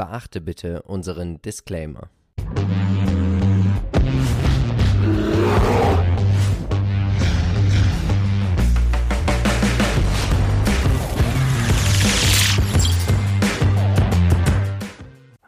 Beachte 0.00 0.40
bitte 0.40 0.80
unseren 0.84 1.42
Disclaimer. 1.42 2.08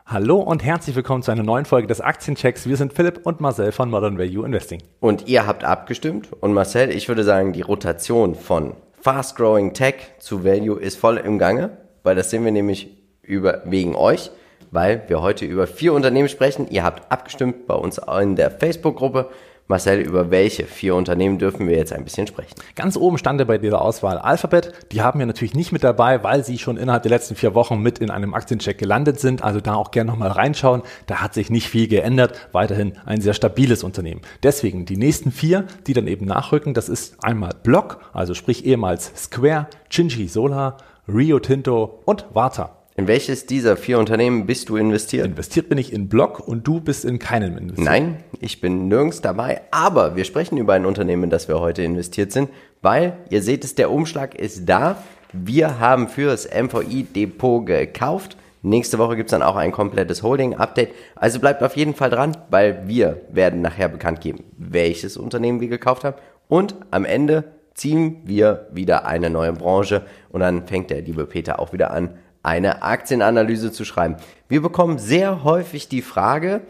Hallo 0.05 0.41
und 0.41 0.63
herzlich 0.63 0.95
willkommen 0.97 1.23
zu 1.23 1.31
einer 1.31 1.43
neuen 1.43 1.65
Folge 1.65 1.87
des 1.87 2.03
Aktienchecks. 2.03 2.69
Wir 2.69 2.77
sind 2.77 2.93
Philipp 2.93 3.21
und 3.25 3.41
Marcel 3.41 3.73
von 3.73 3.89
Modern 3.89 4.19
Value 4.19 4.45
Investing. 4.45 4.83
Und 5.01 5.29
ihr 5.29 5.47
habt 5.47 5.65
abgestimmt. 5.65 6.29
Und 6.43 6.53
Marcel, 6.53 6.91
ich 6.91 7.09
würde 7.09 7.25
sagen, 7.25 7.55
die 7.55 7.63
Rotation 7.63 8.35
von 8.35 8.75
Fast 9.01 9.37
Growing 9.37 9.73
Tech 9.73 9.95
zu 10.19 10.45
Value 10.45 10.79
ist 10.79 10.99
voll 10.99 11.17
im 11.17 11.39
Gange, 11.39 11.71
weil 12.03 12.17
das 12.17 12.29
sehen 12.29 12.45
wir 12.45 12.53
nämlich 12.53 12.99
über, 13.23 13.63
wegen 13.65 13.95
euch, 13.95 14.31
weil 14.73 15.05
wir 15.07 15.23
heute 15.23 15.45
über 15.45 15.69
vier 15.69 15.93
Unternehmen 15.93 16.29
sprechen. 16.29 16.67
Ihr 16.71 16.83
habt 16.83 17.13
abgestimmt 17.13 17.67
bei 17.69 17.75
uns 17.75 18.01
in 18.21 18.35
der 18.35 18.51
Facebook-Gruppe. 18.51 19.31
Marcel, 19.69 20.01
über 20.01 20.31
welche 20.31 20.65
vier 20.65 20.95
Unternehmen 20.97 21.39
dürfen 21.39 21.69
wir 21.69 21.77
jetzt 21.77 21.93
ein 21.93 22.05
bisschen 22.05 22.27
sprechen? 22.27 22.55
Ganz 22.75 22.97
oben 22.97 23.17
stand 23.17 23.47
bei 23.47 23.59
dieser 23.59 23.81
Auswahl 23.81 24.19
Alphabet. 24.19 24.73
Die 24.91 25.03
haben 25.03 25.21
wir 25.21 25.25
natürlich 25.25 25.55
nicht 25.55 25.73
mit 25.73 25.85
dabei, 25.85 26.23
weil 26.25 26.45
sie 26.45 26.59
schon 26.59 26.77
innerhalb 26.77 27.05
der 27.05 27.11
letzten 27.11 27.37
vier 27.37 27.55
Wochen 27.55 27.81
mit 27.81 27.99
in 28.01 28.11
einem 28.11 28.35
Aktiencheck 28.35 28.77
gelandet 28.77 29.21
sind. 29.21 29.43
Also 29.43 29.61
da 29.61 29.75
auch 29.75 29.93
gerne 29.93 30.11
nochmal 30.11 30.33
reinschauen. 30.33 30.83
Da 31.07 31.23
hat 31.23 31.33
sich 31.33 31.49
nicht 31.49 31.69
viel 31.69 31.87
geändert. 31.87 32.49
Weiterhin 32.53 32.95
ein 33.07 33.21
sehr 33.21 33.35
stabiles 33.35 33.85
Unternehmen. 33.85 34.21
Deswegen 34.43 34.85
die 34.85 34.97
nächsten 34.97 35.31
vier, 35.31 35.65
die 35.87 35.95
dann 35.95 36.09
eben 36.09 36.27
nachrücken, 36.27 36.75
das 36.75 36.89
ist 36.89 37.25
einmal 37.25 37.53
Block, 37.63 38.01
also 38.13 38.35
sprich 38.35 38.67
ehemals 38.67 39.13
Square, 39.17 39.69
Chinchi 39.89 40.29
Solar, 40.29 40.77
Rio 41.09 41.39
Tinto 41.39 42.03
und 42.05 42.27
Warta. 42.35 42.82
In 42.95 43.09
welches 43.09 43.47
dieser 43.47 43.79
vier 43.79 43.99
Unternehmen 43.99 44.45
bist 44.45 44.69
du 44.69 44.77
investiert? 44.77 45.25
Investiert 45.25 45.71
bin 45.71 45.79
ich 45.79 45.95
in 45.95 46.11
Block 46.11 46.47
und 46.47 46.67
du 46.67 46.79
bist 46.79 47.07
in 47.07 47.19
keinem 47.19 47.57
investiert. 47.57 47.89
Nein, 47.89 48.17
ich 48.39 48.61
bin 48.61 48.89
nirgends 48.89 49.23
dabei, 49.23 49.63
aber 49.71 50.15
wir 50.15 50.25
sprechen 50.27 50.59
über 50.59 50.75
ein 50.75 50.85
Unternehmen, 50.85 51.25
in 51.25 51.31
das 51.31 51.49
wir 51.49 51.59
heute 51.59 51.83
investiert 51.83 52.33
sind, 52.33 52.51
weil 52.83 53.15
ihr 53.31 53.43
seht 53.43 53.65
es, 53.65 53.75
der 53.75 53.91
Umschlag 53.91 54.35
ist 54.35 54.69
da. 54.69 55.03
Wir 55.33 55.81
haben 55.81 56.07
für 56.07 56.27
das 56.27 56.47
MVI-Depot 56.47 57.65
gekauft. 57.65 58.37
Nächste 58.61 58.99
Woche 58.99 59.17
gibt 59.17 59.29
es 59.29 59.31
dann 59.31 59.43
auch 59.43 59.57
ein 59.57 59.73
komplettes 59.73 60.23
Holding-Update. 60.23 60.91
Also 61.15 61.41
bleibt 61.41 61.63
auf 61.63 61.75
jeden 61.79 61.95
Fall 61.95 62.11
dran, 62.11 62.37
weil 62.51 62.87
wir 62.87 63.23
werden 63.31 63.63
nachher 63.63 63.89
bekannt 63.89 64.21
geben, 64.21 64.45
welches 64.59 65.17
Unternehmen 65.17 65.63
wir 65.63 65.69
gekauft 65.69 66.05
haben. 66.05 66.19
Und 66.47 66.75
am 66.91 67.07
Ende 67.07 67.45
ziehen 67.73 68.21
wir 68.27 68.67
wieder 68.71 69.07
eine 69.07 69.31
neue 69.31 69.55
Branche 69.55 70.03
und 70.29 70.41
dann 70.41 70.67
fängt 70.67 70.91
der 70.91 71.01
liebe 71.01 71.25
Peter 71.25 71.59
auch 71.59 71.73
wieder 71.73 71.91
an, 71.91 72.19
eine 72.43 72.83
Aktienanalyse 72.83 73.73
zu 73.73 73.85
schreiben. 73.85 74.17
Wir 74.49 74.63
bekommen 74.63 74.99
sehr 74.99 75.45
häufig 75.45 75.89
die 75.89 76.03
Frage, 76.03 76.63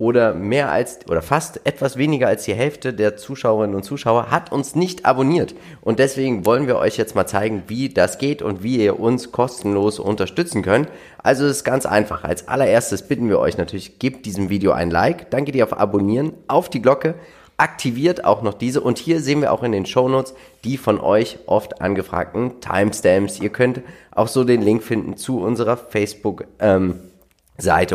oder 0.00 0.32
mehr 0.32 0.72
als 0.72 1.00
oder 1.10 1.20
fast 1.20 1.66
etwas 1.66 1.98
weniger 1.98 2.26
als 2.26 2.44
die 2.44 2.54
Hälfte 2.54 2.94
der 2.94 3.18
Zuschauerinnen 3.18 3.76
und 3.76 3.82
Zuschauer 3.82 4.30
hat 4.30 4.50
uns 4.50 4.74
nicht 4.74 5.04
abonniert. 5.04 5.54
Und 5.82 5.98
deswegen 5.98 6.46
wollen 6.46 6.66
wir 6.66 6.78
euch 6.78 6.96
jetzt 6.96 7.14
mal 7.14 7.26
zeigen, 7.26 7.64
wie 7.66 7.90
das 7.90 8.16
geht 8.16 8.40
und 8.40 8.62
wie 8.62 8.82
ihr 8.82 8.98
uns 8.98 9.30
kostenlos 9.30 9.98
unterstützen 9.98 10.62
könnt. 10.62 10.88
Also 11.22 11.44
es 11.44 11.58
ist 11.58 11.64
ganz 11.64 11.84
einfach. 11.84 12.24
Als 12.24 12.48
allererstes 12.48 13.08
bitten 13.08 13.28
wir 13.28 13.38
euch 13.38 13.58
natürlich, 13.58 13.98
gebt 13.98 14.24
diesem 14.24 14.48
Video 14.48 14.72
ein 14.72 14.90
Like, 14.90 15.30
dann 15.30 15.44
geht 15.44 15.54
ihr 15.54 15.64
auf 15.64 15.78
Abonnieren, 15.78 16.32
auf 16.48 16.70
die 16.70 16.80
Glocke, 16.80 17.14
aktiviert 17.60 18.24
auch 18.24 18.42
noch 18.42 18.54
diese 18.54 18.80
und 18.80 18.98
hier 18.98 19.20
sehen 19.20 19.42
wir 19.42 19.52
auch 19.52 19.62
in 19.62 19.72
den 19.72 19.86
Shownotes 19.86 20.34
die 20.64 20.76
von 20.76 20.98
euch 20.98 21.38
oft 21.46 21.80
angefragten 21.80 22.60
Timestamps. 22.60 23.40
Ihr 23.40 23.50
könnt 23.50 23.82
auch 24.10 24.28
so 24.28 24.44
den 24.44 24.62
Link 24.62 24.82
finden 24.82 25.16
zu 25.16 25.40
unserer 25.40 25.76
Facebook 25.76 26.44
ähm, 26.58 27.00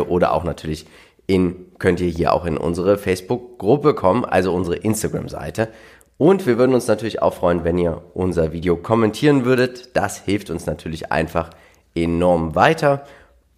oder 0.08 0.32
auch 0.32 0.44
natürlich 0.44 0.86
in 1.26 1.66
könnt 1.78 2.00
ihr 2.00 2.08
hier 2.08 2.32
auch 2.32 2.46
in 2.46 2.56
unsere 2.56 2.98
Facebook 2.98 3.58
Gruppe 3.58 3.94
kommen, 3.94 4.24
also 4.24 4.54
unsere 4.54 4.76
Instagram 4.76 5.28
Seite. 5.28 5.68
Und 6.18 6.46
wir 6.46 6.56
würden 6.56 6.74
uns 6.74 6.86
natürlich 6.86 7.20
auch 7.20 7.34
freuen, 7.34 7.64
wenn 7.64 7.76
ihr 7.76 8.02
unser 8.14 8.52
Video 8.52 8.76
kommentieren 8.76 9.44
würdet. 9.44 9.96
Das 9.96 10.18
hilft 10.18 10.50
uns 10.50 10.66
natürlich 10.66 11.10
einfach 11.10 11.50
enorm 11.94 12.54
weiter. 12.54 13.04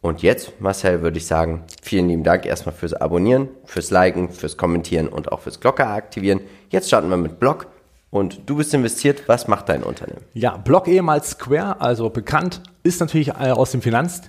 Und 0.01 0.23
jetzt, 0.23 0.61
Marcel, 0.61 1.03
würde 1.03 1.19
ich 1.19 1.27
sagen, 1.27 1.65
vielen 1.83 2.09
lieben 2.09 2.23
Dank 2.23 2.47
erstmal 2.47 2.75
fürs 2.75 2.95
Abonnieren, 2.95 3.49
fürs 3.65 3.91
Liken, 3.91 4.31
fürs 4.31 4.57
Kommentieren 4.57 5.09
und 5.09 5.33
auch 5.33 5.41
fürs 5.41 5.61
Glocke 5.61 5.87
aktivieren. 5.87 6.41
Jetzt 6.71 6.89
starten 6.89 7.11
wir 7.11 7.17
mit 7.17 7.41
Blog. 7.41 7.67
Und 8.11 8.41
du 8.47 8.57
bist 8.57 8.73
investiert. 8.73 9.25
Was 9.27 9.49
macht 9.49 9.69
dein 9.69 9.83
Unternehmen? 9.83 10.23
Ja, 10.33 10.57
Block 10.57 10.89
ehemals 10.89 11.31
Square, 11.31 11.81
also 11.81 12.09
bekannt, 12.09 12.63
ist 12.83 13.01
natürlich 13.01 13.29
äh, 13.29 13.51
aus 13.51 13.73
dem 13.73 13.83
Finanz 13.83 14.23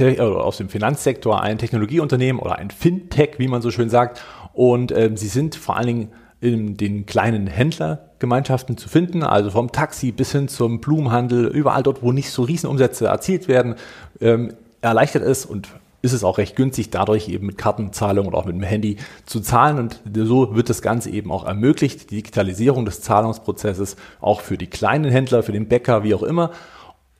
äh, 0.00 0.18
aus 0.20 0.56
dem 0.56 0.68
Finanzsektor 0.68 1.40
ein 1.40 1.58
Technologieunternehmen 1.58 2.40
oder 2.40 2.56
ein 2.56 2.70
Fintech, 2.70 3.38
wie 3.38 3.48
man 3.48 3.60
so 3.62 3.70
schön 3.70 3.90
sagt. 3.90 4.22
Und 4.52 4.92
ähm, 4.92 5.16
sie 5.16 5.28
sind 5.28 5.54
vor 5.54 5.76
allen 5.76 5.86
Dingen 5.86 6.12
in 6.40 6.76
den 6.76 7.04
kleinen 7.04 7.46
Händlergemeinschaften 7.46 8.78
zu 8.78 8.88
finden, 8.88 9.22
also 9.22 9.50
vom 9.50 9.72
Taxi 9.72 10.10
bis 10.10 10.32
hin 10.32 10.48
zum 10.48 10.80
Blumenhandel, 10.80 11.46
überall 11.46 11.82
dort, 11.82 12.02
wo 12.02 12.12
nicht 12.12 12.30
so 12.30 12.42
Riesenumsätze 12.42 13.06
erzielt 13.06 13.46
werden. 13.46 13.74
Ähm, 14.20 14.54
erleichtert 14.80 15.22
es 15.22 15.46
und 15.46 15.68
ist 16.02 16.12
es 16.12 16.24
auch 16.24 16.38
recht 16.38 16.56
günstig, 16.56 16.90
dadurch 16.90 17.28
eben 17.28 17.46
mit 17.46 17.58
Kartenzahlung 17.58 18.26
oder 18.26 18.38
auch 18.38 18.46
mit 18.46 18.54
dem 18.54 18.62
Handy 18.62 18.96
zu 19.26 19.40
zahlen. 19.40 19.78
Und 19.78 20.00
so 20.14 20.54
wird 20.54 20.70
das 20.70 20.82
Ganze 20.82 21.10
eben 21.10 21.30
auch 21.30 21.44
ermöglicht, 21.44 22.10
die 22.10 22.16
Digitalisierung 22.16 22.84
des 22.86 23.02
Zahlungsprozesses 23.02 23.96
auch 24.20 24.40
für 24.40 24.56
die 24.56 24.66
kleinen 24.66 25.10
Händler, 25.10 25.42
für 25.42 25.52
den 25.52 25.68
Bäcker, 25.68 26.02
wie 26.02 26.14
auch 26.14 26.22
immer. 26.22 26.52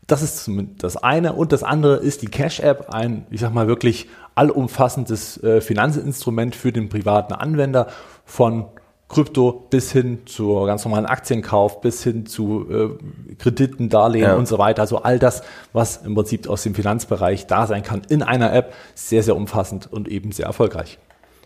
Das 0.06 0.22
ist 0.22 0.50
das 0.78 0.96
eine. 0.96 1.34
Und 1.34 1.52
das 1.52 1.62
andere 1.62 1.96
ist 1.96 2.22
die 2.22 2.28
Cash-App, 2.28 2.88
ein, 2.90 3.26
ich 3.30 3.40
sag 3.40 3.52
mal, 3.52 3.68
wirklich 3.68 4.08
allumfassendes 4.34 5.42
äh, 5.42 5.60
Finanzinstrument 5.60 6.56
für 6.56 6.72
den 6.72 6.88
privaten 6.88 7.34
Anwender 7.34 7.88
von 8.24 8.66
Krypto 9.10 9.66
bis 9.70 9.90
hin 9.90 10.20
zu 10.26 10.54
ganz 10.64 10.84
normalen 10.84 11.04
Aktienkauf, 11.04 11.80
bis 11.80 12.02
hin 12.04 12.26
zu 12.26 12.66
äh, 12.70 13.34
Krediten, 13.34 13.88
Darlehen 13.88 14.22
ja. 14.24 14.34
und 14.36 14.46
so 14.46 14.58
weiter. 14.58 14.82
Also 14.82 14.98
all 14.98 15.18
das, 15.18 15.42
was 15.72 15.98
im 15.98 16.14
Prinzip 16.14 16.48
aus 16.48 16.62
dem 16.62 16.74
Finanzbereich 16.76 17.48
da 17.48 17.66
sein 17.66 17.82
kann 17.82 18.02
in 18.08 18.22
einer 18.22 18.52
App, 18.52 18.72
sehr, 18.94 19.24
sehr 19.24 19.36
umfassend 19.36 19.92
und 19.92 20.08
eben 20.08 20.30
sehr 20.30 20.46
erfolgreich. 20.46 20.98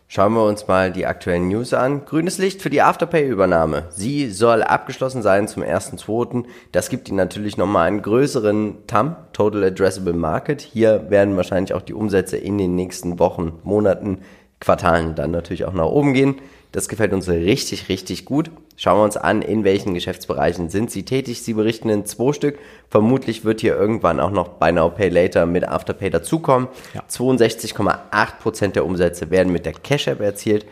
Schauen 0.07 0.35
wir 0.35 0.45
uns 0.45 0.69
mal 0.69 0.93
die 0.93 1.07
aktuellen 1.07 1.49
News 1.49 1.73
an. 1.73 2.05
Grünes 2.05 2.37
Licht 2.37 2.61
für 2.61 2.69
die 2.69 2.83
Afterpay-Übernahme. 2.83 3.85
Sie 3.89 4.31
soll 4.31 4.63
abgeschlossen 4.63 5.23
sein 5.23 5.49
zum 5.49 5.63
1.2. 5.63 6.45
Das 6.71 6.91
gibt 6.91 7.09
Ihnen 7.09 7.17
natürlich 7.17 7.57
nochmal 7.57 7.89
einen 7.89 8.03
größeren 8.03 8.87
TAM, 8.87 9.17
Total 9.33 9.65
Addressable 9.65 10.13
Market. 10.13 10.61
Hier 10.61 11.09
werden 11.09 11.39
wahrscheinlich 11.39 11.73
auch 11.73 11.83
die 11.83 11.95
Umsätze 11.95 12.37
in 12.37 12.59
den 12.59 12.75
nächsten 12.75 13.19
Wochen, 13.19 13.55
Monaten, 13.65 14.19
Quartalen 14.61 15.15
dann 15.15 15.31
natürlich 15.31 15.65
auch 15.65 15.73
nach 15.73 15.87
oben 15.87 16.13
gehen. 16.13 16.37
Das 16.75 16.89
gefällt 16.89 17.13
uns 17.13 17.29
richtig, 17.29 17.89
richtig 17.89 18.25
gut. 18.25 18.51
Schauen 18.75 18.99
wir 18.99 19.05
uns 19.05 19.17
an, 19.17 19.43
in 19.43 19.63
welchen 19.63 19.95
Geschäftsbereichen 19.95 20.71
sind 20.71 20.91
Sie 20.91 21.05
tätig. 21.05 21.41
Sie 21.41 21.53
berichten 21.53 21.89
in 21.89 22.05
zwei 22.05 22.33
Stück. 22.33 22.59
Vermutlich 22.91 23.45
wird 23.45 23.61
hier 23.61 23.77
irgendwann 23.77 24.19
auch 24.19 24.33
noch 24.33 24.49
Buy 24.49 24.73
Now 24.73 24.91
Pay 24.91 25.09
Later 25.09 25.47
mit 25.47 25.69
Afterpay 25.69 26.11
dazukommen. 26.11 26.67
Ja. 26.93 27.05
62,8% 27.09 28.73
der 28.73 28.85
Umsätze 28.85 29.31
werden 29.31 29.53
mit 29.53 29.67
der 29.67 29.75
Cash 29.75 30.09
App 30.09 30.21
erzielt. 30.21 30.67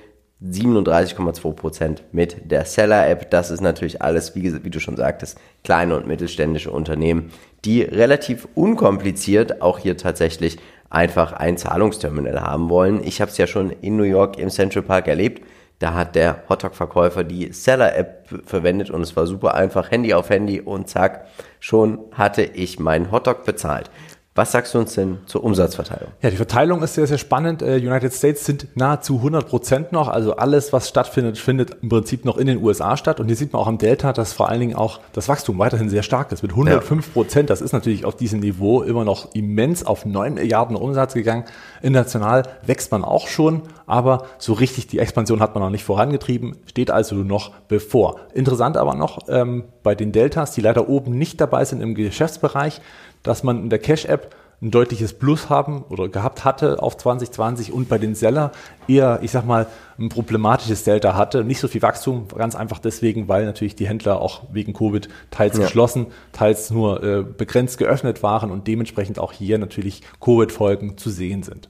37,2% 0.44 1.98
mit 2.10 2.50
der 2.50 2.64
Seller 2.64 3.08
App. 3.08 3.30
Das 3.30 3.52
ist 3.52 3.60
natürlich 3.60 4.02
alles, 4.02 4.34
wie, 4.34 4.64
wie, 4.64 4.70
du 4.70 4.80
schon 4.80 4.96
sagtest, 4.96 5.38
kleine 5.62 5.96
und 5.96 6.08
mittelständische 6.08 6.72
Unternehmen, 6.72 7.30
die 7.64 7.82
relativ 7.82 8.48
unkompliziert 8.56 9.62
auch 9.62 9.78
hier 9.78 9.96
tatsächlich 9.96 10.58
einfach 10.90 11.32
ein 11.32 11.58
Zahlungsterminal 11.58 12.40
haben 12.40 12.70
wollen. 12.70 13.04
Ich 13.04 13.20
habe 13.20 13.30
es 13.30 13.38
ja 13.38 13.46
schon 13.46 13.70
in 13.70 13.96
New 13.96 14.02
York 14.02 14.36
im 14.40 14.50
Central 14.50 14.82
Park 14.82 15.06
erlebt. 15.06 15.42
Da 15.82 15.94
hat 15.94 16.14
der 16.14 16.44
Hotdog-Verkäufer 16.48 17.24
die 17.24 17.52
Seller-App 17.52 18.28
verwendet 18.46 18.88
und 18.88 19.00
es 19.00 19.16
war 19.16 19.26
super 19.26 19.56
einfach. 19.56 19.90
Handy 19.90 20.14
auf 20.14 20.30
Handy 20.30 20.60
und 20.60 20.88
zack, 20.88 21.26
schon 21.58 21.98
hatte 22.12 22.42
ich 22.42 22.78
meinen 22.78 23.10
Hotdog 23.10 23.44
bezahlt. 23.44 23.90
Was 24.34 24.50
sagst 24.50 24.72
du 24.72 24.78
uns 24.78 24.94
denn 24.94 25.18
zur 25.26 25.44
Umsatzverteilung? 25.44 26.10
Ja, 26.22 26.30
die 26.30 26.38
Verteilung 26.38 26.82
ist 26.82 26.94
sehr, 26.94 27.06
sehr 27.06 27.18
spannend. 27.18 27.60
Äh, 27.60 27.76
United 27.76 28.14
States 28.14 28.46
sind 28.46 28.66
nahezu 28.74 29.16
100 29.16 29.46
Prozent 29.46 29.92
noch. 29.92 30.08
Also 30.08 30.36
alles, 30.36 30.72
was 30.72 30.88
stattfindet, 30.88 31.36
findet 31.36 31.76
im 31.82 31.90
Prinzip 31.90 32.24
noch 32.24 32.38
in 32.38 32.46
den 32.46 32.62
USA 32.62 32.96
statt. 32.96 33.20
Und 33.20 33.26
hier 33.26 33.36
sieht 33.36 33.52
man 33.52 33.60
auch 33.60 33.66
am 33.66 33.76
Delta, 33.76 34.14
dass 34.14 34.32
vor 34.32 34.48
allen 34.48 34.60
Dingen 34.60 34.74
auch 34.74 35.00
das 35.12 35.28
Wachstum 35.28 35.58
weiterhin 35.58 35.90
sehr 35.90 36.02
stark 36.02 36.32
ist. 36.32 36.42
Mit 36.42 36.52
105 36.52 37.12
Prozent, 37.12 37.50
das 37.50 37.60
ist 37.60 37.72
natürlich 37.72 38.06
auf 38.06 38.16
diesem 38.16 38.40
Niveau 38.40 38.82
immer 38.82 39.04
noch 39.04 39.34
immens 39.34 39.84
auf 39.84 40.06
9 40.06 40.32
Milliarden 40.32 40.76
Umsatz 40.76 41.12
gegangen. 41.12 41.44
International 41.82 42.44
wächst 42.64 42.90
man 42.90 43.04
auch 43.04 43.28
schon, 43.28 43.60
aber 43.86 44.24
so 44.38 44.54
richtig 44.54 44.86
die 44.86 44.98
Expansion 44.98 45.40
hat 45.40 45.54
man 45.54 45.62
noch 45.62 45.68
nicht 45.68 45.84
vorangetrieben, 45.84 46.56
steht 46.64 46.90
also 46.90 47.16
noch 47.16 47.50
bevor. 47.68 48.16
Interessant 48.32 48.78
aber 48.78 48.94
noch 48.94 49.18
ähm, 49.28 49.64
bei 49.82 49.94
den 49.94 50.12
Deltas, 50.12 50.52
die 50.52 50.62
leider 50.62 50.88
oben 50.88 51.18
nicht 51.18 51.38
dabei 51.38 51.66
sind 51.66 51.82
im 51.82 51.94
Geschäftsbereich, 51.94 52.80
dass 53.22 53.42
man 53.42 53.64
in 53.64 53.70
der 53.70 53.78
Cash-App 53.78 54.34
ein 54.62 54.70
deutliches 54.70 55.12
Plus 55.12 55.50
haben 55.50 55.84
oder 55.88 56.08
gehabt 56.08 56.44
hatte 56.44 56.80
auf 56.80 56.96
2020 56.96 57.72
und 57.72 57.88
bei 57.88 57.98
den 57.98 58.14
Seller 58.14 58.52
eher, 58.86 59.18
ich 59.22 59.32
sag 59.32 59.44
mal, 59.44 59.66
ein 59.98 60.08
problematisches 60.08 60.84
Delta 60.84 61.16
hatte. 61.16 61.42
Nicht 61.42 61.58
so 61.58 61.66
viel 61.66 61.82
Wachstum, 61.82 62.28
ganz 62.28 62.54
einfach 62.54 62.78
deswegen, 62.78 63.26
weil 63.26 63.44
natürlich 63.44 63.74
die 63.74 63.88
Händler 63.88 64.20
auch 64.20 64.42
wegen 64.52 64.72
Covid 64.72 65.08
teils 65.32 65.58
ja. 65.58 65.64
geschlossen, 65.64 66.06
teils 66.32 66.70
nur 66.70 67.02
äh, 67.02 67.24
begrenzt 67.24 67.78
geöffnet 67.78 68.22
waren 68.22 68.52
und 68.52 68.68
dementsprechend 68.68 69.18
auch 69.18 69.32
hier 69.32 69.58
natürlich 69.58 70.02
Covid-Folgen 70.20 70.96
zu 70.96 71.10
sehen 71.10 71.42
sind. 71.42 71.68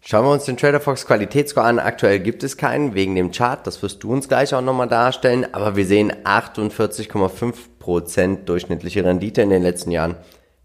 Schauen 0.00 0.24
wir 0.24 0.30
uns 0.30 0.44
den 0.44 0.56
TraderFox 0.56 1.04
Qualitätsscore 1.04 1.66
an. 1.66 1.78
Aktuell 1.80 2.20
gibt 2.20 2.44
es 2.44 2.56
keinen 2.56 2.94
wegen 2.94 3.16
dem 3.16 3.32
Chart. 3.32 3.66
Das 3.66 3.82
wirst 3.82 4.04
du 4.04 4.12
uns 4.12 4.28
gleich 4.28 4.54
auch 4.54 4.62
nochmal 4.62 4.86
darstellen. 4.86 5.48
Aber 5.52 5.74
wir 5.74 5.84
sehen 5.84 6.12
48,5% 6.24 8.44
durchschnittliche 8.44 9.04
Rendite 9.04 9.42
in 9.42 9.50
den 9.50 9.62
letzten 9.62 9.90
Jahren. 9.90 10.14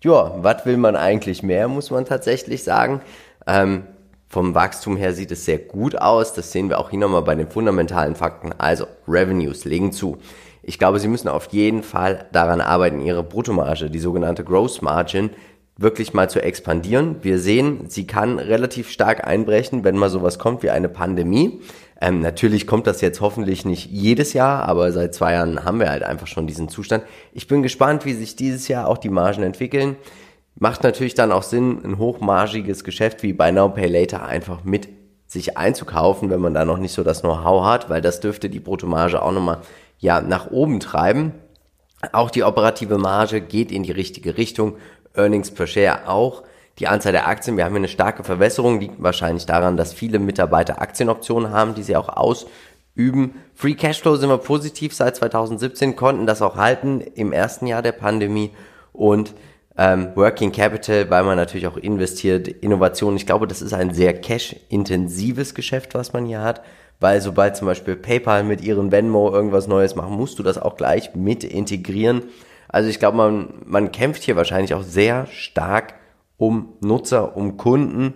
Ja, 0.03 0.33
was 0.41 0.65
will 0.65 0.77
man 0.77 0.95
eigentlich 0.95 1.43
mehr, 1.43 1.67
muss 1.67 1.91
man 1.91 2.05
tatsächlich 2.05 2.63
sagen. 2.63 3.01
Ähm, 3.45 3.83
vom 4.27 4.55
Wachstum 4.55 4.97
her 4.97 5.13
sieht 5.13 5.31
es 5.31 5.45
sehr 5.45 5.59
gut 5.59 5.95
aus. 5.95 6.33
Das 6.33 6.51
sehen 6.51 6.69
wir 6.69 6.79
auch 6.79 6.89
hier 6.89 6.99
nochmal 6.99 7.21
bei 7.21 7.35
den 7.35 7.49
fundamentalen 7.49 8.15
Fakten. 8.15 8.51
Also 8.57 8.87
Revenues 9.07 9.65
legen 9.65 9.91
zu. 9.91 10.17
Ich 10.63 10.79
glaube, 10.79 10.99
Sie 10.99 11.07
müssen 11.07 11.27
auf 11.27 11.49
jeden 11.51 11.83
Fall 11.83 12.25
daran 12.31 12.61
arbeiten, 12.61 13.01
Ihre 13.01 13.23
Bruttomarge, 13.23 13.89
die 13.89 13.99
sogenannte 13.99 14.43
Gross 14.43 14.81
Margin, 14.81 15.31
wirklich 15.77 16.13
mal 16.13 16.29
zu 16.29 16.41
expandieren. 16.41 17.17
Wir 17.21 17.39
sehen, 17.39 17.85
sie 17.87 18.07
kann 18.07 18.39
relativ 18.39 18.89
stark 18.89 19.27
einbrechen, 19.27 19.83
wenn 19.83 19.97
mal 19.97 20.09
sowas 20.09 20.39
kommt 20.39 20.63
wie 20.63 20.69
eine 20.69 20.89
Pandemie. 20.89 21.61
Ähm, 22.01 22.19
natürlich 22.19 22.65
kommt 22.65 22.87
das 22.87 22.99
jetzt 23.01 23.21
hoffentlich 23.21 23.63
nicht 23.63 23.91
jedes 23.91 24.33
Jahr, 24.33 24.67
aber 24.67 24.91
seit 24.91 25.13
zwei 25.13 25.33
Jahren 25.33 25.63
haben 25.63 25.79
wir 25.79 25.91
halt 25.91 26.01
einfach 26.01 26.25
schon 26.25 26.47
diesen 26.47 26.67
Zustand. 26.67 27.03
Ich 27.31 27.47
bin 27.47 27.61
gespannt, 27.61 28.05
wie 28.05 28.13
sich 28.13 28.35
dieses 28.35 28.67
Jahr 28.67 28.87
auch 28.87 28.97
die 28.97 29.09
Margen 29.09 29.43
entwickeln. 29.43 29.95
Macht 30.55 30.83
natürlich 30.83 31.13
dann 31.13 31.31
auch 31.31 31.43
Sinn, 31.43 31.79
ein 31.83 31.99
hochmargiges 31.99 32.83
Geschäft 32.83 33.21
wie 33.21 33.33
Buy 33.33 33.51
Now 33.51 33.69
Pay 33.69 33.87
Later 33.87 34.25
einfach 34.25 34.63
mit 34.63 34.89
sich 35.27 35.57
einzukaufen, 35.57 36.31
wenn 36.31 36.41
man 36.41 36.55
da 36.55 36.65
noch 36.65 36.79
nicht 36.79 36.91
so 36.91 37.03
das 37.03 37.21
Know-how 37.21 37.65
hat, 37.65 37.89
weil 37.89 38.01
das 38.01 38.19
dürfte 38.19 38.49
die 38.49 38.59
Bruttomarge 38.59 39.21
auch 39.21 39.31
nochmal 39.31 39.59
ja, 39.99 40.21
nach 40.21 40.49
oben 40.49 40.79
treiben. 40.79 41.33
Auch 42.11 42.31
die 42.31 42.43
operative 42.43 42.97
Marge 42.97 43.41
geht 43.41 43.71
in 43.71 43.83
die 43.83 43.91
richtige 43.91 44.37
Richtung 44.37 44.75
Earnings 45.13 45.51
per 45.51 45.67
Share 45.67 46.09
auch. 46.09 46.43
Die 46.79 46.87
Anzahl 46.87 47.11
der 47.11 47.27
Aktien, 47.27 47.57
wir 47.57 47.65
haben 47.65 47.73
hier 47.73 47.79
eine 47.79 47.87
starke 47.87 48.23
Verwässerung, 48.23 48.79
liegt 48.79 49.01
wahrscheinlich 49.01 49.45
daran, 49.45 49.77
dass 49.77 49.93
viele 49.93 50.19
Mitarbeiter 50.19 50.81
Aktienoptionen 50.81 51.51
haben, 51.51 51.75
die 51.75 51.83
sie 51.83 51.95
auch 51.95 52.09
ausüben. 52.09 53.35
Free 53.53 53.75
Cashflow 53.75 54.15
sind 54.15 54.29
wir 54.29 54.37
positiv 54.37 54.93
seit 54.93 55.15
2017, 55.15 55.95
konnten 55.95 56.25
das 56.25 56.41
auch 56.41 56.55
halten 56.55 57.01
im 57.01 57.33
ersten 57.33 57.67
Jahr 57.67 57.81
der 57.81 57.91
Pandemie 57.91 58.51
und 58.93 59.33
ähm, 59.77 60.09
Working 60.15 60.51
Capital, 60.51 61.09
weil 61.09 61.23
man 61.23 61.37
natürlich 61.37 61.67
auch 61.67 61.77
investiert, 61.77 62.47
Innovation. 62.47 63.15
Ich 63.15 63.25
glaube, 63.25 63.47
das 63.47 63.61
ist 63.61 63.73
ein 63.73 63.93
sehr 63.93 64.13
cash-intensives 64.13 65.55
Geschäft, 65.55 65.93
was 65.95 66.13
man 66.13 66.25
hier 66.25 66.41
hat, 66.41 66.61
weil 66.99 67.21
sobald 67.21 67.55
zum 67.55 67.67
Beispiel 67.67 67.95
PayPal 67.95 68.43
mit 68.43 68.61
ihren 68.61 68.91
Venmo 68.91 69.31
irgendwas 69.31 69.67
Neues 69.67 69.95
machen, 69.95 70.13
musst 70.13 70.39
du 70.39 70.43
das 70.43 70.57
auch 70.57 70.77
gleich 70.77 71.15
mit 71.15 71.43
integrieren. 71.43 72.23
Also 72.67 72.89
ich 72.89 72.99
glaube, 72.99 73.17
man, 73.17 73.53
man 73.65 73.91
kämpft 73.91 74.23
hier 74.23 74.35
wahrscheinlich 74.35 74.73
auch 74.73 74.83
sehr 74.83 75.27
stark 75.27 75.95
um 76.41 76.73
Nutzer, 76.81 77.37
um 77.37 77.55
Kunden. 77.55 78.15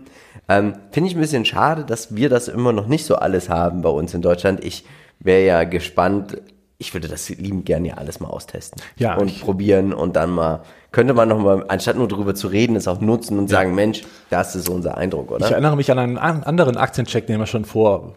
Ähm, 0.50 0.74
Finde 0.90 1.10
ich 1.10 1.16
ein 1.16 1.22
bisschen 1.22 1.46
schade, 1.46 1.86
dass 1.86 2.16
wir 2.16 2.28
das 2.28 2.48
immer 2.48 2.74
noch 2.74 2.88
nicht 2.88 3.06
so 3.06 3.18
alles 3.18 3.50
haben 3.50 3.84
bei 3.84 3.90
uns 3.90 4.16
in 4.16 4.24
Deutschland. 4.24 4.66
Ich 4.66 4.84
wäre 5.20 5.46
ja 5.46 5.64
gespannt. 5.64 6.42
Ich 6.80 6.94
würde 6.94 7.08
das 7.08 7.30
lieben 7.30 7.64
gerne 7.64 7.90
ja 7.90 7.94
alles 7.96 8.20
mal 8.20 8.28
austesten 8.28 8.82
ja, 8.98 9.16
und 9.16 9.40
probieren 9.40 9.94
und 9.94 10.16
dann 10.16 10.32
mal 10.32 10.64
könnte 10.92 11.14
man 11.14 11.30
noch 11.30 11.40
mal 11.40 11.66
anstatt 11.68 11.98
nur 11.98 12.08
darüber 12.08 12.34
zu 12.36 12.48
reden, 12.48 12.76
es 12.76 12.88
auch 12.88 13.00
nutzen 13.00 13.38
und 13.38 13.52
ja. 13.52 13.58
sagen, 13.58 13.76
Mensch, 13.76 14.02
das 14.30 14.56
ist 14.56 14.70
unser 14.70 14.98
Eindruck, 14.98 15.32
oder? 15.32 15.46
Ich 15.46 15.52
erinnere 15.52 15.76
mich 15.76 15.92
an 15.92 16.00
einen 16.00 16.18
anderen 16.18 16.78
Aktiencheck, 16.78 17.28
den 17.28 17.40
wir 17.40 17.46
schon 17.46 17.64
vor 17.64 18.16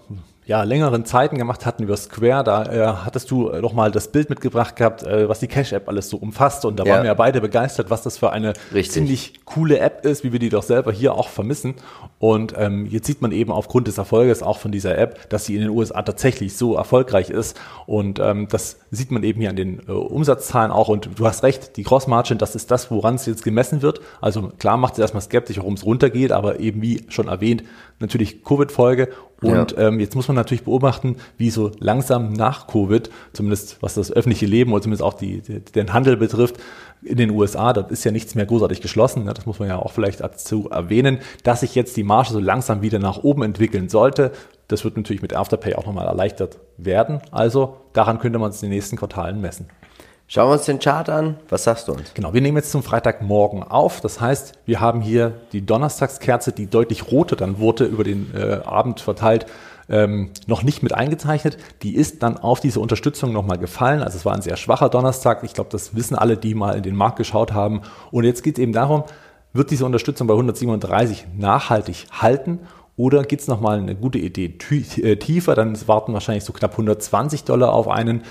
ja, 0.49 0.63
längeren 0.63 1.05
Zeiten 1.05 1.37
gemacht 1.37 1.67
hatten 1.67 1.83
über 1.83 1.95
Square. 1.99 2.43
Da 2.43 2.65
äh, 2.65 2.87
hattest 3.05 3.31
du 3.31 3.51
äh, 3.51 3.61
noch 3.61 3.75
mal 3.75 3.91
das 3.91 4.09
Bild 4.09 4.31
mitgebracht 4.31 4.77
gehabt, 4.77 5.03
äh, 5.03 5.29
was 5.29 5.41
die 5.41 5.47
Cash-App 5.47 5.87
alles 5.91 6.09
so 6.09 6.17
umfasst. 6.17 6.65
Und 6.65 6.81
da 6.81 6.85
ja. 6.85 6.95
waren 6.95 7.03
wir 7.03 7.09
ja 7.09 7.15
beide 7.15 7.43
begeistert, 7.43 7.91
was 7.91 8.03
das 8.03 8.17
für 8.17 8.31
eine 8.31 8.55
Richtig. 8.73 8.93
ziemlich 8.93 9.45
coole 9.45 9.79
App 9.79 10.07
ist, 10.07 10.25
wie 10.25 10.33
wir 10.33 10.39
die 10.39 10.49
doch 10.49 10.63
selber 10.63 10.91
hier 10.91 11.13
auch 11.13 11.29
vermissen. 11.29 11.75
Und 12.19 12.55
ähm, 12.57 12.87
jetzt 12.87 13.07
sieht 13.07 13.21
man 13.21 13.31
eben 13.31 13.53
aufgrund 13.53 13.89
des 13.89 13.99
Erfolges 13.99 14.43
auch 14.43 14.59
von 14.59 14.73
dieser 14.73 14.97
App, 14.97 15.29
dass 15.29 15.45
sie 15.45 15.55
in 15.55 15.61
den 15.61 15.71
USA 15.71 16.01
tatsächlich 16.01 16.57
so 16.57 16.77
erfolgreich 16.77 17.29
ist. 17.29 17.61
Und 17.85 18.19
ähm, 18.19 18.49
das 18.49 18.79
sieht 18.91 19.11
man 19.11 19.25
eben 19.25 19.43
hier 19.43 19.51
an 19.51 19.57
den 19.57 19.81
äh, 19.87 19.93
Umsatzzahlen 19.93 20.73
auch. 20.73 20.89
Und 20.89 21.11
du 21.17 21.27
hast 21.27 21.43
recht, 21.43 21.77
die 21.77 21.83
Cross 21.83 22.07
Margin, 22.07 22.39
das 22.39 22.55
ist 22.55 22.71
das, 22.71 22.91
woran 22.91 23.17
es 23.17 23.27
jetzt 23.27 23.45
gemessen 23.45 23.83
wird. 23.83 24.01
Also 24.23 24.51
klar 24.59 24.79
macht 24.79 24.95
es 24.95 24.99
erstmal 25.01 25.23
skeptisch, 25.23 25.59
warum 25.59 25.75
es 25.75 25.85
runtergeht, 25.85 26.33
aber 26.33 26.59
eben 26.59 26.81
wie 26.81 27.05
schon 27.11 27.29
erwähnt, 27.29 27.65
natürlich 28.01 28.45
Covid-Folge. 28.45 29.09
Und 29.41 29.73
ja. 29.73 29.89
ähm, 29.89 30.01
jetzt 30.01 30.17
muss 30.17 30.29
man 30.29 30.35
natürlich 30.35 30.65
beobachten, 30.65 31.17
wie 31.37 31.51
so 31.51 31.71
langsam 31.79 32.33
nach 32.33 32.67
Covid, 32.67 33.11
zumindest 33.33 33.81
was 33.81 33.95
das 33.95 34.11
öffentliche 34.11 34.47
Leben 34.47 34.73
oder 34.73 34.83
zumindest 34.83 35.03
auch 35.03 35.15
die, 35.15 35.41
die, 35.41 35.61
den 35.61 35.93
Handel 35.93 36.17
betrifft, 36.17 36.57
in 37.03 37.17
den 37.17 37.31
USA, 37.31 37.73
da 37.73 37.83
ist 37.83 38.05
ja 38.05 38.11
nichts 38.11 38.35
mehr 38.35 38.47
großartig 38.47 38.81
geschlossen, 38.81 39.25
ne? 39.25 39.33
das 39.33 39.47
muss 39.47 39.61
man 39.61 39.69
ja 39.69 39.77
auch 39.77 39.93
vielleicht 39.93 40.21
dazu 40.21 40.69
erwähnen, 40.69 41.19
dass 41.45 41.61
sich 41.61 41.77
jetzt 41.77 41.97
die 41.97 42.03
Marge 42.03 42.31
so 42.33 42.41
langsam 42.41 42.83
wieder 42.83 42.99
nach 42.99 43.19
oben 43.23 43.45
entwickeln 43.45 43.89
sollte. 43.89 44.33
Das 44.67 44.85
wird 44.85 44.97
natürlich 44.97 45.23
mit 45.23 45.35
Afterpay 45.35 45.75
auch 45.75 45.87
nochmal 45.87 46.07
erleichtert 46.07 46.59
werden. 46.77 47.21
Also 47.31 47.77
daran 47.93 48.19
könnte 48.19 48.39
man 48.39 48.51
es 48.51 48.63
in 48.63 48.69
den 48.69 48.75
nächsten 48.75 48.97
Quartalen 48.97 49.41
messen. 49.41 49.69
Schauen 50.31 50.51
wir 50.51 50.53
uns 50.53 50.67
den 50.67 50.79
Chart 50.79 51.09
an. 51.09 51.39
Was 51.49 51.65
sagst 51.65 51.89
du 51.89 51.93
uns? 51.93 52.13
Genau, 52.13 52.35
wir 52.35 52.43
nehmen 52.43 52.59
jetzt 52.59 52.71
zum 52.71 52.83
Freitagmorgen 52.83 53.63
auf. 53.63 54.03
Das 54.03 54.21
heißt, 54.21 54.59
wir 54.67 54.79
haben 54.79 55.01
hier 55.01 55.33
die 55.53 55.65
Donnerstagskerze, 55.65 56.53
die 56.53 56.67
deutlich 56.67 57.11
rote 57.11 57.35
dann 57.35 57.59
wurde 57.59 57.87
über 57.87 58.05
den 58.05 58.35
äh, 58.35 58.61
Abend 58.63 59.01
verteilt, 59.01 59.47
ähm, 59.89 60.29
noch 60.47 60.63
nicht 60.63 60.83
mit 60.83 60.93
eingezeichnet. 60.93 61.57
Die 61.83 61.97
ist 61.97 62.23
dann 62.23 62.37
auf 62.37 62.61
diese 62.61 62.79
Unterstützung 62.79 63.33
nochmal 63.33 63.57
gefallen. 63.57 64.03
Also 64.03 64.19
es 64.19 64.27
war 64.27 64.35
ein 64.35 64.43
sehr 64.43 64.59
schwacher 64.59 64.91
Donnerstag. 64.91 65.45
Ich 65.45 65.55
glaube, 65.55 65.71
das 65.73 65.97
wissen 65.97 66.15
alle, 66.15 66.37
die 66.37 66.55
mal 66.55 66.77
in 66.77 66.83
den 66.83 66.95
Markt 66.95 67.17
geschaut 67.17 67.55
haben. 67.55 67.81
Und 68.11 68.25
jetzt 68.25 68.43
geht 68.43 68.59
es 68.59 68.63
eben 68.63 68.75
darum, 68.75 69.05
wird 69.55 69.71
diese 69.71 69.87
Unterstützung 69.87 70.27
bei 70.27 70.35
137 70.35 71.25
nachhaltig 71.39 72.07
halten 72.13 72.61
oder 72.99 73.23
gibt 73.23 73.41
es 73.41 73.49
nochmal 73.49 73.79
eine 73.79 73.95
gute 73.95 74.19
Idee 74.19 74.53
äh, 75.01 75.17
tiefer? 75.17 75.55
Dann 75.55 75.79
warten 75.87 76.13
wahrscheinlich 76.13 76.43
so 76.43 76.53
knapp 76.53 76.73
120 76.73 77.45
Dollar 77.45 77.73
auf 77.73 77.87
einen. 77.87 78.25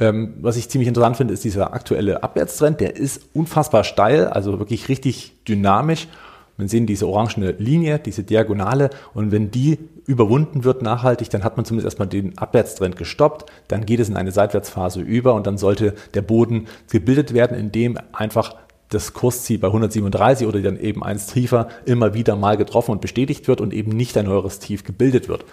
Ähm, 0.00 0.34
was 0.40 0.56
ich 0.56 0.70
ziemlich 0.70 0.88
interessant 0.88 1.18
finde, 1.18 1.34
ist 1.34 1.44
dieser 1.44 1.74
aktuelle 1.74 2.22
Abwärtstrend. 2.22 2.80
Der 2.80 2.96
ist 2.96 3.20
unfassbar 3.34 3.84
steil, 3.84 4.26
also 4.26 4.58
wirklich 4.58 4.88
richtig 4.88 5.44
dynamisch. 5.46 6.08
Man 6.56 6.68
sehen 6.68 6.86
diese 6.86 7.06
orangene 7.06 7.52
Linie, 7.52 7.98
diese 7.98 8.22
Diagonale. 8.22 8.90
Und 9.12 9.30
wenn 9.30 9.50
die 9.50 9.78
überwunden 10.06 10.64
wird 10.64 10.82
nachhaltig, 10.82 11.28
dann 11.30 11.44
hat 11.44 11.56
man 11.56 11.66
zumindest 11.66 11.86
erstmal 11.86 12.08
den 12.08 12.36
Abwärtstrend 12.38 12.96
gestoppt. 12.96 13.50
Dann 13.68 13.84
geht 13.84 14.00
es 14.00 14.08
in 14.08 14.16
eine 14.16 14.32
Seitwärtsphase 14.32 15.00
über 15.00 15.34
und 15.34 15.46
dann 15.46 15.58
sollte 15.58 15.94
der 16.14 16.22
Boden 16.22 16.66
gebildet 16.90 17.34
werden, 17.34 17.56
indem 17.56 17.98
einfach 18.12 18.56
das 18.88 19.12
Kursziel 19.12 19.58
bei 19.58 19.68
137 19.68 20.46
oder 20.46 20.60
dann 20.60 20.78
eben 20.78 21.04
eins 21.04 21.26
tiefer 21.26 21.68
immer 21.84 22.14
wieder 22.14 22.36
mal 22.36 22.56
getroffen 22.56 22.90
und 22.92 23.00
bestätigt 23.00 23.48
wird 23.48 23.60
und 23.60 23.72
eben 23.72 23.92
nicht 23.92 24.16
ein 24.16 24.24
neueres 24.24 24.58
Tief 24.58 24.82
gebildet 24.82 25.28
wird. 25.28 25.44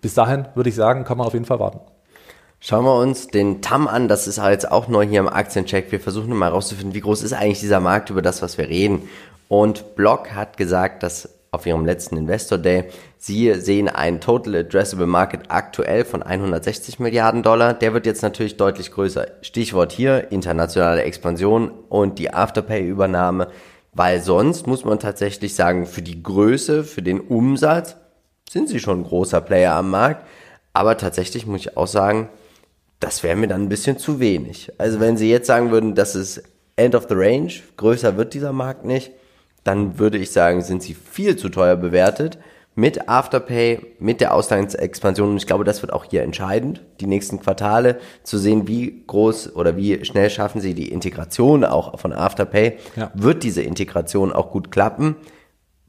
Bis 0.00 0.14
dahin 0.14 0.46
würde 0.54 0.70
ich 0.70 0.76
sagen, 0.76 1.04
kann 1.04 1.18
man 1.18 1.26
auf 1.26 1.34
jeden 1.34 1.44
Fall 1.44 1.58
warten. 1.58 1.80
Schauen 2.60 2.84
wir 2.84 2.96
uns 2.96 3.28
den 3.28 3.62
TAM 3.62 3.86
an, 3.86 4.08
das 4.08 4.26
ist 4.26 4.38
jetzt 4.38 4.70
auch 4.70 4.88
neu 4.88 5.06
hier 5.06 5.20
im 5.20 5.28
Aktiencheck. 5.28 5.92
Wir 5.92 6.00
versuchen 6.00 6.34
mal 6.34 6.46
herauszufinden, 6.46 6.92
wie 6.92 7.00
groß 7.00 7.22
ist 7.22 7.32
eigentlich 7.32 7.60
dieser 7.60 7.78
Markt 7.78 8.10
über 8.10 8.20
das, 8.20 8.42
was 8.42 8.58
wir 8.58 8.68
reden. 8.68 9.08
Und 9.46 9.94
Block 9.94 10.32
hat 10.34 10.56
gesagt, 10.56 11.04
dass 11.04 11.28
auf 11.52 11.66
ihrem 11.66 11.86
letzten 11.86 12.16
Investor 12.16 12.58
Day, 12.58 12.84
sie 13.16 13.54
sehen 13.54 13.88
einen 13.88 14.20
Total 14.20 14.56
Addressable 14.56 15.06
Market 15.06 15.42
aktuell 15.48 16.04
von 16.04 16.22
160 16.22 16.98
Milliarden 16.98 17.44
Dollar. 17.44 17.74
Der 17.74 17.94
wird 17.94 18.06
jetzt 18.06 18.22
natürlich 18.22 18.56
deutlich 18.56 18.90
größer. 18.90 19.28
Stichwort 19.40 19.92
hier 19.92 20.32
internationale 20.32 21.04
Expansion 21.04 21.70
und 21.88 22.18
die 22.18 22.34
Afterpay-Übernahme, 22.34 23.48
weil 23.94 24.20
sonst 24.20 24.66
muss 24.66 24.84
man 24.84 24.98
tatsächlich 24.98 25.54
sagen, 25.54 25.86
für 25.86 26.02
die 26.02 26.22
Größe, 26.22 26.82
für 26.82 27.02
den 27.02 27.20
Umsatz 27.20 27.96
sind 28.50 28.68
sie 28.68 28.80
schon 28.80 29.00
ein 29.00 29.04
großer 29.04 29.40
Player 29.40 29.74
am 29.74 29.90
Markt. 29.90 30.26
Aber 30.72 30.96
tatsächlich 30.96 31.46
muss 31.46 31.62
ich 31.62 31.76
auch 31.76 31.86
sagen, 31.86 32.28
das 33.00 33.22
wäre 33.22 33.36
mir 33.36 33.48
dann 33.48 33.62
ein 33.62 33.68
bisschen 33.68 33.98
zu 33.98 34.20
wenig. 34.20 34.72
Also 34.78 35.00
wenn 35.00 35.16
Sie 35.16 35.30
jetzt 35.30 35.46
sagen 35.46 35.70
würden, 35.70 35.94
das 35.94 36.14
ist 36.14 36.42
End 36.76 36.94
of 36.94 37.06
the 37.08 37.14
Range, 37.14 37.52
größer 37.76 38.16
wird 38.16 38.34
dieser 38.34 38.52
Markt 38.52 38.84
nicht, 38.84 39.12
dann 39.64 39.98
würde 39.98 40.18
ich 40.18 40.30
sagen, 40.30 40.62
sind 40.62 40.82
sie 40.82 40.94
viel 40.94 41.36
zu 41.36 41.48
teuer 41.48 41.76
bewertet. 41.76 42.38
Mit 42.74 43.08
Afterpay, 43.08 43.80
mit 43.98 44.20
der 44.20 44.32
Auslandsexpansion. 44.32 45.30
Und 45.30 45.36
ich 45.36 45.48
glaube, 45.48 45.64
das 45.64 45.82
wird 45.82 45.92
auch 45.92 46.04
hier 46.04 46.22
entscheidend, 46.22 46.84
die 47.00 47.06
nächsten 47.06 47.40
Quartale 47.40 47.98
zu 48.22 48.38
sehen, 48.38 48.68
wie 48.68 49.02
groß 49.04 49.56
oder 49.56 49.76
wie 49.76 50.04
schnell 50.04 50.30
schaffen 50.30 50.60
sie 50.60 50.74
die 50.74 50.92
Integration 50.92 51.64
auch 51.64 51.98
von 51.98 52.12
Afterpay. 52.12 52.78
Ja. 52.94 53.10
Wird 53.14 53.42
diese 53.42 53.62
Integration 53.62 54.32
auch 54.32 54.52
gut 54.52 54.70
klappen? 54.70 55.16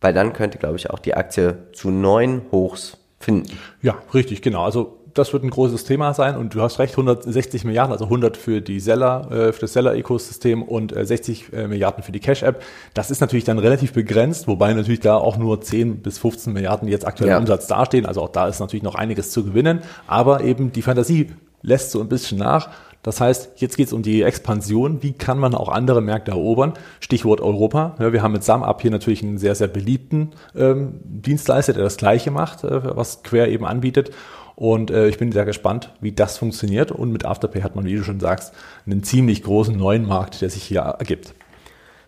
Weil 0.02 0.16
dann 0.16 0.34
könnte, 0.34 0.58
glaube 0.58 0.78
ich, 0.78 0.90
auch 0.90 0.98
die 0.98 1.14
Aktie 1.14 1.68
zu 1.74 1.92
neun 1.92 2.42
Hochs 2.52 2.98
finden. 3.20 3.60
Ja, 3.84 4.02
richtig, 4.14 4.42
genau. 4.42 4.64
Also 4.64 4.99
das 5.14 5.34
wird 5.34 5.44
ein 5.44 5.50
großes 5.50 5.84
Thema 5.84 6.14
sein 6.14 6.36
und 6.36 6.54
du 6.56 6.62
hast 6.62 6.80
recht, 6.80 6.94
160 6.94 7.64
Milliarden, 7.64 7.92
also 7.92 8.06
100 8.06 8.38
für 8.38 8.62
die 8.62 8.80
Seller, 8.80 9.28
äh, 9.32 9.54
für 9.54 9.62
das 9.62 9.74
Seller-Ökosystem 9.74 10.64
und 10.64 10.96
äh, 10.96 11.06
60 11.06 11.54
äh, 11.54 11.68
Milliarden 11.68 12.04
für 12.04 12.12
die 12.12 12.20
Cash-App. 12.20 12.62
Das 12.94 13.12
ist 13.12 13.22
natürlich 13.22 13.44
dann 13.46 13.60
relativ 13.60 13.94
begrenzt, 13.94 14.48
wobei 14.48 14.74
natürlich 14.74 15.00
da 15.00 15.16
auch 15.18 15.38
nur 15.38 15.62
10 15.62 15.98
bis 16.02 16.18
15 16.20 16.54
Milliarden 16.54 16.88
jetzt 16.88 17.06
aktuell 17.08 17.30
Ja. 17.30 17.38
im 17.38 17.44
Umsatz 17.44 17.68
dastehen. 17.68 18.06
Also 18.06 18.22
auch 18.22 18.30
da 18.30 18.48
ist 18.48 18.60
natürlich 18.60 18.84
noch 18.84 18.96
einiges 18.96 19.32
zu 19.32 19.44
gewinnen, 19.44 19.82
aber 20.08 20.42
eben 20.44 20.72
die 20.72 20.82
Fantasie 20.82 21.32
lässt 21.62 21.92
so 21.92 22.00
ein 22.00 22.08
bisschen 22.10 22.38
nach. 22.38 22.70
Das 23.02 23.22
heißt, 23.22 23.52
jetzt 23.56 23.78
geht 23.78 23.88
es 23.88 23.94
um 23.94 24.02
die 24.02 24.24
Expansion. 24.24 25.02
Wie 25.02 25.14
kann 25.14 25.40
man 25.40 25.56
auch 25.56 25.70
andere 25.70 26.02
Märkte 26.02 26.32
erobern? 26.32 26.74
Stichwort 27.00 27.40
Europa. 27.40 27.96
Ja, 28.00 28.12
wir 28.12 28.22
haben 28.22 28.34
mit 28.34 28.44
SumUp 28.44 28.82
hier 28.82 28.92
natürlich 28.92 29.24
einen 29.24 29.38
sehr, 29.38 29.56
sehr 29.56 29.70
beliebten 29.70 30.32
ähm, 30.56 31.00
Dienstleister, 31.04 31.74
der 31.74 31.84
das 31.84 31.98
Gleiche 31.98 32.32
macht, 32.32 32.64
äh, 32.64 32.96
was 32.96 33.24
Quer 33.24 33.48
eben 33.48 33.66
anbietet. 33.66 34.12
Und 34.56 34.92
äh, 34.92 35.08
ich 35.08 35.18
bin 35.18 35.32
sehr 35.32 35.46
gespannt, 35.46 35.94
wie 36.02 36.12
das 36.12 36.38
funktioniert. 36.38 36.92
Und 36.92 37.14
mit 37.14 37.26
Afterpay 37.26 37.62
hat 37.62 37.78
man, 37.78 37.86
wie 37.86 37.96
du 37.96 38.04
schon 38.04 38.20
sagst, 38.20 38.54
einen 38.86 39.04
ziemlich 39.04 39.44
großen 39.44 39.78
neuen 39.78 40.06
Markt, 40.06 40.42
der 40.42 40.50
sich 40.50 40.64
hier 40.64 40.82
ergibt. 40.82 41.34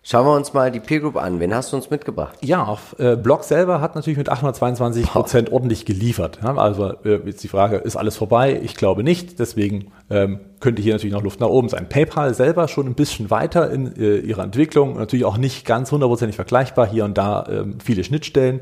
Schauen 0.03 0.25
wir 0.25 0.35
uns 0.35 0.53
mal 0.53 0.71
die 0.71 0.79
Peer 0.79 0.99
Group 0.99 1.15
an. 1.15 1.39
Wen 1.39 1.53
hast 1.53 1.71
du 1.71 1.75
uns 1.75 1.91
mitgebracht? 1.91 2.35
Ja, 2.41 2.63
auf 2.63 2.95
äh, 2.97 3.15
Block 3.15 3.43
selber 3.43 3.81
hat 3.81 3.93
natürlich 3.93 4.17
mit 4.17 4.29
822 4.29 5.05
Prozent 5.05 5.51
ordentlich 5.51 5.85
geliefert. 5.85 6.39
Ja, 6.41 6.55
also 6.55 6.93
äh, 7.05 7.19
jetzt 7.25 7.43
die 7.43 7.47
Frage, 7.47 7.77
ist 7.77 7.97
alles 7.97 8.17
vorbei? 8.17 8.59
Ich 8.63 8.75
glaube 8.75 9.03
nicht. 9.03 9.37
Deswegen 9.37 9.91
ähm, 10.09 10.39
könnte 10.59 10.81
hier 10.81 10.93
natürlich 10.93 11.13
noch 11.13 11.21
Luft 11.21 11.39
nach 11.39 11.49
oben 11.49 11.69
sein. 11.69 11.87
PayPal 11.87 12.33
selber 12.33 12.67
schon 12.67 12.87
ein 12.87 12.95
bisschen 12.95 13.29
weiter 13.29 13.69
in 13.69 13.95
äh, 13.95 14.17
ihrer 14.17 14.43
Entwicklung. 14.43 14.97
Natürlich 14.97 15.25
auch 15.25 15.37
nicht 15.37 15.67
ganz 15.67 15.91
hundertprozentig 15.91 16.35
vergleichbar. 16.35 16.87
Hier 16.87 17.05
und 17.05 17.15
da 17.15 17.45
ähm, 17.47 17.77
viele 17.79 18.03
Schnittstellen. 18.03 18.61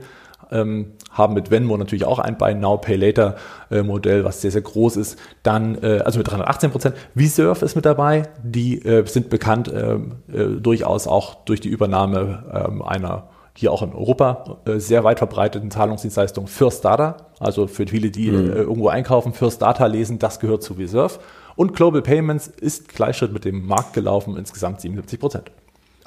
Ähm, 0.52 0.94
haben 1.12 1.34
mit 1.34 1.52
Venmo 1.52 1.78
natürlich 1.78 2.06
auch 2.06 2.20
ein 2.20 2.38
Buy 2.38 2.56
Now 2.56 2.78
Pay 2.78 2.96
Later 2.96 3.36
äh, 3.70 3.84
Modell, 3.84 4.24
was 4.24 4.42
sehr 4.42 4.52
sehr 4.52 4.62
groß 4.62 4.98
ist. 4.98 5.18
Dann 5.44 5.82
äh, 5.84 6.00
also 6.00 6.18
mit 6.20 6.30
318 6.30 6.72
Prozent. 6.72 6.96
Vsurf 7.16 7.62
ist 7.62 7.76
mit 7.76 7.86
dabei. 7.86 8.24
Die 8.44 8.84
äh, 8.84 9.06
sind 9.06 9.30
bekannt 9.30 9.72
ähm, 9.74 10.18
äh, 10.32 10.60
durchaus 10.60 11.08
auch 11.08 11.46
durch 11.46 11.60
die 11.60 11.70
Übernahme 11.70 12.68
ähm, 12.68 12.82
einer 12.82 13.30
hier 13.60 13.74
auch 13.74 13.82
in 13.82 13.94
Europa 13.94 14.60
äh, 14.66 14.80
sehr 14.80 15.04
weit 15.04 15.18
verbreiteten 15.18 15.70
Zahlungsdienstleistung 15.70 16.48
First 16.48 16.86
Data. 16.86 17.18
Also 17.40 17.68
für 17.68 17.86
viele, 17.88 18.10
die 18.10 18.30
äh, 18.30 18.32
irgendwo 18.32 18.88
einkaufen, 18.88 19.34
First 19.34 19.62
Data 19.62 19.86
lesen, 19.86 20.18
das 20.18 20.40
gehört 20.40 20.64
zu 20.64 20.76
Vsurf. 20.76 21.20
Und 21.58 21.76
Global 21.76 22.02
Payments 22.02 22.48
ist 22.48 22.88
Gleichschritt 22.88 23.34
mit 23.34 23.44
dem 23.44 23.66
Markt 23.66 23.92
gelaufen, 23.92 24.38
insgesamt 24.38 24.80
77 24.80 25.20
Prozent. 25.20 25.52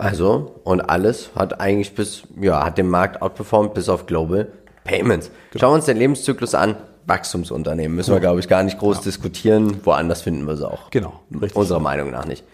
Also, 0.02 0.60
und 0.64 0.80
alles 0.80 1.30
hat 1.34 1.60
eigentlich 1.60 1.94
bis, 1.94 2.24
ja, 2.40 2.64
hat 2.64 2.78
den 2.78 2.88
Markt 2.88 3.22
outperformed 3.22 3.74
bis 3.74 3.88
auf 3.88 4.06
Global 4.06 4.48
Payments. 4.84 5.30
Schauen 5.56 5.70
wir 5.70 5.74
uns 5.76 5.84
den 5.86 5.96
Lebenszyklus 5.96 6.54
an. 6.54 6.76
Wachstumsunternehmen. 7.06 7.96
Müssen 7.96 8.12
wir, 8.14 8.20
glaube 8.20 8.38
ich, 8.40 8.48
gar 8.48 8.62
nicht 8.62 8.78
groß 8.78 9.00
diskutieren. 9.00 9.80
Woanders 9.84 10.22
finden 10.22 10.46
wir 10.46 10.56
sie 10.56 10.68
auch. 10.68 10.90
Genau, 10.90 11.14
richtig. 11.32 11.56
Unserer 11.56 11.80
Meinung 11.80 12.10
nach 12.10 12.26
nicht. 12.26 12.44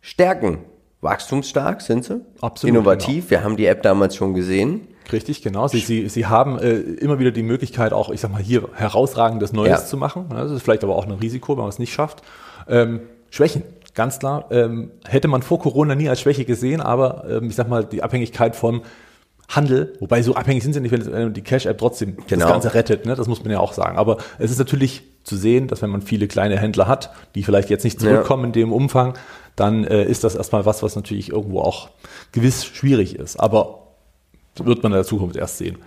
Stärken. 0.00 0.58
Wachstumsstark 1.00 1.82
sind 1.82 2.04
sie. 2.04 2.20
Absolut, 2.40 2.72
genau. 2.74 2.80
Innovativ. 2.80 3.30
Wir 3.30 3.42
haben 3.44 3.56
die 3.56 3.66
App 3.66 3.82
damals 3.82 4.16
schon 4.16 4.34
gesehen. 4.34 4.88
Richtig, 5.12 5.42
genau. 5.42 5.68
Sie, 5.68 5.78
sie, 5.80 6.08
sie 6.08 6.26
haben 6.26 6.58
äh, 6.58 6.74
immer 6.78 7.18
wieder 7.18 7.30
die 7.30 7.42
Möglichkeit, 7.42 7.92
auch, 7.92 8.10
ich 8.10 8.20
sag 8.20 8.32
mal, 8.32 8.42
hier 8.42 8.68
herausragendes 8.74 9.52
Neues 9.52 9.70
Ja. 9.70 9.84
zu 9.84 9.96
machen. 9.96 10.26
Das 10.30 10.50
ist 10.50 10.62
vielleicht 10.62 10.82
aber 10.84 10.96
auch 10.96 11.04
ein 11.04 11.12
Risiko, 11.12 11.52
wenn 11.52 11.62
man 11.62 11.68
es 11.68 11.78
nicht 11.78 11.92
schafft. 11.92 12.22
Ähm, 12.68 13.00
Schwächen, 13.30 13.62
ganz 13.96 14.20
klar. 14.20 14.46
Ähm, 14.50 14.92
hätte 15.04 15.26
man 15.26 15.42
vor 15.42 15.58
Corona 15.58 15.96
nie 15.96 16.08
als 16.08 16.20
Schwäche 16.20 16.44
gesehen, 16.44 16.80
aber 16.80 17.24
ähm, 17.28 17.48
ich 17.48 17.56
sag 17.56 17.68
mal, 17.68 17.84
die 17.84 18.04
Abhängigkeit 18.04 18.54
vom 18.54 18.82
Handel, 19.48 19.94
wobei 20.00 20.22
so 20.22 20.34
abhängig 20.34 20.62
sind 20.62 20.72
sie 20.72 20.80
nicht, 20.80 20.92
wenn 20.92 21.12
wenn 21.12 21.32
die 21.32 21.42
Cash-App 21.42 21.78
trotzdem 21.78 22.16
Genau. 22.26 22.44
das 22.44 22.52
Ganze 22.52 22.74
rettet, 22.74 23.06
ne? 23.06 23.14
das 23.14 23.26
muss 23.26 23.42
man 23.42 23.52
ja 23.52 23.58
auch 23.58 23.72
sagen. 23.72 23.96
Aber 23.96 24.18
es 24.38 24.50
ist 24.50 24.58
natürlich 24.58 25.02
zu 25.24 25.36
sehen, 25.36 25.66
dass 25.68 25.82
wenn 25.82 25.90
man 25.90 26.02
viele 26.02 26.28
kleine 26.28 26.58
Händler 26.58 26.86
hat, 26.86 27.10
die 27.34 27.42
vielleicht 27.42 27.70
jetzt 27.70 27.84
nicht 27.84 28.00
zurückkommen 28.00 28.44
in 28.46 28.52
dem 28.52 28.72
Umfang, 28.72 29.14
dann 29.56 29.84
äh, 29.84 30.04
ist 30.04 30.24
das 30.24 30.34
erstmal 30.34 30.66
was, 30.66 30.82
was 30.82 30.94
natürlich 30.94 31.30
irgendwo 31.30 31.60
auch 31.60 31.90
gewiss 32.32 32.64
schwierig 32.64 33.16
ist. 33.16 33.38
Aber 33.40 33.86
wird 34.62 34.82
man 34.82 34.92
in 34.92 34.96
der 34.96 35.04
Zukunft 35.04 35.36
erst 35.36 35.58
sehen. 35.58 35.78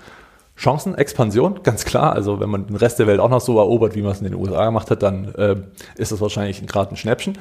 Chancen, 0.58 0.96
Expansion, 0.96 1.62
ganz 1.63 1.86
klar. 1.86 2.13
Also 2.13 2.39
wenn 2.39 2.50
man 2.50 2.68
den 2.68 2.75
Rest 2.75 3.00
der 3.00 3.08
Welt 3.08 3.20
auch 3.20 3.30
noch 3.30 3.39
so 3.39 3.58
erobert, 3.58 3.96
wie 3.96 4.01
man 4.01 4.12
es 4.12 4.20
in 4.20 4.25
den 4.25 4.36
USA 4.36 4.66
gemacht 4.66 4.92
hat, 4.92 5.04
dann 5.04 5.34
äh, 5.36 5.56
ist 5.96 6.12
das 6.12 6.20
wahrscheinlich 6.20 6.66
gerade 6.68 6.92
ein 6.92 6.98
Schnäppchen. 6.98 7.38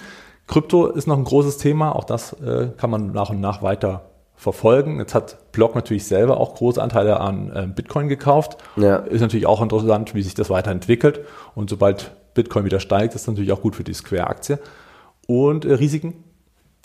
Krypto 0.49 0.87
ist 0.87 1.07
noch 1.07 1.17
ein 1.17 1.25
großes 1.25 1.59
Thema. 1.59 1.95
Auch 1.95 2.05
das 2.05 2.33
äh, 2.35 2.69
kann 2.77 2.91
man 2.91 3.13
nach 3.13 3.31
und 3.31 3.41
nach 3.41 3.63
weiter 3.63 4.07
verfolgen. 4.35 4.99
Jetzt 4.99 5.15
hat 5.15 5.53
Block 5.53 5.75
natürlich 5.75 6.07
selber 6.07 6.39
auch 6.39 6.55
große 6.55 6.83
Anteile 6.83 7.21
an 7.21 7.53
äh, 7.55 7.67
Bitcoin 7.67 8.09
gekauft. 8.09 8.57
Ja. 8.77 8.97
Ist 8.97 9.21
natürlich 9.21 9.47
auch 9.47 9.61
interessant, 9.61 10.15
wie 10.15 10.23
sich 10.23 10.35
das 10.35 10.49
weiterentwickelt. 10.49 11.21
Und 11.55 11.69
sobald 11.71 12.13
Bitcoin 12.35 12.65
wieder 12.65 12.81
steigt, 12.81 13.15
ist 13.15 13.23
das 13.27 13.33
natürlich 13.33 13.53
auch 13.53 13.61
gut 13.61 13.77
für 13.77 13.85
die 13.85 13.95
Square-Aktie. 13.95 14.59
Und 15.27 15.65
äh, 15.65 15.75
Risiken. 15.75 16.25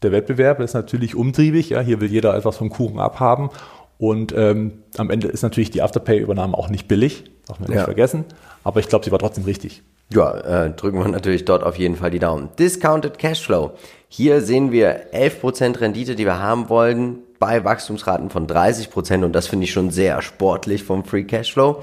Der 0.02 0.12
Wettbewerb 0.12 0.60
ist 0.60 0.74
natürlich 0.74 1.16
umtriebig. 1.16 1.70
Ja, 1.70 1.80
hier 1.80 2.02
will 2.02 2.12
jeder 2.12 2.36
etwas 2.36 2.58
vom 2.58 2.70
Kuchen 2.70 3.00
abhaben. 3.00 3.50
Und 3.98 4.34
ähm, 4.36 4.80
am 4.98 5.10
Ende 5.10 5.30
ist 5.30 5.44
natürlich 5.44 5.72
die 5.72 5.82
Afterpay-Übernahme 5.82 6.58
auch 6.58 6.68
nicht 6.68 6.90
billig, 6.90 7.24
darf 7.48 7.60
man 7.62 7.70
Ja. 7.70 7.76
nicht 7.76 7.86
vergessen. 7.86 8.26
Aber 8.66 8.82
ich 8.82 8.90
glaube, 8.90 9.06
sie 9.06 9.12
war 9.12 9.20
trotzdem 9.20 9.46
richtig. 9.46 9.84
Ja, 10.12 10.66
äh, 10.66 10.72
drücken 10.72 11.00
wir 11.00 11.08
natürlich 11.08 11.46
dort 11.46 11.64
auf 11.64 11.78
jeden 11.78 11.96
Fall 11.96 12.12
die 12.12 12.20
Daumen. 12.20 12.50
Discounted 12.58 13.18
Cashflow. 13.18 13.72
Hier 14.08 14.42
sehen 14.42 14.72
wir 14.72 15.12
11% 15.12 15.80
Rendite, 15.82 16.16
die 16.16 16.26
wir 16.26 16.40
haben 16.40 16.70
wollen, 16.70 17.20
bei 17.40 17.64
Wachstumsraten 17.64 18.30
von 18.30 18.48
30% 18.48 19.24
und 19.24 19.34
das 19.34 19.48
finde 19.48 19.66
ich 19.66 19.72
schon 19.72 19.90
sehr 19.90 20.22
sportlich 20.22 20.84
vom 20.84 21.04
Free 21.04 21.24
Cashflow. 21.24 21.82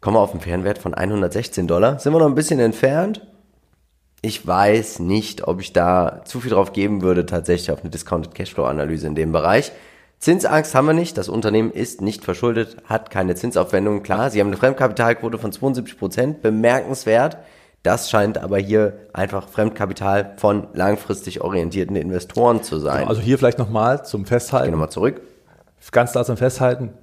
Kommen 0.00 0.16
wir 0.16 0.20
auf 0.20 0.32
einen 0.32 0.40
fairen 0.40 0.64
Wert 0.64 0.78
von 0.78 0.94
116 0.94 1.66
Dollar. 1.66 1.98
Sind 1.98 2.12
wir 2.12 2.20
noch 2.20 2.26
ein 2.26 2.34
bisschen 2.34 2.60
entfernt? 2.60 3.26
Ich 4.22 4.46
weiß 4.46 5.00
nicht, 5.00 5.46
ob 5.46 5.60
ich 5.60 5.72
da 5.72 6.22
zu 6.24 6.40
viel 6.40 6.52
drauf 6.52 6.72
geben 6.72 7.02
würde, 7.02 7.26
tatsächlich 7.26 7.70
auf 7.70 7.80
eine 7.80 7.90
Discounted 7.90 8.34
Cashflow 8.34 8.64
Analyse 8.64 9.06
in 9.06 9.14
dem 9.14 9.32
Bereich. 9.32 9.72
Zinsangst 10.18 10.74
haben 10.74 10.86
wir 10.86 10.94
nicht. 10.94 11.18
Das 11.18 11.28
Unternehmen 11.28 11.70
ist 11.70 12.00
nicht 12.00 12.24
verschuldet, 12.24 12.76
hat 12.86 13.10
keine 13.10 13.34
Zinsaufwendungen. 13.34 14.02
Klar, 14.02 14.30
sie 14.30 14.40
haben 14.40 14.46
eine 14.46 14.56
Fremdkapitalquote 14.56 15.36
von 15.36 15.52
72 15.52 15.98
Prozent. 15.98 16.40
Bemerkenswert. 16.40 17.36
Das 17.84 18.08
scheint 18.08 18.38
aber 18.38 18.58
hier 18.58 18.94
einfach 19.12 19.46
Fremdkapital 19.46 20.34
von 20.38 20.68
langfristig 20.72 21.42
orientierten 21.42 21.96
Investoren 21.96 22.62
zu 22.62 22.78
sein. 22.78 23.06
Also 23.06 23.20
hier 23.20 23.36
vielleicht 23.36 23.58
nochmal 23.58 24.06
zum 24.06 24.24
Festhalten. 24.24 24.72
wir 24.72 24.78
mal 24.78 24.88
zurück. 24.88 25.20
Ganz 25.92 26.12
klar 26.12 26.24
zum 26.24 26.38
Festhalten. 26.38 26.94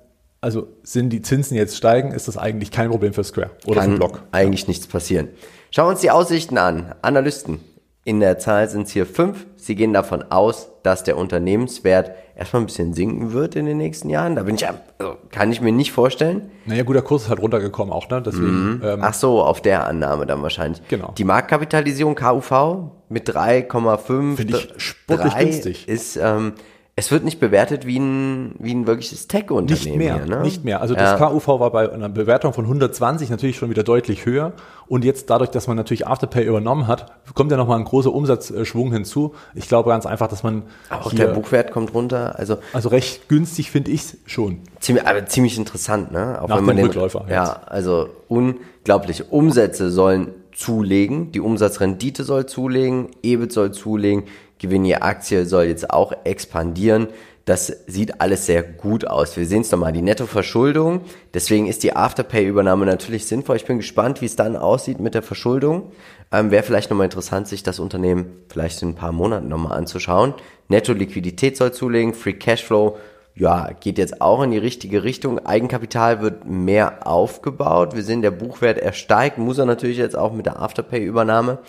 Also 0.41 0.69
sind 0.81 1.11
die 1.11 1.21
Zinsen 1.21 1.55
jetzt 1.55 1.77
steigen, 1.77 2.11
ist 2.11 2.27
das 2.27 2.35
eigentlich 2.35 2.71
kein 2.71 2.89
Problem 2.89 3.13
für 3.13 3.23
Square 3.23 3.51
oder 3.65 3.83
für 3.83 3.89
Kann 3.89 3.95
Block. 3.99 4.23
eigentlich 4.31 4.67
nichts 4.67 4.87
passieren. 4.87 5.27
Schauen 5.69 5.85
wir 5.85 5.91
uns 5.91 6.01
die 6.01 6.09
Aussichten 6.09 6.57
an. 6.57 6.95
Analysten. 7.03 7.59
In 8.03 8.19
der 8.19 8.39
Zahl 8.39 8.67
sind 8.67 8.87
es 8.87 8.91
hier 8.91 9.05
fünf. 9.05 9.45
Sie 9.57 9.75
gehen 9.75 9.93
davon 9.93 10.23
aus, 10.31 10.69
dass 10.81 11.03
der 11.03 11.17
Unternehmenswert 11.17 12.11
erstmal 12.35 12.63
ein 12.63 12.65
bisschen 12.65 12.95
sinken 12.95 13.31
wird 13.33 13.55
in 13.55 13.67
den 13.67 13.77
nächsten 13.77 14.09
Jahren. 14.09 14.35
Da 14.35 14.41
bin 14.41 14.55
ich, 14.55 14.67
also 14.67 15.17
kann 15.29 15.51
ich 15.51 15.61
mir 15.61 15.71
nicht 15.71 15.91
vorstellen. 15.91 16.49
Naja, 16.65 16.81
gut, 16.81 16.95
der 16.95 17.03
Kurs 17.03 17.23
ist 17.23 17.29
halt 17.29 17.39
runtergekommen 17.39 17.93
auch, 17.93 18.09
ne? 18.09 18.23
Deswegen, 18.23 18.81
ähm, 18.83 18.99
Ach 19.03 19.13
so, 19.13 19.43
auf 19.43 19.61
der 19.61 19.85
Annahme 19.85 20.25
dann 20.25 20.41
wahrscheinlich. 20.41 20.81
Genau. 20.87 21.13
Die 21.15 21.23
Marktkapitalisierung 21.23 22.15
KUV 22.15 22.89
mit 23.09 23.29
3,5 23.29 24.35
Finde 24.35 24.57
ich 24.57 24.73
sportlich 24.77 25.35
günstig. 25.37 25.87
ist, 25.87 26.17
ähm, 26.17 26.53
es 26.95 27.09
wird 27.11 27.23
nicht 27.23 27.39
bewertet 27.39 27.85
wie 27.85 27.97
ein, 27.99 28.55
wie 28.59 28.73
ein 28.73 28.85
wirkliches 28.85 29.27
Tech-Unternehmen. 29.27 29.85
Nicht 29.85 29.97
mehr, 29.97 30.15
hier, 30.15 30.25
ne? 30.25 30.41
nicht 30.41 30.65
mehr. 30.65 30.81
Also 30.81 30.93
Ja. 30.93 31.15
das 31.15 31.19
KUV 31.19 31.47
war 31.59 31.71
bei 31.71 31.91
einer 31.91 32.09
Bewertung 32.09 32.53
von 32.53 32.65
120 32.65 33.29
natürlich 33.29 33.57
schon 33.57 33.69
wieder 33.69 33.83
deutlich 33.83 34.25
höher. 34.25 34.53
Und 34.91 35.05
jetzt 35.05 35.29
dadurch, 35.29 35.51
dass 35.51 35.67
man 35.67 35.77
natürlich 35.77 36.05
Afterpay 36.05 36.43
übernommen 36.43 36.85
hat, 36.85 37.13
kommt 37.33 37.49
ja 37.49 37.55
nochmal 37.55 37.79
ein 37.79 37.85
großer 37.85 38.11
Umsatzschwung 38.11 38.91
hinzu. 38.91 39.33
Ich 39.55 39.69
glaube 39.69 39.89
ganz 39.89 40.05
einfach, 40.05 40.27
dass 40.27 40.43
man 40.43 40.63
Auch 40.89 41.11
hier, 41.11 41.27
der 41.27 41.33
Buchwert 41.33 41.71
kommt 41.71 41.93
runter. 41.93 42.37
Also 42.37 42.57
also 42.73 42.89
recht 42.89 43.29
günstig 43.29 43.71
finde 43.71 43.89
ich 43.89 44.17
schon. 44.25 44.59
ziemlich, 44.81 45.07
aber 45.07 45.25
ziemlich 45.27 45.57
interessant, 45.57 46.11
ne? 46.11 46.41
Auch 46.41 46.49
Nach 46.49 46.57
wenn 46.57 46.65
man 46.65 46.75
den, 46.75 46.87
Rückläufer 46.87 47.21
jetzt. 47.21 47.31
Ja, 47.31 47.61
also 47.67 48.09
unglaublich. 48.27 49.31
Umsätze 49.31 49.91
sollen 49.91 50.33
zulegen, 50.51 51.31
die 51.31 51.39
Umsatzrendite 51.39 52.25
soll 52.25 52.45
zulegen, 52.47 53.11
EBIT 53.23 53.53
soll 53.53 53.71
zulegen, 53.71 54.25
Gewinn 54.59 54.83
je 54.83 54.95
Aktie 54.95 55.45
soll 55.45 55.63
jetzt 55.67 55.89
auch 55.89 56.11
expandieren. 56.25 57.07
Das 57.45 57.67
sieht 57.87 58.21
alles 58.21 58.45
sehr 58.45 58.63
gut 58.63 59.07
aus. 59.07 59.35
Wir 59.35 59.45
sehen 59.45 59.61
es 59.61 59.71
nochmal, 59.71 59.93
die 59.93 60.01
Nettoverschuldung. 60.01 61.01
Deswegen 61.33 61.67
ist 61.67 61.83
die 61.83 61.95
Afterpay-Übernahme 61.95 62.85
natürlich 62.85 63.25
sinnvoll. 63.25 63.55
Ich 63.55 63.65
bin 63.65 63.77
gespannt, 63.77 64.21
wie 64.21 64.25
es 64.25 64.35
dann 64.35 64.55
aussieht 64.55 64.99
mit 64.99 65.15
der 65.15 65.23
Verschuldung. 65.23 65.91
Ähm, 66.31 66.51
Wäre 66.51 66.63
vielleicht 66.63 66.89
nochmal 66.89 67.05
interessant, 67.05 67.47
sich 67.47 67.63
das 67.63 67.79
Unternehmen 67.79 68.43
vielleicht 68.49 68.81
in 68.81 68.89
ein 68.89 68.95
paar 68.95 69.11
Monaten 69.11 69.47
nochmal 69.47 69.77
anzuschauen. 69.77 70.33
Netto-Liquidität 70.67 71.57
soll 71.57 71.73
zulegen, 71.73 72.13
Free 72.13 72.33
Cashflow 72.33 72.97
ja, 73.35 73.71
geht 73.79 73.97
jetzt 73.97 74.21
auch 74.21 74.43
in 74.43 74.51
die 74.51 74.57
richtige 74.57 75.03
Richtung. 75.03 75.39
Eigenkapital 75.45 76.21
wird 76.21 76.45
mehr 76.45 77.07
aufgebaut. 77.07 77.95
Wir 77.95 78.03
sehen, 78.03 78.21
der 78.21 78.31
Buchwert, 78.31 78.77
er 78.77 78.93
steigt, 78.93 79.37
muss 79.37 79.57
er 79.57 79.65
natürlich 79.65 79.97
jetzt 79.97 80.17
auch 80.17 80.33
mit 80.33 80.45
der 80.45 80.61
Afterpay-Übernahme. 80.61 81.59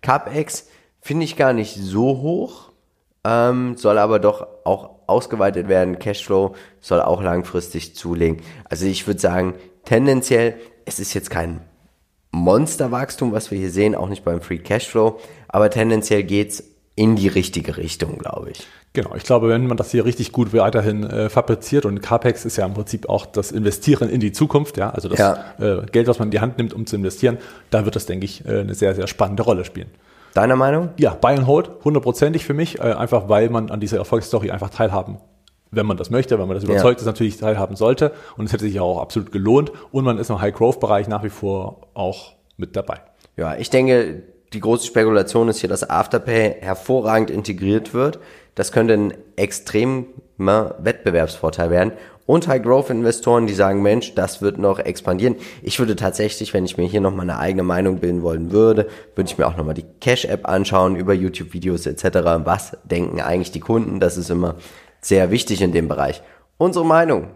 CapEx 0.00 0.68
finde 1.00 1.24
ich 1.24 1.36
gar 1.36 1.52
nicht 1.52 1.74
so 1.74 2.20
hoch, 2.20 2.70
ähm, 3.24 3.76
soll 3.76 3.98
aber 3.98 4.20
doch 4.20 4.46
auch 4.64 4.97
ausgeweitet 5.08 5.68
werden. 5.68 5.98
Cashflow 5.98 6.54
soll 6.80 7.00
auch 7.00 7.22
langfristig 7.22 7.94
zulegen. 7.94 8.42
Also 8.64 8.86
ich 8.86 9.06
würde 9.06 9.20
sagen, 9.20 9.54
tendenziell, 9.84 10.54
es 10.84 10.98
ist 10.98 11.14
jetzt 11.14 11.30
kein 11.30 11.60
Monsterwachstum, 12.30 13.32
was 13.32 13.50
wir 13.50 13.58
hier 13.58 13.70
sehen, 13.70 13.94
auch 13.94 14.08
nicht 14.08 14.24
beim 14.24 14.40
Free 14.40 14.58
Cashflow, 14.58 15.18
aber 15.48 15.70
tendenziell 15.70 16.22
geht's 16.22 16.62
in 16.94 17.16
die 17.16 17.28
richtige 17.28 17.76
Richtung, 17.76 18.18
glaube 18.18 18.50
ich. 18.50 18.66
Genau, 18.92 19.14
ich 19.14 19.22
glaube, 19.22 19.48
wenn 19.48 19.66
man 19.66 19.76
das 19.76 19.92
hier 19.92 20.04
richtig 20.04 20.32
gut 20.32 20.52
weiterhin 20.52 21.04
äh, 21.04 21.28
fabriziert 21.28 21.86
und 21.86 22.00
CAPEX 22.00 22.44
ist 22.44 22.56
ja 22.56 22.66
im 22.66 22.74
Prinzip 22.74 23.08
auch 23.08 23.26
das 23.26 23.52
Investieren 23.52 24.08
in 24.08 24.18
die 24.18 24.32
Zukunft, 24.32 24.76
ja, 24.76 24.90
also 24.90 25.08
das 25.08 25.18
Ja. 25.18 25.54
Äh, 25.60 25.86
Geld, 25.92 26.08
was 26.08 26.18
man 26.18 26.28
in 26.28 26.32
die 26.32 26.40
Hand 26.40 26.58
nimmt, 26.58 26.74
um 26.74 26.86
zu 26.86 26.96
investieren, 26.96 27.38
da 27.70 27.84
wird 27.84 27.94
das, 27.94 28.06
denke 28.06 28.24
ich, 28.24 28.44
äh, 28.44 28.60
eine 28.60 28.74
sehr, 28.74 28.94
sehr 28.94 29.06
spannende 29.06 29.44
Rolle 29.44 29.64
spielen. 29.64 29.90
Deiner 30.34 30.56
Meinung? 30.56 30.90
Ja, 30.98 31.14
Buy 31.14 31.34
and 31.34 31.46
Hold, 31.46 31.70
hundertprozentig 31.84 32.44
für 32.44 32.54
mich, 32.54 32.78
äh, 32.78 32.92
einfach 32.92 33.28
weil 33.28 33.50
man 33.50 33.70
an 33.70 33.80
dieser 33.80 33.98
Erfolgsstory 33.98 34.50
einfach 34.50 34.70
teilhaben, 34.70 35.18
wenn 35.70 35.86
man 35.86 35.96
das 35.96 36.10
möchte, 36.10 36.38
wenn 36.38 36.46
man 36.46 36.54
das 36.54 36.64
überzeugt 36.64 37.00
ist, 37.00 37.06
natürlich 37.06 37.36
teilhaben 37.36 37.76
sollte 37.76 38.12
und 38.36 38.46
es 38.46 38.52
hätte 38.52 38.64
sich 38.64 38.74
ja 38.74 38.82
auch 38.82 39.00
absolut 39.00 39.32
gelohnt 39.32 39.72
und 39.90 40.04
man 40.04 40.18
ist 40.18 40.30
im 40.30 40.40
High-Growth-Bereich 40.40 41.08
nach 41.08 41.24
wie 41.24 41.30
vor 41.30 41.88
auch 41.94 42.32
mit 42.56 42.76
dabei. 42.76 43.00
Ja, 43.36 43.56
ich 43.56 43.70
denke, 43.70 44.22
die 44.52 44.60
große 44.60 44.86
Spekulation 44.86 45.48
ist 45.48 45.60
hier, 45.60 45.68
dass 45.68 45.88
Afterpay 45.88 46.56
hervorragend 46.60 47.30
integriert 47.30 47.92
wird. 47.94 48.18
Das 48.54 48.72
könnte 48.72 48.94
ein 48.94 49.14
extremer 49.36 50.74
Wettbewerbsvorteil 50.78 51.70
werden. 51.70 51.92
Und 52.28 52.46
High-Growth-Investoren, 52.46 53.46
die 53.46 53.54
sagen, 53.54 53.80
Mensch, 53.80 54.14
das 54.14 54.42
wird 54.42 54.58
noch 54.58 54.78
expandieren. 54.80 55.36
Ich 55.62 55.78
würde 55.78 55.96
tatsächlich, 55.96 56.52
wenn 56.52 56.66
ich 56.66 56.76
mir 56.76 56.86
hier 56.86 57.00
nochmal 57.00 57.22
eine 57.22 57.38
eigene 57.38 57.62
Meinung 57.62 58.00
bilden 58.00 58.20
wollen 58.22 58.52
würde, 58.52 58.86
würde 59.14 59.30
ich 59.30 59.38
mir 59.38 59.46
auch 59.46 59.56
nochmal 59.56 59.72
die 59.72 59.86
Cash-App 60.02 60.46
anschauen, 60.46 60.94
über 60.94 61.14
YouTube-Videos 61.14 61.86
etc. 61.86 62.18
Was 62.44 62.76
denken 62.84 63.22
eigentlich 63.22 63.50
die 63.52 63.60
Kunden? 63.60 63.98
Das 63.98 64.18
ist 64.18 64.28
immer 64.28 64.56
sehr 65.00 65.30
wichtig 65.30 65.62
in 65.62 65.72
dem 65.72 65.88
Bereich. 65.88 66.20
Unsere 66.58 66.84
Meinung, 66.84 67.28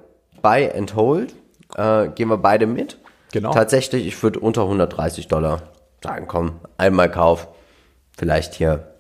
Buy 0.43 0.71
and 0.71 0.95
Hold, 0.95 1.35
äh, 1.75 2.09
gehen 2.09 2.29
wir 2.29 2.37
beide 2.37 2.67
mit. 2.67 2.99
Genau. 3.33 3.55
Tatsächlich, 3.55 4.07
ich 4.07 4.23
würde 4.23 4.41
unter 4.41 4.65
130 4.65 5.27
Dollar 5.27 5.63
sagen, 6.03 6.27
komm, 6.29 6.61
einmal 6.77 7.11
Kauf, 7.11 7.49
vielleicht 8.15 8.53
hier 8.53 8.93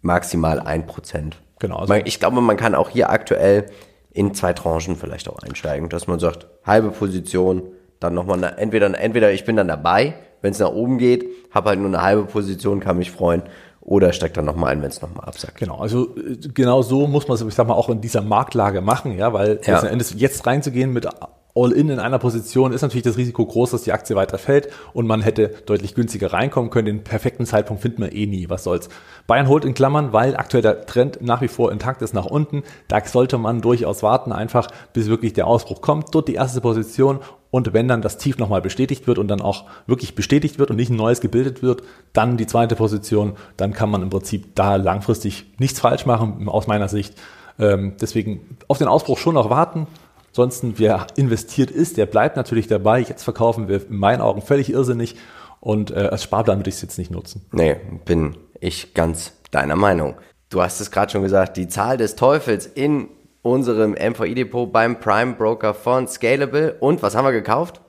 maximal 0.00 0.58
1%. 0.58 1.36
Genau, 1.58 1.76
also- 1.76 1.92
ich 1.92 2.18
glaube, 2.18 2.40
man 2.40 2.56
kann 2.56 2.74
auch 2.74 2.88
hier 2.88 3.10
aktuell 3.10 3.66
in 4.12 4.34
zwei 4.34 4.52
Tranchen 4.52 4.96
vielleicht 4.96 5.28
auch 5.28 5.38
einsteigen, 5.38 5.88
dass 5.88 6.06
man 6.06 6.18
sagt, 6.18 6.46
halbe 6.64 6.90
Position, 6.90 7.62
dann 8.00 8.14
nochmal, 8.14 8.42
entweder, 8.58 8.98
entweder 8.98 9.32
ich 9.32 9.44
bin 9.44 9.56
dann 9.56 9.68
dabei, 9.68 10.14
wenn 10.40 10.52
es 10.52 10.58
nach 10.58 10.72
oben 10.72 10.98
geht, 10.98 11.24
habe 11.52 11.70
halt 11.70 11.78
nur 11.78 11.88
eine 11.88 12.02
halbe 12.02 12.24
Position, 12.24 12.80
kann 12.80 12.98
mich 12.98 13.10
freuen, 13.10 13.42
oder 13.80 14.12
steig 14.12 14.34
dann 14.34 14.44
nochmal 14.44 14.72
ein, 14.72 14.82
wenn 14.82 14.90
es 14.90 15.02
nochmal 15.02 15.24
absackt. 15.26 15.56
Genau, 15.56 15.78
also 15.78 16.14
äh, 16.16 16.36
genau 16.54 16.82
so 16.82 17.06
muss 17.06 17.26
man 17.26 17.34
es, 17.36 17.42
ich 17.42 17.54
sag 17.54 17.66
mal, 17.66 17.74
auch 17.74 17.88
in 17.88 18.00
dieser 18.00 18.22
Marktlage 18.22 18.80
machen, 18.80 19.18
ja, 19.18 19.32
weil 19.32 19.60
Ja. 19.64 19.72
letzten 19.74 19.88
Endes 19.88 20.14
jetzt 20.16 20.46
reinzugehen 20.46 20.92
mit 20.92 21.06
All-In 21.54 21.90
in 21.90 21.98
einer 21.98 22.18
Position 22.18 22.72
ist 22.72 22.80
natürlich 22.80 23.04
das 23.04 23.18
Risiko 23.18 23.44
groß, 23.44 23.72
dass 23.72 23.82
die 23.82 23.92
Aktie 23.92 24.16
weiter 24.16 24.38
fällt 24.38 24.68
und 24.94 25.06
man 25.06 25.20
hätte 25.20 25.48
deutlich 25.66 25.94
günstiger 25.94 26.32
reinkommen 26.32 26.70
können. 26.70 26.86
Den 26.86 27.04
perfekten 27.04 27.44
Zeitpunkt 27.44 27.82
findet 27.82 27.98
man 27.98 28.10
eh 28.10 28.26
nie, 28.26 28.48
was 28.48 28.64
soll's. 28.64 28.88
Bayern 29.26 29.48
holt 29.48 29.64
in 29.64 29.74
Klammern, 29.74 30.12
weil 30.14 30.36
aktuell 30.36 30.62
der 30.62 30.86
Trend 30.86 31.20
nach 31.20 31.42
wie 31.42 31.48
vor 31.48 31.70
intakt 31.70 32.00
ist 32.00 32.14
nach 32.14 32.24
unten. 32.24 32.62
Da 32.88 33.04
sollte 33.04 33.36
man 33.36 33.60
durchaus 33.60 34.02
warten, 34.02 34.32
einfach 34.32 34.68
bis 34.94 35.08
wirklich 35.08 35.34
der 35.34 35.46
Ausbruch 35.46 35.82
kommt. 35.82 36.14
Dort 36.14 36.28
die 36.28 36.34
erste 36.34 36.62
Position 36.62 37.20
und 37.50 37.74
wenn 37.74 37.86
dann 37.86 38.00
das 38.00 38.16
Tief 38.16 38.38
nochmal 38.38 38.62
bestätigt 38.62 39.06
wird 39.06 39.18
und 39.18 39.28
dann 39.28 39.42
auch 39.42 39.66
wirklich 39.86 40.14
bestätigt 40.14 40.58
wird 40.58 40.70
und 40.70 40.76
nicht 40.76 40.88
ein 40.88 40.96
neues 40.96 41.20
gebildet 41.20 41.62
wird, 41.62 41.82
dann 42.14 42.38
die 42.38 42.46
zweite 42.46 42.76
Position, 42.76 43.34
dann 43.58 43.74
kann 43.74 43.90
man 43.90 44.00
im 44.00 44.08
Prinzip 44.08 44.54
da 44.54 44.76
langfristig 44.76 45.52
nichts 45.58 45.78
falsch 45.78 46.06
machen, 46.06 46.48
aus 46.48 46.66
meiner 46.66 46.88
Sicht. 46.88 47.14
Ähm, 47.58 47.92
deswegen 48.00 48.56
auf 48.68 48.78
den 48.78 48.88
Ausbruch 48.88 49.18
schon 49.18 49.34
noch 49.34 49.50
warten. 49.50 49.86
Ansonsten, 50.32 50.78
wer 50.78 51.08
investiert 51.16 51.70
ist, 51.70 51.98
der 51.98 52.06
bleibt 52.06 52.36
natürlich 52.36 52.66
dabei. 52.66 53.00
Jetzt 53.00 53.22
verkaufen 53.22 53.68
wir 53.68 53.86
in 53.86 53.96
meinen 53.96 54.22
Augen 54.22 54.40
völlig 54.40 54.72
irrsinnig 54.72 55.16
und 55.60 55.90
äh, 55.90 56.08
als 56.10 56.22
Sparplan 56.22 56.58
würde 56.58 56.70
ich 56.70 56.76
es 56.76 56.82
jetzt 56.82 56.96
nicht 56.96 57.10
nutzen. 57.10 57.44
Nee, 57.52 57.76
bin 58.06 58.38
ich 58.58 58.94
ganz 58.94 59.34
deiner 59.50 59.76
Meinung. 59.76 60.14
Du 60.48 60.62
hast 60.62 60.80
es 60.80 60.90
gerade 60.90 61.12
schon 61.12 61.22
gesagt, 61.22 61.58
die 61.58 61.68
Zahl 61.68 61.98
des 61.98 62.16
Teufels 62.16 62.64
in 62.64 63.08
unserem 63.42 63.92
MVI-Depot 63.92 64.72
beim 64.72 65.00
Prime 65.00 65.34
Broker 65.34 65.74
von 65.74 66.08
Scalable. 66.08 66.76
Und 66.80 67.02
was 67.02 67.14
haben 67.14 67.26
wir 67.26 67.32
gekauft? 67.32 67.82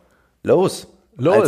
Los. 0.43 0.87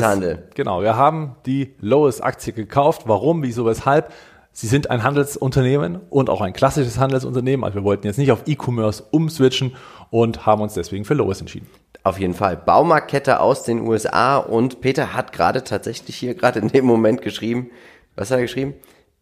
Handel. 0.01 0.47
Genau, 0.55 0.81
wir 0.81 0.95
haben 0.95 1.35
die 1.45 1.75
Lois-Aktie 1.81 2.53
gekauft. 2.53 3.03
Warum, 3.05 3.43
wieso, 3.43 3.65
weshalb? 3.65 4.13
Sie 4.57 4.67
sind 4.67 4.89
ein 4.89 5.03
Handelsunternehmen 5.03 5.99
und 6.09 6.29
auch 6.29 6.39
ein 6.39 6.53
klassisches 6.53 6.97
Handelsunternehmen. 6.97 7.65
Also 7.65 7.75
wir 7.75 7.83
wollten 7.83 8.07
jetzt 8.07 8.17
nicht 8.17 8.31
auf 8.31 8.43
E-Commerce 8.45 9.03
umswitchen 9.11 9.75
und 10.09 10.45
haben 10.45 10.61
uns 10.61 10.73
deswegen 10.73 11.05
für 11.05 11.13
Lois 11.13 11.39
entschieden. 11.39 11.67
Auf 12.03 12.19
jeden 12.19 12.35
Fall. 12.35 12.55
Baumarktkette 12.55 13.39
aus 13.39 13.63
den 13.63 13.81
USA 13.81 14.37
und 14.37 14.81
Peter 14.81 15.13
hat 15.13 15.33
gerade 15.33 15.63
tatsächlich 15.63 16.15
hier 16.15 16.35
gerade 16.35 16.59
in 16.59 16.67
dem 16.67 16.85
Moment 16.85 17.21
geschrieben, 17.21 17.71
was 18.15 18.29
hat 18.29 18.37
er 18.37 18.43
geschrieben? 18.43 18.75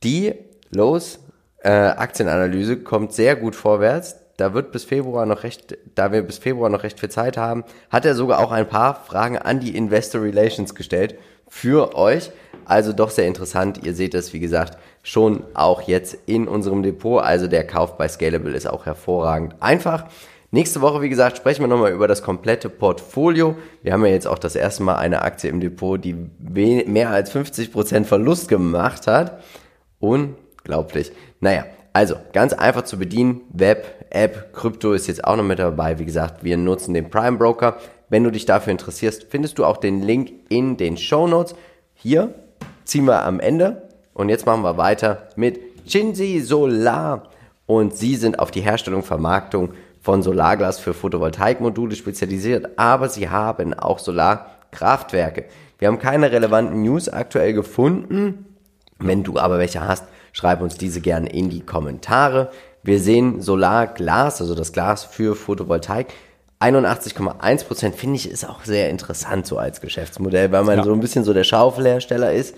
Die 0.03 0.33
Lowe's 0.69 1.19
äh, 1.59 1.69
Aktienanalyse 1.69 2.77
kommt 2.77 3.13
sehr 3.13 3.35
gut 3.35 3.55
vorwärts. 3.55 4.17
Da 4.37 4.53
wird 4.53 4.71
bis 4.71 4.83
Februar 4.83 5.25
noch 5.25 5.43
recht, 5.43 5.77
da 5.95 6.11
wir 6.11 6.23
bis 6.23 6.39
Februar 6.39 6.69
noch 6.69 6.83
recht 6.83 6.99
viel 6.99 7.09
Zeit 7.09 7.37
haben, 7.37 7.63
hat 7.89 8.05
er 8.05 8.15
sogar 8.15 8.39
auch 8.39 8.51
ein 8.51 8.67
paar 8.67 8.95
Fragen 8.95 9.37
an 9.37 9.59
die 9.59 9.77
Investor 9.77 10.21
Relations 10.21 10.75
gestellt 10.75 11.15
für 11.47 11.95
euch. 11.95 12.31
Also 12.65 12.93
doch 12.93 13.11
sehr 13.11 13.27
interessant. 13.27 13.85
Ihr 13.85 13.93
seht 13.93 14.13
es, 14.13 14.33
wie 14.33 14.39
gesagt, 14.39 14.77
schon 15.03 15.43
auch 15.53 15.83
jetzt 15.83 16.17
in 16.25 16.47
unserem 16.47 16.81
Depot. 16.81 17.21
Also 17.21 17.47
der 17.47 17.65
Kauf 17.65 17.97
bei 17.97 18.07
Scalable 18.07 18.55
ist 18.55 18.67
auch 18.67 18.85
hervorragend 18.85 19.55
einfach. 19.61 20.05
Nächste 20.53 20.81
Woche, 20.81 21.01
wie 21.01 21.09
gesagt, 21.09 21.37
sprechen 21.37 21.63
wir 21.63 21.67
nochmal 21.67 21.93
über 21.93 22.07
das 22.07 22.21
komplette 22.21 22.69
Portfolio. 22.69 23.55
Wir 23.81 23.91
haben 23.91 24.05
ja 24.05 24.11
jetzt 24.11 24.27
auch 24.27 24.37
das 24.37 24.55
erste 24.55 24.83
Mal 24.83 24.97
eine 24.97 25.23
Aktie 25.23 25.49
im 25.49 25.59
Depot, 25.59 25.99
die 25.99 26.13
mehr 26.13 27.09
als 27.09 27.33
50% 27.33 28.03
Verlust 28.03 28.49
gemacht 28.49 29.07
hat. 29.07 29.41
Unglaublich. 29.97 31.11
Naja, 31.39 31.65
also 31.91 32.17
ganz 32.33 32.53
einfach 32.53 32.83
zu 32.83 32.99
bedienen. 32.99 33.41
Web, 33.49 34.05
App, 34.11 34.53
Krypto 34.53 34.93
ist 34.93 35.07
jetzt 35.07 35.25
auch 35.25 35.37
noch 35.37 35.43
mit 35.43 35.57
dabei. 35.57 35.97
Wie 35.97 36.05
gesagt, 36.05 36.43
wir 36.43 36.55
nutzen 36.55 36.93
den 36.93 37.09
Prime 37.09 37.39
Broker. 37.39 37.77
Wenn 38.09 38.23
du 38.23 38.29
dich 38.29 38.45
dafür 38.45 38.69
interessierst, 38.69 39.25
findest 39.31 39.57
du 39.57 39.65
auch 39.65 39.77
den 39.77 40.03
Link 40.03 40.33
in 40.49 40.77
den 40.77 40.97
Show 40.97 41.25
Notes. 41.25 41.55
Hier 41.95 42.31
ziehen 42.83 43.05
wir 43.05 43.25
am 43.25 43.39
Ende. 43.39 43.89
Und 44.13 44.29
jetzt 44.29 44.45
machen 44.45 44.61
wir 44.61 44.77
weiter 44.77 45.29
mit 45.35 45.59
Shinji 45.87 46.41
Solar. 46.41 47.23
Und 47.65 47.97
sie 47.97 48.15
sind 48.17 48.37
auf 48.37 48.51
die 48.51 48.61
Herstellung, 48.61 49.01
Vermarktung 49.01 49.73
von 50.03 50.21
Solarglas 50.21 50.79
für 50.79 50.93
Photovoltaikmodule 50.93 51.95
spezialisiert, 51.95 52.77
aber 52.77 53.07
sie 53.07 53.29
haben 53.29 53.73
auch 53.73 53.99
Solarkraftwerke. 53.99 55.45
Wir 55.79 55.87
haben 55.87 55.97
keine 55.97 56.29
relevanten 56.31 56.81
News 56.81 57.07
aktuell 57.07 57.53
gefunden. 57.53 58.45
Wenn 58.99 59.23
du 59.23 59.39
aber 59.39 59.59
welche 59.59 59.79
hast, 59.87 60.03
schreib 60.33 60.61
uns 60.61 60.75
diese 60.75 60.99
gerne 60.99 61.29
in 61.29 61.49
die 61.49 61.61
Kommentare. 61.61 62.51
Wir 62.83 62.99
sehen 62.99 63.41
Solarglas, 63.41 64.41
also 64.41 64.55
das 64.55 64.73
Glas 64.73 65.05
für 65.05 65.35
Photovoltaik. 65.35 66.07
81,1% 66.59 67.93
finde 67.93 68.17
ich 68.17 68.29
ist 68.29 68.47
auch 68.47 68.65
sehr 68.65 68.89
interessant 68.89 69.47
so 69.47 69.57
als 69.57 69.79
Geschäftsmodell, 69.79 70.51
weil 70.51 70.65
man 70.65 70.79
Ja. 70.79 70.83
so 70.83 70.91
ein 70.91 70.99
bisschen 70.99 71.23
so 71.23 71.33
der 71.33 71.45
Schaufelhersteller 71.45 72.33
ist. 72.33 72.55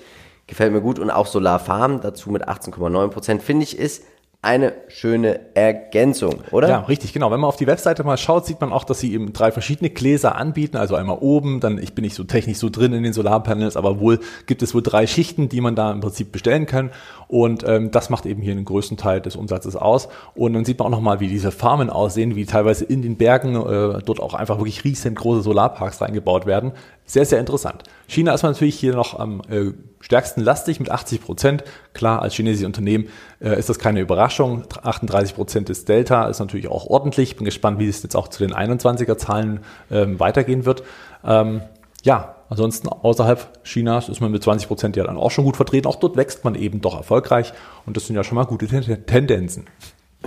Gefällt 0.47 0.73
mir 0.73 0.81
gut. 0.81 0.97
Und 0.97 1.11
auch 1.11 1.27
Solarfarm 1.27 2.01
dazu 2.01 2.31
mit 2.31 2.47
18,9% 2.47 3.39
finde 3.39 3.63
ich 3.63 3.77
ist 3.77 4.03
eine 4.45 4.73
schöne 4.89 5.39
Ergänzung, 5.55 6.35
oder? 6.51 6.69
Ja, 6.69 6.79
richtig, 6.81 7.13
genau. 7.13 7.31
Wenn 7.31 7.39
man 7.39 7.47
auf 7.47 7.55
die 7.55 7.65
Webseite 7.65 8.03
mal 8.03 8.15
schaut, 8.15 8.45
sieht 8.45 8.61
man 8.61 8.71
auch, 8.71 8.83
dass 8.83 8.99
sie 8.99 9.11
eben 9.11 9.33
drei 9.33 9.51
verschiedene 9.51 9.89
Gläser 9.89 10.35
anbieten. 10.35 10.77
Also 10.77 10.93
einmal 10.95 11.17
oben, 11.19 11.59
dann, 11.59 11.79
ich 11.79 11.95
bin 11.95 12.03
nicht 12.03 12.13
so 12.13 12.23
technisch 12.23 12.59
so 12.59 12.69
drin 12.69 12.93
in 12.93 13.01
den 13.01 13.11
Solarpanels, 13.11 13.75
aber 13.75 13.99
wohl 13.99 14.19
gibt 14.45 14.61
es 14.61 14.75
wohl 14.75 14.83
drei 14.83 15.07
Schichten, 15.07 15.49
die 15.49 15.61
man 15.61 15.75
da 15.75 15.91
im 15.91 15.99
Prinzip 15.99 16.31
bestellen 16.31 16.67
kann. 16.67 16.91
Und 17.27 17.67
ähm, 17.67 17.89
das 17.89 18.11
macht 18.11 18.27
eben 18.27 18.43
hier 18.43 18.53
den 18.53 18.65
größten 18.65 18.97
Teil 18.97 19.19
des 19.19 19.35
Umsatzes 19.35 19.75
aus. 19.75 20.09
Und 20.35 20.53
dann 20.53 20.63
sieht 20.63 20.77
man 20.77 20.89
auch 20.89 20.91
nochmal, 20.91 21.19
wie 21.19 21.27
diese 21.27 21.49
Farmen 21.49 21.89
aussehen, 21.89 22.35
wie 22.35 22.45
teilweise 22.45 22.85
in 22.85 23.01
den 23.01 23.17
Bergen 23.17 23.55
äh, 23.55 23.99
dort 24.05 24.19
auch 24.19 24.35
einfach 24.35 24.59
wirklich 24.59 24.83
riesengroße 24.83 25.41
Solarparks 25.41 26.01
reingebaut 26.01 26.45
werden. 26.45 26.73
Sehr, 27.07 27.25
sehr 27.25 27.39
interessant. 27.39 27.83
China 28.07 28.33
ist 28.33 28.41
man 28.41 28.53
natürlich 28.53 28.79
hier 28.79 28.95
noch 28.95 29.19
am 29.19 29.41
äh, 29.47 29.73
stärksten 29.99 30.41
lastig 30.41 30.79
mit 30.79 30.89
80 30.89 31.21
Prozent. 31.21 31.63
Klar, 31.93 32.21
als 32.23 32.33
chinesisches 32.33 32.65
Unternehmen 32.65 33.09
äh, 33.39 33.57
ist 33.59 33.69
das 33.69 33.77
keine 33.77 33.99
Überraschung. 33.99 34.63
38 34.81 35.35
Prozent 35.35 35.69
ist 35.69 35.87
Delta, 35.87 36.27
ist 36.27 36.39
natürlich 36.39 36.67
auch 36.67 36.87
ordentlich. 36.87 37.35
Bin 37.35 37.45
gespannt, 37.45 37.79
wie 37.79 37.87
es 37.87 38.01
jetzt 38.01 38.15
auch 38.15 38.27
zu 38.27 38.39
den 38.45 38.55
21er 38.55 39.17
Zahlen 39.17 39.59
ähm, 39.91 40.19
weitergehen 40.19 40.65
wird. 40.65 40.81
Ähm, 41.23 41.61
ja, 42.03 42.35
ansonsten 42.49 42.87
außerhalb 42.89 43.63
Chinas 43.63 44.09
ist 44.09 44.19
man 44.19 44.31
mit 44.31 44.41
20 44.43 44.67
Prozent 44.67 44.95
ja 44.95 45.03
dann 45.03 45.17
auch 45.17 45.31
schon 45.31 45.45
gut 45.45 45.57
vertreten. 45.57 45.87
Auch 45.87 45.97
dort 45.97 46.17
wächst 46.17 46.43
man 46.43 46.55
eben 46.55 46.81
doch 46.81 46.95
erfolgreich 46.95 47.53
und 47.85 47.97
das 47.97 48.07
sind 48.07 48.15
ja 48.15 48.23
schon 48.23 48.35
mal 48.35 48.45
gute 48.45 48.67
Ten- 48.67 49.05
Tendenzen. 49.05 49.65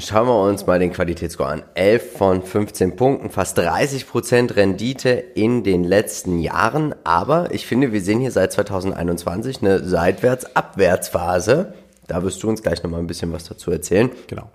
Schauen 0.00 0.28
wir 0.28 0.40
uns 0.42 0.64
mal 0.64 0.78
den 0.78 0.92
Qualitätsscore 0.92 1.48
an. 1.48 1.62
11 1.74 2.12
von 2.12 2.42
15 2.42 2.94
Punkten, 2.94 3.30
fast 3.30 3.58
30% 3.58 4.54
Rendite 4.54 5.10
in 5.10 5.64
den 5.64 5.82
letzten 5.82 6.38
Jahren. 6.38 6.94
Aber 7.02 7.52
ich 7.52 7.66
finde, 7.66 7.92
wir 7.92 8.00
sehen 8.00 8.20
hier 8.20 8.30
seit 8.30 8.52
2021 8.52 9.60
eine 9.60 9.82
Seitwärts-Abwärtsphase. 9.82 11.74
Da 12.06 12.22
wirst 12.22 12.40
du 12.42 12.48
uns 12.48 12.62
gleich 12.62 12.80
nochmal 12.84 13.00
ein 13.00 13.08
bisschen 13.08 13.32
was 13.32 13.44
dazu 13.44 13.72
erzählen. 13.72 14.10
Genau. 14.28 14.48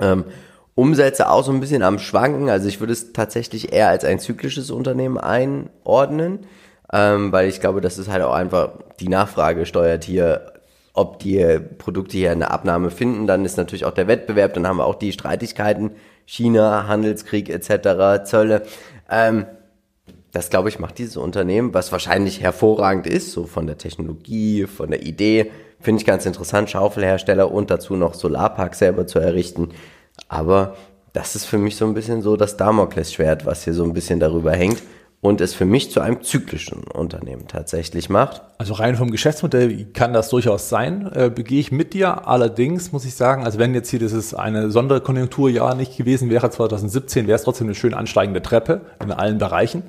Ähm, 0.00 0.24
Umsätze 0.74 1.30
auch 1.30 1.44
so 1.44 1.52
ein 1.52 1.60
bisschen 1.60 1.82
am 1.82 1.98
Schwanken. 1.98 2.50
Also 2.50 2.68
ich 2.68 2.80
würde 2.80 2.92
es 2.92 3.14
tatsächlich 3.14 3.72
eher 3.72 3.88
als 3.88 4.04
ein 4.04 4.18
zyklisches 4.18 4.70
Unternehmen 4.70 5.16
einordnen. 5.16 6.40
ähm, 6.92 7.32
weil 7.32 7.48
ich 7.48 7.60
glaube, 7.60 7.80
das 7.80 7.96
ist 7.96 8.10
halt 8.10 8.22
auch 8.22 8.34
einfach, 8.34 8.72
die 8.98 9.08
Nachfrage 9.08 9.64
steuert 9.64 10.04
hier, 10.04 10.49
ob 10.92 11.18
die 11.20 11.58
Produkte 11.78 12.16
hier 12.16 12.32
eine 12.32 12.50
Abnahme 12.50 12.90
finden, 12.90 13.26
dann 13.26 13.44
ist 13.44 13.56
natürlich 13.56 13.84
auch 13.84 13.94
der 13.94 14.08
Wettbewerb, 14.08 14.54
dann 14.54 14.66
haben 14.66 14.78
wir 14.78 14.86
auch 14.86 14.96
die 14.96 15.12
Streitigkeiten, 15.12 15.92
China, 16.26 16.86
Handelskrieg 16.88 17.48
etc., 17.48 18.24
Zölle. 18.24 18.62
Ähm, 19.10 19.46
das, 20.32 20.50
glaube 20.50 20.68
ich, 20.68 20.78
macht 20.78 20.98
dieses 20.98 21.16
Unternehmen, 21.16 21.74
was 21.74 21.90
wahrscheinlich 21.90 22.40
hervorragend 22.40 23.06
ist, 23.06 23.32
so 23.32 23.46
von 23.46 23.66
der 23.66 23.78
Technologie, 23.78 24.66
von 24.66 24.90
der 24.90 25.02
Idee, 25.02 25.50
finde 25.80 26.00
ich 26.00 26.06
ganz 26.06 26.26
interessant, 26.26 26.70
Schaufelhersteller 26.70 27.50
und 27.50 27.70
dazu 27.70 27.96
noch 27.96 28.14
Solarpark 28.14 28.74
selber 28.74 29.06
zu 29.06 29.18
errichten. 29.18 29.70
Aber 30.28 30.76
das 31.12 31.34
ist 31.34 31.46
für 31.46 31.58
mich 31.58 31.76
so 31.76 31.86
ein 31.86 31.94
bisschen 31.94 32.22
so 32.22 32.36
das 32.36 32.56
Damoklesschwert, 32.56 33.46
was 33.46 33.64
hier 33.64 33.74
so 33.74 33.82
ein 33.82 33.92
bisschen 33.92 34.20
darüber 34.20 34.52
hängt 34.52 34.82
und 35.22 35.42
es 35.42 35.52
für 35.52 35.66
mich 35.66 35.90
zu 35.90 36.00
einem 36.00 36.22
zyklischen 36.22 36.84
Unternehmen 36.84 37.46
tatsächlich 37.46 38.08
macht. 38.08 38.40
Also 38.56 38.72
rein 38.74 38.96
vom 38.96 39.10
Geschäftsmodell 39.10 39.86
kann 39.92 40.14
das 40.14 40.30
durchaus 40.30 40.70
sein, 40.70 41.10
äh, 41.12 41.30
begehe 41.34 41.60
ich 41.60 41.70
mit 41.70 41.92
dir. 41.92 42.26
Allerdings 42.26 42.92
muss 42.92 43.04
ich 43.04 43.14
sagen, 43.14 43.44
also 43.44 43.58
wenn 43.58 43.74
jetzt 43.74 43.90
hier 43.90 43.98
dieses 43.98 44.32
eine 44.32 44.70
Sonderkonjunkturjahr 44.70 45.74
nicht 45.74 45.96
gewesen 45.96 46.30
wäre, 46.30 46.48
2017, 46.48 47.26
wäre 47.26 47.36
es 47.36 47.42
trotzdem 47.42 47.66
eine 47.66 47.74
schön 47.74 47.92
ansteigende 47.92 48.40
Treppe 48.40 48.80
in 49.02 49.12
allen 49.12 49.36
Bereichen. 49.38 49.82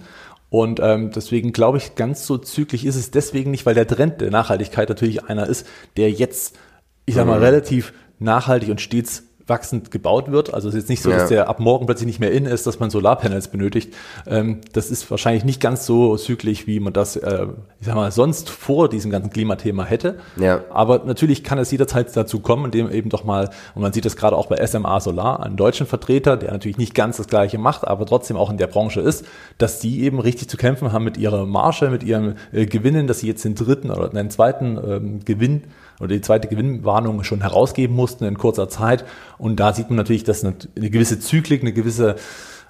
Und 0.50 0.82
ähm, 0.82 1.12
deswegen 1.12 1.54
glaube 1.54 1.78
ich, 1.78 1.96
ganz 1.96 2.28
so 2.28 2.38
zügig 2.38 2.86
ist 2.86 2.98
es 2.98 3.10
deswegen 3.10 3.52
nicht, 3.52 3.66
weil 3.66 3.74
der 3.74 3.88
Trend 3.88 4.20
der 4.20 4.32
Nachhaltigkeit 4.32 4.90
natürlich 4.90 5.24
einer 5.24 5.48
ist, 5.48 5.66
der 5.96 6.12
jetzt, 6.12 6.58
ich 7.06 7.16
sag 7.16 7.26
mal, 7.26 7.38
mhm. 7.38 7.46
relativ 7.46 7.94
nachhaltig 8.20 8.70
und 8.70 8.82
stets 8.82 9.24
wachsend 9.48 9.92
gebaut 9.92 10.32
wird. 10.32 10.54
Also 10.54 10.70
es 10.70 10.76
ist 10.76 10.82
jetzt 10.82 10.90
nicht 10.90 11.02
so, 11.02 11.10
ja. 11.10 11.18
dass 11.18 11.30
der 11.30 11.50
ab 11.50 11.60
morgen 11.60 11.86
plötzlich 11.86 12.08
nicht 12.08 12.20
mehr 12.20 12.32
in 12.32 12.46
ist, 12.46 12.68
dass 12.68 12.80
man 12.80 12.90
Solarpanels 12.90 13.50
benötigt. 13.50 13.94
Ähm, 14.28 14.62
das 14.74 14.92
ist 14.92 15.10
wahrscheinlich 15.10 15.44
nicht 15.44 15.62
ganz 15.62 15.86
so 15.86 16.16
zyklisch, 16.18 16.68
wie 16.68 16.80
man 16.80 16.94
das, 16.94 17.16
äh, 17.16 17.48
ich 17.80 17.88
sag 17.88 17.96
mal, 17.96 18.12
sonst 18.12 18.50
vor 18.50 18.90
diesem 18.90 19.12
ganzen 19.12 19.32
Klimathema 19.32 19.84
hätte. 19.84 20.20
Ja. 20.38 20.64
Aber 20.70 21.04
natürlich 21.06 21.44
kann 21.44 21.58
es 21.58 21.72
jederzeit 21.72 22.16
dazu 22.16 22.40
kommen, 22.40 22.66
indem 22.66 22.92
eben 22.92 23.10
doch 23.10 23.24
mal, 23.24 23.50
und 23.76 23.82
man 23.82 23.94
sieht 23.94 24.06
das 24.06 24.16
gerade 24.16 24.36
auch 24.36 24.48
bei 24.48 24.66
SMA 24.66 25.00
Solar, 25.00 25.44
einen 25.44 25.58
deutschen 25.58 25.88
Vertreter, 25.88 26.38
der 26.38 26.52
natürlich 26.52 26.78
nicht 26.78 26.94
ganz 26.94 27.18
das 27.18 27.28
Gleiche 27.28 27.58
macht, 27.58 27.88
aber 27.88 28.06
trotzdem 28.06 28.38
auch 28.38 28.50
in 28.50 28.58
der 28.58 28.68
Branche 28.68 29.02
ist, 29.02 29.26
dass 29.58 29.80
die 29.80 30.04
eben 30.04 30.20
richtig 30.20 30.50
zu 30.50 30.58
kämpfen 30.58 30.92
haben 30.92 31.04
mit 31.04 31.18
ihrer 31.18 31.46
Marge, 31.46 31.90
mit 31.90 32.04
ihren 32.04 32.36
äh, 32.52 32.66
Gewinnen, 32.66 33.08
dass 33.08 33.20
sie 33.20 33.28
jetzt 33.28 33.46
den 33.46 33.56
dritten 33.56 33.92
oder 33.92 34.10
den 34.10 34.30
zweiten 34.30 34.78
ähm, 34.84 35.26
Gewinn 35.26 35.64
oder 36.02 36.10
die 36.10 36.22
zweite 36.22 36.48
Gewinnwarnung 36.48 37.24
schon 37.24 37.42
herausgeben 37.42 37.96
mussten 37.96 38.26
in 38.26 38.38
kurzer 38.38 38.68
Zeit. 38.68 39.06
Und 39.38 39.60
da 39.60 39.74
sieht 39.74 39.90
man 39.90 39.98
natürlich, 39.98 40.24
dass 40.24 40.44
eine, 40.44 40.56
gewisse 40.76 41.20
Zyklik, 41.20 41.62
eine 41.62 41.74
gewisse 41.74 42.16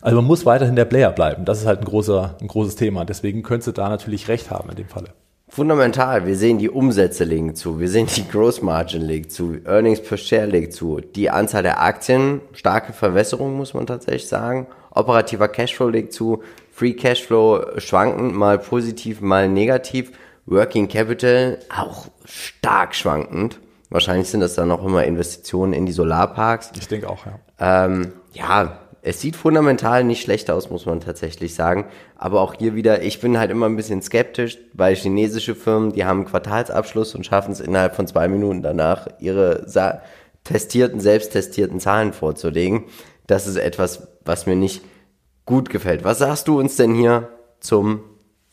also 0.02 0.15
man 0.17 0.26
muss 0.26 0.46
weiterhin 0.46 0.76
der 0.76 0.86
Player 0.86 1.12
bleiben. 1.12 1.46
Das 1.46 1.60
ist 1.60 1.67
halt 1.67 1.80
ein, 1.80 1.86
großer, 1.86 2.36
ein 2.41 2.48
großes 2.48 2.76
Thema. 2.76 3.06
Deswegen 3.06 3.44
könntest 3.44 3.67
du 3.67 3.72
da 3.72 3.88
natürlich 3.88 4.28
recht 4.28 4.50
haben 4.50 4.70
in 4.70 4.76
dem 4.76 4.88
Falle. 4.88 5.10
Fundamental. 5.48 6.26
Wir 6.26 6.36
sehen 6.38 6.58
die 6.60 6.70
Umsätze 6.70 7.24
legen 7.24 7.56
zu. 7.56 7.80
Wir 7.80 7.89
sehen 7.89 8.08
die 8.15 8.28
Gross 8.28 8.62
Margin 8.62 9.02
legt 9.02 9.32
zu. 9.32 9.58
Earnings 9.65 10.02
per 10.02 10.17
Share 10.17 10.46
legt 10.46 10.74
zu. 10.74 11.02
Die 11.02 11.30
Anzahl 11.30 11.62
der 11.62 11.82
Aktien, 11.82 12.41
starke 12.54 12.94
Verwässerung 12.94 13.58
muss 13.58 13.74
man 13.74 13.86
tatsächlich 13.86 14.28
sagen. 14.28 14.67
Operativer 14.91 15.50
Cashflow 15.50 15.89
legt 15.89 16.13
zu. 16.13 16.41
Free 16.72 16.94
Cashflow 16.94 17.80
schwankend, 17.80 18.34
mal 18.34 18.58
positiv, 18.58 19.22
mal 19.22 19.50
negativ. 19.50 20.13
Working 20.45 20.88
Capital 20.88 21.60
auch 21.75 22.08
stark 22.25 22.95
schwankend. 22.95 23.60
Wahrscheinlich 23.89 24.30
sind 24.30 24.39
das 24.39 24.56
dann 24.56 24.69
noch 24.69 24.86
immer 24.86 25.04
Investitionen 25.04 25.73
in 25.73 25.86
die 25.86 25.91
Solarparks. 25.91 26.71
Ich 26.80 26.88
denke 26.88 27.10
auch, 27.10 27.25
ja. 27.25 27.39
Ähm, 27.60 28.13
ja, 28.32 28.80
es 29.01 29.19
sieht 29.19 29.36
fundamental 29.36 30.04
nicht 30.04 30.21
schlecht 30.21 30.51
aus, 30.51 30.69
muss 30.69 30.86
man 30.86 30.99
tatsächlich 30.99 31.56
sagen. 31.56 31.86
Aber 32.15 32.41
auch 32.41 32.54
hier 32.54 32.75
wieder, 32.75 33.01
ich 33.01 33.19
bin 33.19 33.38
halt 33.39 33.49
immer 33.51 33.65
ein 33.65 33.75
bisschen 33.75 34.01
skeptisch, 34.01 34.60
weil 34.73 34.95
chinesische 34.95 35.56
Firmen, 35.56 35.91
die 35.91 36.06
haben 36.06 36.19
einen 36.19 36.30
Quartalsabschluss 36.30 37.15
und 37.15 37.25
schaffen 37.25 37.51
es 37.51 37.60
innerhalb 37.60 37.95
von 37.95 38.08
zwei 38.08 38.27
Minuten 38.27 38.62
danach, 38.62 39.08
ihre 39.19 39.65
testierten, 40.43 40.99
selbst 40.99 41.32
testierten 41.32 41.80
Zahlen 41.80 42.13
vorzulegen. 42.13 42.86
Das 43.27 43.47
ist 43.47 43.58
etwas, 43.58 44.08
was 44.23 44.45
mir 44.45 44.56
nicht 44.56 44.84
gut 45.45 45.69
gefällt. 45.69 46.04
Was 46.04 46.19
sagst 46.19 46.47
du 46.47 46.60
uns 46.60 46.75
denn 46.75 46.93
hier 46.93 47.30
zum 47.60 48.01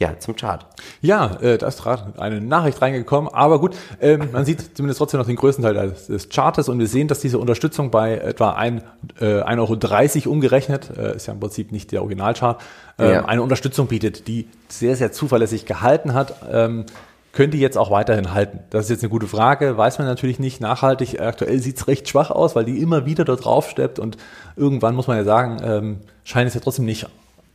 ja, 0.00 0.16
zum 0.16 0.36
Chart. 0.36 0.64
Ja, 1.00 1.38
äh, 1.40 1.58
da 1.58 1.66
ist 1.66 1.82
gerade 1.82 2.12
eine 2.20 2.40
Nachricht 2.40 2.80
reingekommen, 2.80 3.32
aber 3.34 3.58
gut, 3.58 3.74
ähm, 4.00 4.28
man 4.30 4.44
sieht 4.44 4.76
zumindest 4.76 4.98
trotzdem 4.98 5.18
noch 5.18 5.26
den 5.26 5.34
größten 5.34 5.64
Teil 5.64 5.74
des, 5.74 6.06
des 6.06 6.28
Chartes 6.28 6.68
und 6.68 6.78
wir 6.78 6.86
sehen, 6.86 7.08
dass 7.08 7.18
diese 7.18 7.38
Unterstützung 7.38 7.90
bei 7.90 8.16
etwa 8.16 8.56
1,30 8.56 8.82
äh, 9.20 9.42
1 9.42 9.60
Euro 9.60 10.30
umgerechnet, 10.30 10.90
äh, 10.96 11.16
ist 11.16 11.26
ja 11.26 11.32
im 11.32 11.40
Prinzip 11.40 11.72
nicht 11.72 11.90
der 11.90 12.02
Originalchart, 12.02 12.60
äh, 13.00 13.12
ja. 13.12 13.24
eine 13.24 13.42
Unterstützung 13.42 13.88
bietet, 13.88 14.28
die 14.28 14.46
sehr, 14.68 14.94
sehr 14.94 15.10
zuverlässig 15.10 15.66
gehalten 15.66 16.14
hat. 16.14 16.34
Ähm, 16.48 16.86
könnte 17.32 17.56
jetzt 17.56 17.76
auch 17.76 17.90
weiterhin 17.90 18.32
halten? 18.32 18.60
Das 18.70 18.84
ist 18.84 18.90
jetzt 18.90 19.02
eine 19.02 19.10
gute 19.10 19.26
Frage, 19.26 19.76
weiß 19.76 19.98
man 19.98 20.06
natürlich 20.06 20.38
nicht. 20.38 20.60
Nachhaltig, 20.60 21.20
aktuell 21.20 21.58
sieht 21.58 21.76
es 21.76 21.88
recht 21.88 22.08
schwach 22.08 22.30
aus, 22.30 22.54
weil 22.54 22.64
die 22.64 22.80
immer 22.80 23.04
wieder 23.04 23.24
dort 23.24 23.44
draufsteppt 23.44 23.98
und 23.98 24.16
irgendwann 24.56 24.94
muss 24.94 25.08
man 25.08 25.16
ja 25.16 25.24
sagen, 25.24 25.58
ähm, 25.62 25.98
scheint 26.24 26.48
es 26.48 26.54
ja 26.54 26.60
trotzdem 26.60 26.84
nicht 26.84 27.08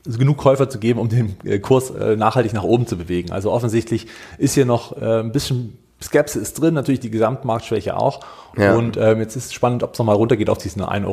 genug 0.05 0.37
Käufer 0.37 0.69
zu 0.69 0.79
geben, 0.79 0.99
um 0.99 1.09
den 1.09 1.35
äh, 1.43 1.59
Kurs 1.59 1.89
äh, 1.91 2.15
nachhaltig 2.15 2.53
nach 2.53 2.63
oben 2.63 2.87
zu 2.87 2.97
bewegen. 2.97 3.31
Also 3.31 3.51
offensichtlich 3.51 4.07
ist 4.37 4.53
hier 4.53 4.65
noch 4.65 4.97
äh, 5.01 5.19
ein 5.21 5.31
bisschen 5.31 5.77
Skepsis 6.01 6.53
drin, 6.53 6.73
natürlich 6.73 6.99
die 6.99 7.09
Gesamtmarktschwäche 7.09 7.95
auch. 7.95 8.21
Ja. 8.57 8.75
Und 8.75 8.97
ähm, 8.97 9.19
jetzt 9.19 9.35
ist 9.35 9.45
es 9.45 9.53
spannend, 9.53 9.83
ob 9.83 9.93
es 9.93 9.99
nochmal 9.99 10.15
runtergeht 10.15 10.49
auf 10.49 10.57
diesen 10.57 10.81
1,10 10.81 11.05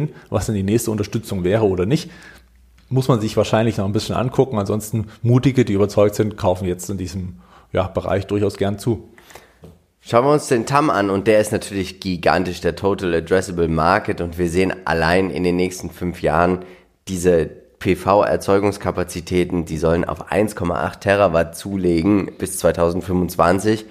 Euro, 0.00 0.08
was 0.30 0.46
dann 0.46 0.54
die 0.54 0.62
nächste 0.62 0.90
Unterstützung 0.90 1.44
wäre 1.44 1.66
oder 1.66 1.86
nicht. 1.86 2.10
Muss 2.88 3.08
man 3.08 3.20
sich 3.20 3.36
wahrscheinlich 3.36 3.76
noch 3.76 3.84
ein 3.84 3.92
bisschen 3.92 4.14
angucken. 4.14 4.58
Ansonsten 4.58 5.08
mutige, 5.22 5.66
die 5.66 5.74
überzeugt 5.74 6.14
sind, 6.14 6.38
kaufen 6.38 6.66
jetzt 6.66 6.88
in 6.88 6.96
diesem 6.96 7.40
ja, 7.72 7.86
Bereich 7.86 8.26
durchaus 8.26 8.56
gern 8.56 8.78
zu. 8.78 9.10
Schauen 10.00 10.24
wir 10.24 10.32
uns 10.32 10.48
den 10.48 10.64
TAM 10.64 10.88
an 10.88 11.10
und 11.10 11.26
der 11.26 11.38
ist 11.38 11.52
natürlich 11.52 12.00
gigantisch, 12.00 12.62
der 12.62 12.76
Total 12.76 13.12
Addressable 13.12 13.68
Market 13.68 14.22
und 14.22 14.38
wir 14.38 14.48
sehen 14.48 14.72
allein 14.86 15.28
in 15.28 15.42
den 15.42 15.56
nächsten 15.56 15.90
fünf 15.90 16.22
Jahren 16.22 16.60
diese 17.08 17.50
PV-Erzeugungskapazitäten, 17.78 19.64
die 19.64 19.78
sollen 19.78 20.04
auf 20.04 20.30
1,8 20.30 21.00
Terawatt 21.00 21.56
zulegen 21.56 22.32
bis 22.38 22.58
2025. 22.58 23.86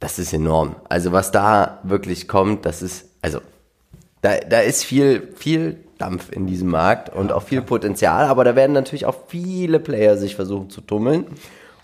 Das 0.00 0.18
ist 0.18 0.32
enorm. 0.32 0.76
Also 0.88 1.12
was 1.12 1.32
da 1.32 1.80
wirklich 1.82 2.28
kommt, 2.28 2.66
das 2.66 2.82
ist, 2.82 3.06
also 3.22 3.40
da, 4.22 4.38
da 4.38 4.60
ist 4.60 4.84
viel, 4.84 5.32
viel 5.36 5.78
Dampf 5.98 6.30
in 6.32 6.46
diesem 6.46 6.68
Markt 6.68 7.14
und 7.14 7.32
auch 7.32 7.42
viel 7.42 7.62
Potenzial, 7.62 8.26
aber 8.26 8.44
da 8.44 8.56
werden 8.56 8.72
natürlich 8.72 9.06
auch 9.06 9.16
viele 9.28 9.80
Player 9.80 10.16
sich 10.16 10.36
versuchen 10.36 10.70
zu 10.70 10.80
tummeln. 10.80 11.26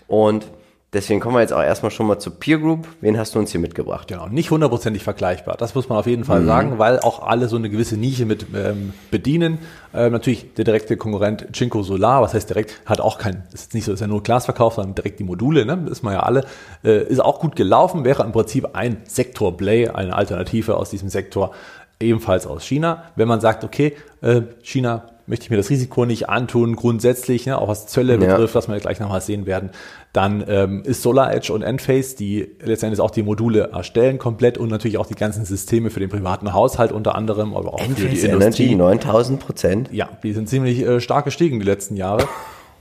Und 0.07 0.45
Deswegen 0.93 1.21
kommen 1.21 1.35
wir 1.35 1.39
jetzt 1.39 1.53
auch 1.53 1.63
erstmal 1.63 1.89
schon 1.89 2.05
mal 2.05 2.19
zur 2.19 2.37
Peer 2.37 2.57
Group. 2.57 2.85
Wen 2.99 3.17
hast 3.17 3.33
du 3.33 3.39
uns 3.39 3.51
hier 3.51 3.61
mitgebracht? 3.61 4.09
Genau, 4.09 4.27
nicht 4.27 4.51
hundertprozentig 4.51 5.03
vergleichbar. 5.03 5.55
Das 5.55 5.73
muss 5.73 5.87
man 5.87 5.97
auf 5.97 6.05
jeden 6.05 6.25
Fall 6.25 6.41
mhm. 6.41 6.47
sagen, 6.47 6.79
weil 6.79 6.99
auch 6.99 7.25
alle 7.25 7.47
so 7.47 7.55
eine 7.55 7.69
gewisse 7.69 7.95
Nische 7.95 8.25
mit 8.25 8.47
ähm, 8.53 8.91
bedienen. 9.09 9.59
Ähm, 9.93 10.11
natürlich 10.11 10.53
der 10.55 10.65
direkte 10.65 10.97
Konkurrent 10.97 11.47
Cinco 11.55 11.81
Solar, 11.81 12.21
was 12.21 12.33
heißt 12.33 12.49
direkt, 12.49 12.81
hat 12.85 12.99
auch 12.99 13.19
kein, 13.19 13.43
ist 13.53 13.63
jetzt 13.63 13.73
nicht 13.73 13.85
so, 13.85 13.93
dass 13.93 14.01
er 14.01 14.07
nur 14.07 14.21
Glas 14.21 14.43
verkauft, 14.43 14.75
sondern 14.75 14.93
direkt 14.95 15.21
die 15.21 15.23
Module, 15.23 15.65
ne? 15.65 15.77
Das 15.77 15.99
ist 15.99 16.03
man 16.03 16.13
ja 16.13 16.23
alle. 16.23 16.45
Äh, 16.83 17.03
ist 17.05 17.21
auch 17.21 17.39
gut 17.39 17.55
gelaufen, 17.55 18.03
wäre 18.03 18.23
im 18.23 18.33
Prinzip 18.33 18.71
ein 18.73 18.97
Sektor 19.05 19.55
Play, 19.55 19.87
eine 19.87 20.13
Alternative 20.13 20.75
aus 20.75 20.89
diesem 20.89 21.07
Sektor, 21.07 21.53
ebenfalls 22.01 22.45
aus 22.45 22.65
China. 22.65 23.03
Wenn 23.15 23.29
man 23.29 23.39
sagt, 23.39 23.63
okay, 23.63 23.95
äh, 24.21 24.41
China 24.61 25.05
möchte 25.27 25.43
ich 25.43 25.49
mir 25.49 25.57
das 25.57 25.69
Risiko 25.69 26.05
nicht 26.05 26.29
antun, 26.29 26.75
grundsätzlich, 26.75 27.45
ne, 27.45 27.57
auch 27.57 27.67
was 27.67 27.87
Zölle 27.87 28.13
ja. 28.13 28.19
betrifft, 28.19 28.55
was 28.55 28.67
wir 28.67 28.79
gleich 28.79 28.99
nochmal 28.99 29.21
sehen 29.21 29.45
werden. 29.45 29.69
Dann 30.13 30.43
ähm, 30.47 30.83
ist 30.83 31.01
Solar 31.01 31.33
Edge 31.33 31.53
und 31.53 31.61
Enphase, 31.61 32.15
die 32.17 32.49
letztendlich 32.61 32.99
auch 32.99 33.11
die 33.11 33.23
Module 33.23 33.69
erstellen 33.71 34.17
komplett 34.17 34.57
und 34.57 34.69
natürlich 34.69 34.97
auch 34.97 35.05
die 35.05 35.15
ganzen 35.15 35.45
Systeme 35.45 35.89
für 35.89 35.99
den 35.99 36.09
privaten 36.09 36.53
Haushalt 36.53 36.91
unter 36.91 37.15
anderem, 37.15 37.55
aber 37.55 37.73
auch 37.73 37.79
Enphase 37.79 38.01
für 38.01 38.09
die 38.09 38.19
Industrie. 38.19 38.63
Energy 38.63 38.75
9000 38.75 39.39
Prozent. 39.39 39.89
Ja, 39.91 40.09
die 40.23 40.33
sind 40.33 40.49
ziemlich 40.49 40.81
äh, 40.81 40.99
stark 40.99 41.25
gestiegen 41.25 41.59
die 41.59 41.65
letzten 41.65 41.95
Jahre 41.95 42.27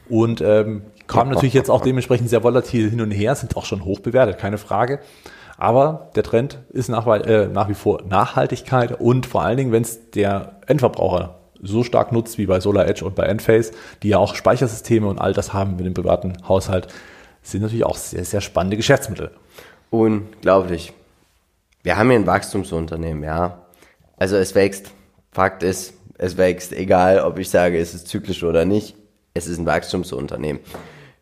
und 0.09 0.41
ähm, 0.41 0.83
kamen 1.07 1.31
natürlich 1.31 1.55
jetzt 1.55 1.71
auch 1.71 1.83
dementsprechend 1.83 2.29
sehr 2.29 2.43
volatil 2.43 2.91
hin 2.91 3.01
und 3.01 3.11
her, 3.11 3.35
sind 3.35 3.57
auch 3.57 3.65
schon 3.65 3.85
hoch 3.85 4.01
bewertet, 4.01 4.39
keine 4.39 4.59
Frage. 4.59 5.01
Aber 5.57 6.11
der 6.17 6.23
Trend 6.23 6.61
ist 6.71 6.89
nach, 6.89 7.07
äh, 7.07 7.47
nach 7.47 7.69
wie 7.69 7.75
vor 7.75 8.03
Nachhaltigkeit 8.09 8.99
und 8.99 9.27
vor 9.27 9.43
allen 9.43 9.59
Dingen, 9.59 9.73
wenn 9.73 9.83
es 9.83 10.11
der 10.11 10.57
Endverbraucher 10.67 11.40
so 11.63 11.85
stark 11.85 12.13
nutzt 12.13 12.39
wie 12.39 12.47
bei 12.47 12.61
Solar 12.61 12.87
Edge 12.87 13.05
und 13.05 13.15
bei 13.15 13.25
Enphase, 13.25 13.73
die 14.03 14.09
ja 14.09 14.19
auch 14.19 14.35
Speichersysteme 14.35 15.07
und 15.07 15.19
all 15.19 15.33
das 15.33 15.53
haben 15.53 15.77
mit 15.77 15.87
dem 15.87 15.95
privaten 15.95 16.35
Haushalt, 16.49 16.89
sind 17.43 17.63
natürlich 17.63 17.85
auch 17.85 17.97
sehr, 17.97 18.25
sehr 18.25 18.41
spannende 18.41 18.77
Geschäftsmittel. 18.77 19.31
Unglaublich. 19.91 20.93
Wir 21.83 21.97
haben 21.97 22.11
hier 22.11 22.19
ein 22.19 22.27
Wachstumsunternehmen, 22.27 23.25
ja. 23.25 23.63
Also 24.17 24.37
es 24.37 24.55
wächst. 24.55 24.91
Fakt 25.33 25.63
ist, 25.63 25.95
es 26.19 26.37
wächst, 26.37 26.73
egal 26.73 27.21
ob 27.21 27.39
ich 27.39 27.49
sage, 27.49 27.79
es 27.79 27.95
ist 27.95 28.09
zyklisch 28.09 28.43
oder 28.45 28.65
nicht. 28.65 28.97
Es 29.33 29.47
ist 29.47 29.59
ein 29.59 29.67
Wachstumsunternehmen. 29.67 30.61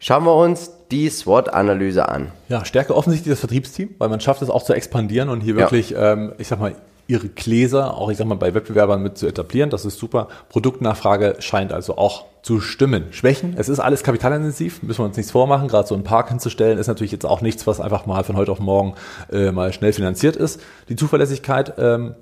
Schauen 0.00 0.24
wir 0.24 0.34
uns 0.34 0.72
die 0.90 1.08
SWOT-Analyse 1.08 2.08
an. 2.08 2.32
Ja, 2.48 2.64
Stärke 2.64 2.94
offensichtlich 2.94 3.32
das 3.32 3.40
Vertriebsteam, 3.40 3.94
weil 3.98 4.08
man 4.08 4.20
schafft 4.20 4.42
es 4.42 4.50
auch 4.50 4.62
zu 4.62 4.72
expandieren 4.72 5.28
und 5.28 5.40
hier 5.40 5.56
wirklich, 5.56 5.90
ja. 5.90 6.12
ähm, 6.12 6.32
ich 6.38 6.48
sag 6.48 6.60
mal, 6.60 6.74
ihre 7.08 7.28
Gläser 7.28 7.96
auch, 7.96 8.10
ich 8.10 8.18
sag 8.18 8.26
mal, 8.26 8.36
bei 8.36 8.54
Wettbewerbern 8.54 9.02
mit 9.02 9.18
zu 9.18 9.26
etablieren. 9.26 9.70
Das 9.70 9.84
ist 9.84 9.98
super. 9.98 10.28
Produktnachfrage 10.50 11.36
scheint 11.40 11.72
also 11.72 11.96
auch 11.96 12.26
zu 12.42 12.60
stimmen. 12.60 13.06
Schwächen, 13.10 13.54
es 13.56 13.68
ist 13.68 13.80
alles 13.80 14.02
kapitalintensiv, 14.02 14.82
müssen 14.82 15.00
wir 15.00 15.06
uns 15.06 15.16
nichts 15.16 15.32
vormachen. 15.32 15.68
Gerade 15.68 15.88
so 15.88 15.94
einen 15.94 16.04
Park 16.04 16.28
hinzustellen, 16.28 16.78
ist 16.78 16.86
natürlich 16.86 17.10
jetzt 17.10 17.24
auch 17.24 17.40
nichts, 17.40 17.66
was 17.66 17.80
einfach 17.80 18.06
mal 18.06 18.22
von 18.24 18.36
heute 18.36 18.52
auf 18.52 18.60
morgen 18.60 18.94
äh, 19.32 19.50
mal 19.50 19.72
schnell 19.72 19.94
finanziert 19.94 20.36
ist. 20.36 20.60
Die 20.90 20.96
Zuverlässigkeit, 20.96 21.74
ähm, 21.78 22.14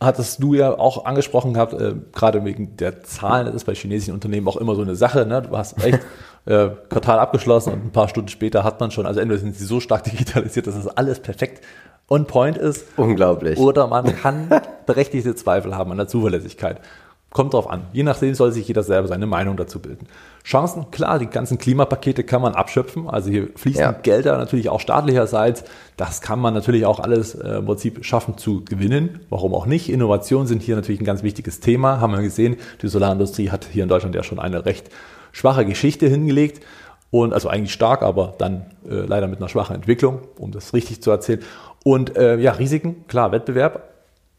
hattest 0.00 0.42
du 0.42 0.54
ja 0.54 0.78
auch 0.78 1.04
angesprochen 1.04 1.54
gehabt, 1.54 1.74
äh, 1.74 1.94
gerade 2.12 2.44
wegen 2.44 2.76
der 2.76 3.02
Zahlen, 3.02 3.46
das 3.46 3.54
ist 3.54 3.64
bei 3.64 3.74
chinesischen 3.74 4.14
Unternehmen 4.14 4.48
auch 4.48 4.56
immer 4.56 4.74
so 4.74 4.82
eine 4.82 4.96
Sache, 4.96 5.26
ne? 5.26 5.42
Du 5.42 5.56
hast 5.56 5.82
echt 5.84 6.00
äh, 6.46 6.68
Quartal 6.88 7.18
abgeschlossen 7.18 7.72
und 7.72 7.84
ein 7.84 7.92
paar 7.92 8.08
Stunden 8.08 8.28
später 8.28 8.64
hat 8.64 8.80
man 8.80 8.90
schon, 8.90 9.06
also 9.06 9.20
entweder 9.20 9.40
sind 9.40 9.56
sie 9.56 9.64
so 9.64 9.80
stark 9.80 10.04
digitalisiert, 10.04 10.66
dass 10.66 10.74
das 10.74 10.88
alles 10.88 11.20
perfekt 11.20 11.62
on 12.10 12.26
point 12.26 12.58
ist. 12.58 12.86
Unglaublich. 12.96 13.58
Oder 13.58 13.86
man 13.86 14.04
kann 14.16 14.48
berechtigte 14.84 15.34
Zweifel 15.34 15.76
haben 15.76 15.92
an 15.92 15.96
der 15.96 16.08
Zuverlässigkeit. 16.08 16.80
Kommt 17.32 17.54
drauf 17.54 17.70
an. 17.70 17.82
Je 17.92 18.02
nachdem 18.02 18.34
soll 18.34 18.50
sich 18.50 18.66
jeder 18.66 18.82
selber 18.82 19.06
seine 19.06 19.26
Meinung 19.26 19.56
dazu 19.56 19.78
bilden. 19.78 20.08
Chancen, 20.42 20.90
klar, 20.90 21.20
die 21.20 21.28
ganzen 21.28 21.58
Klimapakete 21.58 22.24
kann 22.24 22.42
man 22.42 22.56
abschöpfen. 22.56 23.08
Also 23.08 23.30
hier 23.30 23.50
fließen 23.54 23.80
ja. 23.80 23.92
Gelder 23.92 24.36
natürlich 24.36 24.68
auch 24.68 24.80
staatlicherseits. 24.80 25.62
Das 25.96 26.22
kann 26.22 26.40
man 26.40 26.54
natürlich 26.54 26.86
auch 26.86 26.98
alles 26.98 27.36
äh, 27.36 27.58
im 27.58 27.66
Prinzip 27.66 28.04
schaffen 28.04 28.36
zu 28.36 28.64
gewinnen. 28.64 29.20
Warum 29.30 29.54
auch 29.54 29.66
nicht? 29.66 29.88
Innovationen 29.90 30.48
sind 30.48 30.60
hier 30.60 30.74
natürlich 30.74 31.00
ein 31.00 31.04
ganz 31.04 31.22
wichtiges 31.22 31.60
Thema. 31.60 32.00
Haben 32.00 32.14
wir 32.14 32.22
gesehen, 32.22 32.56
die 32.82 32.88
Solarindustrie 32.88 33.50
hat 33.50 33.64
hier 33.70 33.84
in 33.84 33.88
Deutschland 33.88 34.16
ja 34.16 34.24
schon 34.24 34.40
eine 34.40 34.66
recht 34.66 34.90
schwache 35.30 35.64
Geschichte 35.64 36.08
hingelegt. 36.08 36.64
Und 37.12 37.32
also 37.32 37.48
eigentlich 37.48 37.72
stark, 37.72 38.02
aber 38.02 38.34
dann 38.38 38.66
äh, 38.88 38.94
leider 38.94 39.26
mit 39.26 39.38
einer 39.38 39.48
schwachen 39.48 39.74
Entwicklung, 39.74 40.20
um 40.38 40.52
das 40.52 40.74
richtig 40.74 41.02
zu 41.02 41.10
erzählen. 41.10 41.40
Und 41.84 42.16
äh, 42.16 42.36
ja, 42.36 42.52
Risiken, 42.52 43.06
klar, 43.08 43.32
Wettbewerb. 43.32 43.88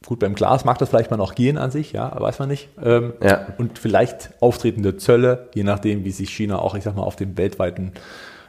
Gut, 0.06 0.20
beim 0.20 0.34
Glas 0.34 0.66
mag 0.66 0.80
das 0.80 0.90
vielleicht 0.90 1.12
mal 1.12 1.18
noch 1.18 1.36
gehen 1.36 1.60
an 1.60 1.70
sich, 1.70 1.92
ja, 1.92 2.20
weiß 2.20 2.40
man 2.40 2.50
nicht. 2.50 2.70
Ähm, 2.84 3.14
ja. 3.22 3.48
Und 3.60 3.78
vielleicht 3.78 4.32
auftretende 4.40 4.98
Zölle, 4.98 5.50
je 5.54 5.64
nachdem, 5.64 6.04
wie 6.04 6.12
sich 6.12 6.32
China 6.32 6.58
auch, 6.60 6.74
ich 6.74 6.84
sag 6.84 6.96
mal, 6.96 7.04
auf 7.04 7.16
dem 7.16 7.38
weltweiten 7.38 7.92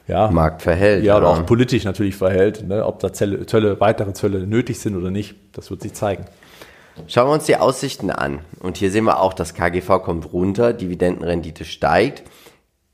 ja, 0.09 0.31
Markt 0.31 0.63
verhält. 0.63 1.05
Ja, 1.05 1.19
oder 1.19 1.29
auch 1.29 1.47
politisch 1.47 1.85
natürlich 1.85 2.17
verhält. 2.17 2.67
Ne? 2.67 2.85
Ob 2.85 3.01
da 3.01 3.13
Zölle, 3.13 3.45
Zölle, 3.47 3.81
weitere 3.81 4.15
Zölle 4.15 4.47
nötig 4.47 4.81
sind 4.81 4.97
oder 4.97 5.11
nicht, 5.11 5.35
das 5.53 5.71
wird 5.71 5.83
sich 5.83 5.93
zeigen. 5.93 6.25
Schauen 7.07 7.29
wir 7.29 7.33
uns 7.33 7.45
die 7.45 7.57
Aussichten 7.57 8.11
an. 8.11 8.41
Und 8.61 8.77
hier 8.77 8.91
sehen 8.91 9.05
wir 9.05 9.21
auch, 9.21 9.33
das 9.33 9.55
KGV 9.55 10.03
kommt 10.03 10.33
runter, 10.33 10.73
Dividendenrendite 10.73 11.65
steigt, 11.65 12.23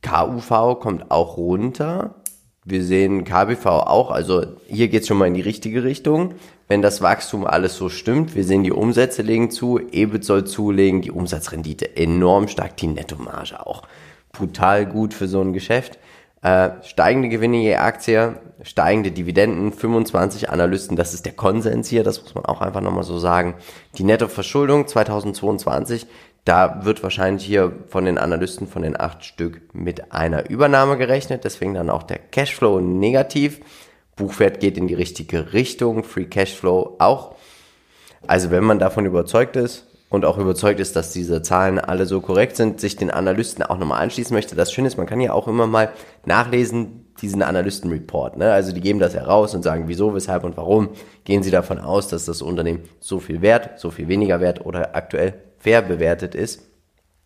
KUV 0.03 0.79
kommt 0.81 1.11
auch 1.11 1.37
runter. 1.37 2.15
Wir 2.71 2.85
sehen 2.85 3.25
KBV 3.25 3.65
auch, 3.65 4.11
also 4.11 4.45
hier 4.67 4.89
geht 4.89 5.01
es 5.01 5.09
schon 5.09 5.17
mal 5.17 5.27
in 5.27 5.33
die 5.33 5.41
richtige 5.41 5.85
Richtung. 5.85 6.35
Wenn 6.69 6.83
das 6.83 7.01
Wachstum 7.01 7.47
alles 7.47 7.75
so 7.77 7.89
stimmt, 7.89 8.35
wir 8.35 8.45
sehen 8.45 8.63
die 8.63 8.73
Umsätze 8.73 9.23
legen 9.23 9.51
zu, 9.51 9.81
EBIT 9.91 10.23
soll 10.23 10.45
zulegen, 10.45 11.01
die 11.01 11.11
Umsatzrendite 11.11 11.97
enorm 11.97 12.47
stark, 12.47 12.77
die 12.77 12.89
Nettomarge 12.89 13.67
auch 13.67 13.85
brutal 14.33 14.85
gut 14.85 15.15
für 15.15 15.29
so 15.29 15.41
ein 15.41 15.55
Geschäft. 15.55 15.99
Äh, 16.43 16.71
steigende 16.85 17.31
Gewinne 17.31 17.57
je 17.57 17.77
Aktie, 17.77 18.35
steigende 18.63 19.13
Dividenden, 19.13 19.73
25 19.73 20.51
Analysten, 20.51 20.95
das 20.95 21.15
ist 21.15 21.25
der 21.25 21.33
Konsens 21.33 21.89
hier, 21.89 22.05
das 22.05 22.23
muss 22.23 22.35
man 22.35 22.45
auch 22.45 22.61
einfach 22.61 22.83
nochmal 22.83 23.03
so 23.03 23.19
sagen. 23.19 23.55
Die 23.97 24.05
Nettoverschuldung 24.05 24.87
2022 24.87 26.07
da 26.49 26.81
wird 26.87 27.03
wahrscheinlich 27.03 27.45
hier 27.45 27.73
von 27.89 28.07
den 28.07 28.17
Analysten 28.17 28.67
von 28.67 28.81
den 28.81 28.99
acht 28.99 29.23
Stück 29.23 29.61
mit 29.75 30.13
einer 30.13 30.49
Übernahme 30.49 30.97
gerechnet, 30.97 31.45
deswegen 31.45 31.75
dann 31.75 31.91
auch 31.91 32.03
der 32.03 32.19
Cashflow 32.19 32.81
negativ. 32.81 33.61
Buchwert 34.17 34.59
geht 34.59 34.79
in 34.79 34.89
die 34.89 34.95
richtige 34.95 35.53
Richtung, 35.53 36.05
Free 36.05 36.25
Cashflow 36.25 36.97
auch. 37.01 37.35
Also 38.27 38.51
wenn 38.51 38.65
man 38.65 38.79
davon 38.79 39.05
überzeugt 39.05 39.57
ist 39.57 39.87
und 40.09 40.25
auch 40.25 40.39
überzeugt 40.39 40.81
ist, 40.81 40.97
dass 40.97 41.13
diese 41.13 41.43
Zahlen 41.43 41.79
alle 41.79 42.07
so 42.07 42.23
korrekt 42.23 42.57
sind, 42.57 42.81
sich 42.81 42.97
den 42.97 43.11
Analysten 43.11 43.63
auch 43.63 43.77
nochmal 43.77 44.03
anschließen 44.03 44.35
möchte, 44.35 44.57
das 44.57 44.73
Schöne 44.73 44.89
ist, 44.89 44.97
man 44.97 45.07
kann 45.07 45.21
ja 45.21 45.35
auch 45.35 45.49
immer 45.49 45.67
mal 45.67 45.91
nachlesen, 46.25 47.05
diesen 47.21 47.43
Analysten-Report. 47.43 48.39
Ne? 48.39 48.51
Also 48.51 48.73
die 48.73 48.81
geben 48.81 49.01
das 49.01 49.13
heraus 49.15 49.55
und 49.55 49.65
sagen, 49.65 49.85
wieso, 49.87 50.15
weshalb 50.15 50.45
und 50.45 50.57
warum 50.57 50.89
gehen 51.25 51.43
sie 51.43 51.51
davon 51.51 51.79
aus, 51.79 52.09
dass 52.09 52.25
das 52.25 52.41
Unternehmen 52.41 52.85
so 53.01 53.19
viel 53.21 53.43
wert, 53.43 53.79
so 53.79 53.91
viel 53.91 54.09
weniger 54.09 54.41
wert 54.41 54.65
oder 54.65 54.97
aktuell 54.97 55.35
fair 55.59 55.83
bewertet 55.83 56.35
ist. 56.35 56.62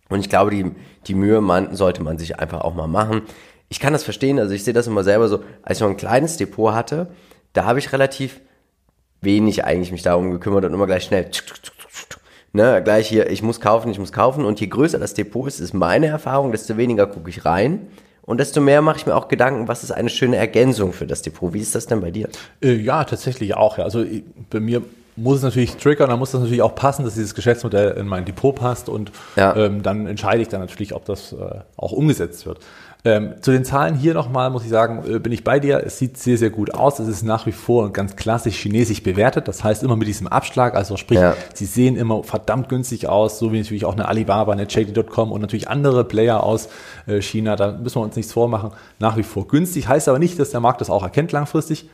Und 0.08 0.20
ich 0.20 0.28
glaube, 0.28 0.50
die, 0.50 0.72
die 1.06 1.14
Mühe 1.14 1.40
man, 1.40 1.74
sollte 1.74 2.02
man 2.02 2.18
sich 2.18 2.38
einfach 2.38 2.60
auch 2.60 2.74
mal 2.74 2.86
machen. 2.86 3.22
Ich 3.68 3.80
kann 3.80 3.92
das 3.92 4.04
verstehen, 4.04 4.38
also 4.38 4.52
ich 4.52 4.64
sehe 4.64 4.74
das 4.74 4.86
immer 4.86 5.04
selber 5.04 5.28
so, 5.28 5.42
als 5.62 5.78
ich 5.78 5.82
noch 5.82 5.88
ein 5.88 5.96
kleines 5.96 6.36
Depot 6.36 6.74
hatte, 6.74 7.08
da 7.54 7.64
habe 7.64 7.78
ich 7.78 7.92
relativ 7.92 8.40
wenig 9.22 9.64
eigentlich 9.64 9.92
mich 9.92 10.02
darum 10.02 10.30
gekümmert 10.30 10.64
und 10.64 10.74
immer 10.74 10.86
gleich 10.86 11.04
schnell, 11.04 11.30
ne, 12.52 12.82
gleich 12.82 13.08
hier, 13.08 13.30
ich 13.30 13.42
muss 13.42 13.60
kaufen, 13.60 13.90
ich 13.90 13.98
muss 13.98 14.12
kaufen. 14.12 14.44
Und 14.44 14.60
je 14.60 14.66
größer 14.66 14.98
das 14.98 15.14
Depot 15.14 15.46
ist, 15.46 15.60
ist 15.60 15.72
meine 15.72 16.08
Erfahrung, 16.08 16.52
desto 16.52 16.76
weniger 16.76 17.06
gucke 17.06 17.30
ich 17.30 17.44
rein. 17.44 17.88
Und 18.22 18.38
desto 18.38 18.60
mehr 18.60 18.82
mache 18.82 18.98
ich 18.98 19.06
mir 19.06 19.16
auch 19.16 19.28
Gedanken, 19.28 19.66
was 19.66 19.82
ist 19.82 19.90
eine 19.90 20.08
schöne 20.08 20.36
Ergänzung 20.36 20.92
für 20.92 21.06
das 21.06 21.22
Depot. 21.22 21.52
Wie 21.54 21.60
ist 21.60 21.74
das 21.74 21.86
denn 21.86 22.00
bei 22.00 22.10
dir? 22.10 22.28
Äh, 22.62 22.74
ja, 22.74 23.02
tatsächlich 23.04 23.54
auch. 23.54 23.78
Also 23.78 24.04
bei 24.48 24.60
mir 24.60 24.82
muss 25.16 25.38
es 25.38 25.42
natürlich 25.42 25.76
triggern, 25.76 26.08
dann 26.08 26.18
muss 26.18 26.30
das 26.30 26.40
natürlich 26.40 26.62
auch 26.62 26.74
passen, 26.74 27.04
dass 27.04 27.14
dieses 27.14 27.34
Geschäftsmodell 27.34 27.92
in 27.98 28.06
mein 28.06 28.24
Depot 28.24 28.54
passt 28.54 28.88
und 28.88 29.12
ja. 29.36 29.54
ähm, 29.56 29.82
dann 29.82 30.06
entscheide 30.06 30.42
ich 30.42 30.48
dann 30.48 30.60
natürlich, 30.60 30.94
ob 30.94 31.04
das 31.04 31.32
äh, 31.32 31.36
auch 31.76 31.92
umgesetzt 31.92 32.46
wird. 32.46 32.60
Ähm, 33.04 33.34
zu 33.40 33.50
den 33.50 33.64
Zahlen 33.64 33.96
hier 33.96 34.14
nochmal 34.14 34.50
muss 34.50 34.62
ich 34.62 34.70
sagen, 34.70 35.02
äh, 35.12 35.18
bin 35.18 35.32
ich 35.32 35.42
bei 35.42 35.58
dir. 35.58 35.82
Es 35.84 35.98
sieht 35.98 36.16
sehr, 36.18 36.38
sehr 36.38 36.50
gut 36.50 36.72
aus. 36.72 37.00
Es 37.00 37.08
ist 37.08 37.24
nach 37.24 37.46
wie 37.46 37.52
vor 37.52 37.92
ganz 37.92 38.14
klassisch 38.14 38.56
chinesisch 38.56 39.02
bewertet. 39.02 39.48
Das 39.48 39.64
heißt 39.64 39.82
immer 39.82 39.96
mit 39.96 40.06
diesem 40.06 40.28
Abschlag. 40.28 40.76
Also 40.76 40.96
sprich, 40.96 41.18
ja. 41.18 41.34
sie 41.52 41.64
sehen 41.64 41.96
immer 41.96 42.22
verdammt 42.22 42.68
günstig 42.68 43.08
aus, 43.08 43.40
so 43.40 43.52
wie 43.52 43.58
natürlich 43.58 43.84
auch 43.84 43.94
eine 43.94 44.06
Alibaba, 44.06 44.52
eine 44.52 44.68
JD.com 44.68 45.32
und 45.32 45.40
natürlich 45.40 45.68
andere 45.68 46.04
Player 46.04 46.44
aus 46.44 46.68
äh, 47.08 47.20
China. 47.20 47.56
Da 47.56 47.72
müssen 47.72 47.96
wir 47.96 48.02
uns 48.02 48.14
nichts 48.14 48.32
vormachen. 48.32 48.70
Nach 49.00 49.16
wie 49.16 49.24
vor 49.24 49.48
günstig. 49.48 49.88
Heißt 49.88 50.08
aber 50.08 50.20
nicht, 50.20 50.38
dass 50.38 50.50
der 50.50 50.60
Markt 50.60 50.80
das 50.80 50.88
auch 50.88 51.02
erkennt 51.02 51.32
langfristig. 51.32 51.88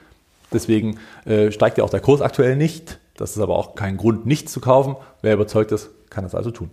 Deswegen 0.52 0.98
äh, 1.24 1.50
steigt 1.52 1.78
ja 1.78 1.84
auch 1.84 1.90
der 1.90 2.00
Kurs 2.00 2.20
aktuell 2.20 2.56
nicht. 2.56 2.98
Das 3.18 3.32
ist 3.32 3.42
aber 3.42 3.56
auch 3.56 3.74
kein 3.74 3.96
Grund, 3.96 4.26
nicht 4.26 4.48
zu 4.48 4.60
kaufen. 4.60 4.96
Wer 5.22 5.34
überzeugt 5.34 5.72
ist, 5.72 5.90
kann 6.08 6.24
das 6.24 6.34
also 6.34 6.50
tun. 6.50 6.70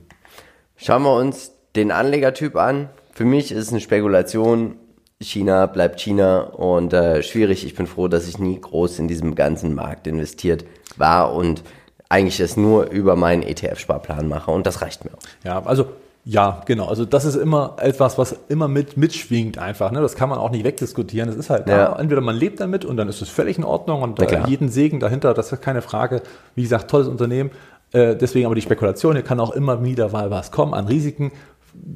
Schauen 0.77 1.03
wir 1.03 1.15
uns 1.15 1.51
den 1.75 1.91
Anlegertyp 1.91 2.55
an. 2.55 2.89
Für 3.13 3.25
mich 3.25 3.51
ist 3.51 3.63
es 3.63 3.69
eine 3.71 3.81
Spekulation. 3.81 4.75
China 5.19 5.65
bleibt 5.65 5.99
China 5.99 6.41
und 6.41 6.93
äh, 6.93 7.23
schwierig. 7.23 7.65
Ich 7.65 7.75
bin 7.75 7.87
froh, 7.87 8.07
dass 8.07 8.27
ich 8.27 8.37
nie 8.37 8.59
groß 8.59 8.99
in 8.99 9.07
diesem 9.07 9.33
ganzen 9.33 9.73
Markt 9.73 10.05
investiert 10.07 10.65
war 10.97 11.33
und 11.33 11.63
eigentlich 12.09 12.37
das 12.37 12.57
nur 12.57 12.91
über 12.91 13.15
meinen 13.15 13.41
ETF-Sparplan 13.41 14.27
mache 14.27 14.51
und 14.51 14.67
das 14.67 14.81
reicht 14.81 15.03
mir 15.03 15.11
auch. 15.13 15.23
Ja, 15.43 15.65
also 15.65 15.87
ja, 16.27 16.61
genau. 16.65 16.87
Also 16.87 17.05
das 17.05 17.23
ist 17.23 17.35
immer 17.35 17.75
etwas, 17.79 18.17
was 18.17 18.35
immer 18.49 18.67
mit 18.67 18.97
mitschwingt 18.97 19.59
einfach. 19.59 19.91
Ne? 19.91 20.01
Das 20.01 20.15
kann 20.15 20.27
man 20.27 20.39
auch 20.39 20.49
nicht 20.49 20.65
wegdiskutieren. 20.65 21.29
Das 21.29 21.37
ist 21.37 21.51
halt 21.51 21.69
ja. 21.69 21.91
da. 21.91 21.99
Entweder 21.99 22.21
man 22.21 22.35
lebt 22.35 22.59
damit 22.59 22.83
und 22.83 22.97
dann 22.97 23.07
ist 23.07 23.21
es 23.21 23.29
völlig 23.29 23.59
in 23.59 23.63
Ordnung 23.63 24.01
und 24.01 24.19
äh, 24.19 24.47
jeden 24.47 24.69
Segen 24.69 24.99
dahinter, 24.99 25.35
das 25.35 25.51
ist 25.51 25.61
keine 25.61 25.83
Frage. 25.83 26.23
Wie 26.55 26.63
gesagt, 26.63 26.89
tolles 26.89 27.07
Unternehmen. 27.07 27.51
Äh, 27.91 28.15
deswegen 28.15 28.47
aber 28.47 28.55
die 28.55 28.61
Spekulation, 28.61 29.13
hier 29.13 29.21
kann 29.21 29.39
auch 29.39 29.51
immer 29.51 29.83
wieder 29.83 30.09
mal 30.09 30.31
was 30.31 30.49
kommen 30.49 30.73
an 30.73 30.87
Risiken. 30.87 31.31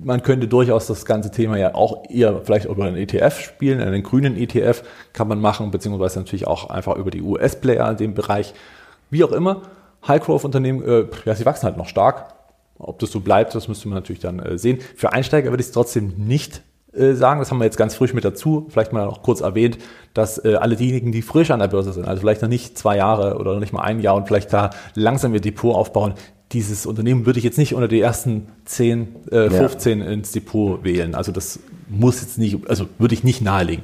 Man 0.04 0.22
könnte 0.22 0.48
durchaus 0.48 0.86
das 0.86 1.06
ganze 1.06 1.32
Thema 1.32 1.58
ja 1.58 1.74
auch 1.74 2.04
eher 2.08 2.42
vielleicht 2.44 2.65
über 2.65 2.84
einen 2.84 2.98
ETF 2.98 3.39
spielen, 3.39 3.82
einen 3.82 4.04
grünen 4.04 4.38
ETF 4.38 4.84
kann 5.12 5.28
man 5.28 5.42
machen, 5.42 5.72
beziehungsweise 5.72 6.20
natürlich 6.20 6.46
auch 6.46 6.70
einfach 6.70 6.98
über 6.98 7.10
die 7.10 7.24
US-Player 7.24 7.89
in 7.89 7.98
dem 7.98 8.13
Bereich. 8.13 8.54
Wie 9.10 9.24
auch 9.24 9.32
immer, 9.32 9.63
High-Growth-Unternehmen, 10.08 10.84
äh, 10.84 11.06
ja, 11.26 11.34
sie 11.34 11.46
wachsen 11.48 11.63
halt 11.63 11.78
noch 11.78 11.88
stark 11.88 12.38
ob 12.80 13.00
das 13.00 13.12
so 13.12 13.20
bleibt, 13.20 13.54
das 13.54 13.68
müsste 13.68 13.88
man 13.88 13.98
natürlich 13.98 14.22
dann 14.22 14.39
äh, 14.39 14.58
sehen. 14.58 14.80
Für 14.96 15.13
Einsteiger 15.13 15.52
würde 15.52 15.62
ich 15.62 15.68
es 15.68 15.74
trotzdem 15.74 16.13
nicht 16.18 16.63
äh, 16.94 17.13
sagen, 17.13 17.39
das 17.39 17.52
haben 17.52 17.60
wir 17.60 17.65
jetzt 17.65 17.78
ganz 17.78 17.94
frisch 17.94 18.13
mit 18.13 18.26
dazu, 18.26 18.65
vielleicht 18.70 18.94
mal 18.94 19.06
noch 19.06 19.22
kurz 19.22 19.42
erwähnt, 19.42 19.78
dass 20.13 20.44
äh, 20.44 20.56
alle 20.56 20.76
diejenigen, 20.76 21.12
die 21.12 21.22
frisch 21.22 21.52
an 21.52 21.60
der 21.60 21.68
Börse 21.68 21.94
sind, 21.94 22.08
also 22.08 22.22
vielleicht 22.22 22.42
noch 22.42 22.50
nicht 22.50 22.78
zwei 22.78 22.98
Jahre 22.98 23.38
oder 23.38 23.54
noch 23.54 23.60
nicht 23.60 23.74
mal 23.74 23.82
ein 23.82 24.00
Jahr 24.00 24.15
und 24.15 24.28
vielleicht 24.28 24.52
da 24.54 24.72
langsam 24.96 25.34
ihr 25.34 25.42
Depot 25.42 25.76
aufbauen, 25.76 26.15
dieses 26.52 26.88
Unternehmen 26.88 27.28
würde 27.28 27.38
ich 27.38 27.46
jetzt 27.46 27.60
nicht 27.60 27.76
unter 27.76 27.88
die 27.88 28.02
ersten 28.02 28.48
10, 28.65 29.30
äh, 29.32 29.50
15 29.52 30.00
ja. 30.00 30.08
ins 30.08 30.32
Depot 30.32 30.84
wählen. 30.84 31.13
Also 31.13 31.32
das 31.32 31.60
muss 31.88 32.22
jetzt 32.22 32.39
nicht, 32.39 32.68
also 32.68 32.88
würde 32.98 33.13
ich 33.13 33.24
nicht 33.24 33.42
nahelegen. 33.42 33.84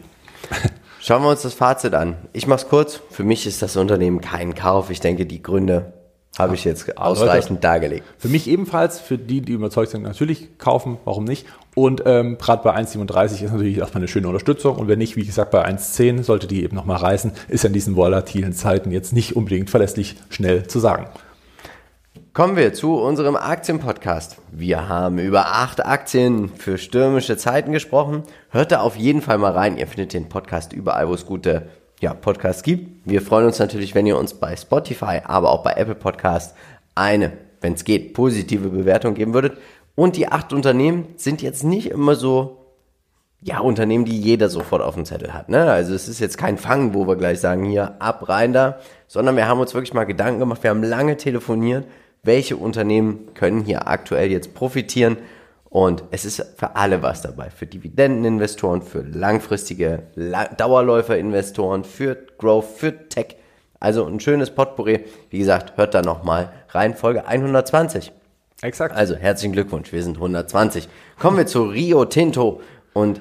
Schauen 0.99 1.21
wir 1.21 1.29
uns 1.29 1.43
das 1.43 1.53
Fazit 1.53 1.93
an. 1.93 2.15
Ich 2.33 2.47
mache 2.47 2.61
es 2.61 2.67
kurz. 2.67 3.01
Für 3.11 3.23
mich 3.23 3.45
ist 3.45 3.61
das 3.61 3.77
Unternehmen 3.77 4.21
kein 4.21 4.55
Kauf. 4.55 4.89
Ich 4.89 4.99
denke, 4.99 5.27
die 5.27 5.43
Gründe 5.43 5.93
habe 6.37 6.55
ich 6.55 6.65
jetzt 6.65 6.97
ausreichend 6.97 7.63
dargelegt. 7.63 8.03
Für 8.17 8.27
mich 8.27 8.47
ebenfalls, 8.47 8.99
für 8.99 9.17
die, 9.17 9.41
die 9.41 9.53
überzeugt 9.53 9.91
sind, 9.91 10.03
natürlich 10.03 10.57
kaufen, 10.57 10.97
warum 11.05 11.23
nicht? 11.23 11.45
Und 11.75 12.03
ähm, 12.05 12.37
gerade 12.37 12.63
bei 12.63 12.75
1,37 12.75 13.43
ist 13.43 13.51
natürlich 13.51 13.77
erstmal 13.77 14.01
eine 14.01 14.07
schöne 14.07 14.27
Unterstützung. 14.27 14.77
Und 14.77 14.87
wenn 14.87 14.99
nicht, 14.99 15.15
wie 15.15 15.25
gesagt, 15.25 15.51
bei 15.51 15.65
1,10 15.65 16.23
sollte 16.23 16.47
die 16.47 16.63
eben 16.63 16.75
nochmal 16.75 16.97
reißen, 16.97 17.31
ist 17.47 17.65
in 17.65 17.73
diesen 17.73 17.95
volatilen 17.95 18.53
Zeiten 18.53 18.91
jetzt 18.91 19.13
nicht 19.13 19.35
unbedingt 19.35 19.69
verlässlich 19.69 20.15
schnell 20.29 20.67
zu 20.67 20.79
sagen. 20.79 21.07
Kommen 22.33 22.57
wir 22.57 22.73
zu 22.73 22.95
unserem 22.95 23.37
Aktienpodcast. 23.37 24.37
Wir 24.51 24.89
haben 24.89 25.19
über 25.19 25.45
acht 25.47 25.85
Aktien 25.85 26.49
für 26.49 26.77
stürmische 26.77 27.37
Zeiten 27.37 27.71
gesprochen. 27.71 28.23
Hört 28.49 28.73
da 28.73 28.81
auf 28.81 28.97
jeden 28.97 29.21
Fall 29.21 29.37
mal 29.37 29.53
rein. 29.53 29.77
Ihr 29.77 29.87
findet 29.87 30.13
den 30.13 30.27
Podcast 30.27 30.73
überall, 30.73 31.07
wo 31.07 31.13
es 31.13 31.25
gute 31.25 31.69
ja, 32.05 32.13
Podcasts 32.13 32.61
gibt. 32.61 32.87
Wir 33.03 33.19
freuen 33.19 33.47
uns 33.47 33.57
natürlich, 33.57 33.95
wenn 33.95 34.05
ihr 34.05 34.15
uns 34.15 34.35
bei 34.35 34.55
Spotify, 34.55 35.21
aber 35.23 35.49
auch 35.49 35.63
bei 35.63 35.71
Apple 35.71 35.95
Podcasts 35.95 36.53
eine, 36.93 37.33
wenn 37.61 37.73
es 37.73 37.83
geht, 37.83 38.13
positive 38.13 38.69
Bewertung 38.69 39.15
geben 39.15 39.33
würdet. 39.33 39.57
Und 39.95 40.15
die 40.15 40.27
acht 40.27 40.53
Unternehmen 40.53 41.07
sind 41.15 41.41
jetzt 41.41 41.63
nicht 41.63 41.89
immer 41.89 42.13
so 42.13 42.57
ja, 43.41 43.57
Unternehmen, 43.59 44.05
die 44.05 44.19
jeder 44.19 44.49
sofort 44.49 44.83
auf 44.83 44.93
dem 44.93 45.05
Zettel 45.05 45.33
hat. 45.33 45.49
Ne? 45.49 45.71
Also 45.71 45.95
es 45.95 46.07
ist 46.07 46.19
jetzt 46.19 46.37
kein 46.37 46.59
Fang, 46.59 46.93
wo 46.93 47.07
wir 47.07 47.15
gleich 47.15 47.39
sagen, 47.39 47.63
hier, 47.63 47.99
ab, 47.99 48.29
rein 48.29 48.53
da, 48.53 48.77
sondern 49.07 49.35
wir 49.35 49.47
haben 49.47 49.59
uns 49.59 49.73
wirklich 49.73 49.95
mal 49.95 50.03
Gedanken 50.03 50.39
gemacht, 50.39 50.61
wir 50.61 50.69
haben 50.69 50.83
lange 50.83 51.17
telefoniert, 51.17 51.87
welche 52.21 52.55
Unternehmen 52.55 53.33
können 53.33 53.63
hier 53.63 53.87
aktuell 53.87 54.31
jetzt 54.31 54.53
profitieren 54.53 55.17
und 55.75 56.05
es 56.11 56.23
ist 56.23 56.41
für 56.55 56.77
alle 56.77 57.01
was 57.01 57.21
dabei, 57.21 57.49
für 57.49 57.65
Dividendeninvestoren, 57.65 58.81
für 58.81 59.01
langfristige 59.01 60.03
Dauerläuferinvestoren, 60.57 61.83
für 61.83 62.15
Growth, 62.37 62.77
für 62.77 63.09
Tech. 63.09 63.35
Also 63.81 64.05
ein 64.05 64.21
schönes 64.21 64.51
Potpourri. 64.51 65.03
Wie 65.29 65.37
gesagt, 65.37 65.75
hört 65.75 65.93
da 65.93 66.01
nochmal 66.01 66.53
rein, 66.69 66.95
Folge 66.95 67.27
120. 67.27 68.13
Exakt. 68.61 68.95
Also 68.95 69.17
herzlichen 69.17 69.51
Glückwunsch, 69.51 69.91
wir 69.91 70.01
sind 70.01 70.15
120. 70.15 70.87
Kommen 71.19 71.35
wir 71.35 71.45
zu 71.45 71.63
Rio 71.63 72.05
Tinto 72.05 72.61
und 72.93 73.19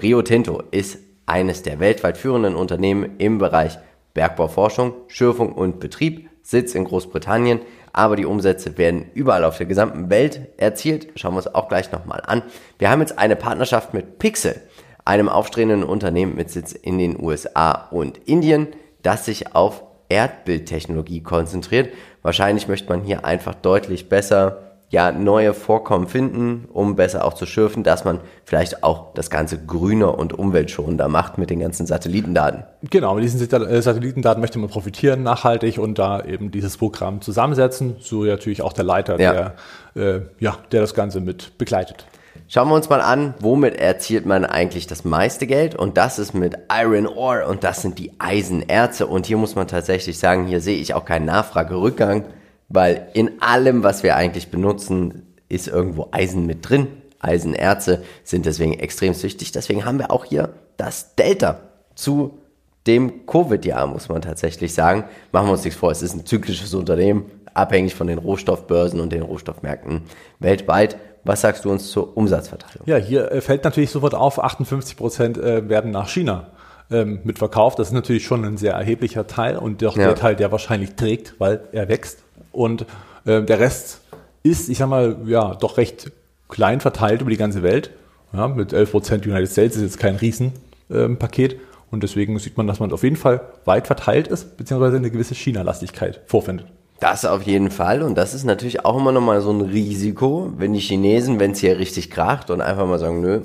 Rio 0.00 0.22
Tinto 0.22 0.62
ist 0.70 0.98
eines 1.26 1.64
der 1.64 1.80
weltweit 1.80 2.18
führenden 2.18 2.54
Unternehmen 2.54 3.16
im 3.18 3.38
Bereich 3.38 3.80
Bergbauforschung, 4.14 4.94
Schürfung 5.08 5.52
und 5.52 5.80
Betrieb, 5.80 6.30
Sitz 6.44 6.76
in 6.76 6.84
Großbritannien, 6.84 7.60
aber 7.92 8.16
die 8.16 8.26
Umsätze 8.26 8.78
werden 8.78 9.10
überall 9.14 9.44
auf 9.44 9.58
der 9.58 9.66
gesamten 9.66 10.10
Welt 10.10 10.40
erzielt. 10.56 11.08
Schauen 11.16 11.34
wir 11.34 11.38
uns 11.38 11.54
auch 11.54 11.68
gleich 11.68 11.92
nochmal 11.92 12.22
an. 12.26 12.42
Wir 12.78 12.90
haben 12.90 13.00
jetzt 13.00 13.18
eine 13.18 13.36
Partnerschaft 13.36 13.94
mit 13.94 14.18
Pixel, 14.18 14.60
einem 15.04 15.28
aufstrebenden 15.28 15.82
Unternehmen 15.82 16.36
mit 16.36 16.50
Sitz 16.50 16.72
in 16.72 16.98
den 16.98 17.20
USA 17.20 17.88
und 17.90 18.18
Indien, 18.28 18.68
das 19.02 19.24
sich 19.24 19.54
auf 19.54 19.82
Erdbildtechnologie 20.08 21.22
konzentriert. 21.22 21.92
Wahrscheinlich 22.22 22.68
möchte 22.68 22.88
man 22.88 23.02
hier 23.02 23.24
einfach 23.24 23.54
deutlich 23.54 24.08
besser 24.08 24.69
ja 24.90 25.12
neue 25.12 25.54
Vorkommen 25.54 26.08
finden, 26.08 26.68
um 26.72 26.96
besser 26.96 27.24
auch 27.24 27.34
zu 27.34 27.46
schürfen, 27.46 27.84
dass 27.84 28.04
man 28.04 28.20
vielleicht 28.44 28.82
auch 28.82 29.14
das 29.14 29.30
Ganze 29.30 29.64
grüner 29.64 30.18
und 30.18 30.36
umweltschonender 30.36 31.08
macht 31.08 31.38
mit 31.38 31.48
den 31.48 31.60
ganzen 31.60 31.86
Satellitendaten. 31.86 32.64
Genau, 32.90 33.14
mit 33.14 33.22
diesen 33.22 33.40
äh, 33.40 33.82
Satellitendaten 33.82 34.40
möchte 34.40 34.58
man 34.58 34.68
profitieren, 34.68 35.22
nachhaltig 35.22 35.78
und 35.78 35.98
da 35.98 36.24
eben 36.24 36.50
dieses 36.50 36.76
Programm 36.76 37.20
zusammensetzen. 37.20 37.96
So 38.00 38.24
natürlich 38.24 38.62
auch 38.62 38.72
der 38.72 38.84
Leiter, 38.84 39.20
ja. 39.20 39.54
der, 39.94 40.14
äh, 40.14 40.20
ja, 40.40 40.56
der 40.72 40.80
das 40.80 40.94
Ganze 40.94 41.20
mit 41.20 41.56
begleitet. 41.56 42.06
Schauen 42.48 42.68
wir 42.68 42.74
uns 42.74 42.88
mal 42.88 43.00
an, 43.00 43.34
womit 43.38 43.76
erzielt 43.76 44.26
man 44.26 44.44
eigentlich 44.44 44.88
das 44.88 45.04
meiste 45.04 45.46
Geld? 45.46 45.76
Und 45.76 45.96
das 45.96 46.18
ist 46.18 46.34
mit 46.34 46.58
Iron 46.68 47.06
Ore 47.06 47.46
und 47.46 47.62
das 47.62 47.80
sind 47.80 48.00
die 48.00 48.10
Eisenerze. 48.18 49.06
Und 49.06 49.26
hier 49.26 49.36
muss 49.36 49.54
man 49.54 49.68
tatsächlich 49.68 50.18
sagen, 50.18 50.46
hier 50.46 50.60
sehe 50.60 50.78
ich 50.78 50.94
auch 50.94 51.04
keinen 51.04 51.26
Nachfragerückgang 51.26 52.24
weil 52.70 53.08
in 53.12 53.42
allem, 53.42 53.82
was 53.82 54.02
wir 54.02 54.16
eigentlich 54.16 54.50
benutzen, 54.50 55.26
ist 55.48 55.68
irgendwo 55.68 56.08
Eisen 56.12 56.46
mit 56.46 56.68
drin. 56.68 56.86
Eisenerze 57.18 58.02
sind 58.24 58.46
deswegen 58.46 58.72
extrem 58.74 59.20
wichtig. 59.22 59.52
Deswegen 59.52 59.84
haben 59.84 59.98
wir 59.98 60.10
auch 60.10 60.24
hier 60.24 60.54
das 60.78 61.14
Delta 61.16 61.60
zu 61.94 62.38
dem 62.86 63.26
Covid-Jahr, 63.26 63.86
muss 63.86 64.08
man 64.08 64.22
tatsächlich 64.22 64.72
sagen. 64.72 65.04
Machen 65.32 65.48
wir 65.48 65.52
uns 65.52 65.64
nichts 65.64 65.78
vor, 65.78 65.90
es 65.90 66.00
ist 66.00 66.14
ein 66.14 66.24
zyklisches 66.24 66.72
Unternehmen, 66.72 67.26
abhängig 67.52 67.94
von 67.94 68.06
den 68.06 68.18
Rohstoffbörsen 68.18 69.00
und 69.00 69.12
den 69.12 69.22
Rohstoffmärkten 69.22 70.02
weltweit. 70.38 70.96
Was 71.24 71.42
sagst 71.42 71.66
du 71.66 71.70
uns 71.70 71.90
zur 71.90 72.16
Umsatzverteilung? 72.16 72.86
Ja, 72.86 72.96
hier 72.96 73.30
äh, 73.30 73.42
fällt 73.42 73.64
natürlich 73.64 73.90
sofort 73.90 74.14
auf, 74.14 74.42
58 74.42 74.96
Prozent 74.96 75.36
äh, 75.36 75.68
werden 75.68 75.90
nach 75.90 76.08
China 76.08 76.52
ähm, 76.90 77.20
mitverkauft. 77.24 77.78
Das 77.78 77.88
ist 77.88 77.92
natürlich 77.92 78.24
schon 78.24 78.44
ein 78.44 78.56
sehr 78.56 78.72
erheblicher 78.72 79.26
Teil 79.26 79.58
und 79.58 79.82
doch 79.82 79.96
ja. 79.96 80.06
der 80.06 80.14
Teil, 80.14 80.36
der 80.36 80.50
wahrscheinlich 80.50 80.94
trägt, 80.94 81.34
weil 81.38 81.68
er 81.72 81.88
wächst. 81.88 82.24
Und 82.52 82.86
äh, 83.24 83.42
der 83.42 83.58
Rest 83.60 84.00
ist, 84.42 84.68
ich 84.68 84.78
sag 84.78 84.88
mal, 84.88 85.16
ja, 85.26 85.54
doch 85.54 85.76
recht 85.76 86.10
klein 86.48 86.80
verteilt 86.80 87.20
über 87.20 87.30
die 87.30 87.36
ganze 87.36 87.62
Welt. 87.62 87.90
Ja, 88.32 88.48
mit 88.48 88.72
11 88.72 88.90
Prozent 88.90 89.26
United 89.26 89.50
States 89.50 89.76
ist 89.76 89.82
jetzt 89.82 89.98
kein 89.98 90.16
Riesenpaket. 90.16 91.52
Ähm, 91.54 91.60
und 91.90 92.02
deswegen 92.04 92.38
sieht 92.38 92.56
man, 92.56 92.66
dass 92.66 92.78
man 92.78 92.92
auf 92.92 93.02
jeden 93.02 93.16
Fall 93.16 93.40
weit 93.64 93.86
verteilt 93.86 94.28
ist, 94.28 94.56
beziehungsweise 94.56 94.96
eine 94.96 95.10
gewisse 95.10 95.34
China-Lastigkeit 95.34 96.20
vorfindet. 96.26 96.66
Das 97.00 97.24
auf 97.24 97.42
jeden 97.42 97.70
Fall. 97.70 98.02
Und 98.02 98.16
das 98.16 98.34
ist 98.34 98.44
natürlich 98.44 98.84
auch 98.84 98.98
immer 98.98 99.10
nochmal 99.10 99.40
so 99.40 99.50
ein 99.50 99.62
Risiko, 99.62 100.52
wenn 100.56 100.72
die 100.72 100.80
Chinesen, 100.80 101.40
wenn 101.40 101.52
es 101.52 101.58
hier 101.58 101.78
richtig 101.78 102.10
kracht 102.10 102.50
und 102.50 102.60
einfach 102.60 102.86
mal 102.86 102.98
sagen, 102.98 103.20
nö, 103.20 103.40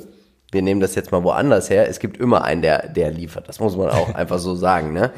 wir 0.51 0.61
nehmen 0.61 0.81
das 0.81 0.93
jetzt 0.93 1.11
mal 1.11 1.23
woanders 1.23 1.69
her. 1.69 1.89
Es 1.89 1.99
gibt 1.99 2.17
immer 2.17 2.43
einen, 2.43 2.61
der, 2.61 2.89
der 2.89 3.11
liefert. 3.11 3.49
Das 3.49 3.59
muss 3.59 3.75
man 3.75 3.89
auch 3.89 4.13
einfach 4.15 4.37
so 4.37 4.55
sagen. 4.55 4.93
Ne? 4.93 5.11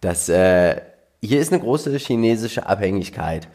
Das, 0.00 0.28
äh, 0.28 0.76
hier 1.22 1.40
ist 1.40 1.52
eine 1.52 1.62
große 1.62 1.94
chinesische 1.96 2.66
Abhängigkeit. 2.66 3.48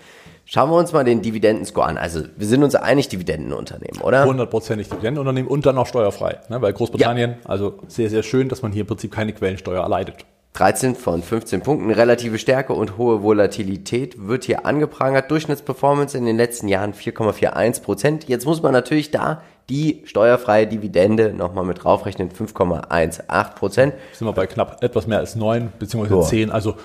Schauen 0.45 0.69
wir 0.69 0.77
uns 0.77 0.93
mal 0.93 1.03
den 1.03 1.23
Dividendenscore 1.23 1.87
an. 1.87 1.97
Also 1.97 2.21
wir 2.37 2.45
sind 2.45 2.63
uns 2.63 2.75
einig, 2.75 3.09
Dividendenunternehmen, 3.09 4.01
oder? 4.01 4.25
Hundertprozentig 4.25 4.89
Dividendenunternehmen 4.89 5.49
und 5.49 5.65
dann 5.65 5.77
auch 5.79 5.87
steuerfrei. 5.87 6.39
Ne? 6.49 6.61
Weil 6.61 6.73
Großbritannien, 6.73 7.31
ja. 7.31 7.37
also 7.45 7.79
sehr, 7.87 8.11
sehr 8.11 8.21
schön, 8.21 8.47
dass 8.49 8.61
man 8.61 8.71
hier 8.71 8.81
im 8.81 8.87
Prinzip 8.87 9.11
keine 9.11 9.33
Quellensteuer 9.33 9.81
erleidet. 9.81 10.25
13 10.53 10.95
von 10.95 11.21
15 11.21 11.61
Punkten, 11.61 11.91
relative 11.91 12.37
Stärke 12.37 12.73
und 12.73 12.97
hohe 12.97 13.23
Volatilität 13.23 14.27
wird 14.27 14.45
hier 14.45 14.65
angeprangert. 14.65 15.29
Durchschnittsperformance 15.29 16.17
in 16.17 16.25
den 16.25 16.37
letzten 16.37 16.67
Jahren 16.67 16.93
4,41 16.93 17.81
Prozent. 17.81 18.29
Jetzt 18.29 18.45
muss 18.45 18.61
man 18.61 18.71
natürlich 18.71 19.11
da 19.11 19.41
die 19.69 20.03
steuerfreie 20.05 20.67
Dividende 20.67 21.33
nochmal 21.33 21.65
mit 21.65 21.83
draufrechnen, 21.83 22.29
5,18 22.29 23.55
Prozent. 23.55 23.95
Sind 24.13 24.27
wir 24.27 24.33
bei 24.33 24.45
knapp 24.45 24.81
etwas 24.81 25.07
mehr 25.07 25.17
als 25.17 25.35
9 25.35 25.73
bzw. 25.79 26.21
10, 26.21 26.51
also 26.51 26.75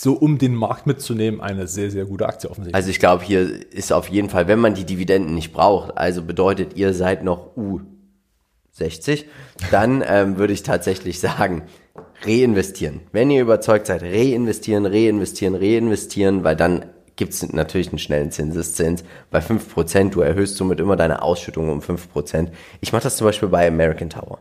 so 0.00 0.12
um 0.12 0.38
den 0.38 0.54
Markt 0.54 0.86
mitzunehmen, 0.86 1.40
eine 1.40 1.66
sehr, 1.66 1.90
sehr 1.90 2.04
gute 2.04 2.26
Aktie 2.26 2.48
offensichtlich. 2.48 2.74
Also 2.74 2.90
ich 2.90 3.00
glaube, 3.00 3.24
hier 3.24 3.72
ist 3.72 3.92
auf 3.92 4.08
jeden 4.08 4.30
Fall, 4.30 4.46
wenn 4.46 4.60
man 4.60 4.74
die 4.74 4.84
Dividenden 4.84 5.34
nicht 5.34 5.52
braucht, 5.52 5.96
also 5.98 6.22
bedeutet, 6.22 6.76
ihr 6.76 6.94
seid 6.94 7.24
noch 7.24 7.56
U60, 7.56 9.24
dann 9.70 10.04
ähm, 10.06 10.38
würde 10.38 10.52
ich 10.52 10.62
tatsächlich 10.62 11.18
sagen, 11.18 11.62
reinvestieren. 12.22 13.00
Wenn 13.12 13.30
ihr 13.30 13.42
überzeugt 13.42 13.86
seid, 13.86 14.02
reinvestieren, 14.02 14.86
reinvestieren, 14.86 15.56
reinvestieren, 15.56 16.44
weil 16.44 16.54
dann 16.54 16.86
gibt 17.16 17.32
es 17.32 17.52
natürlich 17.52 17.88
einen 17.88 17.98
schnellen 17.98 18.30
Zinseszins. 18.30 19.02
Bei 19.30 19.40
5%, 19.40 20.10
du 20.10 20.20
erhöhst 20.20 20.56
somit 20.56 20.78
immer 20.78 20.94
deine 20.94 21.22
Ausschüttung 21.22 21.68
um 21.70 21.80
5%. 21.80 22.48
Ich 22.80 22.92
mache 22.92 23.02
das 23.02 23.16
zum 23.16 23.26
Beispiel 23.26 23.48
bei 23.48 23.66
American 23.66 24.10
Tower. 24.10 24.38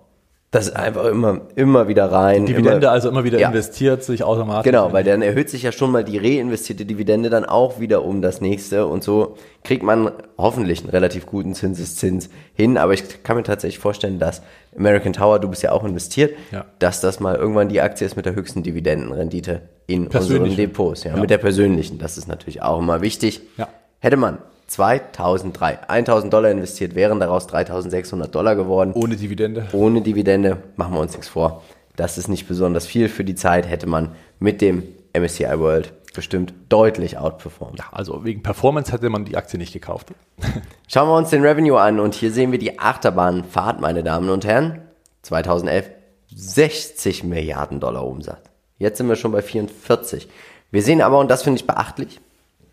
Das 0.58 0.70
ist 0.70 0.76
einfach 0.76 1.06
immer, 1.06 1.41
immer 1.56 1.88
wieder 1.88 2.12
rein. 2.12 2.48
Die 2.48 2.54
Dividende 2.54 2.88
immer, 2.88 2.91
also 2.91 3.10
immer 3.10 3.24
wieder 3.24 3.38
ja. 3.38 3.50
investiert, 3.50 4.04
sich 4.04 4.24
automatisch. 4.24 4.63
Genau, 4.63 4.91
weil 4.91 5.04
dann 5.04 5.22
erhöht 5.22 5.52
sich 5.52 5.62
ja 5.62 5.72
schon 5.72 5.91
mal 5.91 6.04
die 6.04 6.17
reinvestierte 6.17 6.84
Dividende 6.84 7.30
dann 7.30 7.46
auch 7.46 7.80
wieder 7.80 8.04
um 8.04 8.24
das 8.24 8.41
nächste 8.41 8.88
und 8.88 9.04
so 9.04 9.36
kriegt 9.63 9.84
man 9.84 10.12
hoffentlich 10.36 10.80
einen 10.80 10.89
relativ 10.89 11.28
guten 11.28 11.54
Zinseszins 11.54 12.32
hin. 12.56 12.80
Aber 12.80 12.93
ich 12.93 13.22
kann 13.22 13.38
mir 13.38 13.43
tatsächlich 13.43 13.78
vorstellen, 13.78 14.17
dass 14.17 14.41
American 14.76 15.13
Tower, 15.13 15.38
du 15.38 15.48
bist 15.48 15.62
ja 15.62 15.74
auch 15.74 15.84
investiert, 15.84 16.34
ja. 16.52 16.65
dass 16.80 17.02
das 17.02 17.20
mal 17.20 17.36
irgendwann 17.36 17.70
die 17.70 17.80
Aktie 17.80 18.08
ist 18.08 18.15
mit 18.15 18.26
der 18.26 18.34
höchsten 18.34 18.63
Dividendenrendite 18.63 19.62
in 19.86 20.08
unseren 20.08 20.56
Depots. 20.56 21.04
Ja, 21.04 21.13
ja, 21.13 21.22
mit 21.22 21.30
der 21.30 21.38
persönlichen. 21.38 22.00
Das 22.00 22.17
ist 22.17 22.28
natürlich 22.28 22.63
auch 22.63 22.80
immer 22.80 23.02
wichtig. 23.02 23.41
Ja. 23.58 23.67
Hätte 24.00 24.17
man 24.17 24.39
2003 24.67 25.89
1000 25.89 26.34
Dollar 26.34 26.51
investiert, 26.51 26.95
wären 26.95 27.19
daraus 27.19 27.47
3600 27.47 28.34
Dollar 28.34 28.56
geworden. 28.56 28.91
Ohne 28.93 29.15
Dividende. 29.15 29.67
Ohne 29.71 30.01
Dividende, 30.01 30.58
machen 30.75 30.93
wir 30.93 30.99
uns 30.99 31.13
nichts 31.13 31.30
vor. 31.30 31.63
Das 31.95 32.17
ist 32.17 32.27
nicht 32.27 32.47
besonders 32.47 32.86
viel 32.86 33.10
für 33.10 33.23
die 33.23 33.36
Zeit, 33.36 33.67
hätte 33.67 33.88
man 33.88 34.15
mit 34.39 34.62
dem 34.62 34.84
MSCI 35.13 35.60
World 35.60 35.93
bestimmt 36.13 36.53
deutlich 36.69 37.17
outperformed. 37.17 37.80
Ja, 37.80 37.86
also 37.91 38.25
wegen 38.25 38.43
Performance 38.43 38.91
hätte 38.91 39.10
man 39.10 39.25
die 39.25 39.38
Aktie 39.38 39.58
nicht 39.58 39.73
gekauft. 39.73 40.10
Schauen 40.88 41.08
wir 41.08 41.15
uns 41.15 41.30
den 41.30 41.43
Revenue 41.43 41.80
an 41.80 41.99
und 41.99 42.15
hier 42.15 42.32
sehen 42.32 42.51
wir 42.51 42.60
die 42.60 42.80
Achterbahnfahrt, 42.80 43.80
meine 43.80 44.03
Damen 44.03 44.30
und 44.30 44.45
Herren. 44.45 44.82
2011 45.21 45.89
60 46.36 47.23
Milliarden 47.23 47.80
Dollar 47.80 48.06
Umsatz. 48.06 48.41
Jetzt 48.77 48.97
sind 48.97 49.08
wir 49.08 49.15
schon 49.15 49.32
bei 49.32 49.41
44. 49.41 50.27
Wir 50.71 50.82
sehen 50.82 51.01
aber, 51.01 51.19
und 51.19 51.32
das 51.32 51.43
finde 51.43 51.60
ich 51.60 51.67
beachtlich, 51.67 52.19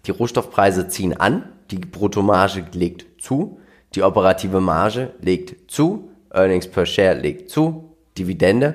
die 0.07 0.11
Rohstoffpreise 0.11 0.88
ziehen 0.88 1.18
an, 1.18 1.44
die 1.70 1.79
Bruttomarge 1.79 2.64
legt 2.72 3.22
zu, 3.22 3.59
die 3.94 4.03
operative 4.03 4.61
Marge 4.61 5.12
legt 5.20 5.70
zu, 5.70 6.11
Earnings 6.33 6.68
per 6.68 6.87
Share 6.87 7.14
legt 7.14 7.50
zu, 7.50 7.96
Dividende 8.18 8.74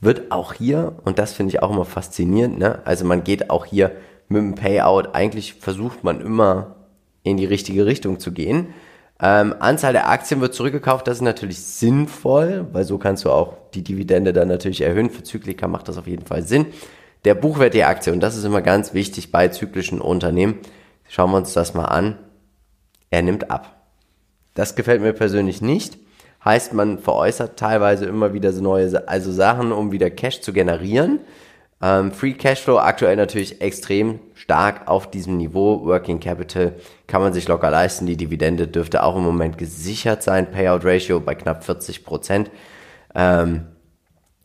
wird 0.00 0.30
auch 0.30 0.52
hier, 0.52 0.96
und 1.04 1.18
das 1.18 1.32
finde 1.32 1.54
ich 1.54 1.62
auch 1.62 1.70
immer 1.70 1.84
faszinierend, 1.84 2.58
ne? 2.58 2.80
also 2.84 3.04
man 3.04 3.24
geht 3.24 3.50
auch 3.50 3.64
hier 3.64 3.92
mit 4.28 4.42
dem 4.42 4.54
Payout, 4.54 5.14
eigentlich 5.14 5.54
versucht 5.54 6.04
man 6.04 6.20
immer 6.20 6.76
in 7.22 7.36
die 7.36 7.46
richtige 7.46 7.86
Richtung 7.86 8.20
zu 8.20 8.32
gehen. 8.32 8.68
Ähm, 9.20 9.54
Anzahl 9.58 9.92
der 9.92 10.08
Aktien 10.08 10.40
wird 10.40 10.54
zurückgekauft, 10.54 11.08
das 11.08 11.16
ist 11.18 11.22
natürlich 11.22 11.58
sinnvoll, 11.60 12.66
weil 12.72 12.84
so 12.84 12.98
kannst 12.98 13.24
du 13.24 13.30
auch 13.30 13.54
die 13.74 13.82
Dividende 13.82 14.32
dann 14.32 14.48
natürlich 14.48 14.82
erhöhen. 14.82 15.10
Für 15.10 15.24
Zyklika 15.24 15.66
macht 15.66 15.88
das 15.88 15.98
auf 15.98 16.06
jeden 16.06 16.24
Fall 16.24 16.42
Sinn. 16.42 16.66
Der 17.24 17.34
Buchwert 17.34 17.74
der 17.74 17.88
Aktie, 17.88 18.12
und 18.12 18.20
das 18.20 18.36
ist 18.36 18.44
immer 18.44 18.62
ganz 18.62 18.94
wichtig 18.94 19.32
bei 19.32 19.48
zyklischen 19.48 20.00
Unternehmen, 20.00 20.58
schauen 21.08 21.32
wir 21.32 21.38
uns 21.38 21.52
das 21.52 21.74
mal 21.74 21.86
an, 21.86 22.16
er 23.10 23.22
nimmt 23.22 23.50
ab. 23.50 23.76
Das 24.54 24.74
gefällt 24.74 25.02
mir 25.02 25.12
persönlich 25.12 25.62
nicht. 25.62 25.98
Heißt, 26.44 26.72
man 26.72 26.98
veräußert 26.98 27.58
teilweise 27.58 28.06
immer 28.06 28.32
wieder 28.32 28.52
so 28.52 28.62
neue 28.62 29.08
also 29.08 29.32
Sachen, 29.32 29.72
um 29.72 29.92
wieder 29.92 30.10
Cash 30.10 30.40
zu 30.40 30.52
generieren. 30.52 31.20
Ähm, 31.80 32.10
Free 32.10 32.32
Cashflow 32.32 32.78
aktuell 32.78 33.16
natürlich 33.16 33.60
extrem 33.60 34.18
stark 34.34 34.88
auf 34.88 35.10
diesem 35.10 35.36
Niveau. 35.36 35.84
Working 35.84 36.18
Capital 36.20 36.74
kann 37.06 37.22
man 37.22 37.32
sich 37.32 37.46
locker 37.46 37.70
leisten. 37.70 38.06
Die 38.06 38.16
Dividende 38.16 38.66
dürfte 38.66 39.02
auch 39.02 39.16
im 39.16 39.22
Moment 39.22 39.58
gesichert 39.58 40.22
sein. 40.22 40.50
Payout 40.50 40.84
Ratio 40.84 41.20
bei 41.20 41.34
knapp 41.34 41.64
40 41.64 42.04
Prozent. 42.04 42.50
Ähm, 43.14 43.66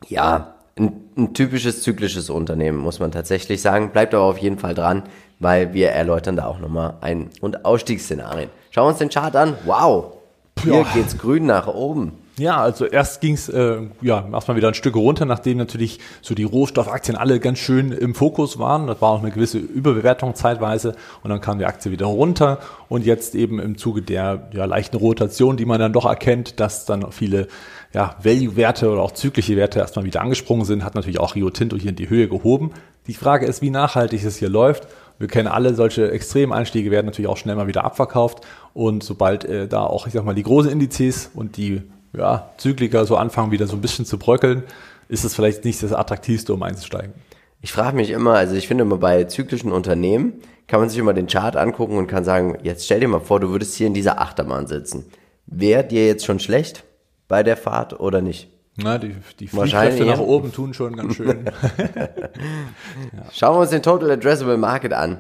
ja, 0.08 0.56
ein, 0.78 0.92
ein 1.18 1.34
typisches 1.34 1.82
zyklisches 1.82 2.30
Unternehmen, 2.30 2.78
muss 2.78 3.00
man 3.00 3.12
tatsächlich 3.12 3.62
sagen. 3.62 3.92
Bleibt 3.92 4.14
aber 4.14 4.24
auf 4.24 4.38
jeden 4.38 4.60
Fall 4.60 4.76
dran, 4.76 5.04
weil 5.40 5.74
wir 5.74 5.90
erläutern 5.90 6.36
da 6.36 6.46
auch 6.46 6.60
nochmal 6.60 6.96
Ein- 7.02 7.30
und 7.42 7.66
Ausstiegsszenarien. 7.66 8.50
Schauen 8.72 8.86
wir 8.86 8.90
uns 8.90 9.00
den 9.00 9.10
Chart 9.10 9.36
an. 9.36 9.56
Wow, 9.66 10.14
hier 10.62 10.74
Ja. 10.74 10.84
geht's 10.94 11.18
grün 11.18 11.46
nach 11.46 11.68
oben. 11.68 12.14
Ja, 12.36 12.58
also 12.58 12.86
erst 12.86 13.22
ging's 13.22 13.48
äh, 13.48 13.78
ja 14.02 14.28
erstmal 14.34 14.58
wieder 14.58 14.68
ein 14.68 14.74
Stück 14.74 14.96
runter, 14.96 15.26
nachdem 15.26 15.60
natürlich 15.60 16.00
so 16.24 16.34
die 16.34 16.46
Rohstoffaktien 16.46 17.16
alle 17.16 17.40
ganz 17.40 17.60
schön 17.60 17.92
im 17.92 18.16
Fokus 18.16 18.58
waren. 18.58 18.88
Das 18.88 19.00
war 19.04 19.12
auch 19.12 19.20
eine 19.22 19.30
gewisse 19.30 19.60
Überbewertung 19.60 20.34
zeitweise 20.34 20.96
und 21.22 21.30
dann 21.30 21.42
kam 21.42 21.60
die 21.60 21.66
Aktie 21.66 21.92
wieder 21.92 22.08
runter 22.08 22.58
und 22.90 23.06
jetzt 23.06 23.36
eben 23.36 23.60
im 23.60 23.78
Zuge 23.78 24.02
der 24.02 24.48
ja, 24.52 24.66
leichten 24.66 24.98
Rotation, 24.98 25.58
die 25.58 25.66
man 25.66 25.80
dann 25.80 25.94
doch 25.94 26.06
erkennt, 26.06 26.60
dass 26.60 26.86
dann 26.86 27.12
viele 27.12 27.48
ja, 27.94 28.16
Value-Werte 28.24 28.90
oder 28.90 29.04
auch 29.04 29.12
zyklische 29.12 29.56
Werte 29.56 29.78
erstmal 29.78 30.06
wieder 30.06 30.22
angesprungen 30.22 30.66
sind, 30.66 30.84
hat 30.84 30.96
natürlich 30.96 31.20
auch 31.20 31.36
Rio 31.36 31.52
Tinto 31.52 31.78
hier 31.78 31.92
in 31.92 31.96
die 31.96 32.10
Höhe 32.10 32.28
gehoben. 32.28 32.72
Die 33.06 33.14
Frage 33.14 33.46
ist, 33.46 33.62
wie 33.62 33.70
nachhaltig 33.70 34.24
es 34.24 34.38
hier 34.38 34.50
läuft. 34.50 34.88
Wir 35.20 35.28
kennen 35.28 35.48
alle 35.48 35.74
solche 35.74 36.12
Extremanstiege 36.12 36.92
werden 36.92 37.06
natürlich 37.06 37.30
auch 37.30 37.38
schnell 37.38 37.56
mal 37.56 37.68
wieder 37.68 37.84
abverkauft 37.84 38.46
und 38.74 39.04
sobald 39.04 39.46
äh, 39.46 39.68
da 39.68 39.84
auch, 39.84 40.08
ich 40.08 40.14
sag 40.14 40.26
mal, 40.26 40.36
die 40.36 40.44
großen 40.44 40.72
Indizes 40.72 41.30
und 41.34 41.58
die 41.58 41.82
ja, 42.16 42.52
Zykliker 42.58 43.06
so 43.06 43.16
anfangen 43.18 43.52
wieder 43.52 43.68
so 43.68 43.76
ein 43.76 43.82
bisschen 43.82 44.06
zu 44.06 44.18
bröckeln, 44.18 44.64
ist 45.10 45.24
es 45.24 45.36
vielleicht 45.36 45.66
nicht 45.66 45.82
das 45.84 45.94
attraktivste, 45.94 46.54
um 46.54 46.64
einzusteigen. 46.64 47.14
Ich 47.62 47.72
frage 47.72 47.96
mich 47.96 48.10
immer, 48.10 48.34
also 48.34 48.56
ich 48.56 48.68
finde 48.68 48.84
immer 48.84 48.98
bei 48.98 49.24
zyklischen 49.26 49.72
Unternehmen 49.72 50.34
kann 50.68 50.80
man 50.80 50.90
sich 50.90 51.00
immer 51.00 51.14
den 51.14 51.28
Chart 51.28 51.56
angucken 51.56 51.98
und 51.98 52.08
kann 52.08 52.24
sagen, 52.24 52.58
jetzt 52.64 52.86
stell 52.86 53.00
dir 53.00 53.08
mal 53.08 53.20
vor, 53.20 53.40
du 53.40 53.50
würdest 53.50 53.76
hier 53.76 53.88
in 53.88 53.94
dieser 53.94 54.20
Achterbahn 54.20 54.68
sitzen. 54.68 55.06
Wäre 55.46 55.84
dir 55.84 56.08
jetzt 56.08 56.26
schon 56.26 56.40
schlecht 56.40 56.84
bei 57.28 57.44
der 57.44 57.58
Fahrt 57.58 58.00
oder 58.00 58.22
nicht? 58.22 58.50
Na, 58.76 58.98
die, 58.98 59.16
die 59.40 59.48
Fliehkräfte 59.48 60.06
nach 60.06 60.20
oben 60.20 60.52
tun 60.52 60.74
schon 60.74 60.96
ganz 60.96 61.16
schön. 61.16 61.46
Schauen 63.32 63.56
wir 63.56 63.60
uns 63.62 63.70
den 63.70 63.84
Total 63.84 64.12
Addressable 64.12 64.58
Market 64.58 64.94
an. 64.94 65.20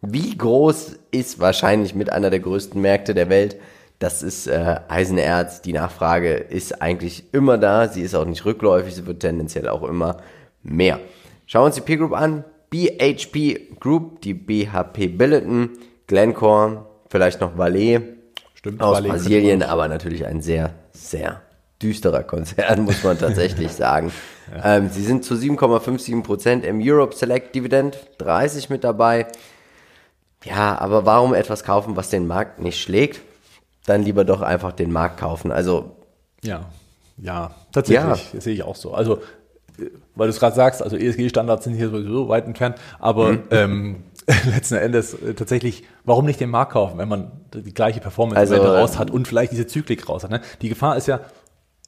Wie 0.00 0.36
groß 0.36 0.98
ist 1.12 1.38
wahrscheinlich 1.38 1.94
mit 1.94 2.10
einer 2.10 2.30
der 2.30 2.40
größten 2.40 2.80
Märkte 2.80 3.14
der 3.14 3.28
Welt? 3.28 3.56
Das 4.00 4.22
ist 4.22 4.46
äh, 4.46 4.80
Eisenerz. 4.88 5.62
Die 5.62 5.74
Nachfrage 5.74 6.34
ist 6.34 6.82
eigentlich 6.82 7.32
immer 7.32 7.58
da. 7.58 7.86
Sie 7.86 8.02
ist 8.02 8.14
auch 8.14 8.24
nicht 8.24 8.44
rückläufig. 8.44 8.94
Sie 8.94 9.06
wird 9.06 9.20
tendenziell 9.20 9.68
auch 9.68 9.82
immer 9.82 10.16
mehr. 10.62 10.98
Schauen 11.46 11.62
wir 11.62 11.66
uns 11.66 11.74
die 11.76 11.82
Peer 11.82 11.98
Group 11.98 12.14
an. 12.14 12.44
BHP 12.70 13.78
Group, 13.78 14.22
die 14.22 14.34
BHP 14.34 15.08
Billiton, 15.08 15.70
Glencore, 16.06 16.86
vielleicht 17.08 17.40
noch 17.40 17.58
Vale 17.58 18.02
Stimmt, 18.54 18.80
aus 18.80 18.94
Vale 18.94 19.08
könnte 19.08 19.22
Brasilien, 19.22 19.62
aber 19.62 19.88
natürlich 19.88 20.24
ein 20.24 20.40
sehr, 20.40 20.74
sehr 20.92 21.42
düsterer 21.82 22.22
Konzern, 22.22 22.82
muss 22.84 23.02
man 23.02 23.18
tatsächlich 23.18 23.72
sagen. 23.72 24.12
Ähm, 24.64 24.88
sie 24.90 25.02
sind 25.02 25.24
zu 25.24 25.34
7,57 25.34 26.22
Prozent 26.22 26.64
im 26.64 26.80
Europe 26.82 27.14
Select 27.14 27.54
Dividend, 27.54 27.98
30 28.18 28.68
mit 28.70 28.84
dabei. 28.84 29.26
Ja, 30.44 30.78
aber 30.78 31.06
warum 31.06 31.34
etwas 31.34 31.64
kaufen, 31.64 31.96
was 31.96 32.10
den 32.10 32.26
Markt 32.26 32.60
nicht 32.60 32.80
schlägt? 32.80 33.20
Dann 33.86 34.02
lieber 34.02 34.24
doch 34.24 34.40
einfach 34.40 34.72
den 34.72 34.92
Markt 34.92 35.18
kaufen. 35.20 35.52
Also, 35.52 35.96
Ja, 36.42 36.66
ja, 37.16 37.54
tatsächlich, 37.72 38.30
das 38.32 38.44
sehe 38.44 38.54
ich 38.54 38.62
auch 38.62 38.76
so. 38.76 38.94
Also, 38.94 39.16
äh, 39.78 39.90
weil 40.14 40.26
du 40.26 40.30
es 40.30 40.40
gerade 40.40 40.56
sagst, 40.56 40.82
also 40.82 40.96
ESG-Standards 40.96 41.64
sind 41.64 41.74
hier 41.74 41.90
sowieso 41.90 42.28
weit 42.28 42.46
entfernt, 42.46 42.76
aber 42.98 43.38
ähm, 43.50 44.04
letzten 44.54 44.76
Endes 44.76 45.14
äh, 45.14 45.34
tatsächlich, 45.34 45.84
warum 46.04 46.24
nicht 46.24 46.40
den 46.40 46.50
Markt 46.50 46.72
kaufen, 46.72 46.98
wenn 46.98 47.08
man 47.08 47.30
die 47.54 47.74
gleiche 47.74 48.00
Performance 48.00 48.38
Also, 48.38 48.54
Ende 48.54 48.78
raus 48.78 48.98
hat 48.98 49.10
und 49.10 49.28
vielleicht 49.28 49.52
diese 49.52 49.66
Zyklik 49.66 50.08
raus 50.08 50.24
hat. 50.24 50.30
Ne? 50.30 50.40
Die 50.62 50.68
Gefahr 50.68 50.96
ist 50.96 51.06
ja, 51.08 51.20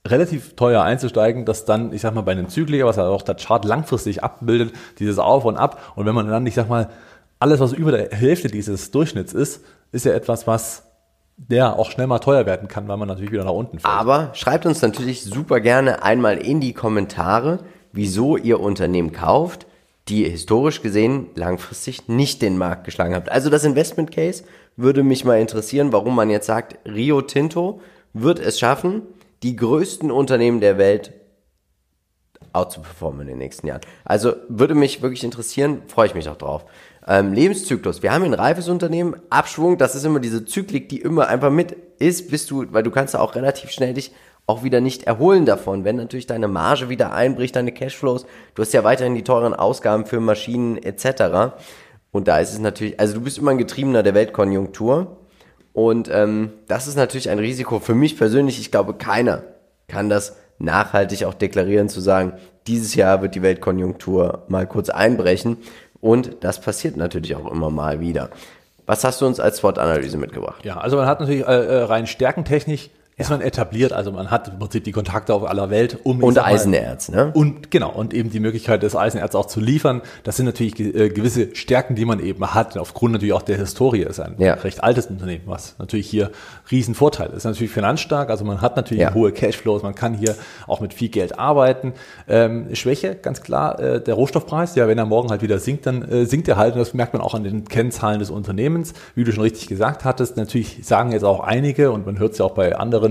relativ 0.06 0.56
teuer 0.56 0.82
einzusteigen, 0.82 1.44
dass 1.44 1.64
dann, 1.64 1.92
ich 1.92 2.00
sag 2.00 2.14
mal, 2.14 2.22
bei 2.22 2.32
einem 2.32 2.48
Zykliker, 2.48 2.86
was 2.86 2.96
ja 2.96 3.06
auch 3.06 3.22
der 3.22 3.36
Chart 3.36 3.64
langfristig 3.64 4.22
abbildet, 4.22 4.74
dieses 4.98 5.18
Auf 5.18 5.44
und 5.44 5.56
Ab. 5.56 5.92
Und 5.94 6.06
wenn 6.06 6.14
man 6.14 6.28
dann, 6.28 6.46
ich 6.46 6.54
sag 6.54 6.68
mal, 6.68 6.90
alles, 7.38 7.60
was 7.60 7.72
über 7.72 7.92
der 7.92 8.16
Hälfte 8.16 8.48
dieses 8.48 8.90
Durchschnitts 8.90 9.32
ist, 9.32 9.64
ist 9.92 10.04
ja 10.04 10.12
etwas, 10.12 10.46
was 10.46 10.84
der 11.36 11.78
auch 11.78 11.90
schnell 11.90 12.06
mal 12.06 12.18
teuer 12.18 12.46
werden 12.46 12.68
kann, 12.68 12.88
weil 12.88 12.96
man 12.96 13.08
natürlich 13.08 13.32
wieder 13.32 13.44
nach 13.44 13.52
unten 13.52 13.78
fällt. 13.78 13.92
aber 13.92 14.30
schreibt 14.34 14.66
uns 14.66 14.82
natürlich 14.82 15.24
super 15.24 15.60
gerne 15.60 16.02
einmal 16.02 16.36
in 16.36 16.60
die 16.60 16.72
Kommentare, 16.72 17.60
wieso 17.92 18.36
ihr 18.36 18.60
Unternehmen 18.60 19.12
kauft, 19.12 19.66
die 20.08 20.28
historisch 20.28 20.82
gesehen 20.82 21.28
langfristig 21.34 22.08
nicht 22.08 22.42
den 22.42 22.58
Markt 22.58 22.84
geschlagen 22.84 23.14
habt. 23.14 23.30
Also 23.30 23.50
das 23.50 23.64
Investment 23.64 24.10
Case 24.10 24.44
würde 24.76 25.02
mich 25.02 25.24
mal 25.24 25.40
interessieren, 25.40 25.92
warum 25.92 26.14
man 26.14 26.30
jetzt 26.30 26.46
sagt, 26.46 26.76
Rio 26.88 27.22
Tinto 27.22 27.80
wird 28.12 28.38
es 28.38 28.58
schaffen, 28.58 29.02
die 29.42 29.56
größten 29.56 30.10
Unternehmen 30.10 30.60
der 30.60 30.78
Welt 30.78 31.12
out 32.52 32.72
zu 32.72 32.80
performen 32.80 33.22
in 33.22 33.26
den 33.28 33.38
nächsten 33.38 33.66
Jahren. 33.66 33.80
Also 34.04 34.34
würde 34.48 34.74
mich 34.74 35.02
wirklich 35.02 35.24
interessieren, 35.24 35.82
freue 35.86 36.06
ich 36.06 36.14
mich 36.14 36.28
auch 36.28 36.36
drauf. 36.36 36.64
Ähm, 37.06 37.32
Lebenszyklus. 37.32 38.02
Wir 38.02 38.12
haben 38.12 38.24
ein 38.24 38.34
reifes 38.34 38.68
Unternehmen, 38.68 39.16
Abschwung, 39.30 39.78
das 39.78 39.94
ist 39.94 40.04
immer 40.04 40.20
diese 40.20 40.44
Zyklik, 40.44 40.88
die 40.88 41.00
immer 41.00 41.28
einfach 41.28 41.50
mit 41.50 41.76
ist, 41.98 42.30
bist 42.30 42.50
du, 42.50 42.66
weil 42.72 42.82
du 42.82 42.90
kannst 42.90 43.14
ja 43.14 43.20
auch 43.20 43.34
relativ 43.34 43.70
schnell 43.70 43.94
dich 43.94 44.12
auch 44.46 44.64
wieder 44.64 44.80
nicht 44.80 45.04
erholen 45.04 45.46
davon, 45.46 45.84
wenn 45.84 45.96
natürlich 45.96 46.26
deine 46.26 46.48
Marge 46.48 46.88
wieder 46.88 47.12
einbricht, 47.12 47.54
deine 47.54 47.72
Cashflows, 47.72 48.26
du 48.54 48.62
hast 48.62 48.72
ja 48.72 48.84
weiterhin 48.84 49.14
die 49.14 49.24
teuren 49.24 49.54
Ausgaben 49.54 50.04
für 50.04 50.20
Maschinen 50.20 50.82
etc. 50.82 51.54
Und 52.10 52.28
da 52.28 52.38
ist 52.38 52.52
es 52.52 52.58
natürlich, 52.58 52.98
also 52.98 53.14
du 53.14 53.20
bist 53.20 53.38
immer 53.38 53.52
ein 53.52 53.58
Getriebener 53.58 54.02
der 54.02 54.14
Weltkonjunktur 54.14 55.16
und 55.72 56.08
ähm, 56.10 56.52
das 56.68 56.86
ist 56.86 56.96
natürlich 56.96 57.30
ein 57.30 57.38
Risiko 57.38 57.78
für 57.78 57.94
mich 57.94 58.16
persönlich. 58.16 58.60
Ich 58.60 58.70
glaube, 58.70 58.94
keiner 58.94 59.42
kann 59.88 60.08
das 60.08 60.36
nachhaltig 60.58 61.24
auch 61.24 61.34
deklarieren, 61.34 61.88
zu 61.88 62.00
sagen, 62.00 62.34
dieses 62.66 62.94
Jahr 62.94 63.22
wird 63.22 63.34
die 63.34 63.42
Weltkonjunktur 63.42 64.44
mal 64.48 64.66
kurz 64.66 64.90
einbrechen. 64.90 65.58
Und 66.00 66.36
das 66.40 66.60
passiert 66.60 66.96
natürlich 66.96 67.36
auch 67.36 67.50
immer 67.50 67.70
mal 67.70 68.00
wieder. 68.00 68.30
Was 68.86 69.04
hast 69.04 69.20
du 69.20 69.26
uns 69.26 69.40
als 69.40 69.58
SWOT-Analyse 69.58 70.18
mitgebracht? 70.18 70.64
Ja, 70.64 70.78
also 70.78 70.96
man 70.96 71.06
hat 71.06 71.20
natürlich 71.20 71.46
äh, 71.46 71.64
äh, 71.64 71.82
rein 71.84 72.06
stärkentechnisch 72.06 72.90
ist 73.18 73.28
man 73.28 73.42
etabliert, 73.42 73.92
also 73.92 74.10
man 74.10 74.30
hat 74.30 74.48
im 74.48 74.58
Prinzip 74.58 74.84
die 74.84 74.90
Kontakte 74.92 75.34
auf 75.34 75.46
aller 75.48 75.68
Welt, 75.68 75.98
um 76.02 76.22
Und 76.22 76.34
mal, 76.36 76.44
Eisenerz, 76.44 77.10
ne? 77.10 77.30
Und 77.34 77.70
genau, 77.70 77.90
und 77.92 78.14
eben 78.14 78.30
die 78.30 78.40
Möglichkeit, 78.40 78.82
das 78.82 78.96
Eisenerz 78.96 79.34
auch 79.34 79.44
zu 79.46 79.60
liefern. 79.60 80.00
Das 80.24 80.38
sind 80.38 80.46
natürlich 80.46 80.80
äh, 80.80 81.10
gewisse 81.10 81.54
Stärken, 81.54 81.94
die 81.94 82.06
man 82.06 82.20
eben 82.20 82.54
hat, 82.54 82.76
aufgrund 82.78 83.12
natürlich 83.12 83.34
auch 83.34 83.42
der 83.42 83.58
Historie. 83.58 84.00
ist 84.02 84.18
ein 84.18 84.36
Ja. 84.38 84.54
recht 84.54 84.82
altes 84.82 85.06
Unternehmen, 85.06 85.42
was 85.44 85.74
natürlich 85.78 86.08
hier 86.08 86.30
Riesenvorteil 86.70 87.28
ist. 87.28 87.38
Ist 87.38 87.44
natürlich 87.44 87.70
finanzstark, 87.70 88.30
also 88.30 88.44
man 88.46 88.62
hat 88.62 88.76
natürlich 88.76 89.02
Ja. 89.02 89.12
hohe 89.14 89.30
Cashflows, 89.30 89.82
man 89.82 89.94
kann 89.94 90.14
hier 90.14 90.34
auch 90.66 90.80
mit 90.80 90.94
viel 90.94 91.10
Geld 91.10 91.38
arbeiten. 91.38 91.92
Ähm, 92.28 92.74
Schwäche, 92.74 93.14
ganz 93.14 93.42
klar, 93.42 93.78
äh, 93.78 94.00
der 94.02 94.14
Rohstoffpreis, 94.14 94.74
ja, 94.74 94.88
wenn 94.88 94.96
er 94.96 95.04
morgen 95.06 95.28
halt 95.30 95.42
wieder 95.42 95.58
sinkt, 95.58 95.84
dann 95.84 96.02
äh, 96.10 96.24
sinkt 96.24 96.48
er 96.48 96.56
halt 96.56 96.72
und 96.74 96.78
das 96.80 96.94
merkt 96.94 97.12
man 97.12 97.20
auch 97.20 97.34
an 97.34 97.44
den 97.44 97.66
Kennzahlen 97.66 98.20
des 98.20 98.30
Unternehmens. 98.30 98.94
Wie 99.14 99.24
du 99.24 99.32
schon 99.32 99.42
richtig 99.42 99.68
gesagt 99.68 100.04
hattest, 100.06 100.38
natürlich 100.38 100.78
sagen 100.82 101.12
jetzt 101.12 101.24
auch 101.24 101.40
einige 101.40 101.90
und 101.92 102.06
man 102.06 102.18
hört 102.18 102.32
es 102.32 102.38
ja 102.38 102.46
auch 102.46 102.52
bei 102.54 102.74
anderen, 102.74 103.01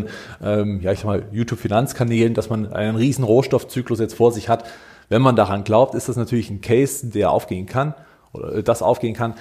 ähm, 0.43 0.81
ja, 0.81 0.91
ich 0.91 0.99
sag 0.99 1.05
mal, 1.05 1.23
YouTube-Finanzkanälen, 1.31 2.33
dass 2.33 2.49
man 2.49 2.71
einen 2.71 2.95
riesen 2.95 3.23
Rohstoffzyklus 3.23 3.99
jetzt 3.99 4.15
vor 4.15 4.31
sich 4.31 4.49
hat. 4.49 4.65
Wenn 5.09 5.21
man 5.21 5.35
daran 5.35 5.63
glaubt, 5.63 5.93
ist 5.95 6.09
das 6.09 6.15
natürlich 6.15 6.49
ein 6.49 6.61
Case, 6.61 7.07
der 7.07 7.31
aufgehen 7.31 7.65
kann 7.65 7.93
oder 8.33 8.55
äh, 8.55 8.63
das 8.63 8.81
aufgehen 8.81 9.13
kann. 9.13 9.35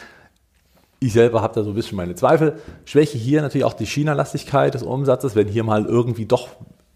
Ich 0.99 1.13
selber 1.15 1.41
habe 1.41 1.55
da 1.55 1.63
so 1.63 1.71
ein 1.71 1.75
bisschen 1.75 1.97
meine 1.97 2.15
Zweifel. 2.15 2.59
Schwäche 2.85 3.17
hier 3.17 3.41
natürlich 3.41 3.65
auch 3.65 3.73
die 3.73 3.87
China-Lastigkeit 3.87 4.75
des 4.75 4.83
Umsatzes, 4.83 5.35
wenn 5.35 5.49
hier 5.49 5.65
mal 5.65 5.87
irgendwie 5.87 6.27
doch, 6.27 6.49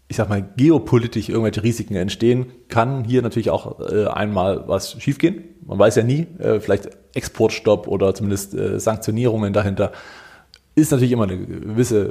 ich 0.07 0.17
sag 0.17 0.29
mal, 0.29 0.47
geopolitisch 0.57 1.29
irgendwelche 1.29 1.63
Risiken 1.63 1.95
entstehen, 1.95 2.51
kann 2.67 3.03
hier 3.03 3.23
natürlich 3.23 3.49
auch 3.49 3.79
äh, 3.79 4.05
einmal 4.05 4.67
was 4.67 5.01
schiefgehen. 5.01 5.45
Man 5.65 5.79
weiß 5.79 5.95
ja 5.95 6.03
nie, 6.03 6.27
äh, 6.37 6.59
vielleicht 6.59 6.89
Exportstopp 7.15 7.87
oder 7.87 8.13
zumindest 8.13 8.53
äh, 8.53 8.79
Sanktionierungen 8.79 9.53
dahinter. 9.53 9.91
Ist 10.75 10.91
natürlich 10.91 11.11
immer 11.13 11.23
eine 11.23 11.37
gewisse, 11.37 12.05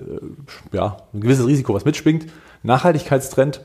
äh, 0.72 0.76
ja, 0.76 0.96
ein 1.12 1.20
gewisses 1.20 1.46
Risiko, 1.46 1.74
was 1.74 1.84
mitschwingt. 1.84 2.26
Nachhaltigkeitstrend, 2.62 3.60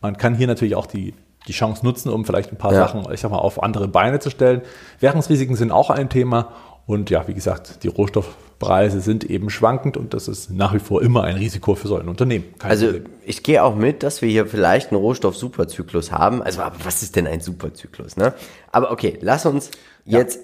man 0.00 0.16
kann 0.16 0.34
hier 0.34 0.46
natürlich 0.46 0.76
auch 0.76 0.86
die, 0.86 1.14
die 1.48 1.52
Chance 1.52 1.84
nutzen, 1.84 2.10
um 2.10 2.24
vielleicht 2.24 2.52
ein 2.52 2.56
paar 2.58 2.72
Ja. 2.72 2.86
Sachen, 2.86 3.10
ich 3.12 3.20
sag 3.20 3.30
mal, 3.30 3.38
auf 3.38 3.62
andere 3.62 3.88
Beine 3.88 4.20
zu 4.20 4.30
stellen. 4.30 4.62
Währungsrisiken 5.00 5.56
sind 5.56 5.72
auch 5.72 5.90
ein 5.90 6.08
Thema. 6.08 6.52
Und 6.86 7.10
ja, 7.10 7.26
wie 7.26 7.34
gesagt, 7.34 7.82
die 7.82 7.88
Rohstoffpreise 7.88 9.00
sind 9.00 9.24
eben 9.24 9.50
schwankend 9.50 9.96
und 9.96 10.14
das 10.14 10.28
ist 10.28 10.50
nach 10.52 10.72
wie 10.72 10.78
vor 10.78 11.02
immer 11.02 11.24
ein 11.24 11.34
Risiko 11.34 11.74
für 11.74 11.88
so 11.88 11.96
ein 11.98 12.08
Unternehmen. 12.08 12.44
Kein 12.60 12.70
Also 12.70 12.86
Problem. 12.86 13.06
ich 13.24 13.42
gehe 13.42 13.64
auch 13.64 13.74
mit, 13.74 14.04
dass 14.04 14.22
wir 14.22 14.28
hier 14.28 14.46
vielleicht 14.46 14.92
einen 14.92 15.00
Rohstoff-Superzyklus 15.00 16.12
haben. 16.12 16.42
Also 16.42 16.62
aber 16.62 16.76
was 16.84 17.02
ist 17.02 17.16
denn 17.16 17.26
ein 17.26 17.40
Superzyklus? 17.40 18.16
Ne? 18.16 18.34
Aber 18.70 18.92
okay, 18.92 19.18
lass 19.20 19.46
uns 19.46 19.72
jetzt 20.04 20.38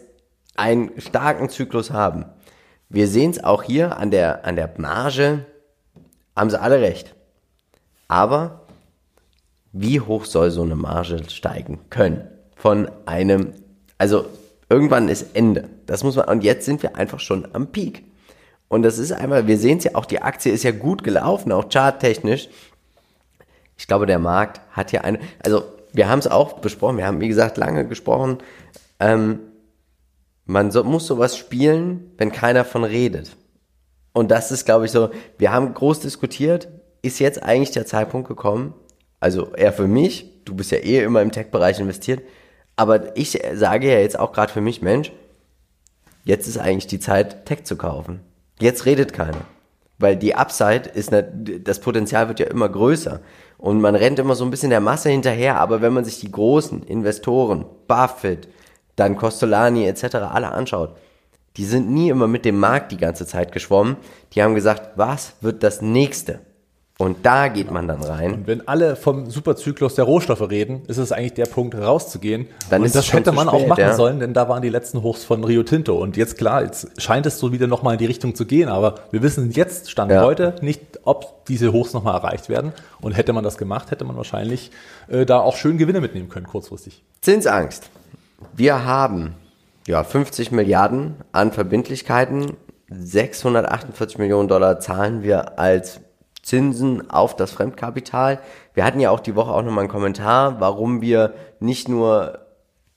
einen 0.57 0.91
starken 0.99 1.49
Zyklus 1.49 1.93
haben. 1.93 2.25
Wir 2.93 3.09
sehen 3.09 3.31
es 3.31 3.43
auch 3.43 3.63
hier 3.63 3.97
an 3.97 4.11
der, 4.11 4.45
an 4.45 4.55
der 4.55 4.71
Marge, 4.77 5.47
haben 6.37 6.51
sie 6.51 6.61
alle 6.61 6.83
recht. 6.83 7.15
Aber 8.07 8.67
wie 9.73 10.01
hoch 10.01 10.27
soll 10.27 10.51
so 10.51 10.63
eine 10.63 10.77
Marge 10.77 11.23
steigen 11.31 11.81
können? 11.89 12.29
Von 12.55 12.91
einem, 13.07 13.55
also 13.97 14.27
irgendwann 14.69 15.09
ist 15.09 15.35
Ende. 15.35 15.71
Das 15.87 16.05
muss 16.05 16.17
man, 16.17 16.29
und 16.29 16.45
jetzt 16.45 16.67
sind 16.67 16.83
wir 16.83 16.95
einfach 16.97 17.19
schon 17.19 17.49
am 17.55 17.69
Peak. 17.69 18.05
Und 18.69 18.83
das 18.83 18.99
ist 18.99 19.13
einmal, 19.13 19.47
wir 19.47 19.57
sehen 19.57 19.79
es 19.79 19.85
ja 19.85 19.95
auch, 19.95 20.05
die 20.05 20.21
Aktie 20.21 20.53
ist 20.53 20.63
ja 20.63 20.73
gut 20.73 21.03
gelaufen, 21.03 21.51
auch 21.51 21.71
charttechnisch. 21.71 22.51
Ich 23.79 23.87
glaube, 23.87 24.05
der 24.05 24.19
Markt 24.19 24.61
hat 24.71 24.93
ja 24.93 25.01
eine, 25.01 25.19
also 25.43 25.65
wir 25.95 26.11
haben 26.11 26.19
es 26.19 26.27
auch 26.27 26.59
besprochen, 26.59 26.99
wir 26.99 27.07
haben, 27.07 27.21
wie 27.23 27.29
gesagt, 27.29 27.57
lange 27.57 27.89
gesprochen. 27.89 28.37
Ähm, 29.01 29.39
man 30.45 30.71
so, 30.71 30.85
muss 30.85 31.07
sowas 31.07 31.37
spielen, 31.37 32.13
wenn 32.19 32.33
keiner 32.33 32.65
von 32.65 32.85
redet. 32.85 33.37
Und 34.13 34.31
das 34.31 34.53
ist, 34.53 34.65
glaube 34.65 34.87
ich, 34.87 34.91
so, 34.91 35.11
wir 35.39 35.53
haben 35.53 35.73
groß 35.73 36.01
diskutiert, 36.01 36.69
ist 37.03 37.19
jetzt 37.19 37.43
eigentlich 37.43 37.71
der 37.71 37.87
Zeitpunkt 37.87 38.29
gekommen, 38.29 38.75
also 39.21 39.53
eher 39.55 39.73
für 39.73 39.87
mich, 39.87 40.45
du 40.45 40.55
bist 40.55 40.73
ja 40.73 40.79
eh 40.79 41.03
immer 41.03 41.23
im 41.23 41.33
Tech-Bereich 41.33 41.79
investiert, 41.81 42.23
aber 42.77 43.17
ich 43.17 43.41
sage 43.55 43.91
ja 43.93 43.99
jetzt 43.99 44.19
auch 44.19 44.33
gerade 44.33 44.53
für 44.53 44.61
mich, 44.61 44.83
Mensch, 44.83 45.13
jetzt 46.25 46.49
ist 46.49 46.59
eigentlich 46.59 46.87
die 46.87 47.01
Zeit, 47.01 47.47
Tech 47.47 47.65
zu 47.65 47.77
kaufen. 47.77 48.21
Jetzt 48.61 48.87
redet 48.87 49.13
keiner. 49.13 49.45
Weil 49.99 50.17
die 50.17 50.35
Upside 50.35 50.89
ist, 50.95 51.13
nicht, 51.13 51.27
das 51.67 51.81
Potenzial 51.81 52.29
wird 52.29 52.41
ja 52.41 52.47
immer 52.47 52.69
größer. 52.69 53.21
Und 53.59 53.81
man 53.81 53.95
rennt 53.95 54.19
immer 54.19 54.35
so 54.35 54.45
ein 54.45 54.51
bisschen 54.51 54.71
der 54.71 54.81
Masse 54.81 55.11
hinterher, 55.11 55.61
aber 55.61 55.81
wenn 55.81 55.93
man 55.93 56.05
sich 56.05 56.19
die 56.19 56.33
großen 56.33 56.83
Investoren, 56.83 57.65
Buffett, 57.87 58.49
dann 58.97 59.17
Costolani 59.17 59.87
etc. 59.87 60.17
alle 60.17 60.53
anschaut, 60.53 60.97
die 61.57 61.65
sind 61.65 61.91
nie 61.91 62.09
immer 62.09 62.29
mit 62.29 62.45
dem 62.45 62.59
Markt 62.59 62.93
die 62.93 62.97
ganze 62.97 63.27
Zeit 63.27 63.53
geschwommen. 63.53 63.97
Die 64.33 64.43
haben 64.43 64.55
gesagt, 64.55 64.93
was 64.97 65.35
wird 65.41 65.63
das 65.63 65.83
nächste? 65.83 66.41
Und 66.99 67.27
da 67.27 67.49
geht 67.49 67.71
man 67.71 67.89
dann 67.89 68.01
rein. 68.03 68.33
Und 68.33 68.47
wenn 68.47 68.69
alle 68.69 68.95
vom 68.95 69.29
Superzyklus 69.29 69.97
der 69.97 70.05
Rohstoffe 70.05 70.49
reden, 70.49 70.83
ist 70.87 70.99
es 70.99 71.11
eigentlich 71.11 71.35
der 71.35 71.47
Punkt, 71.47 71.75
rauszugehen. 71.75 72.47
Dann 72.71 72.83
und 72.83 72.87
ist 72.87 72.95
das 72.95 73.13
hätte 73.13 73.33
man 73.33 73.49
spät, 73.49 73.61
auch 73.61 73.67
machen 73.67 73.81
ja. 73.81 73.95
sollen, 73.95 74.21
denn 74.21 74.35
da 74.35 74.49
waren 74.49 74.63
die 74.63 74.69
letzten 74.69 75.03
Hochs 75.03 75.25
von 75.25 75.43
Rio 75.43 75.65
Tinto. 75.65 75.97
Und 75.97 76.17
jetzt 76.17 76.39
klar, 76.39 76.63
jetzt 76.63 77.01
scheint 77.01 77.27
es 77.27 77.39
so 77.41 77.51
wieder 77.51 77.67
nochmal 77.67 77.95
in 77.95 77.99
die 77.99 78.07
Richtung 78.07 78.37
zu 78.37 78.47
gehen, 78.47 78.69
aber 78.69 78.97
wir 79.11 79.21
wissen 79.23 79.51
jetzt, 79.51 79.91
Stand 79.91 80.13
Ja. 80.13 80.23
heute, 80.23 80.55
nicht, 80.61 80.81
ob 81.03 81.45
diese 81.47 81.73
Hochs 81.73 81.93
nochmal 81.93 82.15
erreicht 82.15 82.49
werden. 82.49 82.73
Und 83.01 83.13
hätte 83.13 83.33
man 83.33 83.43
das 83.43 83.59
gemacht, 83.59 83.91
hätte 83.91 84.05
man 84.05 84.17
wahrscheinlich 84.17 84.71
äh, 85.09 85.27
da 85.27 85.41
auch 85.41 85.57
schön 85.57 85.79
Gewinne 85.79 86.01
mitnehmen 86.01 86.29
können, 86.29 86.47
kurzfristig. 86.47 87.03
Zinsangst. 87.21 87.91
Wir 88.55 88.85
haben 88.85 89.35
ja 89.87 90.05
50 90.05 90.53
Milliarden 90.53 91.17
an 91.33 91.53
Verbindlichkeiten. 91.53 92.57
648 92.91 94.19
Millionen 94.19 94.49
Dollar 94.49 94.81
zahlen 94.81 95.23
wir 95.23 95.59
als 95.59 96.01
Zinsen 96.43 97.11
auf 97.11 97.37
das 97.37 97.53
Fremdkapital. 97.53 98.41
Wir 98.75 98.85
hatten 98.85 99.01
ja 99.01 99.11
auch 99.11 99.21
die 99.21 99.37
Woche 99.37 99.53
auch 99.53 99.63
nochmal 99.63 99.85
einen 99.85 99.89
Kommentar, 99.89 100.61
warum 100.61 101.01
wir 101.01 101.35
nicht 101.61 101.89
nur 101.89 102.41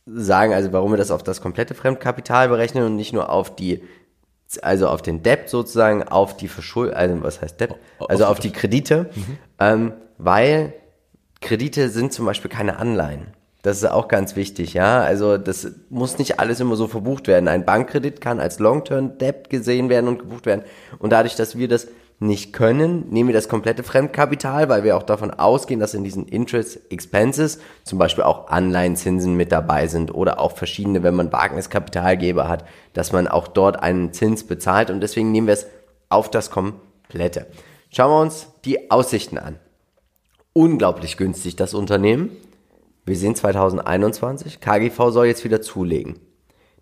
sagen, 0.06 0.54
also 0.54 0.72
warum 0.74 0.92
wir 0.92 0.98
das 0.98 1.12
auf 1.12 1.24
das 1.24 1.42
komplette 1.42 1.74
Fremdkapital 1.74 2.50
berechnen 2.50 2.86
und 2.86 2.96
nicht 2.96 3.14
nur 3.14 3.30
auf 3.30 3.56
die, 3.56 3.84
also 4.62 4.88
auf 4.88 5.02
den 5.02 5.24
Debt 5.24 5.50
sozusagen, 5.50 6.04
auf 6.04 6.38
die 6.38 6.48
Verschuldung, 6.48 6.96
also 6.96 7.24
was 7.24 7.42
heißt 7.42 7.60
Debt? 7.60 7.76
Also 8.00 8.26
auf 8.26 8.40
die 8.40 8.52
Kredite, 8.52 9.10
ähm, 9.60 9.94
weil 10.18 10.74
Kredite 11.42 11.90
sind 11.90 12.14
zum 12.14 12.26
Beispiel 12.26 12.50
keine 12.50 12.78
Anleihen. 12.78 13.28
Das 13.66 13.78
ist 13.78 13.90
auch 13.90 14.08
ganz 14.08 14.36
wichtig, 14.36 14.76
ja. 14.76 15.02
Also 15.02 15.40
das 15.40 15.68
muss 15.90 16.20
nicht 16.20 16.40
alles 16.40 16.60
immer 16.60 16.76
so 16.76 16.88
verbucht 16.88 17.28
werden. 17.28 17.48
Ein 17.48 17.66
Bankkredit 17.66 18.22
kann 18.22 18.40
als 18.40 18.60
Long-Term-Debt 18.60 19.50
gesehen 19.50 19.90
werden 19.90 20.08
und 20.08 20.20
gebucht 20.20 20.46
werden. 20.46 20.64
Und 21.00 21.10
dadurch, 21.10 21.36
dass 21.36 21.58
wir 21.58 21.68
das 21.68 21.88
nicht 22.20 22.54
können, 22.54 23.10
nehmen 23.10 23.30
wir 23.30 23.34
das 23.34 23.50
komplette 23.50 23.82
Fremdkapital, 23.82 24.70
weil 24.70 24.84
wir 24.84 24.96
auch 24.96 25.02
davon 25.02 25.32
ausgehen, 25.32 25.80
dass 25.80 25.96
in 25.96 26.04
diesen 26.04 26.28
Interest 26.28 26.80
Expenses 26.92 27.58
zum 27.84 27.98
Beispiel 27.98 28.24
auch 28.24 28.50
Anleihenzinsen 28.50 29.36
mit 29.36 29.52
dabei 29.52 29.88
sind 29.88 30.14
oder 30.14 30.40
auch 30.40 30.56
verschiedene, 30.56 31.02
wenn 31.02 31.16
man 31.16 31.34
Wagniskapitalgeber 31.34 32.48
hat, 32.48 32.66
dass 32.94 33.14
man 33.14 33.28
auch 33.28 33.48
dort 33.48 33.82
einen 33.82 34.14
Zins 34.14 34.44
bezahlt 34.44 34.92
und 34.92 35.02
deswegen 35.02 35.32
nehmen 35.32 35.48
wir 35.48 35.56
es 35.56 35.66
auf 36.10 36.30
das 36.30 36.52
komplette. 36.52 37.48
Schauen 37.90 38.12
wir 38.12 38.22
uns 38.22 38.46
die 38.64 38.92
Aussichten 38.92 39.40
an 39.40 39.58
unglaublich 40.56 41.18
günstig, 41.18 41.58
das 41.58 41.74
Unternehmen. 41.74 42.32
Wir 43.06 43.16
sehen 43.16 43.36
2021, 43.36 44.60
KGV 44.60 45.12
soll 45.12 45.28
jetzt 45.28 45.44
wieder 45.44 45.62
zulegen. 45.62 46.20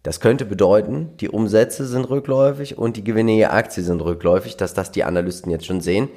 Das 0.03 0.21
könnte 0.21 0.45
bedeuten, 0.45 1.11
die 1.19 1.30
Umsätze 1.30 1.86
sind 1.86 2.09
rückläufig 2.09 2.78
und 2.78 2.95
die 2.95 3.03
Gewinne 3.03 3.34
je 3.34 3.45
Aktie 3.45 3.84
sind 3.84 4.01
rückläufig, 4.01 4.55
dass 4.55 4.74
das 4.74 4.91
die 4.91 5.03
Analysten 5.03 5.51
jetzt 5.51 5.65
schon 5.65 5.82
sehen. 5.82 6.09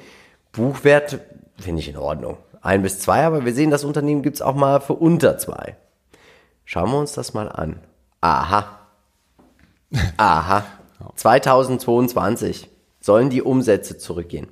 Buchwert 0.53 1.19
finde 1.57 1.81
ich 1.81 1.89
in 1.89 1.97
Ordnung. 1.97 2.37
Ein 2.61 2.83
bis 2.83 2.99
zwei, 2.99 3.23
aber 3.25 3.45
wir 3.45 3.53
sehen, 3.53 3.71
das 3.71 3.83
Unternehmen 3.83 4.21
gibt's 4.21 4.41
auch 4.41 4.55
mal 4.55 4.79
für 4.79 4.93
unter 4.93 5.37
zwei. 5.37 5.75
Schauen 6.65 6.91
wir 6.91 6.99
uns 6.99 7.13
das 7.13 7.33
mal 7.33 7.49
an. 7.49 7.79
Aha. 8.21 8.79
Aha. 10.17 10.65
2022 11.15 12.69
sollen 12.99 13.29
die 13.29 13.41
Umsätze 13.41 13.97
zurückgehen. 13.97 14.47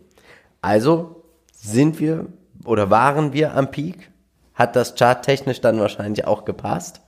Also 0.62 1.24
sind 1.52 2.00
wir 2.00 2.28
oder 2.66 2.90
waren 2.90 3.34
wir 3.34 3.54
am 3.54 3.72
Peak? 3.72 4.12
Hat 4.56 4.76
das 4.76 4.96
charttechnisch 4.96 5.62
dann 5.62 5.80
wahrscheinlich 5.80 6.26
auch 6.26 6.46
gepasst? 6.46 7.02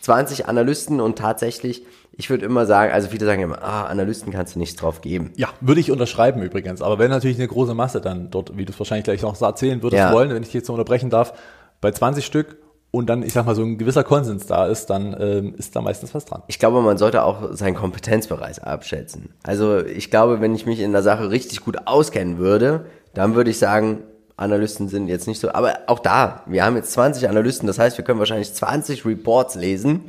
20 0.00 0.46
Analysten 0.48 1.00
und 1.00 1.16
tatsächlich, 1.18 1.84
ich 2.12 2.28
würde 2.28 2.44
immer 2.44 2.66
sagen, 2.66 2.92
also 2.92 3.08
viele 3.08 3.24
sagen 3.24 3.42
immer, 3.42 3.62
ah, 3.62 3.86
Analysten 3.86 4.32
kannst 4.32 4.54
du 4.54 4.58
nichts 4.58 4.76
drauf 4.76 5.00
geben. 5.00 5.32
Ja, 5.36 5.48
würde 5.60 5.80
ich 5.80 5.90
unterschreiben 5.90 6.42
übrigens. 6.42 6.82
Aber 6.82 6.98
wenn 6.98 7.10
natürlich 7.10 7.38
eine 7.38 7.48
große 7.48 7.74
Masse 7.74 8.00
dann 8.00 8.30
dort, 8.30 8.56
wie 8.56 8.64
du 8.66 8.72
es 8.72 8.78
wahrscheinlich 8.78 9.04
gleich 9.04 9.22
noch 9.22 9.40
erzählen 9.40 9.82
würdest 9.82 10.00
Ja. 10.00 10.12
wollen, 10.12 10.28
wenn 10.30 10.42
ich 10.42 10.48
dich 10.48 10.54
jetzt 10.54 10.68
unterbrechen 10.70 11.08
darf, 11.08 11.32
bei 11.80 11.90
20 11.90 12.24
Stück 12.24 12.58
und 12.90 13.06
dann, 13.08 13.22
ich 13.22 13.32
sag 13.32 13.46
mal, 13.46 13.54
so 13.54 13.62
ein 13.62 13.78
gewisser 13.78 14.04
Konsens 14.04 14.46
da 14.46 14.66
ist, 14.66 14.86
dann 14.86 15.16
ähm, 15.18 15.54
ist 15.56 15.74
da 15.74 15.80
meistens 15.80 16.14
was 16.14 16.26
dran. 16.26 16.42
Ich 16.48 16.58
glaube, 16.58 16.80
man 16.82 16.98
sollte 16.98 17.24
auch 17.24 17.52
seinen 17.52 17.74
Kompetenzbereich 17.74 18.62
abschätzen. 18.62 19.30
Also 19.42 19.80
ich 19.84 20.10
glaube, 20.10 20.40
wenn 20.40 20.54
ich 20.54 20.66
mich 20.66 20.80
in 20.80 20.92
der 20.92 21.02
Sache 21.02 21.30
richtig 21.30 21.62
gut 21.62 21.86
auskennen 21.86 22.38
würde, 22.38 22.86
dann 23.14 23.34
würde 23.34 23.50
ich 23.50 23.58
sagen, 23.58 24.02
Analysten 24.36 24.88
sind 24.88 25.08
jetzt 25.08 25.26
nicht 25.26 25.40
so. 25.40 25.52
Aber 25.52 25.78
auch 25.86 26.00
da, 26.00 26.42
wir 26.46 26.64
haben 26.64 26.76
jetzt 26.76 26.92
20 26.92 27.28
Analysten, 27.28 27.66
das 27.66 27.78
heißt, 27.78 27.96
wir 27.98 28.04
können 28.04 28.18
wahrscheinlich 28.18 28.52
20 28.52 29.04
Reports 29.06 29.54
lesen. 29.54 30.02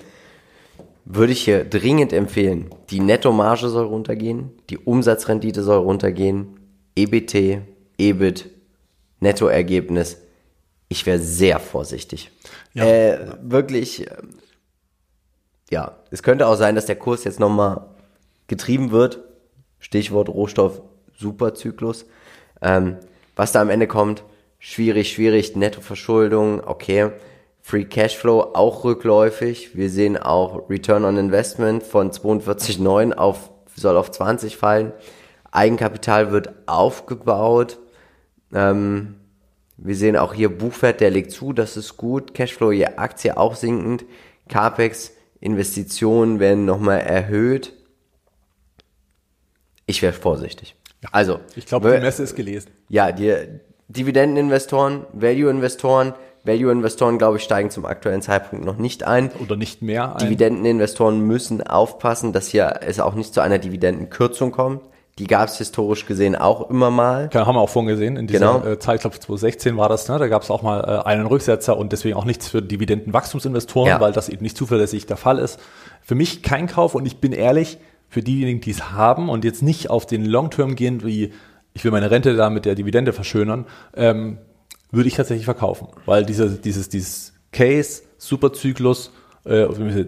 Würde 1.07 1.33
ich 1.33 1.43
hier 1.43 1.63
dringend 1.63 2.13
empfehlen, 2.13 2.71
die 2.89 2.99
Nettomarge 2.99 3.69
soll 3.69 3.85
runtergehen, 3.85 4.51
die 4.71 4.79
Umsatzrendite 4.79 5.61
soll 5.61 5.77
runtergehen, 5.77 6.59
EBT, 6.95 7.61
EBIT, 7.99 8.49
Nettoergebnis. 9.19 10.17
Ich 10.87 11.05
wäre 11.05 11.19
sehr 11.19 11.59
vorsichtig. 11.59 12.31
Ja. 12.73 12.85
Äh, 12.85 13.19
wirklich, 13.43 14.01
ähm, 14.01 14.29
ja, 15.69 15.95
es 16.09 16.23
könnte 16.23 16.47
auch 16.47 16.55
sein, 16.55 16.73
dass 16.73 16.87
der 16.87 16.95
Kurs 16.95 17.23
jetzt 17.23 17.39
nochmal 17.39 17.85
getrieben 18.47 18.91
wird. 18.91 19.19
Stichwort 19.79 20.29
Rohstoff 20.29 20.81
Superzyklus. 21.17 22.05
Ähm, 22.61 22.97
was 23.35 23.51
da 23.51 23.61
am 23.61 23.69
Ende 23.69 23.87
kommt, 23.87 24.23
schwierig, 24.59 25.11
schwierig. 25.11 25.55
Nettoverschuldung, 25.55 26.61
okay. 26.65 27.11
Free 27.61 27.85
Cashflow 27.85 28.51
auch 28.53 28.83
rückläufig. 28.83 29.75
Wir 29.75 29.89
sehen 29.89 30.17
auch 30.17 30.69
Return 30.69 31.03
on 31.03 31.17
Investment 31.17 31.81
von 31.81 32.11
42,9 32.11 33.13
auf, 33.13 33.49
soll 33.75 33.97
auf 33.97 34.11
20 34.11 34.55
fallen. 34.55 34.93
Eigenkapital 35.51 36.31
wird 36.31 36.53
aufgebaut. 36.67 37.79
Ähm, 38.53 39.15
wir 39.77 39.95
sehen 39.95 40.15
auch 40.15 40.33
hier 40.33 40.55
Buchwert, 40.55 41.01
der 41.01 41.09
legt 41.09 41.31
zu, 41.31 41.53
das 41.53 41.75
ist 41.75 41.97
gut. 41.97 42.33
Cashflow 42.33 42.71
je 42.71 42.85
Aktie 42.85 43.35
auch 43.35 43.55
sinkend. 43.55 44.05
CAPEX, 44.47 45.11
Investitionen 45.39 46.39
werden 46.39 46.65
nochmal 46.65 47.01
erhöht. 47.01 47.73
Ich 49.87 50.01
wäre 50.01 50.13
vorsichtig. 50.13 50.75
Also, 51.11 51.39
Ich 51.55 51.65
glaube, 51.65 51.91
die 51.95 52.01
Messe 52.01 52.23
ist 52.23 52.35
gelesen. 52.35 52.69
ja, 52.89 53.11
die 53.11 53.33
Dividendeninvestoren, 54.05 55.05
Value-Investoren, 55.13 56.13
Value-Investoren, 56.43 57.17
glaube 57.17 57.37
ich, 57.37 57.43
steigen 57.43 57.69
zum 57.71 57.85
aktuellen 57.85 58.21
Zeitpunkt 58.21 58.65
noch 58.65 58.77
nicht 58.77 59.03
ein. 59.03 59.31
Oder 59.43 59.55
nicht 59.55 59.81
mehr. 59.81 60.13
Ein, 60.15 60.19
Dividendeninvestoren 60.19 61.21
müssen 61.21 61.65
aufpassen, 61.65 62.33
dass 62.33 62.47
hier 62.47 62.79
es 62.81 62.99
auch 62.99 63.15
nicht 63.15 63.33
zu 63.33 63.41
einer 63.41 63.57
Dividendenkürzung 63.57 64.51
kommt. 64.51 64.81
Die 65.17 65.27
gab 65.27 65.47
es 65.47 65.57
historisch 65.57 66.05
gesehen 66.05 66.35
auch 66.35 66.69
immer 66.69 66.91
mal. 66.91 67.29
Kann- 67.29 67.47
haben 67.47 67.55
wir 67.55 67.61
auch 67.61 67.69
vorhin 67.69 67.87
gesehen, 67.89 68.17
in 68.17 68.27
dieser 68.27 68.59
Genau. 68.59 68.73
äh, 68.73 68.79
Zeit, 68.79 68.95
ich 68.95 69.01
glaube 69.01 69.17
2016 69.17 69.77
war 69.77 69.87
das, 69.87 70.09
ne? 70.09 70.19
da 70.19 70.27
gab 70.27 70.41
es 70.43 70.51
auch 70.51 70.61
mal 70.61 70.81
äh, 70.81 71.07
einen 71.07 71.25
Rücksetzer 71.25 71.77
und 71.77 71.93
deswegen 71.93 72.15
auch 72.17 72.25
nichts 72.25 72.49
für 72.49 72.61
Dividendenwachstumsinvestoren, 72.61 73.87
Ja. 73.89 73.99
weil 74.01 74.11
das 74.11 74.27
eben 74.29 74.43
nicht 74.43 74.57
zuverlässig 74.57 75.05
der 75.05 75.15
Fall 75.17 75.39
ist. 75.39 75.57
Für 76.01 76.15
mich 76.15 76.43
kein 76.43 76.67
Kauf 76.67 76.95
und 76.95 77.05
ich 77.05 77.21
bin 77.21 77.31
ehrlich, 77.31 77.77
für 78.15 78.23
diejenigen, 78.23 78.61
die 78.61 78.71
es 78.71 78.91
haben 78.93 79.27
und 79.27 79.43
jetzt 79.43 79.61
nicht 79.61 79.89
auf 79.89 80.05
den 80.05 80.23
Long-Term 80.23 80.75
gehen, 80.75 81.03
wie 81.03 81.33
ich 81.73 81.83
will 81.83 81.91
meine 81.91 82.09
Rente 82.09 82.33
da 82.37 82.49
mit 82.49 82.63
der 82.63 82.73
Dividende 82.73 83.11
verschönern, 83.11 83.65
ähm, 83.93 84.37
würde 84.89 85.09
ich 85.09 85.15
tatsächlich 85.15 85.43
verkaufen, 85.43 85.89
weil 86.05 86.25
diese, 86.25 86.51
dieses, 86.51 86.87
dieses 86.87 87.33
Case, 87.51 88.03
Superzyklus, 88.17 89.11
äh, 89.43 89.67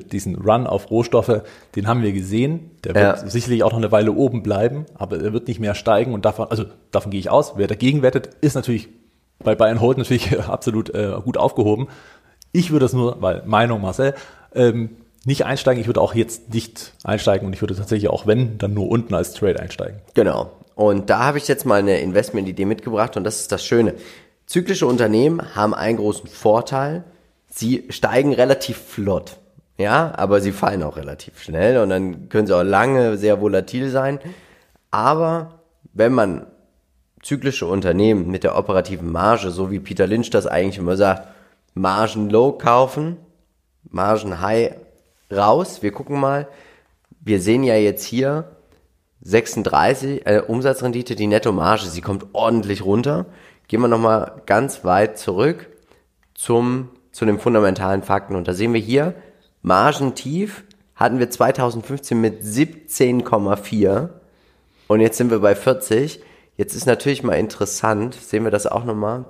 diesen 0.09 0.35
Run 0.35 0.67
auf 0.67 0.89
Rohstoffe, 0.89 1.41
den 1.75 1.85
haben 1.85 2.01
wir 2.01 2.13
gesehen. 2.13 2.71
Der 2.85 2.95
wird 2.95 3.03
Ja. 3.23 3.27
sicherlich 3.29 3.63
auch 3.63 3.71
noch 3.71 3.77
eine 3.79 3.91
Weile 3.91 4.13
oben 4.13 4.41
bleiben, 4.41 4.85
aber 4.95 5.19
er 5.21 5.33
wird 5.33 5.49
nicht 5.49 5.59
mehr 5.59 5.75
steigen 5.75 6.13
und 6.13 6.23
davon, 6.23 6.47
also 6.49 6.63
davon 6.91 7.11
gehe 7.11 7.19
ich 7.19 7.29
aus. 7.29 7.57
Wer 7.57 7.67
dagegen 7.67 8.03
wettet, 8.03 8.29
ist 8.39 8.55
natürlich 8.55 8.87
bei 9.43 9.53
Bayern 9.53 9.81
Hold 9.81 9.97
natürlich 9.97 10.39
absolut 10.47 10.95
äh, 10.95 11.11
gut 11.25 11.35
aufgehoben. 11.37 11.87
Ich 12.53 12.71
würde 12.71 12.85
es 12.85 12.93
nur, 12.93 13.21
weil 13.21 13.43
Meinung 13.45 13.81
Marcel, 13.81 14.13
ähm, 14.55 14.91
nicht 15.27 15.45
einsteigen. 15.45 15.81
Ich 15.81 15.87
würde 15.87 15.99
auch 15.99 16.15
jetzt 16.15 16.53
nicht 16.53 16.93
einsteigen 17.03 17.45
und 17.45 17.53
ich 17.53 17.61
würde 17.61 17.75
tatsächlich 17.75 18.09
auch, 18.09 18.25
wenn, 18.25 18.57
dann 18.57 18.73
nur 18.73 18.89
unten 18.89 19.13
als 19.13 19.33
Trade 19.33 19.59
einsteigen. 19.59 19.99
Genau. 20.13 20.51
Und 20.73 21.09
da 21.09 21.25
habe 21.25 21.37
ich 21.37 21.49
jetzt 21.49 21.65
mal 21.65 21.79
eine 21.79 21.99
Investmentidee 21.99 22.63
mitgebracht 22.63 23.17
und 23.17 23.25
das 23.25 23.41
ist 23.41 23.51
das 23.51 23.65
Schöne. 23.65 23.95
Zyklische 24.45 24.87
Unternehmen 24.87 25.53
haben 25.53 25.73
einen 25.73 25.97
großen 25.97 26.29
Vorteil. 26.29 27.03
Sie 27.49 27.85
steigen 27.89 28.33
relativ 28.33 28.77
flott. 28.77 29.37
Ja, 29.77 30.13
aber 30.15 30.39
sie 30.39 30.53
fallen 30.53 30.81
auch 30.81 30.95
relativ 30.95 31.41
schnell 31.41 31.77
und 31.79 31.89
dann 31.89 32.29
können 32.29 32.47
sie 32.47 32.55
auch 32.55 32.63
lange 32.63 33.17
sehr 33.17 33.41
volatil 33.41 33.89
sein. 33.89 34.19
Aber 34.91 35.59
wenn 35.93 36.13
man 36.13 36.47
zyklische 37.21 37.67
Unternehmen 37.67 38.31
mit 38.31 38.45
der 38.45 38.57
operativen 38.57 39.11
Marge, 39.11 39.51
so 39.51 39.71
wie 39.71 39.79
Peter 39.79 40.07
Lynch 40.07 40.29
das 40.29 40.47
eigentlich 40.47 40.77
immer 40.77 40.95
sagt, 40.95 41.27
Margen 41.73 42.29
low 42.29 42.53
kaufen, 42.53 43.17
Margen 43.89 44.41
high 44.41 44.71
raus. 45.31 45.81
Wir 45.81 45.91
gucken 45.91 46.19
mal. 46.19 46.47
Wir 47.19 47.41
sehen 47.41 47.63
ja 47.63 47.75
jetzt 47.75 48.03
hier 48.03 48.55
36 49.21 50.25
äh, 50.25 50.41
Umsatzrendite, 50.45 51.15
die 51.15 51.27
Nettomarge, 51.27 51.87
sie 51.87 52.01
kommt 52.01 52.27
ordentlich 52.33 52.85
runter. 52.85 53.25
Gehen 53.67 53.81
wir 53.81 53.87
nochmal 53.87 54.41
ganz 54.45 54.85
weit 54.85 55.17
zurück 55.17 55.67
zum, 56.33 56.89
zu 57.11 57.25
den 57.25 57.39
fundamentalen 57.39 58.03
Fakten. 58.03 58.35
Und 58.35 58.47
da 58.47 58.53
sehen 58.53 58.73
wir 58.73 58.79
hier, 58.79 59.15
Margentief 59.61 60.63
hatten 60.95 61.19
wir 61.19 61.29
2015 61.29 62.19
mit 62.19 62.41
17,4 62.41 64.09
und 64.87 65.01
jetzt 65.01 65.17
sind 65.17 65.31
wir 65.31 65.39
bei 65.39 65.55
40. 65.55 66.21
Jetzt 66.55 66.75
ist 66.75 66.85
natürlich 66.85 67.23
mal 67.23 67.33
interessant, 67.33 68.15
sehen 68.15 68.43
wir 68.43 68.51
das 68.51 68.65
auch 68.65 68.85
nochmal, 68.85 69.25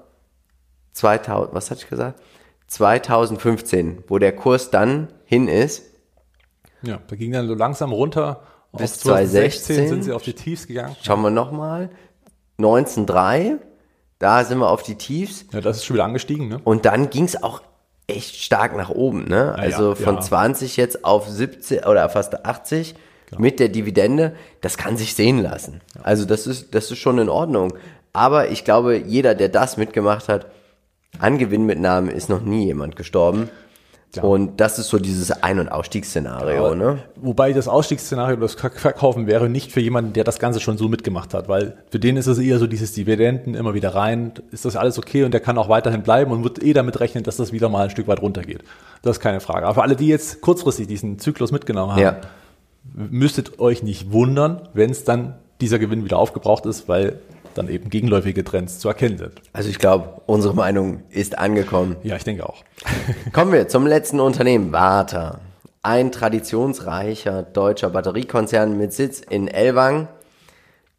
2000, 0.93 1.53
was 1.53 1.71
hatte 1.71 1.81
ich 1.81 1.89
gesagt? 1.89 2.21
2015, 2.67 4.03
wo 4.07 4.17
der 4.17 4.35
Kurs 4.35 4.69
dann 4.69 5.09
hin 5.27 5.47
ist. 5.47 5.83
Ja, 6.81 6.99
da 7.07 7.15
ging 7.15 7.31
dann 7.31 7.47
so 7.47 7.53
langsam 7.53 7.91
runter. 7.91 8.41
Bis 8.75 8.99
2016 8.99 9.87
sind 9.87 10.03
sie 10.03 10.11
auf 10.11 10.23
die 10.23 10.33
Tiefs 10.33 10.67
gegangen. 10.67 10.95
Schauen 11.01 11.21
wir 11.21 11.29
nochmal. 11.29 11.89
19,3, 12.59 13.57
da 14.19 14.43
sind 14.43 14.59
wir 14.59 14.69
auf 14.69 14.83
die 14.83 14.95
Tiefs. 14.95 15.45
Ja, 15.51 15.61
das 15.61 15.77
ist 15.77 15.85
schon 15.85 15.95
wieder 15.95 16.05
angestiegen, 16.05 16.47
ne? 16.47 16.59
Und 16.63 16.85
dann 16.85 17.09
ging 17.09 17.25
es 17.25 17.41
auch 17.41 17.61
echt 18.07 18.35
stark 18.35 18.75
nach 18.75 18.89
oben, 18.89 19.25
ne? 19.27 19.53
Also 19.55 19.89
ja, 19.89 19.95
von 19.95 20.15
ja. 20.15 20.21
20 20.21 20.77
jetzt 20.77 21.05
auf 21.05 21.27
70 21.27 21.85
oder 21.85 22.09
fast 22.09 22.45
80 22.45 22.95
Genau. 23.29 23.41
mit 23.41 23.59
der 23.59 23.67
Dividende, 23.67 24.35
das 24.61 24.77
kann 24.77 24.95
sich 24.95 25.13
sehen 25.13 25.39
lassen. 25.39 25.81
Also 26.01 26.23
das 26.23 26.47
ist, 26.47 26.73
das 26.73 26.89
ist 26.91 26.99
schon 26.99 27.17
in 27.19 27.27
Ordnung. 27.27 27.73
Aber 28.13 28.51
ich 28.51 28.63
glaube, 28.63 28.97
jeder, 28.97 29.35
der 29.35 29.49
das 29.49 29.75
mitgemacht 29.75 30.29
hat, 30.29 30.47
an 31.19 31.37
Gewinnmitnahmen 31.37 32.09
ist 32.09 32.29
noch 32.29 32.41
nie 32.41 32.65
jemand 32.65 32.95
gestorben. 32.95 33.49
Ja. 34.15 34.23
Und 34.23 34.59
das 34.61 34.79
ist 34.79 34.87
so 34.87 34.97
dieses 34.99 35.31
Ein- 35.43 35.59
und 35.59 35.67
Ausstiegsszenario, 35.69 36.73
ne? 36.75 36.99
Wobei 37.17 37.51
das 37.53 37.67
Ausstiegsszenario, 37.67 38.37
das 38.37 38.55
Ver- 38.55 38.71
Verkaufen 38.71 39.27
wäre 39.27 39.49
nicht 39.49 39.71
für 39.71 39.81
jemanden, 39.81 40.13
der 40.13 40.23
das 40.23 40.39
Ganze 40.39 40.59
schon 40.59 40.77
so 40.77 40.87
mitgemacht 40.87 41.33
hat, 41.33 41.49
weil 41.49 41.75
für 41.91 41.99
den 41.99 42.15
ist 42.17 42.25
es 42.25 42.39
eher 42.39 42.57
so 42.57 42.67
dieses 42.67 42.93
Dividenden 42.93 43.53
immer 43.53 43.73
wieder 43.73 43.93
rein, 43.93 44.31
ist 44.51 44.65
das 44.65 44.75
alles 44.77 44.97
okay 44.97 45.23
und 45.23 45.33
der 45.33 45.41
kann 45.41 45.57
auch 45.57 45.69
weiterhin 45.69 46.03
bleiben 46.03 46.31
und 46.31 46.43
wird 46.43 46.63
eh 46.63 46.73
damit 46.73 46.99
rechnen, 47.01 47.23
dass 47.25 47.35
das 47.37 47.51
wieder 47.51 47.69
mal 47.69 47.83
ein 47.83 47.89
Stück 47.89 48.07
weit 48.07 48.21
runtergeht. 48.21 48.63
Das 49.03 49.17
ist 49.17 49.21
keine 49.21 49.41
Frage. 49.41 49.65
Aber 49.65 49.75
für 49.75 49.83
alle, 49.83 49.95
die 49.97 50.07
jetzt 50.07 50.41
kurzfristig 50.41 50.87
diesen 50.87 51.19
Zyklus 51.19 51.51
mitgenommen 51.51 51.91
haben, 51.91 52.01
Ja. 52.01 52.15
müsstet 52.95 53.59
euch 53.59 53.83
nicht 53.83 54.11
wundern, 54.13 54.61
wenn 54.73 54.89
es 54.89 55.03
dann 55.03 55.35
dieser 55.61 55.79
Gewinn 55.79 56.05
wieder 56.05 56.17
aufgebraucht 56.17 56.65
ist, 56.65 56.87
weil 56.87 57.19
dann 57.57 57.69
eben 57.69 57.89
gegenläufige 57.89 58.43
Trends 58.43 58.79
zu 58.79 58.87
erkennen 58.87 59.17
sind. 59.17 59.33
Also 59.53 59.69
ich 59.69 59.79
glaube, 59.79 60.21
unsere 60.25 60.53
Meinung 60.53 61.03
ist 61.09 61.37
angekommen. 61.37 61.97
Ja, 62.03 62.15
ich 62.15 62.23
denke 62.23 62.47
auch. 62.47 62.63
Kommen 63.33 63.51
wir 63.51 63.67
zum 63.67 63.87
letzten 63.87 64.19
Unternehmen, 64.19 64.71
Warta. 64.71 65.39
Ein 65.81 66.11
traditionsreicher 66.11 67.43
deutscher 67.43 67.89
Batteriekonzern 67.89 68.77
mit 68.77 68.93
Sitz 68.93 69.19
in 69.19 69.47
Ellwang. 69.47 70.07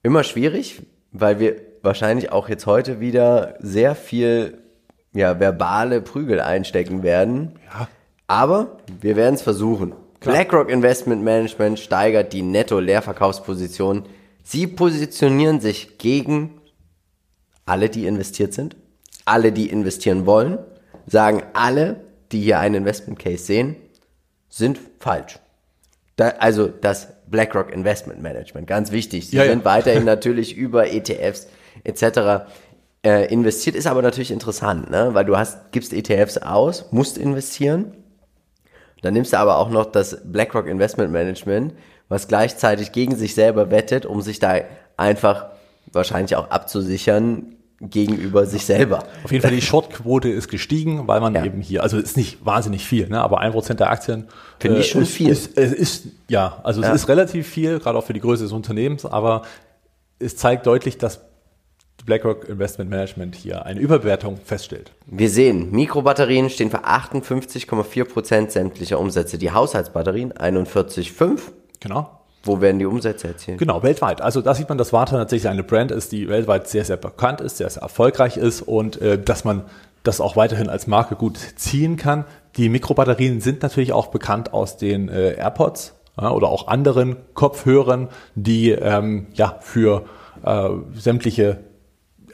Immer 0.03 0.25
schwierig, 0.25 0.83
weil 1.13 1.41
wir 1.41 1.57
wahrscheinlich 1.83 2.33
auch 2.33 2.49
jetzt 2.49 2.67
heute 2.67 3.01
wieder 3.01 3.55
sehr 3.61 3.95
viel 3.95 4.59
ja, 5.13 5.41
verbale 5.41 6.01
Prügel 6.01 6.41
einstecken 6.41 7.03
werden. 7.03 7.59
Ja. 7.73 7.89
Aber 8.27 8.79
wir 9.01 9.17
werden 9.17 9.35
es 9.35 9.43
versuchen. 9.43 9.95
BlackRock 10.21 10.69
Investment 10.69 11.23
Management 11.23 11.79
steigert 11.79 12.33
die 12.33 12.43
Netto-Leerverkaufsposition. 12.43 14.05
Sie 14.51 14.67
positionieren 14.67 15.61
sich 15.61 15.99
gegen 15.99 16.63
alle, 17.67 17.91
die 17.91 18.07
investiert 18.07 18.55
sind, 18.55 18.77
alle, 19.27 19.53
die 19.53 19.69
investieren 19.69 20.25
wollen, 20.25 20.59
sagen 21.07 21.43
alle, 21.53 22.01
die 22.33 22.41
hier 22.41 22.59
einen 22.59 22.77
Investment 22.77 23.19
Case 23.19 23.45
sehen, 23.45 23.77
sind 24.49 24.81
falsch. 25.01 25.39
Da, 26.17 26.29
also 26.39 26.67
das 26.67 27.09
BlackRock 27.27 27.71
Investment 27.71 28.23
Management, 28.23 28.67
ganz 28.67 28.91
wichtig. 28.91 29.29
Sie 29.29 29.37
Ja, 29.37 29.45
ja. 29.45 29.51
sind 29.51 29.67
weiterhin 29.67 30.07
natürlich 30.07 30.57
über 30.57 30.91
ETFs 30.91 31.49
etc. 31.85 32.49
Äh, 33.05 33.31
investiert, 33.31 33.77
ist 33.77 33.87
aber 33.87 34.01
natürlich 34.01 34.31
interessant, 34.31 34.89
ne? 34.89 35.11
weil 35.13 35.27
du 35.27 35.37
hast, 35.37 35.73
gibst 35.73 35.93
ETFs 35.93 36.39
aus, 36.39 36.91
musst 36.91 37.19
investieren. 37.19 37.93
Dann 39.03 39.13
nimmst 39.13 39.35
du 39.35 39.37
aber 39.37 39.59
auch 39.59 39.69
noch 39.69 39.93
das 39.93 40.23
BlackRock 40.25 40.69
Investment 40.69 41.13
Management, 41.13 41.75
was 42.09 42.29
gleichzeitig 42.29 42.93
gegen 42.93 43.17
sich 43.17 43.35
selber 43.35 43.71
wettet, 43.71 44.07
um 44.07 44.21
sich 44.23 44.39
da 44.39 44.57
einfach 44.97 45.47
wahrscheinlich 45.93 46.37
auch 46.37 46.51
abzusichern 46.51 47.55
gegenüber 47.81 48.45
sich 48.47 48.67
selber. 48.67 49.05
Auf 49.23 49.31
jeden 49.31 49.43
Fall 49.43 49.53
die 49.53 49.63
Shortquote 49.63 50.29
ist 50.29 50.49
gestiegen, 50.49 51.07
weil 51.07 51.21
man 51.21 51.35
Ja. 51.35 51.45
eben 51.45 51.61
hier, 51.61 51.83
also 51.85 51.97
ist 51.97 52.17
nicht 52.17 52.45
wahnsinnig 52.45 52.85
viel, 52.85 53.09
ne, 53.09 53.21
aber 53.21 53.39
ein 53.39 53.53
Prozent 53.53 53.79
der 53.79 53.91
Aktien 53.91 54.27
Finde 54.59 54.81
ich 54.81 54.89
schon 54.91 55.03
ist, 55.03 55.13
viel. 55.13 55.29
Ist, 55.31 55.57
es 55.57 55.73
ist, 55.73 56.07
ja, 56.29 56.59
also 56.65 56.83
Ja. 56.83 56.89
es 56.93 57.03
ist 57.03 57.09
relativ 57.09 57.47
viel, 57.47 57.79
gerade 57.79 57.97
auch 57.97 58.05
für 58.05 58.15
die 58.15 58.21
Größe 58.21 58.43
des 58.43 58.53
Unternehmens, 58.53 59.07
aber 59.07 59.43
es 60.19 60.37
zeigt 60.37 60.67
deutlich, 60.67 60.99
dass 60.99 61.21
BlackRock 62.05 62.49
Investment 62.49 62.91
Management 62.91 63.37
hier 63.37 63.65
eine 63.67 63.79
Überbewertung 63.79 64.39
feststellt. 64.45 64.91
Wir 65.07 65.31
sehen, 65.31 65.71
Mikrobatterien 65.71 66.51
stehen 66.51 66.71
für 66.71 66.85
58,4% 66.85 68.51
sämtlicher 68.51 68.99
Umsätze. 68.99 69.39
Die 69.39 69.53
Haushaltsbatterien 69.53 70.33
41,5%. 70.33 71.39
Genau. 71.81 72.11
Wo 72.45 72.61
werden 72.61 72.79
die 72.79 72.87
Umsätze 72.87 73.29
erzielt? 73.29 73.59
Genau, 73.59 73.83
weltweit. 73.83 74.21
Also 74.21 74.41
da 74.41 74.55
sieht 74.55 74.69
man, 74.69 74.79
dass 74.79 74.93
Warta 74.93 75.17
tatsächlich 75.17 75.51
eine 75.51 75.65
Brand 75.65 75.91
ist, 75.91 76.13
die 76.13 76.29
weltweit 76.29 76.69
sehr, 76.69 76.85
sehr 76.85 76.97
bekannt 76.97 77.41
ist, 77.41 77.59
sehr, 77.59 77.69
sehr 77.69 77.83
erfolgreich 77.83 78.37
ist 78.37 78.63
und 78.63 79.01
äh, 79.01 79.21
dass 79.21 79.45
man 79.45 79.65
das 80.05 80.21
auch 80.21 80.37
weiterhin 80.37 80.69
als 80.69 80.87
Marke 80.87 81.17
gut 81.17 81.39
ziehen 81.57 81.97
kann. 81.97 82.25
Die 82.57 82.69
Mikrobatterien 82.69 83.41
sind 83.41 83.63
natürlich 83.63 83.93
auch 83.93 84.07
bekannt 84.07 84.53
aus 84.53 84.77
den 84.77 85.09
äh, 85.09 85.33
AirPods 85.33 85.95
ja, 86.21 86.31
oder 86.31 86.49
auch 86.49 86.69
anderen 86.69 87.17
Kopfhörern, 87.35 88.09
die 88.35 88.71
ähm, 88.71 89.27
ja 89.35 89.57
für 89.61 90.05
äh, 90.45 90.71
sämtliche 90.95 91.59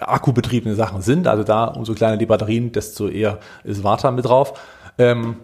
akkubetriebene 0.00 0.74
Sachen 0.74 1.02
sind. 1.02 1.26
Also 1.26 1.44
da, 1.44 1.64
umso 1.64 1.94
kleiner 1.94 2.16
die 2.16 2.26
Batterien, 2.26 2.72
desto 2.72 3.08
eher 3.08 3.38
ist 3.64 3.84
Warta 3.84 4.10
mit 4.10 4.26
drauf. 4.26 4.58
Ähm, 4.98 5.36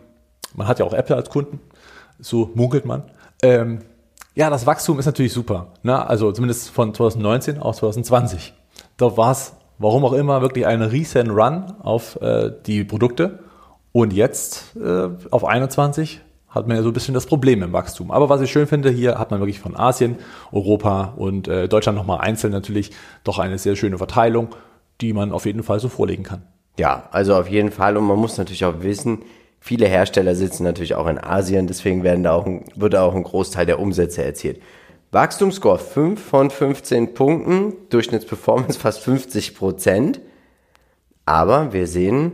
man 0.54 0.68
hat 0.68 0.78
ja 0.78 0.84
auch 0.84 0.92
Apple 0.92 1.16
als 1.16 1.30
Kunden, 1.30 1.60
so 2.18 2.50
munkelt 2.54 2.84
man. 2.84 3.04
Ähm, 3.42 3.80
ja, 4.34 4.50
das 4.50 4.66
Wachstum 4.66 4.98
ist 4.98 5.06
natürlich 5.06 5.32
super. 5.32 5.68
Ne? 5.82 6.06
Also 6.06 6.32
zumindest 6.32 6.70
von 6.70 6.94
2019 6.94 7.58
auf 7.58 7.76
2020. 7.76 8.54
Da 8.96 9.16
war 9.16 9.32
es, 9.32 9.54
warum 9.78 10.04
auch 10.04 10.12
immer, 10.12 10.42
wirklich 10.42 10.66
ein 10.66 10.82
riesen 10.82 11.30
Run 11.30 11.74
auf 11.82 12.20
äh, 12.22 12.52
die 12.66 12.84
Produkte. 12.84 13.40
Und 13.92 14.12
jetzt 14.12 14.76
äh, 14.76 15.08
auf 15.30 15.44
21 15.44 16.20
hat 16.48 16.66
man 16.66 16.76
ja 16.76 16.82
so 16.82 16.90
ein 16.90 16.92
bisschen 16.92 17.14
das 17.14 17.26
Problem 17.26 17.62
im 17.62 17.72
Wachstum. 17.72 18.10
Aber 18.10 18.28
was 18.28 18.40
ich 18.40 18.50
schön 18.50 18.66
finde, 18.66 18.90
hier 18.90 19.18
hat 19.18 19.30
man 19.30 19.40
wirklich 19.40 19.60
von 19.60 19.76
Asien, 19.76 20.16
Europa 20.52 21.14
und 21.16 21.48
äh, 21.48 21.68
Deutschland 21.68 21.96
nochmal 21.96 22.20
einzeln 22.20 22.52
natürlich 22.52 22.90
doch 23.24 23.38
eine 23.38 23.58
sehr 23.58 23.76
schöne 23.76 23.98
Verteilung, 23.98 24.48
die 25.00 25.12
man 25.12 25.32
auf 25.32 25.46
jeden 25.46 25.62
Fall 25.62 25.80
so 25.80 25.88
vorlegen 25.88 26.24
kann. 26.24 26.42
Ja, 26.78 27.08
also 27.12 27.36
auf 27.36 27.48
jeden 27.48 27.70
Fall. 27.70 27.96
Und 27.96 28.04
man 28.04 28.18
muss 28.18 28.38
natürlich 28.38 28.64
auch 28.64 28.82
wissen, 28.82 29.22
viele 29.60 29.86
Hersteller 29.86 30.34
sitzen 30.34 30.64
natürlich 30.64 30.94
auch 30.94 31.06
in 31.06 31.18
Asien, 31.18 31.66
deswegen 31.66 32.02
werden 32.02 32.24
da 32.24 32.32
auch 32.32 32.46
ein, 32.46 32.64
wird 32.74 32.96
auch 32.96 33.14
ein 33.14 33.22
Großteil 33.22 33.66
der 33.66 33.78
Umsätze 33.78 34.24
erzielt. 34.24 34.60
Wachstumsscore 35.12 35.78
5 35.78 36.22
von 36.22 36.50
15 36.50 37.14
Punkten, 37.14 37.74
Durchschnittsperformance 37.90 38.78
fast 38.80 39.00
50 39.00 39.56
Prozent. 39.56 40.20
Aber 41.26 41.72
wir 41.72 41.86
sehen, 41.86 42.32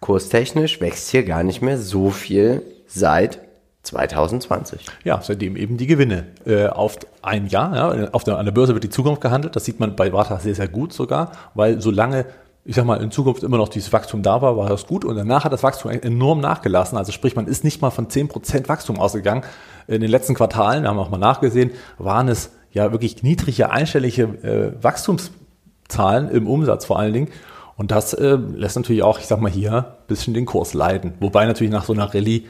kurstechnisch 0.00 0.80
wächst 0.80 1.10
hier 1.10 1.24
gar 1.24 1.42
nicht 1.42 1.62
mehr 1.62 1.78
so 1.78 2.10
viel 2.10 2.62
seit 2.86 3.40
2020. 3.82 4.86
Ja, 5.04 5.20
seitdem 5.22 5.56
eben 5.56 5.76
die 5.76 5.86
Gewinne 5.86 6.26
äh, 6.46 6.66
auf 6.66 6.98
ein 7.22 7.46
Jahr, 7.46 7.74
ja, 7.96 8.10
auf 8.12 8.24
der, 8.24 8.38
an 8.38 8.46
der 8.46 8.52
Börse 8.52 8.74
wird 8.74 8.84
die 8.84 8.90
Zukunft 8.90 9.20
gehandelt. 9.20 9.56
Das 9.56 9.64
sieht 9.64 9.80
man 9.80 9.94
bei 9.94 10.12
Warta 10.12 10.38
sehr, 10.38 10.54
sehr 10.54 10.68
gut 10.68 10.92
sogar, 10.92 11.32
weil 11.54 11.80
solange, 11.80 12.26
ich 12.64 12.76
sag 12.76 12.86
mal, 12.86 13.02
in 13.02 13.10
Zukunft 13.10 13.42
immer 13.42 13.58
noch 13.58 13.68
dieses 13.68 13.92
Wachstum 13.92 14.22
da 14.22 14.40
war, 14.40 14.56
war 14.56 14.70
das 14.70 14.86
gut 14.86 15.04
und 15.04 15.16
danach 15.16 15.44
hat 15.44 15.52
das 15.52 15.62
Wachstum 15.62 15.90
enorm 15.90 16.40
nachgelassen. 16.40 16.96
Also 16.96 17.12
sprich, 17.12 17.36
man 17.36 17.46
ist 17.46 17.62
nicht 17.62 17.82
mal 17.82 17.90
von 17.90 18.08
10% 18.08 18.68
Wachstum 18.68 18.98
ausgegangen. 18.98 19.44
In 19.86 20.00
den 20.00 20.10
letzten 20.10 20.34
Quartalen, 20.34 20.82
wir 20.82 20.88
haben 20.88 20.98
auch 20.98 21.10
mal 21.10 21.18
nachgesehen, 21.18 21.72
waren 21.98 22.28
es 22.28 22.52
ja 22.72 22.90
wirklich 22.90 23.22
niedrige, 23.22 23.70
einstellige 23.70 24.22
äh, 24.22 24.82
Wachstumszahlen 24.82 26.30
im 26.30 26.46
Umsatz 26.46 26.86
vor 26.86 26.98
allen 26.98 27.12
Dingen. 27.12 27.28
Und 27.76 27.90
das 27.90 28.14
äh, 28.14 28.36
lässt 28.36 28.76
natürlich 28.76 29.02
auch, 29.02 29.18
ich 29.18 29.26
sag 29.26 29.40
mal 29.40 29.50
hier, 29.50 29.72
ein 29.72 30.06
bisschen 30.06 30.32
den 30.32 30.46
Kurs 30.46 30.72
leiden. 30.72 31.14
Wobei 31.20 31.44
natürlich 31.44 31.72
nach 31.72 31.84
so 31.84 31.92
einer 31.92 32.14
Rallye 32.14 32.46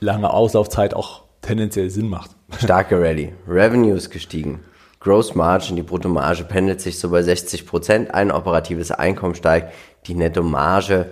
lange 0.00 0.32
Auslaufzeit 0.32 0.94
auch 0.94 1.22
tendenziell 1.42 1.90
Sinn 1.90 2.08
macht. 2.08 2.30
Starke 2.58 3.00
Rallye. 3.00 3.32
Revenue 3.46 3.94
ist 3.94 4.10
gestiegen. 4.10 4.60
Gross 5.08 5.34
Margin, 5.34 5.76
die 5.76 5.82
Bruttomarge 5.82 6.44
pendelt 6.44 6.82
sich 6.82 6.98
so 6.98 7.08
bei 7.08 7.22
60 7.22 7.66
Prozent 7.66 8.12
ein, 8.12 8.30
operatives 8.30 8.90
Einkommen 8.90 9.34
steigt, 9.34 9.72
die 10.06 10.12
Nettomarge 10.12 11.06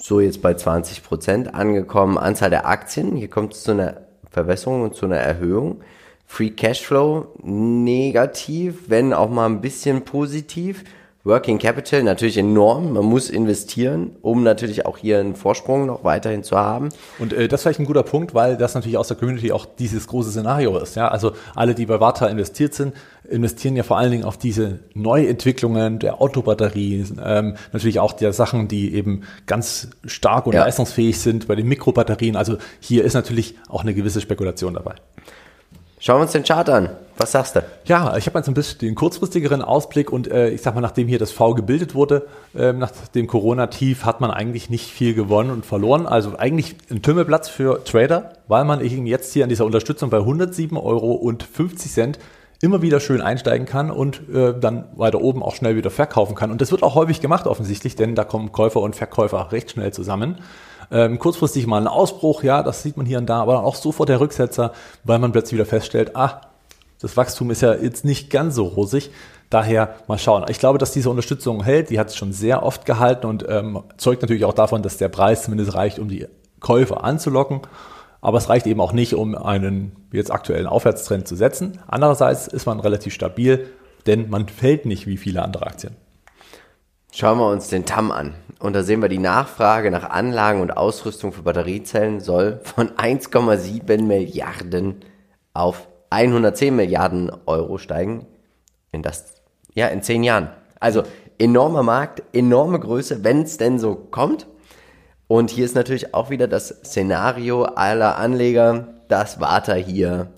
so 0.00 0.20
jetzt 0.20 0.40
bei 0.40 0.54
20 0.54 1.02
Prozent 1.02 1.54
angekommen. 1.54 2.16
Anzahl 2.16 2.48
der 2.48 2.66
Aktien, 2.66 3.14
hier 3.14 3.28
kommt 3.28 3.52
es 3.52 3.64
zu 3.64 3.72
einer 3.72 3.98
Verbesserung 4.30 4.80
und 4.80 4.94
zu 4.94 5.04
einer 5.04 5.18
Erhöhung. 5.18 5.82
Free 6.24 6.48
Cashflow 6.48 7.26
negativ, 7.42 8.88
wenn 8.88 9.12
auch 9.12 9.28
mal 9.28 9.44
ein 9.44 9.60
bisschen 9.60 10.00
positiv. 10.00 10.84
Working 11.24 11.58
Capital 11.58 12.02
natürlich 12.02 12.36
enorm. 12.36 12.94
Man 12.94 13.04
muss 13.04 13.30
investieren, 13.30 14.16
um 14.22 14.42
natürlich 14.42 14.86
auch 14.86 14.98
hier 14.98 15.20
einen 15.20 15.36
Vorsprung 15.36 15.86
noch 15.86 16.02
weiterhin 16.02 16.42
zu 16.42 16.56
haben. 16.56 16.88
Und 17.20 17.32
äh, 17.32 17.46
das 17.46 17.60
ist 17.60 17.62
vielleicht 17.62 17.78
ein 17.78 17.86
guter 17.86 18.02
Punkt, 18.02 18.34
weil 18.34 18.56
das 18.56 18.74
natürlich 18.74 18.96
aus 18.96 19.06
der 19.06 19.16
Community 19.16 19.52
auch 19.52 19.64
dieses 19.64 20.08
große 20.08 20.30
Szenario 20.30 20.76
ist. 20.78 20.96
Ja, 20.96 21.08
also 21.08 21.32
alle, 21.54 21.76
die 21.76 21.86
bei 21.86 22.00
Warta 22.00 22.26
investiert 22.26 22.74
sind, 22.74 22.94
investieren 23.28 23.76
ja 23.76 23.84
vor 23.84 23.98
allen 23.98 24.10
Dingen 24.10 24.24
auf 24.24 24.36
diese 24.36 24.80
Neuentwicklungen 24.94 26.00
der 26.00 26.20
Autobatterien, 26.20 27.20
ähm, 27.24 27.56
natürlich 27.72 28.00
auch 28.00 28.14
der 28.14 28.32
Sachen, 28.32 28.66
die 28.66 28.92
eben 28.92 29.22
ganz 29.46 29.90
stark 30.04 30.46
und 30.46 30.54
ja. 30.54 30.64
leistungsfähig 30.64 31.20
sind 31.20 31.46
bei 31.46 31.54
den 31.54 31.68
Mikrobatterien. 31.68 32.34
Also 32.34 32.56
hier 32.80 33.04
ist 33.04 33.14
natürlich 33.14 33.54
auch 33.68 33.82
eine 33.82 33.94
gewisse 33.94 34.20
Spekulation 34.20 34.74
dabei. 34.74 34.96
Schauen 36.04 36.16
wir 36.18 36.22
uns 36.22 36.32
den 36.32 36.42
Chart 36.42 36.68
an. 36.68 36.88
Was 37.16 37.30
sagst 37.30 37.54
du? 37.54 37.62
Ja, 37.84 38.16
ich 38.16 38.26
habe 38.26 38.36
jetzt 38.36 38.48
ein 38.48 38.54
bisschen 38.54 38.80
den 38.80 38.96
kurzfristigeren 38.96 39.62
Ausblick 39.62 40.10
und 40.10 40.28
äh, 40.28 40.48
ich 40.48 40.60
sag 40.60 40.74
mal, 40.74 40.80
nachdem 40.80 41.06
hier 41.06 41.20
das 41.20 41.30
V 41.30 41.54
gebildet 41.54 41.94
wurde, 41.94 42.26
äh, 42.56 42.72
nach 42.72 42.90
dem 43.14 43.28
Corona-Tief, 43.28 44.04
hat 44.04 44.20
man 44.20 44.32
eigentlich 44.32 44.68
nicht 44.68 44.90
viel 44.90 45.14
gewonnen 45.14 45.52
und 45.52 45.64
verloren. 45.64 46.08
Also 46.08 46.36
eigentlich 46.36 46.74
ein 46.90 47.02
Tümmelplatz 47.02 47.48
für 47.48 47.84
Trader, 47.84 48.32
weil 48.48 48.64
man 48.64 48.84
jetzt 48.84 49.32
hier 49.32 49.44
an 49.44 49.48
dieser 49.48 49.64
Unterstützung 49.64 50.10
bei 50.10 50.16
107 50.16 50.76
Euro 50.76 51.12
und 51.12 51.44
50 51.44 51.92
Cent 51.92 52.18
immer 52.60 52.82
wieder 52.82 52.98
schön 52.98 53.20
einsteigen 53.20 53.64
kann 53.64 53.92
und 53.92 54.28
äh, 54.28 54.58
dann 54.58 54.86
weiter 54.96 55.20
oben 55.20 55.40
auch 55.40 55.54
schnell 55.54 55.76
wieder 55.76 55.90
verkaufen 55.90 56.34
kann. 56.34 56.50
Und 56.50 56.60
das 56.60 56.72
wird 56.72 56.82
auch 56.82 56.96
häufig 56.96 57.20
gemacht 57.20 57.46
offensichtlich, 57.46 57.94
denn 57.94 58.16
da 58.16 58.24
kommen 58.24 58.50
Käufer 58.50 58.80
und 58.80 58.96
Verkäufer 58.96 59.52
recht 59.52 59.70
schnell 59.70 59.92
zusammen. 59.92 60.38
Ähm, 60.92 61.18
kurzfristig 61.18 61.66
mal 61.66 61.80
ein 61.80 61.88
Ausbruch, 61.88 62.42
ja, 62.42 62.62
das 62.62 62.82
sieht 62.82 62.98
man 62.98 63.06
hier 63.06 63.18
und 63.18 63.26
da, 63.26 63.40
aber 63.40 63.64
auch 63.64 63.76
sofort 63.76 64.10
der 64.10 64.20
Rücksetzer, 64.20 64.72
weil 65.04 65.18
man 65.18 65.32
plötzlich 65.32 65.54
wieder 65.54 65.66
feststellt, 65.66 66.14
ah, 66.14 66.42
das 67.00 67.16
Wachstum 67.16 67.50
ist 67.50 67.62
ja 67.62 67.74
jetzt 67.74 68.04
nicht 68.04 68.30
ganz 68.30 68.54
so 68.54 68.64
rosig. 68.64 69.10
Daher 69.50 69.96
mal 70.06 70.18
schauen. 70.18 70.44
Ich 70.48 70.60
glaube, 70.60 70.78
dass 70.78 70.92
diese 70.92 71.10
Unterstützung 71.10 71.62
hält. 71.64 71.90
Die 71.90 71.98
hat 71.98 72.08
es 72.08 72.16
schon 72.16 72.32
sehr 72.32 72.62
oft 72.62 72.86
gehalten 72.86 73.26
und 73.26 73.44
ähm, 73.48 73.82
zeugt 73.96 74.22
natürlich 74.22 74.44
auch 74.44 74.54
davon, 74.54 74.82
dass 74.82 74.98
der 74.98 75.08
Preis 75.08 75.42
zumindest 75.42 75.74
reicht, 75.74 75.98
um 75.98 76.08
die 76.08 76.26
Käufer 76.60 77.02
anzulocken. 77.02 77.60
Aber 78.20 78.38
es 78.38 78.48
reicht 78.48 78.66
eben 78.66 78.80
auch 78.80 78.92
nicht, 78.92 79.14
um 79.14 79.34
einen 79.34 79.96
jetzt 80.12 80.30
aktuellen 80.30 80.68
Aufwärtstrend 80.68 81.26
zu 81.26 81.34
setzen. 81.34 81.80
Andererseits 81.88 82.46
ist 82.46 82.66
man 82.66 82.78
relativ 82.78 83.12
stabil, 83.12 83.68
denn 84.06 84.30
man 84.30 84.48
fällt 84.48 84.86
nicht 84.86 85.08
wie 85.08 85.16
viele 85.16 85.42
andere 85.42 85.66
Aktien. 85.66 85.96
Schauen 87.14 87.36
wir 87.36 87.50
uns 87.50 87.68
den 87.68 87.84
TAM 87.84 88.10
an. 88.10 88.32
Und 88.58 88.72
da 88.72 88.82
sehen 88.82 89.02
wir, 89.02 89.10
die 89.10 89.18
Nachfrage 89.18 89.90
nach 89.90 90.08
Anlagen 90.08 90.62
und 90.62 90.74
Ausrüstung 90.74 91.34
für 91.34 91.42
Batteriezellen 91.42 92.20
soll 92.20 92.60
von 92.64 92.88
1,7 92.96 94.02
Milliarden 94.02 95.04
auf 95.52 95.88
110 96.08 96.74
Milliarden 96.74 97.30
Euro 97.44 97.76
steigen. 97.76 98.26
In 98.92 99.02
das, 99.02 99.34
ja, 99.74 99.88
in 99.88 100.02
zehn 100.02 100.24
Jahren. 100.24 100.48
Also 100.80 101.02
enormer 101.38 101.82
Markt, 101.82 102.22
enorme 102.32 102.80
Größe, 102.80 103.22
wenn 103.22 103.42
es 103.42 103.58
denn 103.58 103.78
so 103.78 103.94
kommt. 103.94 104.46
Und 105.28 105.50
hier 105.50 105.66
ist 105.66 105.74
natürlich 105.74 106.14
auch 106.14 106.30
wieder 106.30 106.48
das 106.48 106.68
Szenario 106.68 107.64
aller 107.64 108.16
Anleger, 108.16 108.88
dass 109.08 109.38
Warta 109.38 109.74
hier 109.74 110.32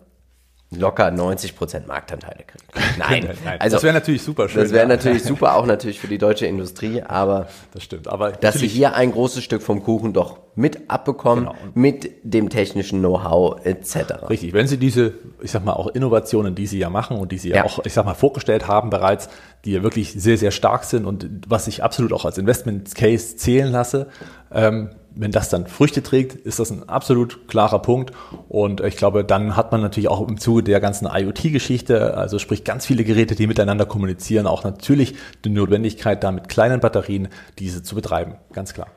locker 0.78 1.08
90% 1.08 1.86
Marktanteile 1.86 2.44
kriegt. 2.46 2.64
Nein, 2.98 3.28
nein. 3.44 3.60
Also, 3.60 3.76
das 3.76 3.82
wäre 3.82 3.94
natürlich 3.94 4.22
super 4.22 4.48
schön. 4.48 4.62
Das 4.62 4.70
wäre 4.70 4.82
ja. 4.82 4.88
natürlich 4.88 5.22
super, 5.22 5.56
auch 5.56 5.66
natürlich 5.66 5.98
für 5.98 6.06
die 6.06 6.18
deutsche 6.18 6.46
Industrie, 6.46 7.02
aber 7.02 7.48
das 7.72 7.82
stimmt. 7.82 8.08
Aber 8.08 8.32
dass 8.32 8.56
sie 8.56 8.68
hier 8.68 8.94
ein 8.94 9.12
großes 9.12 9.42
Stück 9.42 9.62
vom 9.62 9.82
Kuchen 9.82 10.12
doch 10.12 10.38
mit 10.56 10.90
abbekommen, 10.90 11.46
genau. 11.46 11.56
mit 11.74 12.10
dem 12.22 12.48
technischen 12.48 13.00
Know-how 13.00 13.64
etc. 13.64 14.28
Richtig, 14.28 14.52
wenn 14.52 14.68
sie 14.68 14.78
diese, 14.78 15.14
ich 15.40 15.50
sag 15.50 15.64
mal, 15.64 15.72
auch 15.72 15.88
Innovationen, 15.88 16.54
die 16.54 16.66
sie 16.66 16.78
ja 16.78 16.90
machen 16.90 17.16
und 17.18 17.32
die 17.32 17.38
sie 17.38 17.50
ja, 17.50 17.56
ja 17.56 17.64
auch, 17.64 17.84
ich 17.84 17.92
sag 17.92 18.04
mal, 18.04 18.14
vorgestellt 18.14 18.68
haben 18.68 18.90
bereits, 18.90 19.28
die 19.64 19.72
ja 19.72 19.82
wirklich 19.82 20.12
sehr, 20.12 20.38
sehr 20.38 20.52
stark 20.52 20.84
sind 20.84 21.06
und 21.06 21.28
was 21.48 21.66
ich 21.66 21.82
absolut 21.82 22.12
auch 22.12 22.24
als 22.24 22.38
Investment 22.38 22.94
Case 22.94 23.36
zählen 23.36 23.72
lasse, 23.72 24.08
ähm, 24.52 24.90
wenn 25.16 25.30
das 25.30 25.48
dann 25.48 25.66
Früchte 25.66 26.02
trägt, 26.02 26.34
ist 26.34 26.58
das 26.58 26.70
ein 26.70 26.88
absolut 26.88 27.46
klarer 27.48 27.80
Punkt. 27.80 28.12
Und 28.48 28.80
ich 28.80 28.96
glaube, 28.96 29.24
dann 29.24 29.56
hat 29.56 29.72
man 29.72 29.80
natürlich 29.80 30.08
auch 30.08 30.26
im 30.26 30.38
Zuge 30.38 30.62
der 30.62 30.80
ganzen 30.80 31.06
IoT-Geschichte, 31.06 32.16
also 32.16 32.38
sprich 32.38 32.64
ganz 32.64 32.86
viele 32.86 33.04
Geräte, 33.04 33.34
die 33.34 33.46
miteinander 33.46 33.86
kommunizieren, 33.86 34.46
auch 34.46 34.64
natürlich 34.64 35.14
die 35.44 35.50
Notwendigkeit, 35.50 36.24
da 36.24 36.32
mit 36.32 36.48
kleinen 36.48 36.80
Batterien 36.80 37.28
diese 37.58 37.82
zu 37.82 37.94
betreiben. 37.94 38.34
Ganz 38.52 38.74
klar. 38.74 38.88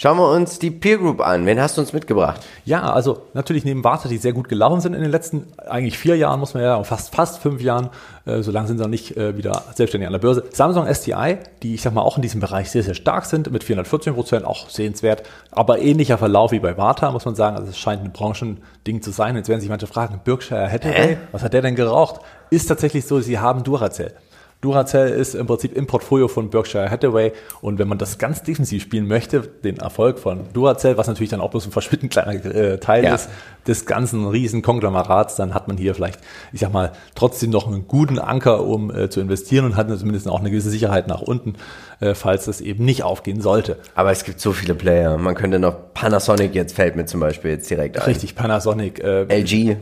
Schauen 0.00 0.16
wir 0.16 0.30
uns 0.30 0.60
die 0.60 0.70
Peer 0.70 0.98
Group 0.98 1.20
an. 1.20 1.44
Wen 1.44 1.60
hast 1.60 1.76
du 1.76 1.80
uns 1.80 1.92
mitgebracht? 1.92 2.40
Ja, 2.64 2.92
also 2.92 3.22
natürlich 3.34 3.64
neben 3.64 3.82
Warta, 3.82 4.08
die 4.08 4.18
sehr 4.18 4.32
gut 4.32 4.48
gelaufen 4.48 4.80
sind 4.80 4.94
in 4.94 5.02
den 5.02 5.10
letzten 5.10 5.48
eigentlich 5.56 5.98
vier 5.98 6.16
Jahren, 6.16 6.38
muss 6.38 6.54
man 6.54 6.62
ja, 6.62 6.80
fast 6.84 7.12
fast 7.12 7.42
fünf 7.42 7.60
Jahren, 7.60 7.90
äh, 8.24 8.40
so 8.42 8.52
lange 8.52 8.68
sind 8.68 8.76
sie 8.76 8.84
noch 8.84 8.90
nicht 8.90 9.16
äh, 9.16 9.36
wieder 9.36 9.64
selbstständig 9.74 10.06
an 10.06 10.12
der 10.12 10.20
Börse. 10.20 10.44
Samsung 10.52 10.86
STI, 10.86 11.38
die 11.64 11.74
ich 11.74 11.82
sag 11.82 11.94
mal 11.94 12.02
auch 12.02 12.14
in 12.14 12.22
diesem 12.22 12.40
Bereich 12.40 12.70
sehr, 12.70 12.84
sehr 12.84 12.94
stark 12.94 13.24
sind, 13.24 13.50
mit 13.50 13.64
414 13.64 14.14
Prozent, 14.14 14.44
auch 14.44 14.70
sehenswert, 14.70 15.24
aber 15.50 15.80
ähnlicher 15.80 16.16
Verlauf 16.16 16.52
wie 16.52 16.60
bei 16.60 16.76
Warta, 16.76 17.10
muss 17.10 17.24
man 17.24 17.34
sagen. 17.34 17.56
Also 17.56 17.70
es 17.70 17.76
scheint 17.76 18.04
ein 18.04 18.12
Branchending 18.12 19.02
zu 19.02 19.10
sein. 19.10 19.34
Jetzt 19.34 19.48
werden 19.48 19.60
sich 19.60 19.68
manche 19.68 19.88
fragen, 19.88 20.20
Berkshire 20.22 20.70
Hathaway, 20.70 21.14
äh? 21.14 21.16
was 21.32 21.42
hat 21.42 21.54
der 21.54 21.62
denn 21.62 21.74
geraucht? 21.74 22.20
Ist 22.50 22.68
tatsächlich 22.68 23.04
so, 23.04 23.18
sie 23.18 23.40
haben 23.40 23.64
Duracell. 23.64 24.14
Duracell 24.60 25.10
ist 25.10 25.36
im 25.36 25.46
Prinzip 25.46 25.76
im 25.76 25.86
Portfolio 25.86 26.26
von 26.26 26.50
Berkshire 26.50 26.90
Hathaway 26.90 27.32
und 27.60 27.78
wenn 27.78 27.86
man 27.86 27.98
das 27.98 28.18
ganz 28.18 28.42
defensiv 28.42 28.82
spielen 28.82 29.06
möchte, 29.06 29.40
den 29.40 29.76
Erfolg 29.76 30.18
von 30.18 30.52
Duracell, 30.52 30.96
was 30.96 31.06
natürlich 31.06 31.30
dann 31.30 31.40
auch 31.40 31.50
bloß 31.50 31.66
ein 31.66 31.70
verschwindend 31.70 32.10
kleiner 32.10 32.44
äh, 32.44 32.78
Teil 32.78 33.04
ja. 33.04 33.14
ist 33.14 33.28
des 33.68 33.86
ganzen 33.86 34.26
riesen 34.26 34.62
Konglomerats, 34.62 35.36
dann 35.36 35.54
hat 35.54 35.68
man 35.68 35.76
hier 35.76 35.94
vielleicht, 35.94 36.18
ich 36.52 36.60
sag 36.60 36.72
mal, 36.72 36.92
trotzdem 37.14 37.50
noch 37.50 37.68
einen 37.68 37.86
guten 37.86 38.18
Anker, 38.18 38.64
um 38.64 38.90
äh, 38.90 39.08
zu 39.08 39.20
investieren 39.20 39.64
und 39.64 39.76
hat 39.76 39.96
zumindest 39.96 40.26
auch 40.26 40.40
eine 40.40 40.50
gewisse 40.50 40.70
Sicherheit 40.70 41.06
nach 41.06 41.20
unten, 41.20 41.54
äh, 42.00 42.14
falls 42.14 42.44
das 42.46 42.60
eben 42.60 42.84
nicht 42.84 43.02
aufgehen 43.02 43.40
sollte. 43.40 43.78
Aber 43.94 44.10
es 44.10 44.24
gibt 44.24 44.40
so 44.40 44.52
viele 44.52 44.74
Player. 44.74 45.16
Man 45.18 45.34
könnte 45.34 45.58
noch 45.58 45.94
Panasonic 45.94 46.54
jetzt 46.54 46.74
fällt 46.74 46.96
mir 46.96 47.06
zum 47.06 47.20
Beispiel 47.20 47.52
jetzt 47.52 47.68
direkt 47.70 47.98
ein. 47.98 48.04
Richtig, 48.04 48.34
Panasonic. 48.34 49.00
Äh, 49.00 49.40
LG. 49.40 49.76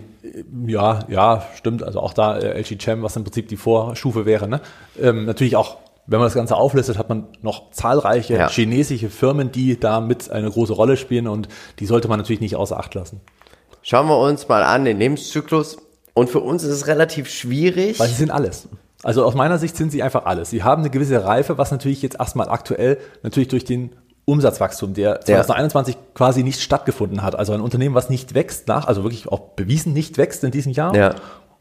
Ja, 0.66 1.00
ja, 1.08 1.46
stimmt. 1.56 1.82
Also 1.82 2.00
auch 2.00 2.12
da 2.12 2.38
äh, 2.38 2.60
LG 2.60 2.78
Chem, 2.78 3.02
was 3.02 3.16
im 3.16 3.24
Prinzip 3.24 3.48
die 3.48 3.56
Vorstufe 3.56 4.26
wäre. 4.26 4.48
Ne? 4.48 4.60
Ähm, 5.00 5.24
natürlich 5.24 5.56
auch 5.56 5.78
wenn 6.08 6.20
man 6.20 6.26
das 6.26 6.34
Ganze 6.34 6.56
auflistet, 6.56 6.98
hat 6.98 7.08
man 7.08 7.26
noch 7.42 7.72
zahlreiche 7.72 8.34
ja. 8.34 8.48
chinesische 8.48 9.10
Firmen, 9.10 9.50
die 9.50 9.78
da 9.78 10.00
mit 10.00 10.30
eine 10.30 10.48
große 10.48 10.72
Rolle 10.72 10.96
spielen 10.96 11.26
und 11.26 11.48
die 11.80 11.86
sollte 11.86 12.06
man 12.06 12.18
natürlich 12.18 12.40
nicht 12.40 12.54
außer 12.54 12.78
Acht 12.78 12.94
lassen. 12.94 13.20
Schauen 13.82 14.06
wir 14.06 14.18
uns 14.18 14.48
mal 14.48 14.62
an 14.62 14.84
den 14.84 14.98
Lebenszyklus. 14.98 15.78
Und 16.14 16.30
für 16.30 16.40
uns 16.40 16.62
ist 16.62 16.70
es 16.70 16.86
relativ 16.86 17.28
schwierig. 17.28 18.00
Weil 18.00 18.08
sie 18.08 18.14
sind 18.14 18.30
alles. 18.30 18.68
Also 19.02 19.24
aus 19.24 19.34
meiner 19.34 19.58
Sicht 19.58 19.76
sind 19.76 19.92
sie 19.92 20.02
einfach 20.02 20.24
alles. 20.24 20.50
Sie 20.50 20.62
haben 20.62 20.82
eine 20.82 20.90
gewisse 20.90 21.24
Reife, 21.24 21.58
was 21.58 21.70
natürlich 21.70 22.02
jetzt 22.02 22.18
erstmal 22.18 22.48
aktuell 22.48 22.98
natürlich 23.22 23.48
durch 23.48 23.64
den 23.64 23.90
Umsatzwachstum, 24.24 24.94
der 24.94 25.20
2021 25.20 25.94
ja. 25.94 26.00
quasi 26.14 26.42
nicht 26.42 26.60
stattgefunden 26.60 27.22
hat. 27.22 27.36
Also 27.36 27.52
ein 27.52 27.60
Unternehmen, 27.60 27.94
was 27.94 28.10
nicht 28.10 28.34
wächst 28.34 28.66
nach, 28.66 28.86
also 28.86 29.04
wirklich 29.04 29.28
auch 29.28 29.38
bewiesen 29.54 29.92
nicht 29.92 30.18
wächst 30.18 30.42
in 30.42 30.50
diesem 30.50 30.72
Jahr. 30.72 30.94
Ja. 30.96 31.14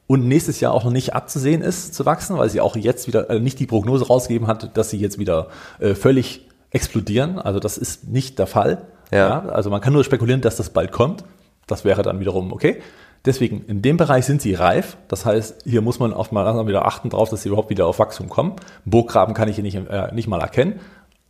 Und 0.08 0.28
nächstes 0.28 0.60
Jahr 0.60 0.74
auch 0.74 0.84
noch 0.84 0.92
nicht 0.92 1.14
abzusehen 1.14 1.62
ist 1.62 1.94
zu 1.94 2.06
wachsen, 2.06 2.38
weil 2.38 2.50
sie 2.50 2.62
auch 2.62 2.76
jetzt 2.76 3.08
wieder 3.08 3.30
äh, 3.30 3.40
nicht 3.40 3.60
die 3.60 3.68
Prognose 3.68 4.08
rausgegeben 4.08 4.48
hat, 4.48 4.76
dass 4.78 4.90
sie 4.90 4.98
jetzt 4.98 5.20
wieder 5.20 5.48
äh, 5.80 5.94
völlig 5.94 6.48
explodieren. 6.72 7.40
Also 7.40 7.60
das 7.60 7.78
ist 7.78 8.08
nicht 8.08 8.40
der 8.40 8.48
Fall. 8.48 8.84
Ja. 9.12 9.18
ja. 9.30 9.50
Also 9.50 9.70
man 9.70 9.82
kann 9.82 9.94
nur 9.94 10.04
spekulieren, 10.04 10.42
dass 10.42 10.58
das 10.58 10.72
bald 10.72 10.92
kommt. 10.92 11.24
Das 11.68 11.86
wäre 11.86 12.04
dann 12.04 12.20
wiederum 12.20 12.52
okay. 12.52 12.82
Deswegen, 13.26 13.66
in 13.68 13.82
dem 13.82 13.98
Bereich 13.98 14.26
sind 14.26 14.42
sie 14.42 14.54
reif. 14.54 14.98
Das 15.08 15.26
heißt, 15.26 15.64
hier 15.64 15.82
muss 15.82 16.00
man 16.00 16.14
oft 16.14 16.32
mal 16.32 16.68
wieder 16.68 16.86
achten 16.86 17.10
drauf, 17.10 17.30
dass 17.30 17.44
sie 17.44 17.50
überhaupt 17.50 17.70
wieder 17.70 17.88
auf 17.88 18.00
Wachstum 18.00 18.30
kommen. 18.30 18.56
Burggraben 18.86 19.34
kann 19.34 19.50
ich 19.50 19.56
hier 19.56 19.64
nicht, 19.64 19.76
äh, 19.76 20.14
nicht 20.14 20.28
mal 20.28 20.42
erkennen 20.42 20.80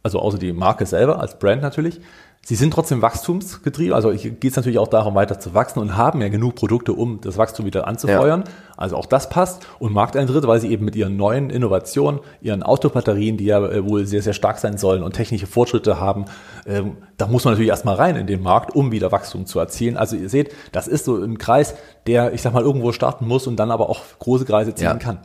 also 0.05 0.19
außer 0.19 0.37
die 0.37 0.53
Marke 0.53 0.85
selber 0.85 1.19
als 1.19 1.39
Brand 1.39 1.63
natürlich. 1.63 1.99
Sie 2.47 2.53
sind 2.53 2.71
trotzdem 2.71 3.01
wachstumsgetrieben, 3.01 3.91
also 3.91 4.11
geht 4.11 4.43
es 4.43 4.55
natürlich 4.55 4.77
auch 4.77 4.87
darum, 4.87 5.15
weiter 5.15 5.39
zu 5.39 5.55
wachsen 5.55 5.79
und 5.79 5.97
haben 5.97 6.21
ja 6.21 6.29
genug 6.29 6.53
Produkte, 6.53 6.93
um 6.93 7.19
das 7.19 7.39
Wachstum 7.39 7.65
wieder 7.65 7.87
anzufeuern. 7.87 8.43
Ja. 8.45 8.53
Also 8.77 8.97
auch 8.97 9.07
das 9.07 9.29
passt. 9.29 9.65
Und 9.79 9.93
Markteintritt, 9.93 10.45
weil 10.45 10.59
sie 10.59 10.69
eben 10.69 10.85
mit 10.85 10.95
ihren 10.95 11.17
neuen 11.17 11.49
Innovationen, 11.49 12.19
ihren 12.41 12.61
Autobatterien, 12.61 13.37
die 13.37 13.45
ja 13.45 13.65
äh, 13.65 13.83
wohl 13.83 14.05
sehr, 14.05 14.21
sehr 14.21 14.33
stark 14.33 14.59
sein 14.59 14.77
sollen 14.77 15.01
und 15.01 15.13
technische 15.13 15.47
Fortschritte 15.47 15.99
haben, 15.99 16.25
ähm, 16.67 16.97
da 17.17 17.25
muss 17.25 17.45
man 17.45 17.55
natürlich 17.55 17.71
erstmal 17.71 17.95
rein 17.95 18.15
in 18.15 18.27
den 18.27 18.43
Markt, 18.43 18.75
um 18.75 18.91
wieder 18.91 19.11
Wachstum 19.11 19.47
zu 19.47 19.57
erzielen. 19.57 19.97
Also 19.97 20.15
ihr 20.15 20.29
seht, 20.29 20.53
das 20.71 20.87
ist 20.87 21.05
so 21.05 21.15
ein 21.15 21.39
Kreis, 21.39 21.73
der, 22.05 22.31
ich 22.31 22.43
sag 22.43 22.53
mal, 22.53 22.61
irgendwo 22.61 22.91
starten 22.91 23.27
muss 23.27 23.47
und 23.47 23.55
dann 23.55 23.71
aber 23.71 23.89
auch 23.89 24.01
große 24.19 24.45
Kreise 24.45 24.75
ziehen 24.75 24.85
ja. 24.85 24.93
kann. 24.97 25.17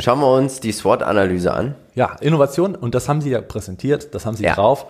Schauen 0.00 0.20
wir 0.20 0.32
uns 0.32 0.60
die 0.60 0.70
SWOT-Analyse 0.70 1.52
an. 1.52 1.74
Ja, 1.96 2.16
Innovation, 2.20 2.76
und 2.76 2.94
das 2.94 3.08
haben 3.08 3.20
Sie 3.20 3.30
ja 3.30 3.40
präsentiert, 3.40 4.14
das 4.14 4.24
haben 4.24 4.36
Sie 4.36 4.44
Ja. 4.44 4.54
drauf. 4.54 4.86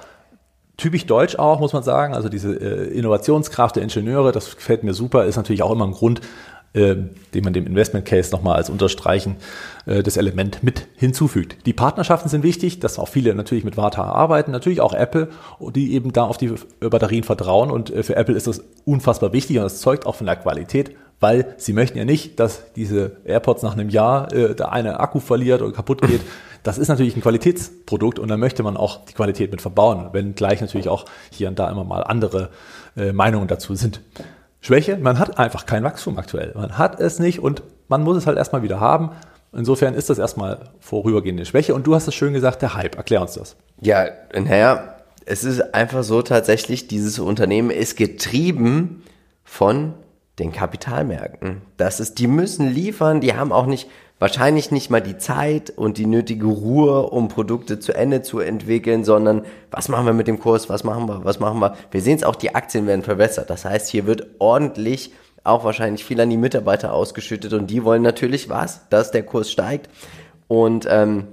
Typisch 0.79 1.07
deutsch 1.07 1.37
auch, 1.37 1.59
muss 1.59 1.73
man 1.73 1.83
sagen. 1.83 2.15
Also 2.15 2.29
diese 2.29 2.55
äh, 2.55 2.97
Innovationskraft 2.97 3.75
der 3.77 3.83
Ingenieure, 3.83 4.31
das 4.31 4.55
gefällt 4.55 4.85
mir 4.85 4.95
super, 4.95 5.25
ist 5.25 5.37
natürlich 5.37 5.63
auch 5.63 5.73
immer 5.73 5.85
ein 5.85 5.93
Grund, 5.93 6.21
äh, 6.75 6.97
den 7.35 7.45
man 7.45 7.53
dem 7.53 7.67
Investment 7.67 8.05
Case 8.05 8.31
nochmal 8.31 8.57
als 8.57 8.71
Unterstreichen 8.71 9.37
äh, 9.87 10.03
das 10.03 10.17
Element 10.17 10.63
mit 10.63 10.87
hinzufügt. 10.97 11.67
Die 11.67 11.73
Partnerschaften 11.73 12.29
sind 12.29 12.43
wichtig, 12.43 12.81
dass 12.81 12.99
auch 12.99 13.09
viele 13.09 13.35
natürlich 13.35 13.65
mit 13.65 13.77
Warta 13.77 14.05
arbeiten, 14.05 14.51
natürlich 14.51 14.81
auch 14.81 14.93
Apple, 14.93 15.29
die 15.75 15.95
eben 15.95 16.13
da 16.13 16.25
auf 16.25 16.37
die 16.37 16.53
Batterien 16.81 17.25
vertrauen. 17.25 17.71
Und 17.71 17.91
äh, 17.91 18.03
für 18.03 18.17
Apple 18.17 18.35
ist 18.35 18.47
das 18.47 18.63
unfassbar 18.85 19.33
wichtig 19.33 19.57
und 19.57 19.65
das 19.65 19.81
zeugt 19.81 20.07
auch 20.07 20.15
von 20.15 20.27
der 20.27 20.37
Qualität, 20.37 20.93
weil 21.21 21.55
sie 21.57 21.73
möchten 21.73 21.99
ja 21.99 22.05
nicht, 22.05 22.39
dass 22.39 22.73
diese 22.75 23.17
AirPods 23.25 23.63
nach 23.63 23.73
einem 23.73 23.89
Jahr 23.89 24.33
äh, 24.33 24.55
der 24.55 24.73
eine 24.73 25.01
Akku 25.01 25.21
verliert 25.21 25.63
oder 25.63 25.73
kaputt 25.73 26.03
geht. 26.03 26.21
Das 26.63 26.77
ist 26.77 26.89
natürlich 26.89 27.17
ein 27.17 27.23
Qualitätsprodukt 27.23 28.19
und 28.19 28.29
da 28.29 28.37
möchte 28.37 28.63
man 28.63 28.77
auch 28.77 29.05
die 29.07 29.15
Qualität 29.15 29.51
mit 29.51 29.63
verbauen, 29.63 30.09
wenn 30.13 30.35
gleich 30.35 30.61
natürlich 30.61 30.89
auch 30.89 31.07
hier 31.31 31.49
und 31.49 31.59
da 31.59 31.71
immer 31.71 31.85
mal 31.85 32.03
andere 32.03 32.51
äh, 32.97 33.13
Meinungen 33.13 33.49
dazu 33.49 33.75
sind. 33.75 34.03
Schwäche, 34.61 34.97
man 34.99 35.19
hat 35.19 35.39
einfach 35.39 35.67
kein 35.67 35.85
Wachstum 35.85 36.19
aktuell. 36.19 36.53
Man 36.55 36.79
hat 36.79 37.01
es 37.01 37.19
nicht 37.19 37.41
und 37.41 37.63
man 37.89 38.03
muss 38.03 38.17
es 38.17 38.27
halt 38.27 38.39
erstmal 38.39 38.63
wieder 38.63 38.81
haben. 38.81 39.11
Insofern 39.53 39.95
ist 39.95 40.11
das 40.11 40.19
erstmal 40.19 40.71
vorübergehende 40.81 41.45
Schwäche 41.45 41.75
und 41.75 41.87
du 41.87 41.95
hast 41.95 42.07
es 42.07 42.15
schön 42.15 42.33
gesagt, 42.33 42.63
der 42.63 42.75
Hype. 42.75 42.97
Erklär 42.97 43.23
uns 43.23 43.35
das. 43.35 43.57
Ja, 43.81 44.07
naja, 44.35 44.97
es 45.25 45.45
ist 45.45 45.75
einfach 45.75 46.03
so 46.03 46.23
tatsächlich, 46.23 46.89
dieses 46.89 47.19
Unternehmen 47.19 47.71
ist 47.71 47.97
getrieben 47.97 49.05
von 49.45 49.95
den 50.39 50.53
Kapitalmärkten. 50.53 51.63
Das 51.77 52.01
ist, 52.01 52.19
die 52.19 52.27
müssen 52.27 52.69
liefern, 52.69 53.21
die 53.21 53.35
haben 53.35 53.53
auch 53.53 53.67
nicht, 53.67 53.89
wahrscheinlich 54.19 54.71
nicht 54.71 54.91
mal 54.91 55.01
die 55.01 55.19
Zeit 55.19 55.71
und 55.71 55.99
die 55.99 56.07
nötige 56.07 56.47
Ruhe, 56.47 57.03
um 57.03 57.29
Produkte 57.29 57.79
zu 57.79 57.93
Ende 57.93 58.23
zu 58.23 58.41
entwickeln, 58.41 59.05
sondern 59.05 59.43
was 59.71 59.89
machen 59.89 60.07
wir 60.07 60.13
mit 60.13 60.27
dem 60.27 60.41
Kurs, 60.41 60.69
was 60.69 60.85
machen 60.85 61.07
wir, 61.07 61.25
was 61.25 61.41
machen 61.41 61.61
wir. 61.61 61.77
Wir 61.91 62.01
sehen 62.01 62.17
es 62.17 62.25
auch, 62.25 62.37
die 62.37 62.55
Aktien 62.55 62.87
werden 62.87 63.03
verbessert. 63.03 63.51
Das 63.51 63.65
heißt, 63.65 63.89
hier 63.89 64.07
wird 64.07 64.27
ordentlich 64.39 65.13
auch 65.45 65.65
wahrscheinlich 65.65 66.05
viel 66.05 66.21
an 66.21 66.31
die 66.31 66.37
Mitarbeiter 66.37 66.93
ausgeschüttet 66.93 67.53
und 67.53 67.69
die 67.69 67.85
wollen 67.85 68.03
natürlich 68.03 68.49
was, 68.49 68.89
dass 68.91 69.11
der 69.11 69.23
Kurs 69.23 69.51
steigt. 69.51 69.89
Und 70.47 70.87
ähm, 70.91 71.29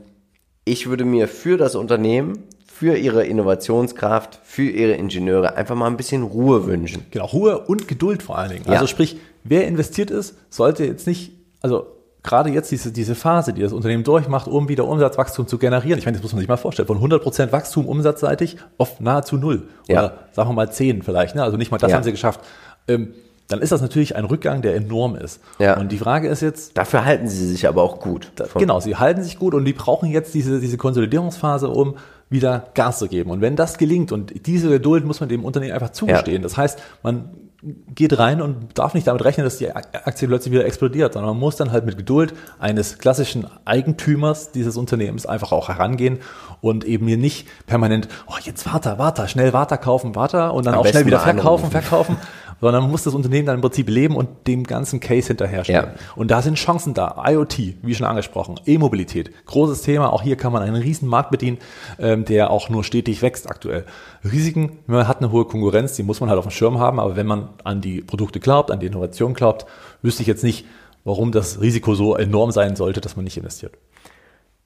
ich 0.63 0.87
würde 0.87 1.05
mir 1.05 1.27
für 1.27 1.57
das 1.57 1.75
Unternehmen, 1.75 2.43
für 2.65 2.97
ihre 2.97 3.25
Innovationskraft, 3.25 4.39
für 4.43 4.69
ihre 4.69 4.93
Ingenieure 4.93 5.55
einfach 5.55 5.75
mal 5.75 5.87
ein 5.87 5.97
bisschen 5.97 6.23
Ruhe 6.23 6.65
wünschen. 6.65 7.05
Genau, 7.11 7.25
Ruhe 7.25 7.59
und 7.59 7.87
Geduld 7.87 8.21
vor 8.21 8.37
allen 8.37 8.51
Dingen. 8.51 8.65
Ja. 8.65 8.73
Also 8.73 8.87
sprich, 8.87 9.17
wer 9.43 9.65
investiert 9.65 10.11
ist, 10.11 10.35
sollte 10.49 10.83
jetzt 10.83 11.07
nicht, 11.07 11.31
also 11.61 11.94
gerade 12.25 12.49
jetzt 12.49 12.71
diese, 12.71 12.91
diese 12.91 13.15
Phase, 13.15 13.53
die 13.53 13.61
das 13.61 13.71
Unternehmen 13.73 14.03
durchmacht, 14.03 14.47
um 14.47 14.67
wieder 14.67 14.85
Umsatzwachstum 14.85 15.47
zu 15.47 15.57
generieren. 15.57 15.99
Ich 15.99 16.05
meine, 16.05 16.17
das 16.17 16.23
muss 16.23 16.33
man 16.33 16.39
sich 16.39 16.49
mal 16.49 16.57
vorstellen, 16.57 16.87
von 16.87 16.99
100% 16.99 17.51
Wachstum 17.51 17.87
umsatzseitig 17.87 18.57
auf 18.77 18.99
nahezu 18.99 19.37
null. 19.37 19.67
Ja. 19.87 19.99
Oder 19.99 20.13
sagen 20.33 20.49
wir 20.49 20.53
mal 20.53 20.71
10 20.71 21.03
vielleicht, 21.03 21.35
ne? 21.35 21.43
also 21.43 21.57
nicht 21.57 21.71
mal 21.71 21.77
das 21.77 21.91
Ja. 21.91 21.97
haben 21.97 22.03
sie 22.03 22.11
geschafft. 22.11 22.41
Ähm, 22.87 23.13
dann 23.47 23.61
ist 23.61 23.71
das 23.71 23.81
natürlich 23.81 24.15
ein 24.15 24.25
Rückgang, 24.25 24.63
der 24.63 24.75
enorm 24.75 25.15
ist. 25.15 25.39
Ja. 25.59 25.77
Und 25.79 25.91
die 25.91 25.99
Frage 25.99 26.27
ist 26.27 26.41
jetzt, 26.41 26.75
Dafür 26.77 27.05
halten 27.05 27.27
sie 27.27 27.45
sich 27.47 27.67
aber 27.67 27.83
auch 27.83 27.99
gut. 27.99 28.31
Von- 28.47 28.59
Genau, 28.59 28.79
sie 28.79 28.95
halten 28.95 29.21
sich 29.21 29.37
gut 29.37 29.53
und 29.53 29.65
die 29.65 29.73
brauchen 29.73 30.09
jetzt 30.09 30.33
diese, 30.33 30.59
diese 30.59 30.77
Konsolidierungsphase, 30.77 31.69
um 31.69 31.95
wieder 32.27 32.65
Gas 32.73 32.97
zu 32.97 33.07
geben. 33.07 33.29
Und 33.29 33.41
wenn 33.41 33.55
das 33.55 33.77
gelingt, 33.77 34.11
und 34.11 34.47
diese 34.47 34.69
Geduld 34.69 35.05
muss 35.05 35.19
man 35.19 35.29
dem 35.29 35.45
Unternehmen 35.45 35.73
einfach 35.73 35.91
zugestehen, 35.91 36.41
das 36.41 36.57
heißt, 36.57 36.79
man 37.03 37.29
geht 37.93 38.17
rein 38.19 38.41
und 38.41 38.77
darf 38.77 38.93
nicht 38.93 39.07
damit 39.07 39.23
rechnen, 39.23 39.43
dass 39.43 39.57
die 39.57 39.71
Aktie 39.71 40.27
plötzlich 40.27 40.53
wieder 40.53 40.65
explodiert, 40.65 41.13
sondern 41.13 41.31
man 41.31 41.39
muss 41.39 41.55
dann 41.55 41.71
halt 41.71 41.85
mit 41.85 41.97
Geduld 41.97 42.33
eines 42.59 42.99
klassischen 42.99 43.47
Eigentümers 43.65 44.51
dieses 44.51 44.77
Unternehmens 44.77 45.25
einfach 45.25 45.51
auch 45.51 45.69
herangehen 45.69 46.19
und 46.61 46.83
eben 46.83 47.07
hier 47.07 47.17
nicht 47.17 47.47
permanent, 47.65 48.07
oh, 48.27 48.35
jetzt 48.43 48.71
warte, 48.71 48.97
warte, 48.97 49.27
schnell 49.27 49.53
warte 49.53 49.77
kaufen, 49.77 50.15
warte 50.15 50.51
und 50.51 50.65
dann 50.65 50.75
Am 50.75 50.81
auch 50.81 50.87
schnell 50.87 51.05
wieder 51.05 51.19
verkaufen, 51.19 51.71
verkaufen, 51.71 52.17
sondern 52.61 52.83
man 52.83 52.91
muss 52.91 53.03
das 53.03 53.13
Unternehmen 53.13 53.47
dann 53.47 53.55
im 53.55 53.61
Prinzip 53.61 53.89
leben 53.89 54.15
und 54.15 54.47
dem 54.47 54.63
ganzen 54.63 54.99
Case 54.99 55.27
hinterherstellen. 55.27 55.91
Ja. 55.95 56.13
Und 56.15 56.31
da 56.31 56.41
sind 56.41 56.55
Chancen 56.55 56.93
da. 56.93 57.23
IoT, 57.25 57.75
wie 57.81 57.95
schon 57.95 58.05
angesprochen, 58.05 58.59
E-Mobilität, 58.65 59.31
großes 59.45 59.81
Thema. 59.81 60.13
Auch 60.13 60.21
hier 60.21 60.37
kann 60.37 60.53
man 60.53 60.61
einen 60.61 60.75
riesen 60.75 61.07
Markt 61.07 61.31
bedienen, 61.31 61.57
ähm, 61.99 62.25
der 62.25 62.51
auch 62.51 62.69
nur 62.69 62.83
stetig 62.83 63.21
wächst 63.21 63.49
aktuell. 63.49 63.85
Risiken, 64.31 64.79
man 64.87 65.07
hat 65.07 65.19
eine 65.19 65.31
hohe 65.31 65.45
Konkurrenz, 65.45 65.93
die 65.93 66.03
muss 66.03 66.19
man 66.19 66.29
halt 66.29 66.39
auf 66.39 66.45
dem 66.45 66.51
Schirm 66.51 66.79
haben. 66.79 66.99
Aber 66.99 67.15
wenn 67.15 67.27
man 67.27 67.49
an 67.63 67.81
die 67.81 68.01
Produkte 68.01 68.39
glaubt, 68.39 68.71
an 68.71 68.79
die 68.79 68.87
Innovation 68.87 69.33
glaubt, 69.33 69.65
wüsste 70.01 70.23
ich 70.23 70.27
jetzt 70.27 70.43
nicht, 70.43 70.65
warum 71.03 71.31
das 71.31 71.61
Risiko 71.61 71.95
so 71.95 72.15
enorm 72.15 72.51
sein 72.51 72.75
sollte, 72.75 73.01
dass 73.01 73.15
man 73.15 73.25
nicht 73.25 73.37
investiert. 73.37 73.73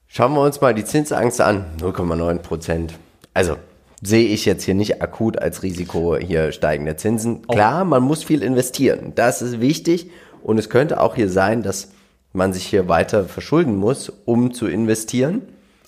Schauen 0.06 0.32
wir 0.34 0.40
uns 0.40 0.60
mal 0.60 0.74
die 0.74 0.84
Zinsangst 0.84 1.40
an. 1.40 1.66
0,9 1.78 2.38
Prozent. 2.38 2.94
Also 3.34 3.56
sehe 4.02 4.26
ich 4.26 4.44
jetzt 4.44 4.64
hier 4.64 4.74
nicht 4.74 5.02
akut 5.02 5.38
als 5.38 5.62
Risiko 5.62 6.16
hier 6.16 6.52
steigende 6.52 6.96
Zinsen. 6.96 7.46
Klar, 7.46 7.84
man 7.84 8.02
muss 8.02 8.24
viel 8.24 8.42
investieren. 8.42 9.12
Das 9.14 9.42
ist 9.42 9.60
wichtig. 9.60 10.10
Und 10.42 10.58
es 10.58 10.70
könnte 10.70 11.00
auch 11.00 11.14
hier 11.14 11.28
sein, 11.28 11.62
dass 11.62 11.92
man 12.32 12.52
sich 12.52 12.66
hier 12.66 12.88
weiter 12.88 13.24
verschulden 13.24 13.76
muss, 13.76 14.10
um 14.24 14.54
zu 14.54 14.66
investieren. 14.66 15.42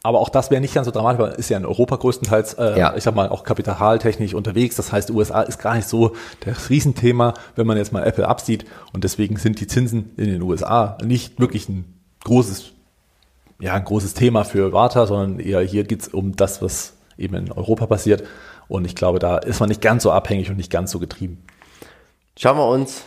Aber 0.04 0.18
auch 0.20 0.28
das 0.30 0.50
wäre 0.50 0.60
nicht 0.60 0.74
ganz 0.74 0.86
so 0.86 0.90
dramatisch, 0.90 1.20
weil 1.20 1.32
ist 1.34 1.48
ja 1.48 1.56
in 1.58 1.64
Europa 1.64 1.94
größtenteils, 1.96 2.54
äh, 2.54 2.76
Ja. 2.78 2.94
ich 2.96 3.04
sag 3.04 3.14
mal, 3.14 3.28
auch 3.28 3.44
kapitaltechnisch 3.44 4.34
unterwegs. 4.34 4.74
Das 4.76 4.90
heißt, 4.90 5.10
USA 5.10 5.42
ist 5.42 5.60
gar 5.60 5.76
nicht 5.76 5.86
so 5.88 6.16
das 6.40 6.70
Riesenthema, 6.70 7.34
wenn 7.54 7.66
man 7.68 7.76
jetzt 7.76 7.92
mal 7.92 8.02
Apple 8.04 8.26
absieht. 8.26 8.64
Und 8.92 9.04
deswegen 9.04 9.36
sind 9.36 9.60
die 9.60 9.68
Zinsen 9.68 10.10
in 10.16 10.26
den 10.26 10.42
USA 10.42 10.98
nicht 11.04 11.38
wirklich 11.38 11.68
ein 11.68 11.84
großes, 12.24 12.72
ja, 13.60 13.74
ein 13.74 13.84
großes 13.84 14.14
Thema 14.14 14.44
für 14.44 14.72
Warta, 14.72 15.06
sondern 15.06 15.38
eher 15.38 15.60
hier 15.60 15.84
geht's 15.84 16.08
um 16.08 16.34
das, 16.34 16.60
was 16.62 16.94
eben 17.16 17.36
in 17.36 17.52
Europa 17.52 17.86
passiert. 17.86 18.24
Und 18.66 18.84
ich 18.86 18.96
glaube, 18.96 19.20
da 19.20 19.38
ist 19.38 19.60
man 19.60 19.68
nicht 19.68 19.82
ganz 19.82 20.02
so 20.02 20.10
abhängig 20.10 20.50
und 20.50 20.56
nicht 20.56 20.70
ganz 20.72 20.90
so 20.90 20.98
getrieben. 20.98 21.44
Schauen 22.36 22.56
wir 22.56 22.66
uns 22.66 23.02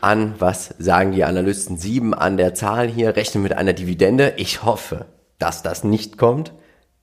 an, 0.00 0.34
was 0.40 0.74
sagen 0.78 1.12
die 1.12 1.22
Analysten. 1.22 1.76
Sieben 1.76 2.12
an 2.12 2.36
der 2.36 2.54
Zahl 2.54 2.88
hier, 2.88 3.14
rechnen 3.14 3.42
mit 3.42 3.52
einer 3.52 3.72
Dividende. 3.72 4.34
Ich 4.36 4.64
hoffe, 4.64 5.04
dass 5.38 5.62
das 5.62 5.84
nicht 5.84 6.18
kommt, 6.18 6.52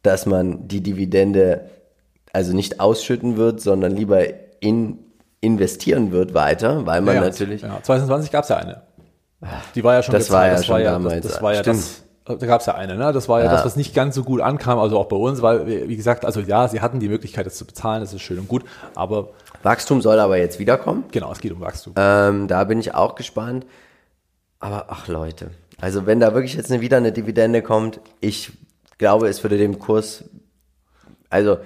dass 0.01 0.25
man 0.25 0.67
die 0.67 0.81
Dividende 0.81 1.69
also 2.33 2.53
nicht 2.53 2.79
ausschütten 2.79 3.37
wird, 3.37 3.61
sondern 3.61 3.93
lieber 3.95 4.21
in 4.59 4.99
investieren 5.41 6.11
wird 6.11 6.33
weiter, 6.33 6.85
weil 6.85 7.01
man 7.01 7.15
ja, 7.15 7.21
natürlich 7.21 7.61
Ja, 7.61 7.79
2020 7.81 8.31
gab 8.31 8.43
es 8.43 8.49
ja 8.49 8.57
eine. 8.57 8.81
Die 9.75 9.83
war 9.83 9.93
ja 9.93 10.01
schon 10.01 10.13
Das 10.13 10.31
war 10.31 10.47
ja 10.47 10.61
schon 10.63 10.83
damals, 10.83 11.21
Das, 11.23 11.33
das 11.33 11.41
war 11.41 11.53
ja 11.53 11.59
stimmt. 11.61 11.77
das. 11.77 12.39
Da 12.39 12.47
gab 12.47 12.61
es 12.61 12.65
ja 12.65 12.73
eine, 12.73 12.95
ne? 12.95 13.13
Das 13.13 13.29
war 13.29 13.39
ja, 13.39 13.45
Ja. 13.45 13.51
das, 13.51 13.63
was 13.65 13.75
nicht 13.75 13.93
ganz 13.93 14.15
so 14.15 14.23
gut 14.23 14.41
ankam, 14.41 14.79
also 14.79 14.97
auch 14.97 15.05
bei 15.05 15.15
uns, 15.15 15.43
weil, 15.43 15.87
wie 15.87 15.95
gesagt, 15.95 16.25
also 16.25 16.39
ja, 16.39 16.67
sie 16.67 16.81
hatten 16.81 16.99
die 16.99 17.07
Möglichkeit, 17.09 17.45
das 17.45 17.55
zu 17.55 17.65
bezahlen, 17.65 18.01
das 18.01 18.11
ist 18.13 18.21
schön 18.23 18.39
und 18.39 18.47
gut, 18.47 18.63
aber 18.95 19.29
Wachstum 19.61 20.01
soll 20.01 20.19
aber 20.19 20.37
jetzt 20.37 20.57
wiederkommen. 20.57 21.03
genau, 21.11 21.31
es 21.31 21.39
geht 21.39 21.51
um 21.51 21.61
Wachstum. 21.61 21.93
Ähm, 21.95 22.47
da 22.47 22.63
bin 22.63 22.79
ich 22.79 22.95
auch 22.95 23.13
gespannt. 23.13 23.67
Aber 24.59 24.87
ach 24.89 25.07
Leute, 25.07 25.51
also 25.79 26.05
wenn 26.05 26.19
da 26.19 26.33
wirklich 26.33 26.55
jetzt 26.55 26.69
wieder 26.81 26.97
eine 26.97 27.11
Dividende 27.11 27.61
kommt, 27.61 27.99
ich 28.21 28.51
glaube, 28.97 29.27
es 29.27 29.43
würde 29.43 29.57
dem 29.57 29.79
Kurs, 29.79 30.25
also 31.29 31.57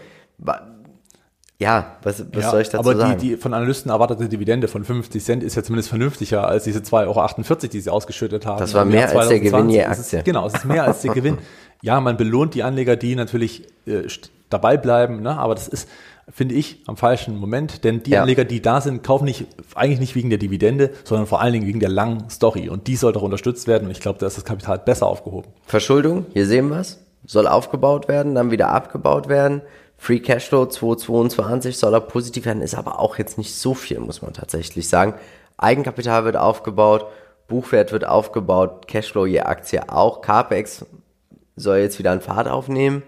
ja, 1.60 1.98
was, 2.04 2.24
was 2.34 2.44
ja, 2.44 2.52
soll 2.52 2.62
ich 2.62 2.70
dazu 2.70 2.90
aber 2.90 2.98
sagen? 2.98 3.20
die, 3.20 3.30
die 3.32 3.38
von 3.38 3.54
Analysten 3.54 3.92
erwartete 3.92 4.30
Dividende 4.30 4.70
von 4.70 4.86
50 4.86 5.22
Cent 5.22 5.44
ist 5.44 5.56
ja 5.56 5.64
zumindest 5.64 5.90
vernünftiger 5.90 6.48
als 6.48 6.64
diese 6.64 6.80
2,48 6.80 7.50
Euro, 7.50 7.68
die 7.68 7.82
sie 7.82 7.90
ausgeschüttet 7.90 8.46
haben. 8.46 8.60
Das 8.60 8.74
war 8.74 8.86
mehr 8.86 9.10
als 9.10 9.28
der 9.28 9.40
Gewinn 9.42 9.70
je 9.70 9.82
2020. 9.84 9.92
Es 9.92 10.00
Aktie. 10.00 10.20
Ist, 10.20 10.26
genau, 10.26 10.48
es 10.48 10.54
ist 10.54 10.66
mehr 10.66 10.86
als 10.86 11.02
der 11.02 11.14
Gewinn. 11.14 11.38
Ja, 11.82 12.00
man 12.00 12.16
belohnt 12.16 12.54
die 12.54 12.64
Anleger, 12.64 12.96
die 12.96 13.16
natürlich 13.16 13.68
äh, 13.86 14.08
dabei 14.50 14.78
bleiben, 14.78 15.22
ne? 15.22 15.38
aber 15.38 15.54
das 15.54 15.68
ist, 15.68 15.90
finde 16.32 16.56
ich, 16.56 16.84
am 16.88 16.98
falschen 16.98 17.38
Moment, 17.38 17.84
denn 17.84 18.04
die 18.04 18.12
Ja. 18.12 18.22
Anleger, 18.22 18.46
die 18.46 18.62
da 18.62 18.82
sind, 18.82 19.04
kaufen 19.04 19.26
nicht, 19.26 19.46
eigentlich 19.76 20.00
nicht 20.00 20.16
wegen 20.16 20.30
der 20.30 20.40
Dividende, 20.40 20.92
sondern 21.04 21.28
vor 21.28 21.42
allen 21.42 21.54
Dingen 21.54 21.68
wegen 21.68 21.80
der 21.80 21.90
langen 21.90 22.30
Story 22.30 22.70
und 22.70 22.88
die 22.88 22.96
soll 22.96 23.14
doch 23.14 23.22
unterstützt 23.22 23.68
werden 23.68 23.86
und 23.86 23.92
ich 23.92 24.00
glaube, 24.00 24.20
da 24.20 24.28
ist 24.28 24.38
das 24.38 24.46
Kapital 24.46 24.80
besser 24.80 25.08
aufgehoben. 25.08 25.52
Verschuldung, 25.66 26.26
hier 26.34 26.46
sehen 26.46 26.70
wir 26.70 26.78
es, 26.80 27.00
soll 27.26 27.48
aufgebaut 27.48 28.08
werden, 28.08 28.36
dann 28.36 28.52
wieder 28.52 28.70
abgebaut 28.70 29.28
werden. 29.30 29.62
Free 29.98 30.20
Cashflow 30.20 30.66
2022 30.68 31.78
soll 31.78 31.94
er 31.94 32.02
positiv 32.02 32.46
werden, 32.46 32.62
ist 32.62 32.76
aber 32.76 33.00
auch 33.00 33.18
jetzt 33.18 33.38
nicht 33.38 33.54
so 33.54 33.74
viel, 33.74 34.00
muss 34.00 34.22
man 34.22 34.34
tatsächlich 34.34 34.88
sagen. 34.88 35.16
Eigenkapital 35.58 36.24
wird 36.24 36.38
aufgebaut, 36.38 37.06
Buchwert 37.48 37.92
wird 37.92 38.08
aufgebaut, 38.08 38.88
Cashflow 38.88 39.26
je 39.26 39.42
Aktie 39.42 39.82
auch, 39.90 40.22
CAPEX 40.22 40.86
soll 41.58 41.80
jetzt 41.80 42.00
wieder 42.00 42.12
an 42.12 42.22
Fahrt 42.22 42.48
aufnehmen. 42.48 43.04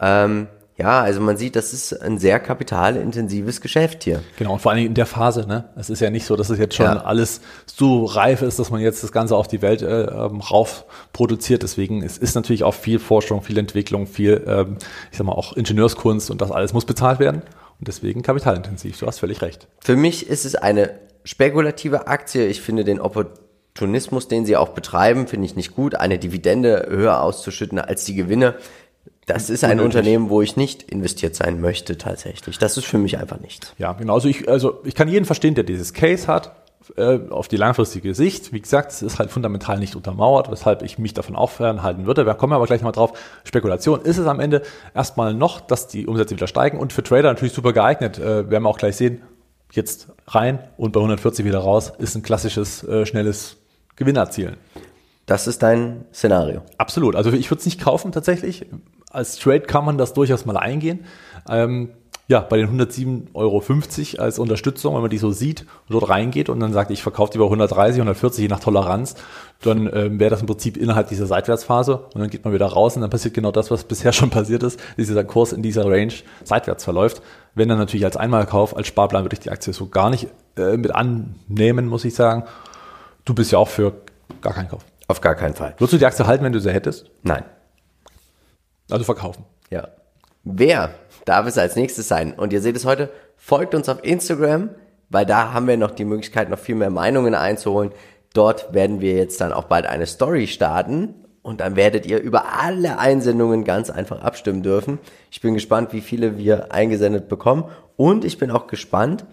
Ähm, 0.00 0.46
ja, 0.76 1.02
also 1.02 1.20
man 1.20 1.36
sieht, 1.36 1.54
das 1.54 1.72
ist 1.72 1.92
ein 2.02 2.18
sehr 2.18 2.40
kapitalintensives 2.40 3.60
Geschäft 3.60 4.02
hier. 4.02 4.22
Genau, 4.36 4.54
und 4.54 4.58
vor 4.60 4.72
allen 4.72 4.78
Dingen 4.78 4.88
in 4.88 4.94
der 4.94 5.06
Phase, 5.06 5.46
ne? 5.46 5.68
Es 5.76 5.88
ist 5.88 6.00
ja 6.00 6.10
nicht 6.10 6.26
so, 6.26 6.34
dass 6.34 6.50
es 6.50 6.58
jetzt 6.58 6.74
schon 6.74 6.86
Ja. 6.86 7.04
alles 7.04 7.40
so 7.66 8.04
reif 8.04 8.42
ist, 8.42 8.58
dass 8.58 8.70
man 8.70 8.80
jetzt 8.80 9.02
das 9.04 9.12
Ganze 9.12 9.36
auf 9.36 9.46
die 9.46 9.62
Welt 9.62 9.82
äh, 9.82 10.02
ähm, 10.02 10.40
rauf 10.40 10.84
produziert. 11.12 11.62
Deswegen 11.62 12.02
es 12.02 12.18
ist 12.18 12.34
natürlich 12.34 12.64
auch 12.64 12.74
viel 12.74 12.98
Forschung, 12.98 13.42
viel 13.42 13.58
Entwicklung, 13.58 14.08
viel, 14.08 14.42
ähm, 14.48 14.76
ich 15.12 15.18
sag 15.18 15.26
mal, 15.26 15.32
auch 15.32 15.52
Ingenieurskunst 15.52 16.30
und 16.30 16.40
das 16.40 16.50
alles 16.50 16.72
muss 16.72 16.84
bezahlt 16.84 17.20
werden. 17.20 17.42
Und 17.78 17.86
deswegen 17.88 18.22
kapitalintensiv. 18.22 18.98
Du 18.98 19.06
hast 19.06 19.20
völlig 19.20 19.42
recht. 19.42 19.68
Für 19.80 19.96
mich 19.96 20.28
ist 20.28 20.44
es 20.44 20.56
eine 20.56 20.98
spekulative 21.24 22.08
Aktie. 22.08 22.46
Ich 22.46 22.60
finde 22.60 22.82
den 22.84 23.00
Oppo 23.00 23.24
Opportunismus, 23.76 24.28
den 24.28 24.46
sie 24.46 24.56
auch 24.56 24.68
betreiben, 24.68 25.26
finde 25.26 25.46
ich 25.46 25.56
nicht 25.56 25.74
gut. 25.74 25.96
Eine 25.96 26.20
Dividende 26.20 26.86
höher 26.88 27.20
auszuschütten 27.20 27.80
als 27.80 28.04
die 28.04 28.14
Gewinne. 28.14 28.54
Das 29.26 29.48
ist 29.48 29.64
ein 29.64 29.78
Unnötig. 29.80 29.84
Unternehmen, 29.84 30.30
wo 30.30 30.42
ich 30.42 30.56
nicht 30.56 30.82
investiert 30.82 31.34
sein 31.34 31.60
möchte 31.60 31.96
tatsächlich. 31.96 32.58
Das 32.58 32.76
ist 32.76 32.84
für 32.84 32.98
mich 32.98 33.18
einfach 33.18 33.40
nichts. 33.40 33.74
Ja, 33.78 33.92
genau. 33.92 34.14
Also 34.14 34.28
ich, 34.28 34.48
also 34.48 34.80
ich 34.84 34.94
kann 34.94 35.08
jeden 35.08 35.24
verstehen, 35.24 35.54
der 35.54 35.64
dieses 35.64 35.94
Case 35.94 36.26
hat, 36.26 36.52
äh, 36.96 37.20
auf 37.30 37.48
die 37.48 37.56
langfristige 37.56 38.14
Sicht. 38.14 38.52
Wie 38.52 38.60
gesagt, 38.60 38.92
es 38.92 39.00
ist 39.00 39.18
halt 39.18 39.30
fundamental 39.30 39.78
nicht 39.78 39.96
untermauert, 39.96 40.50
weshalb 40.50 40.82
ich 40.82 40.98
mich 40.98 41.14
davon 41.14 41.34
auch 41.34 41.50
fernhalten 41.50 42.06
würde. 42.06 42.26
Wir 42.26 42.34
kommen 42.34 42.52
aber 42.52 42.66
gleich 42.66 42.82
mal 42.82 42.92
drauf. 42.92 43.18
Spekulation 43.44 44.02
ist 44.02 44.18
es 44.18 44.26
am 44.26 44.38
Ende 44.38 44.62
erstmal 44.94 45.32
noch, 45.32 45.62
dass 45.62 45.88
die 45.88 46.06
Umsätze 46.06 46.36
wieder 46.36 46.46
steigen 46.46 46.78
und 46.78 46.92
für 46.92 47.02
Trader 47.02 47.28
natürlich 47.28 47.54
super 47.54 47.72
geeignet. 47.72 48.18
Äh, 48.18 48.50
werden 48.50 48.64
wir 48.64 48.68
auch 48.68 48.78
gleich 48.78 48.96
sehen. 48.96 49.22
Jetzt 49.72 50.08
rein 50.26 50.58
und 50.76 50.92
bei 50.92 51.00
140 51.00 51.44
wieder 51.46 51.58
raus 51.58 51.92
ist 51.98 52.14
ein 52.16 52.22
klassisches, 52.22 52.84
äh, 52.84 53.06
schnelles 53.06 53.56
Gewinn 53.96 54.16
erzielen. 54.16 54.56
Das 55.26 55.46
ist 55.46 55.62
dein 55.62 56.04
Szenario. 56.12 56.60
Absolut. 56.76 57.16
Also 57.16 57.32
ich 57.32 57.50
würde 57.50 57.60
es 57.60 57.64
nicht 57.64 57.80
kaufen 57.80 58.12
tatsächlich. 58.12 58.66
Als 59.14 59.38
Trade 59.38 59.60
kann 59.60 59.84
man 59.84 59.98
das 59.98 60.12
durchaus 60.12 60.44
mal 60.44 60.56
eingehen. 60.56 61.04
Ähm, 61.48 61.90
ja, 62.26 62.40
bei 62.40 62.56
den 62.56 62.80
107,50 62.80 63.34
Euro 63.34 63.62
als 64.22 64.38
Unterstützung, 64.38 64.94
wenn 64.94 65.02
man 65.02 65.10
die 65.10 65.18
so 65.18 65.30
sieht, 65.30 65.66
dort 65.90 66.08
reingeht 66.08 66.48
und 66.48 66.58
dann 66.58 66.72
sagt, 66.72 66.90
ich 66.90 67.02
verkaufe 67.02 67.32
die 67.32 67.38
bei 67.38 67.44
130, 67.44 68.00
140 68.00 68.42
je 68.42 68.48
nach 68.48 68.60
Toleranz, 68.60 69.16
dann 69.60 69.90
ähm, 69.92 70.18
wäre 70.18 70.30
das 70.30 70.40
im 70.40 70.46
Prinzip 70.46 70.78
innerhalb 70.78 71.08
dieser 71.08 71.26
Seitwärtsphase 71.26 71.98
und 71.98 72.20
dann 72.20 72.30
geht 72.30 72.44
man 72.44 72.54
wieder 72.54 72.66
raus 72.66 72.96
und 72.96 73.02
dann 73.02 73.10
passiert 73.10 73.34
genau 73.34 73.50
das, 73.50 73.70
was 73.70 73.84
bisher 73.84 74.12
schon 74.14 74.30
passiert 74.30 74.62
ist, 74.62 74.80
dass 74.96 75.06
dieser 75.06 75.24
Kurs 75.24 75.52
in 75.52 75.62
dieser 75.62 75.84
Range 75.84 76.14
seitwärts 76.44 76.84
verläuft. 76.84 77.20
Wenn 77.54 77.68
dann 77.68 77.78
natürlich 77.78 78.06
als 78.06 78.16
Einmalkauf, 78.16 78.74
als 78.74 78.86
Sparplan 78.86 79.24
würde 79.24 79.34
ich 79.34 79.40
die 79.40 79.50
Aktie 79.50 79.74
so 79.74 79.88
gar 79.88 80.08
nicht 80.08 80.28
äh, 80.56 80.78
mit 80.78 80.94
annehmen, 80.94 81.86
muss 81.86 82.06
ich 82.06 82.14
sagen. 82.14 82.44
Du 83.26 83.34
bist 83.34 83.52
ja 83.52 83.58
auch 83.58 83.68
für 83.68 83.92
gar 84.40 84.54
keinen 84.54 84.68
Kauf. 84.68 84.84
Auf 85.08 85.20
gar 85.20 85.34
keinen 85.34 85.54
Fall. 85.54 85.74
Würdest 85.76 85.92
du 85.92 85.98
die 85.98 86.06
Aktie 86.06 86.26
halten, 86.26 86.42
wenn 86.42 86.52
du 86.52 86.60
sie 86.60 86.72
hättest? 86.72 87.10
Nein. 87.22 87.44
Also 88.90 89.04
verkaufen. 89.04 89.44
Ja. 89.70 89.88
Wer 90.44 90.94
darf 91.24 91.46
es 91.46 91.58
als 91.58 91.76
nächstes 91.76 92.08
sein? 92.08 92.34
Und 92.34 92.52
ihr 92.52 92.60
seht 92.60 92.76
es 92.76 92.84
heute, 92.84 93.10
folgt 93.36 93.74
uns 93.74 93.88
auf 93.88 94.04
Instagram, 94.04 94.70
weil 95.08 95.26
da 95.26 95.52
haben 95.52 95.66
wir 95.66 95.76
noch 95.76 95.92
die 95.92 96.04
Möglichkeit, 96.04 96.50
noch 96.50 96.58
viel 96.58 96.74
mehr 96.74 96.90
Meinungen 96.90 97.34
einzuholen. 97.34 97.92
Dort 98.34 98.74
werden 98.74 99.00
wir 99.00 99.14
jetzt 99.14 99.40
dann 99.40 99.52
auch 99.52 99.64
bald 99.64 99.86
eine 99.86 100.06
Story 100.06 100.46
starten 100.46 101.14
und 101.42 101.60
dann 101.60 101.76
werdet 101.76 102.04
ihr 102.06 102.20
über 102.20 102.60
alle 102.60 102.98
Einsendungen 102.98 103.64
ganz 103.64 103.90
einfach 103.90 104.22
abstimmen 104.22 104.62
dürfen. 104.62 104.98
Ich 105.30 105.40
bin 105.40 105.54
gespannt, 105.54 105.92
wie 105.92 106.00
viele 106.00 106.36
wir 106.36 106.72
eingesendet 106.72 107.28
bekommen 107.28 107.64
und 107.96 108.24
ich 108.24 108.38
bin 108.38 108.50
auch 108.50 108.66
gespannt, 108.66 109.24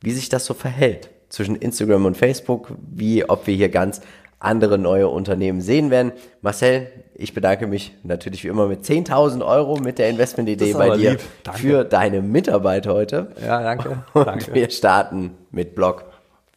wie 0.00 0.12
sich 0.12 0.28
das 0.28 0.46
so 0.46 0.54
verhält 0.54 1.10
zwischen 1.28 1.56
Instagram 1.56 2.06
und 2.06 2.16
Facebook, 2.16 2.72
wie 2.90 3.28
ob 3.28 3.46
wir 3.46 3.54
hier 3.54 3.68
ganz 3.68 4.00
andere 4.38 4.78
neue 4.78 5.08
Unternehmen 5.08 5.60
sehen 5.60 5.90
werden. 5.90 6.12
Marcel, 6.42 6.88
ich 7.14 7.32
bedanke 7.32 7.66
mich 7.66 7.96
natürlich 8.02 8.44
wie 8.44 8.48
immer 8.48 8.66
mit 8.66 8.84
10.000 8.84 9.44
Euro 9.44 9.76
mit 9.78 9.98
der 9.98 10.10
Investmentidee 10.10 10.74
bei 10.74 10.96
dir. 10.96 11.16
Danke. 11.42 11.60
für 11.60 11.84
deine 11.84 12.20
Mitarbeit 12.20 12.86
heute. 12.86 13.32
Ja, 13.42 13.62
danke. 13.62 14.04
Und 14.12 14.54
wir 14.54 14.70
starten 14.70 15.36
mit 15.50 15.74
Block 15.74 16.04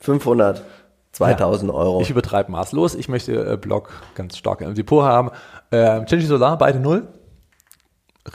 500, 0.02 0.64
2000 1.14 1.72
Euro. 1.72 2.02
Ich 2.02 2.10
übertreibe 2.10 2.52
maßlos. 2.52 2.96
Ich 2.96 3.10
möchte 3.10 3.54
äh, 3.54 3.58
Block 3.58 3.90
ganz 4.16 4.38
stark 4.38 4.62
im 4.62 4.76
Depot 4.76 5.04
haben. 5.04 5.32
Äh, 5.72 6.04
Genji 6.06 6.26
Solar, 6.26 6.58
beide 6.58 6.80
null. 6.80 7.08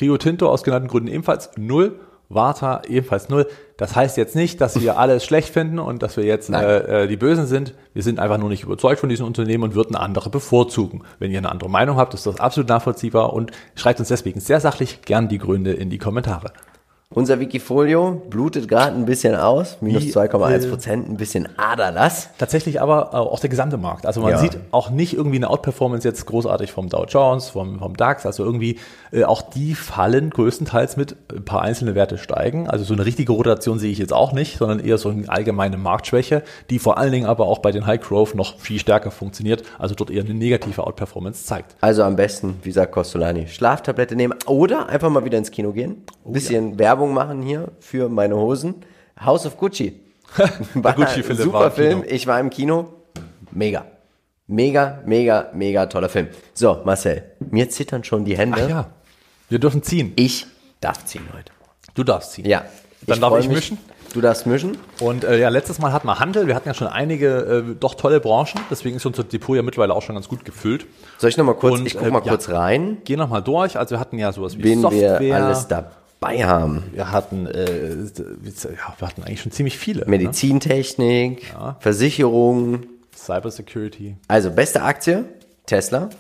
Rio 0.01 0.17
Tinto 0.17 0.49
aus 0.49 0.65
genannten 0.65 0.89
Gründen 0.89 1.09
ebenfalls 1.09 1.51
null. 1.57 2.01
Warta 2.29 2.83
ebenfalls 2.89 3.29
null. 3.29 3.47
Das 3.77 3.97
heißt 3.97 4.17
jetzt 4.17 4.37
nicht, 4.37 4.61
dass 4.61 4.81
wir 4.81 4.99
alles 4.99 5.25
schlecht 5.25 5.49
finden 5.49 5.79
und 5.79 6.03
dass 6.03 6.17
wir 6.17 6.25
jetzt 6.25 6.49
äh, 6.51 7.05
äh, 7.05 7.07
die 7.09 7.17
Bösen 7.17 7.47
sind. 7.47 7.75
Wir 7.93 8.03
sind 8.03 8.21
einfach 8.21 8.39
nur 8.39 8.49
nicht 8.49 8.63
überzeugt 8.63 9.01
von 9.01 9.09
diesen 9.09 9.27
Unternehmen 9.27 9.65
und 9.65 9.75
würden 9.75 9.97
andere 9.97 10.31
bevorzugen. 10.31 11.03
Wenn 11.19 11.31
ihr 11.31 11.39
eine 11.39 11.51
andere 11.51 11.71
Meinung 11.71 11.97
habt, 11.97 12.15
ist 12.15 12.27
das 12.27 12.39
absolut 12.39 12.69
nachvollziehbar 12.69 13.33
und 13.33 13.51
schreibt 13.75 13.99
uns 13.99 14.09
deswegen 14.09 14.41
sehr 14.41 14.61
sachlich 14.61 15.03
gern 15.03 15.29
die 15.29 15.39
Gründe 15.39 15.73
in 15.73 15.91
die 15.91 15.99
Kommentare. 15.99 16.53
Unser 17.15 17.39
Wikifolio 17.39 18.21
blutet 18.29 18.67
gerade 18.69 18.97
ein 18.97 19.05
bisschen 19.07 19.37
aus, 19.37 19.77
minus 19.81 20.03
Wie, 20.05 20.11
2,1 20.13 20.69
Prozent, 20.69 21.09
ein 21.09 21.17
bisschen 21.17 21.49
Aderlass. 21.57 22.31
Tatsächlich 22.39 22.81
aber 22.83 23.11
äh, 23.13 23.17
auch 23.17 23.39
der 23.39 23.51
gesamte 23.51 23.77
Markt. 23.77 24.05
Also 24.05 24.21
man 24.21 24.33
Ja. 24.33 24.39
sieht 24.39 24.59
auch 24.73 24.91
nicht 24.91 25.15
irgendwie 25.15 25.37
eine 25.37 25.49
Outperformance 25.49 26.07
jetzt 26.09 26.27
großartig 26.27 26.73
vom 26.73 26.89
Dow 26.89 27.05
Jones, 27.09 27.51
vom, 27.51 27.79
vom 27.79 27.97
DAX. 27.97 28.27
Also 28.27 28.45
irgendwie 28.45 28.79
äh, 29.13 29.23
auch 29.23 29.43
die 29.43 29.77
fallen 29.77 30.31
größtenteils 30.31 30.97
mit 30.97 31.15
ein 31.33 31.45
paar 31.45 31.63
einzelne 31.63 31.95
Werte 31.95 32.19
steigen. 32.19 32.69
Also 32.69 32.85
so 32.85 32.95
eine 32.95 33.07
richtige 33.07 33.31
Rotation 33.33 33.79
sehe 33.79 33.93
ich 33.93 33.99
jetzt 33.99 34.13
auch 34.13 34.33
nicht, 34.33 34.59
sondern 34.59 34.81
eher 34.81 34.99
so 34.99 35.11
eine 35.11 35.29
allgemeine 35.29 35.77
Marktschwäche, 35.77 36.43
die 36.71 36.81
vor 36.81 36.99
allen 36.99 37.13
Dingen 37.13 37.27
aber 37.27 37.47
auch 37.47 37.59
bei 37.61 37.71
den 37.71 37.87
High 37.87 38.01
Growth 38.01 38.35
noch 38.35 38.59
viel 38.59 38.81
stärker 38.81 39.13
funktioniert. 39.13 39.63
Also 39.79 39.95
dort 39.95 40.11
eher 40.11 40.25
eine 40.25 40.35
negative 40.35 40.85
Outperformance 40.85 41.45
zeigt. 41.45 41.77
Also 41.81 42.03
am 42.03 42.17
besten, 42.17 42.57
wie 42.65 42.73
sagt 42.73 42.91
Costolani, 42.91 43.47
Schlaftablette 43.47 44.17
nehmen 44.17 44.35
oder 44.47 44.89
einfach 44.89 45.11
mal 45.11 45.25
wieder 45.25 45.39
ins 45.39 45.53
Kino 45.53 45.71
gehen. 45.73 46.03
Bisschen 46.25 46.79
Werbung 46.79 47.04
machen 47.13 47.43
hier 47.43 47.73
für 47.81 48.09
meine 48.09 48.37
Hosen. 48.37 48.77
House 49.23 49.47
of 49.47 49.57
Gucci. 49.59 50.01
War 50.75 50.95
Gucci-Film 50.95 51.39
super 51.39 51.61
war 51.61 51.71
Film. 51.71 52.03
Kino. 52.03 52.15
Ich 52.15 52.27
war 52.27 52.41
im 52.41 52.51
Kino. 52.51 52.89
Mega. 53.53 53.85
Mega, 54.47 55.01
mega, 55.07 55.51
mega 55.55 55.87
toller 55.87 56.09
Film. 56.09 56.29
So, 56.53 56.83
Marcel, 56.85 57.23
mir 57.39 57.71
zittern 57.71 58.05
schon 58.05 58.25
die 58.25 58.37
Hände. 58.37 58.63
Ach 58.63 58.69
ja, 58.69 58.87
wir 59.49 59.59
dürfen 59.59 59.83
ziehen. 59.83 60.13
Ich 60.17 60.47
darf 60.81 61.05
ziehen 61.05 61.27
heute. 61.35 61.53
Du 61.95 62.05
darfst 62.05 62.33
ziehen. 62.33 62.47
Ja. 62.47 62.65
Dann 63.07 63.21
darf 63.21 63.31
freu 63.31 63.39
ich 63.39 63.49
mich. 63.49 63.57
mischen. 63.57 63.79
Du 64.13 64.21
darfst 64.21 64.47
mischen. 64.47 64.79
Und 65.01 65.25
äh, 65.25 65.41
ja, 65.41 65.49
letztes 65.49 65.79
Mal 65.79 65.93
hatten 65.93 66.07
wir 66.07 66.19
Handel. 66.19 66.47
Wir 66.47 66.55
hatten 66.55 66.69
ja 66.69 66.75
schon 66.75 66.87
einige 66.87 67.65
äh, 67.71 67.75
doch 67.75 67.95
tolle 67.95 68.21
Branchen. 68.21 68.61
Deswegen 68.71 68.97
ist 68.97 69.07
unser 69.07 69.25
Depot 69.25 69.57
ja 69.57 69.63
mittlerweile 69.63 69.95
auch 69.95 70.03
schon 70.03 70.15
ganz 70.15 70.29
gut 70.29 70.45
gefüllt. 70.45 70.87
Soll 71.19 71.31
ich 71.31 71.37
noch 71.37 71.45
mal 71.45 71.55
kurz, 71.55 71.81
Und, 71.81 71.87
ich 71.87 71.95
guck 71.95 72.07
äh, 72.07 72.11
mal 72.11 72.23
ja. 72.23 72.31
kurz 72.31 72.49
rein, 72.49 72.99
Gehen 73.05 73.19
noch 73.19 73.29
mal 73.29 73.41
durch. 73.41 73.79
Also 73.79 73.97
wir 73.97 74.01
hatten 74.01 74.19
ja 74.19 74.31
sowas 74.33 74.59
wie 74.59 74.65
wen 74.65 74.83
Software. 74.83 75.21
wir 75.21 75.37
alles 75.37 75.69
dabei 76.25 76.45
haben. 76.45 76.85
Wir 76.93 77.11
hatten, 77.11 77.47
äh, 77.47 77.91
ja, 77.91 78.95
wir 78.99 79.09
hatten 79.09 79.23
eigentlich 79.23 79.43
schon 79.43 79.53
ziemlich 79.53 79.79
viele. 79.79 80.01
Ne? 80.01 80.11
Medizintechnik, 80.11 81.55
Versicherung. 81.81 82.85
Cybersecurity. 83.17 84.17
Also 84.29 84.51
beste 84.51 84.83
Aktie, 84.83 85.25
Tesla, 85.67 86.11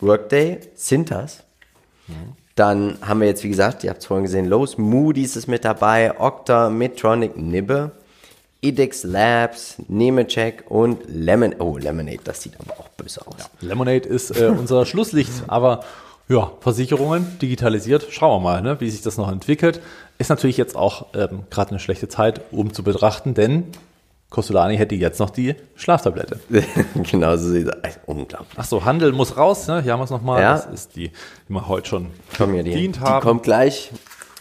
Workday, 0.00 0.60
Cintas. 0.76 1.42
Dann 2.54 2.98
haben 3.00 3.20
wir 3.20 3.28
jetzt, 3.28 3.42
wie 3.44 3.48
gesagt, 3.48 3.82
ihr 3.82 3.90
habt 3.90 4.00
es 4.00 4.06
vorhin 4.06 4.24
gesehen, 4.24 4.46
Lowe's, 4.46 4.78
Moody's 4.78 5.36
ist 5.36 5.48
mit 5.48 5.64
dabei, 5.64 6.18
Okta, 6.20 6.70
Medtronic, 6.70 7.36
Nibbe, 7.36 7.92
Edix 8.62 9.04
Labs, 9.04 9.76
Nemetschek 9.88 10.64
und 10.68 11.02
Lemon. 11.08 11.56
Oh, 11.58 11.76
Lemonade, 11.78 12.20
das 12.24 12.42
sieht 12.42 12.54
aber 12.60 12.78
auch 12.78 12.88
böse 12.90 13.26
aus. 13.26 13.50
Lemonade 13.60 14.08
ist 14.08 14.30
äh, 14.38 14.46
unser 14.46 14.86
Schlusslicht, 14.86 15.32
aber 15.48 15.84
ja, 16.28 16.52
Versicherungen 16.60 17.38
digitalisiert. 17.40 18.06
Schauen 18.10 18.42
wir 18.42 18.44
mal, 18.44 18.62
ne, 18.62 18.80
wie 18.80 18.90
sich 18.90 19.02
das 19.02 19.18
noch 19.18 19.30
entwickelt. 19.30 19.80
Ist 20.18 20.30
natürlich 20.30 20.56
jetzt 20.56 20.76
auch 20.76 21.06
ähm, 21.14 21.44
gerade 21.50 21.70
eine 21.70 21.78
schlechte 21.78 22.08
Zeit, 22.08 22.40
um 22.50 22.72
zu 22.72 22.82
betrachten, 22.82 23.34
denn 23.34 23.64
Costolani 24.30 24.76
hätte 24.76 24.94
jetzt 24.94 25.20
noch 25.20 25.30
die 25.30 25.54
Schlaftablette. 25.76 26.40
genau 27.10 27.36
so 27.36 27.50
sieht 27.50 27.68
es 27.82 27.98
Unglaublich. 28.06 28.56
Ach 28.56 28.64
so, 28.64 28.84
Handel 28.84 29.12
muss 29.12 29.36
raus, 29.36 29.68
ne? 29.68 29.82
Hier 29.82 29.92
haben 29.92 30.00
wir 30.00 30.04
es 30.04 30.10
nochmal. 30.10 30.40
Ja. 30.40 30.52
Das 30.54 30.66
ist 30.66 30.96
die, 30.96 31.08
die 31.08 31.52
wir 31.52 31.68
heute 31.68 31.88
schon 31.88 32.06
Komm 32.36 32.52
hier, 32.52 32.64
die, 32.64 32.90
die 32.90 33.00
haben. 33.00 33.22
kommt 33.22 33.42
gleich 33.44 33.90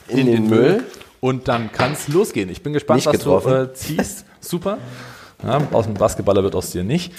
in, 0.08 0.26
den, 0.26 0.48
Müll. 0.48 0.84
Und 1.20 1.48
dann 1.48 1.72
kann 1.72 1.94
es 1.94 2.08
losgehen. 2.08 2.50
Ich 2.50 2.64
bin 2.64 2.74
gespannt, 2.74 2.98
Nicht 2.98 3.06
was 3.06 3.18
getroffen. 3.18 3.52
du 3.52 3.62
äh, 3.64 3.74
ziehst. 3.74 4.26
Super. 4.40 4.78
Ja, 5.44 5.62
aus 5.72 5.86
dem 5.86 5.94
Basketballer 5.94 6.44
wird 6.44 6.56
aus 6.56 6.72
dir 6.72 6.84
nicht. 6.84 7.14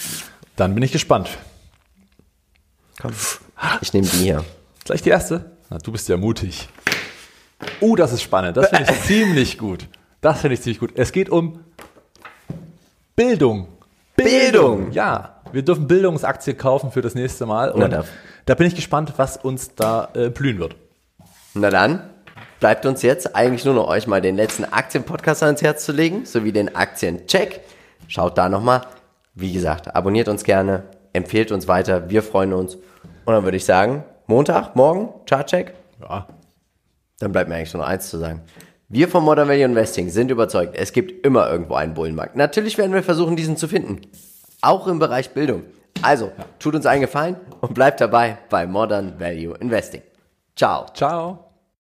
Dann 0.57 0.75
bin 0.75 0.83
ich 0.83 0.93
gespannt. 0.93 1.31
Komm. 3.01 3.13
Ich 3.81 3.93
nehme 3.93 4.07
die 4.07 4.17
hier. 4.17 4.45
Gleich 4.85 5.03
die 5.03 5.11
erste. 5.11 5.53
Na, 5.71 5.79
du 5.79 5.93
bist 5.93 6.09
ja 6.09 6.17
mutig. 6.17 6.69
Oh, 7.81 7.97
das 7.97 8.13
ist 8.13 8.23
spannend. 8.23 8.57
Das 8.57 8.69
finde 8.69 8.91
ich 8.93 9.03
ziemlich 9.07 9.59
gut. 9.59 9.89
Das 10.21 10.41
finde 10.41 10.55
ich 10.55 10.63
ziemlich 10.63 10.81
gut. 10.81 10.93
Es 10.97 11.13
geht 11.13 11.31
um 11.31 11.61
Bildung. 13.17 13.69
Bildung. 14.17 14.91
Ja, 14.93 15.41
wir 15.53 15.63
dürfen 15.63 15.87
Bildungsaktie 15.87 16.55
kaufen 16.55 16.91
für 16.91 17.01
das 17.03 17.15
nächste 17.15 17.47
Mal. 17.47 17.73
Na, 17.77 17.85
Und 17.85 17.91
da- 17.93 18.05
da 18.47 18.55
bin 18.55 18.67
ich 18.67 18.75
gespannt, 18.75 19.15
was 19.17 19.37
uns 19.37 19.75
da 19.75 20.09
äh, 20.15 20.29
blühen 20.29 20.59
wird. 20.59 20.77
Na 21.55 21.71
dann, 21.71 22.11
bleibt 22.61 22.85
uns 22.87 23.03
jetzt 23.03 23.35
eigentlich 23.35 23.65
nur 23.65 23.75
noch 23.75 23.89
euch 23.89 24.07
mal 24.07 24.21
den 24.21 24.37
letzten 24.37 24.65
Aktienpodcast 24.65 25.43
ans 25.45 25.63
Herz 25.63 25.85
zu 25.85 25.93
legen, 25.93 26.27
sowie 26.27 26.53
den 26.53 26.75
Aktiencheck. 26.75 27.61
Schaut 28.09 28.37
da 28.37 28.49
nochmal. 28.49 28.83
Wie 29.35 29.53
gesagt, 29.53 29.95
abonniert 29.95 30.29
uns 30.29 30.45
gerne, 30.45 30.85
empfehlt 31.13 31.51
uns 31.53 31.67
weiter, 31.69 32.11
wir 32.11 32.23
freuen 32.23 32.53
uns. 32.53 32.77
Und 33.25 33.35
dann 33.35 33.45
würde 33.45 33.57
ich 33.57 33.65
sagen, 33.65 34.05
Montag, 34.27 34.77
morgen, 34.77 35.09
Chartcheck. 35.27 35.75
Ja, 36.01 36.27
Dann 37.19 37.33
bleibt 37.33 37.49
mir 37.49 37.57
eigentlich 37.57 37.73
nur 37.75 37.83
noch 37.83 37.89
eins 37.89 38.11
zu 38.11 38.19
sagen. 38.19 38.43
Wir 38.89 39.09
von 39.09 39.25
Modern 39.25 39.49
Value 39.49 39.65
Investing 39.65 40.09
sind 40.11 40.31
überzeugt, 40.31 40.77
es 40.77 40.93
gibt 40.93 41.27
immer 41.27 41.51
irgendwo 41.51 41.75
einen 41.75 41.95
Bullenmarkt. 41.95 42.37
Natürlich 42.37 42.79
werden 42.79 42.93
wir 42.93 43.03
versuchen, 43.03 43.37
diesen 43.37 43.57
zu 43.57 43.67
finden. 43.67 44.03
Auch 44.61 44.87
im 44.87 44.99
Bereich 44.99 45.31
Bildung. 45.31 45.63
Also, 46.03 46.33
tut 46.59 46.75
uns 46.75 46.87
einen 46.87 47.01
Gefallen 47.01 47.37
und 47.61 47.75
bleibt 47.75 48.01
dabei 48.01 48.39
bei 48.51 48.67
Modern 48.67 49.19
Value 49.19 49.57
Investing. 49.59 50.03
Ciao. 50.57 50.87
ciao. 50.95 51.44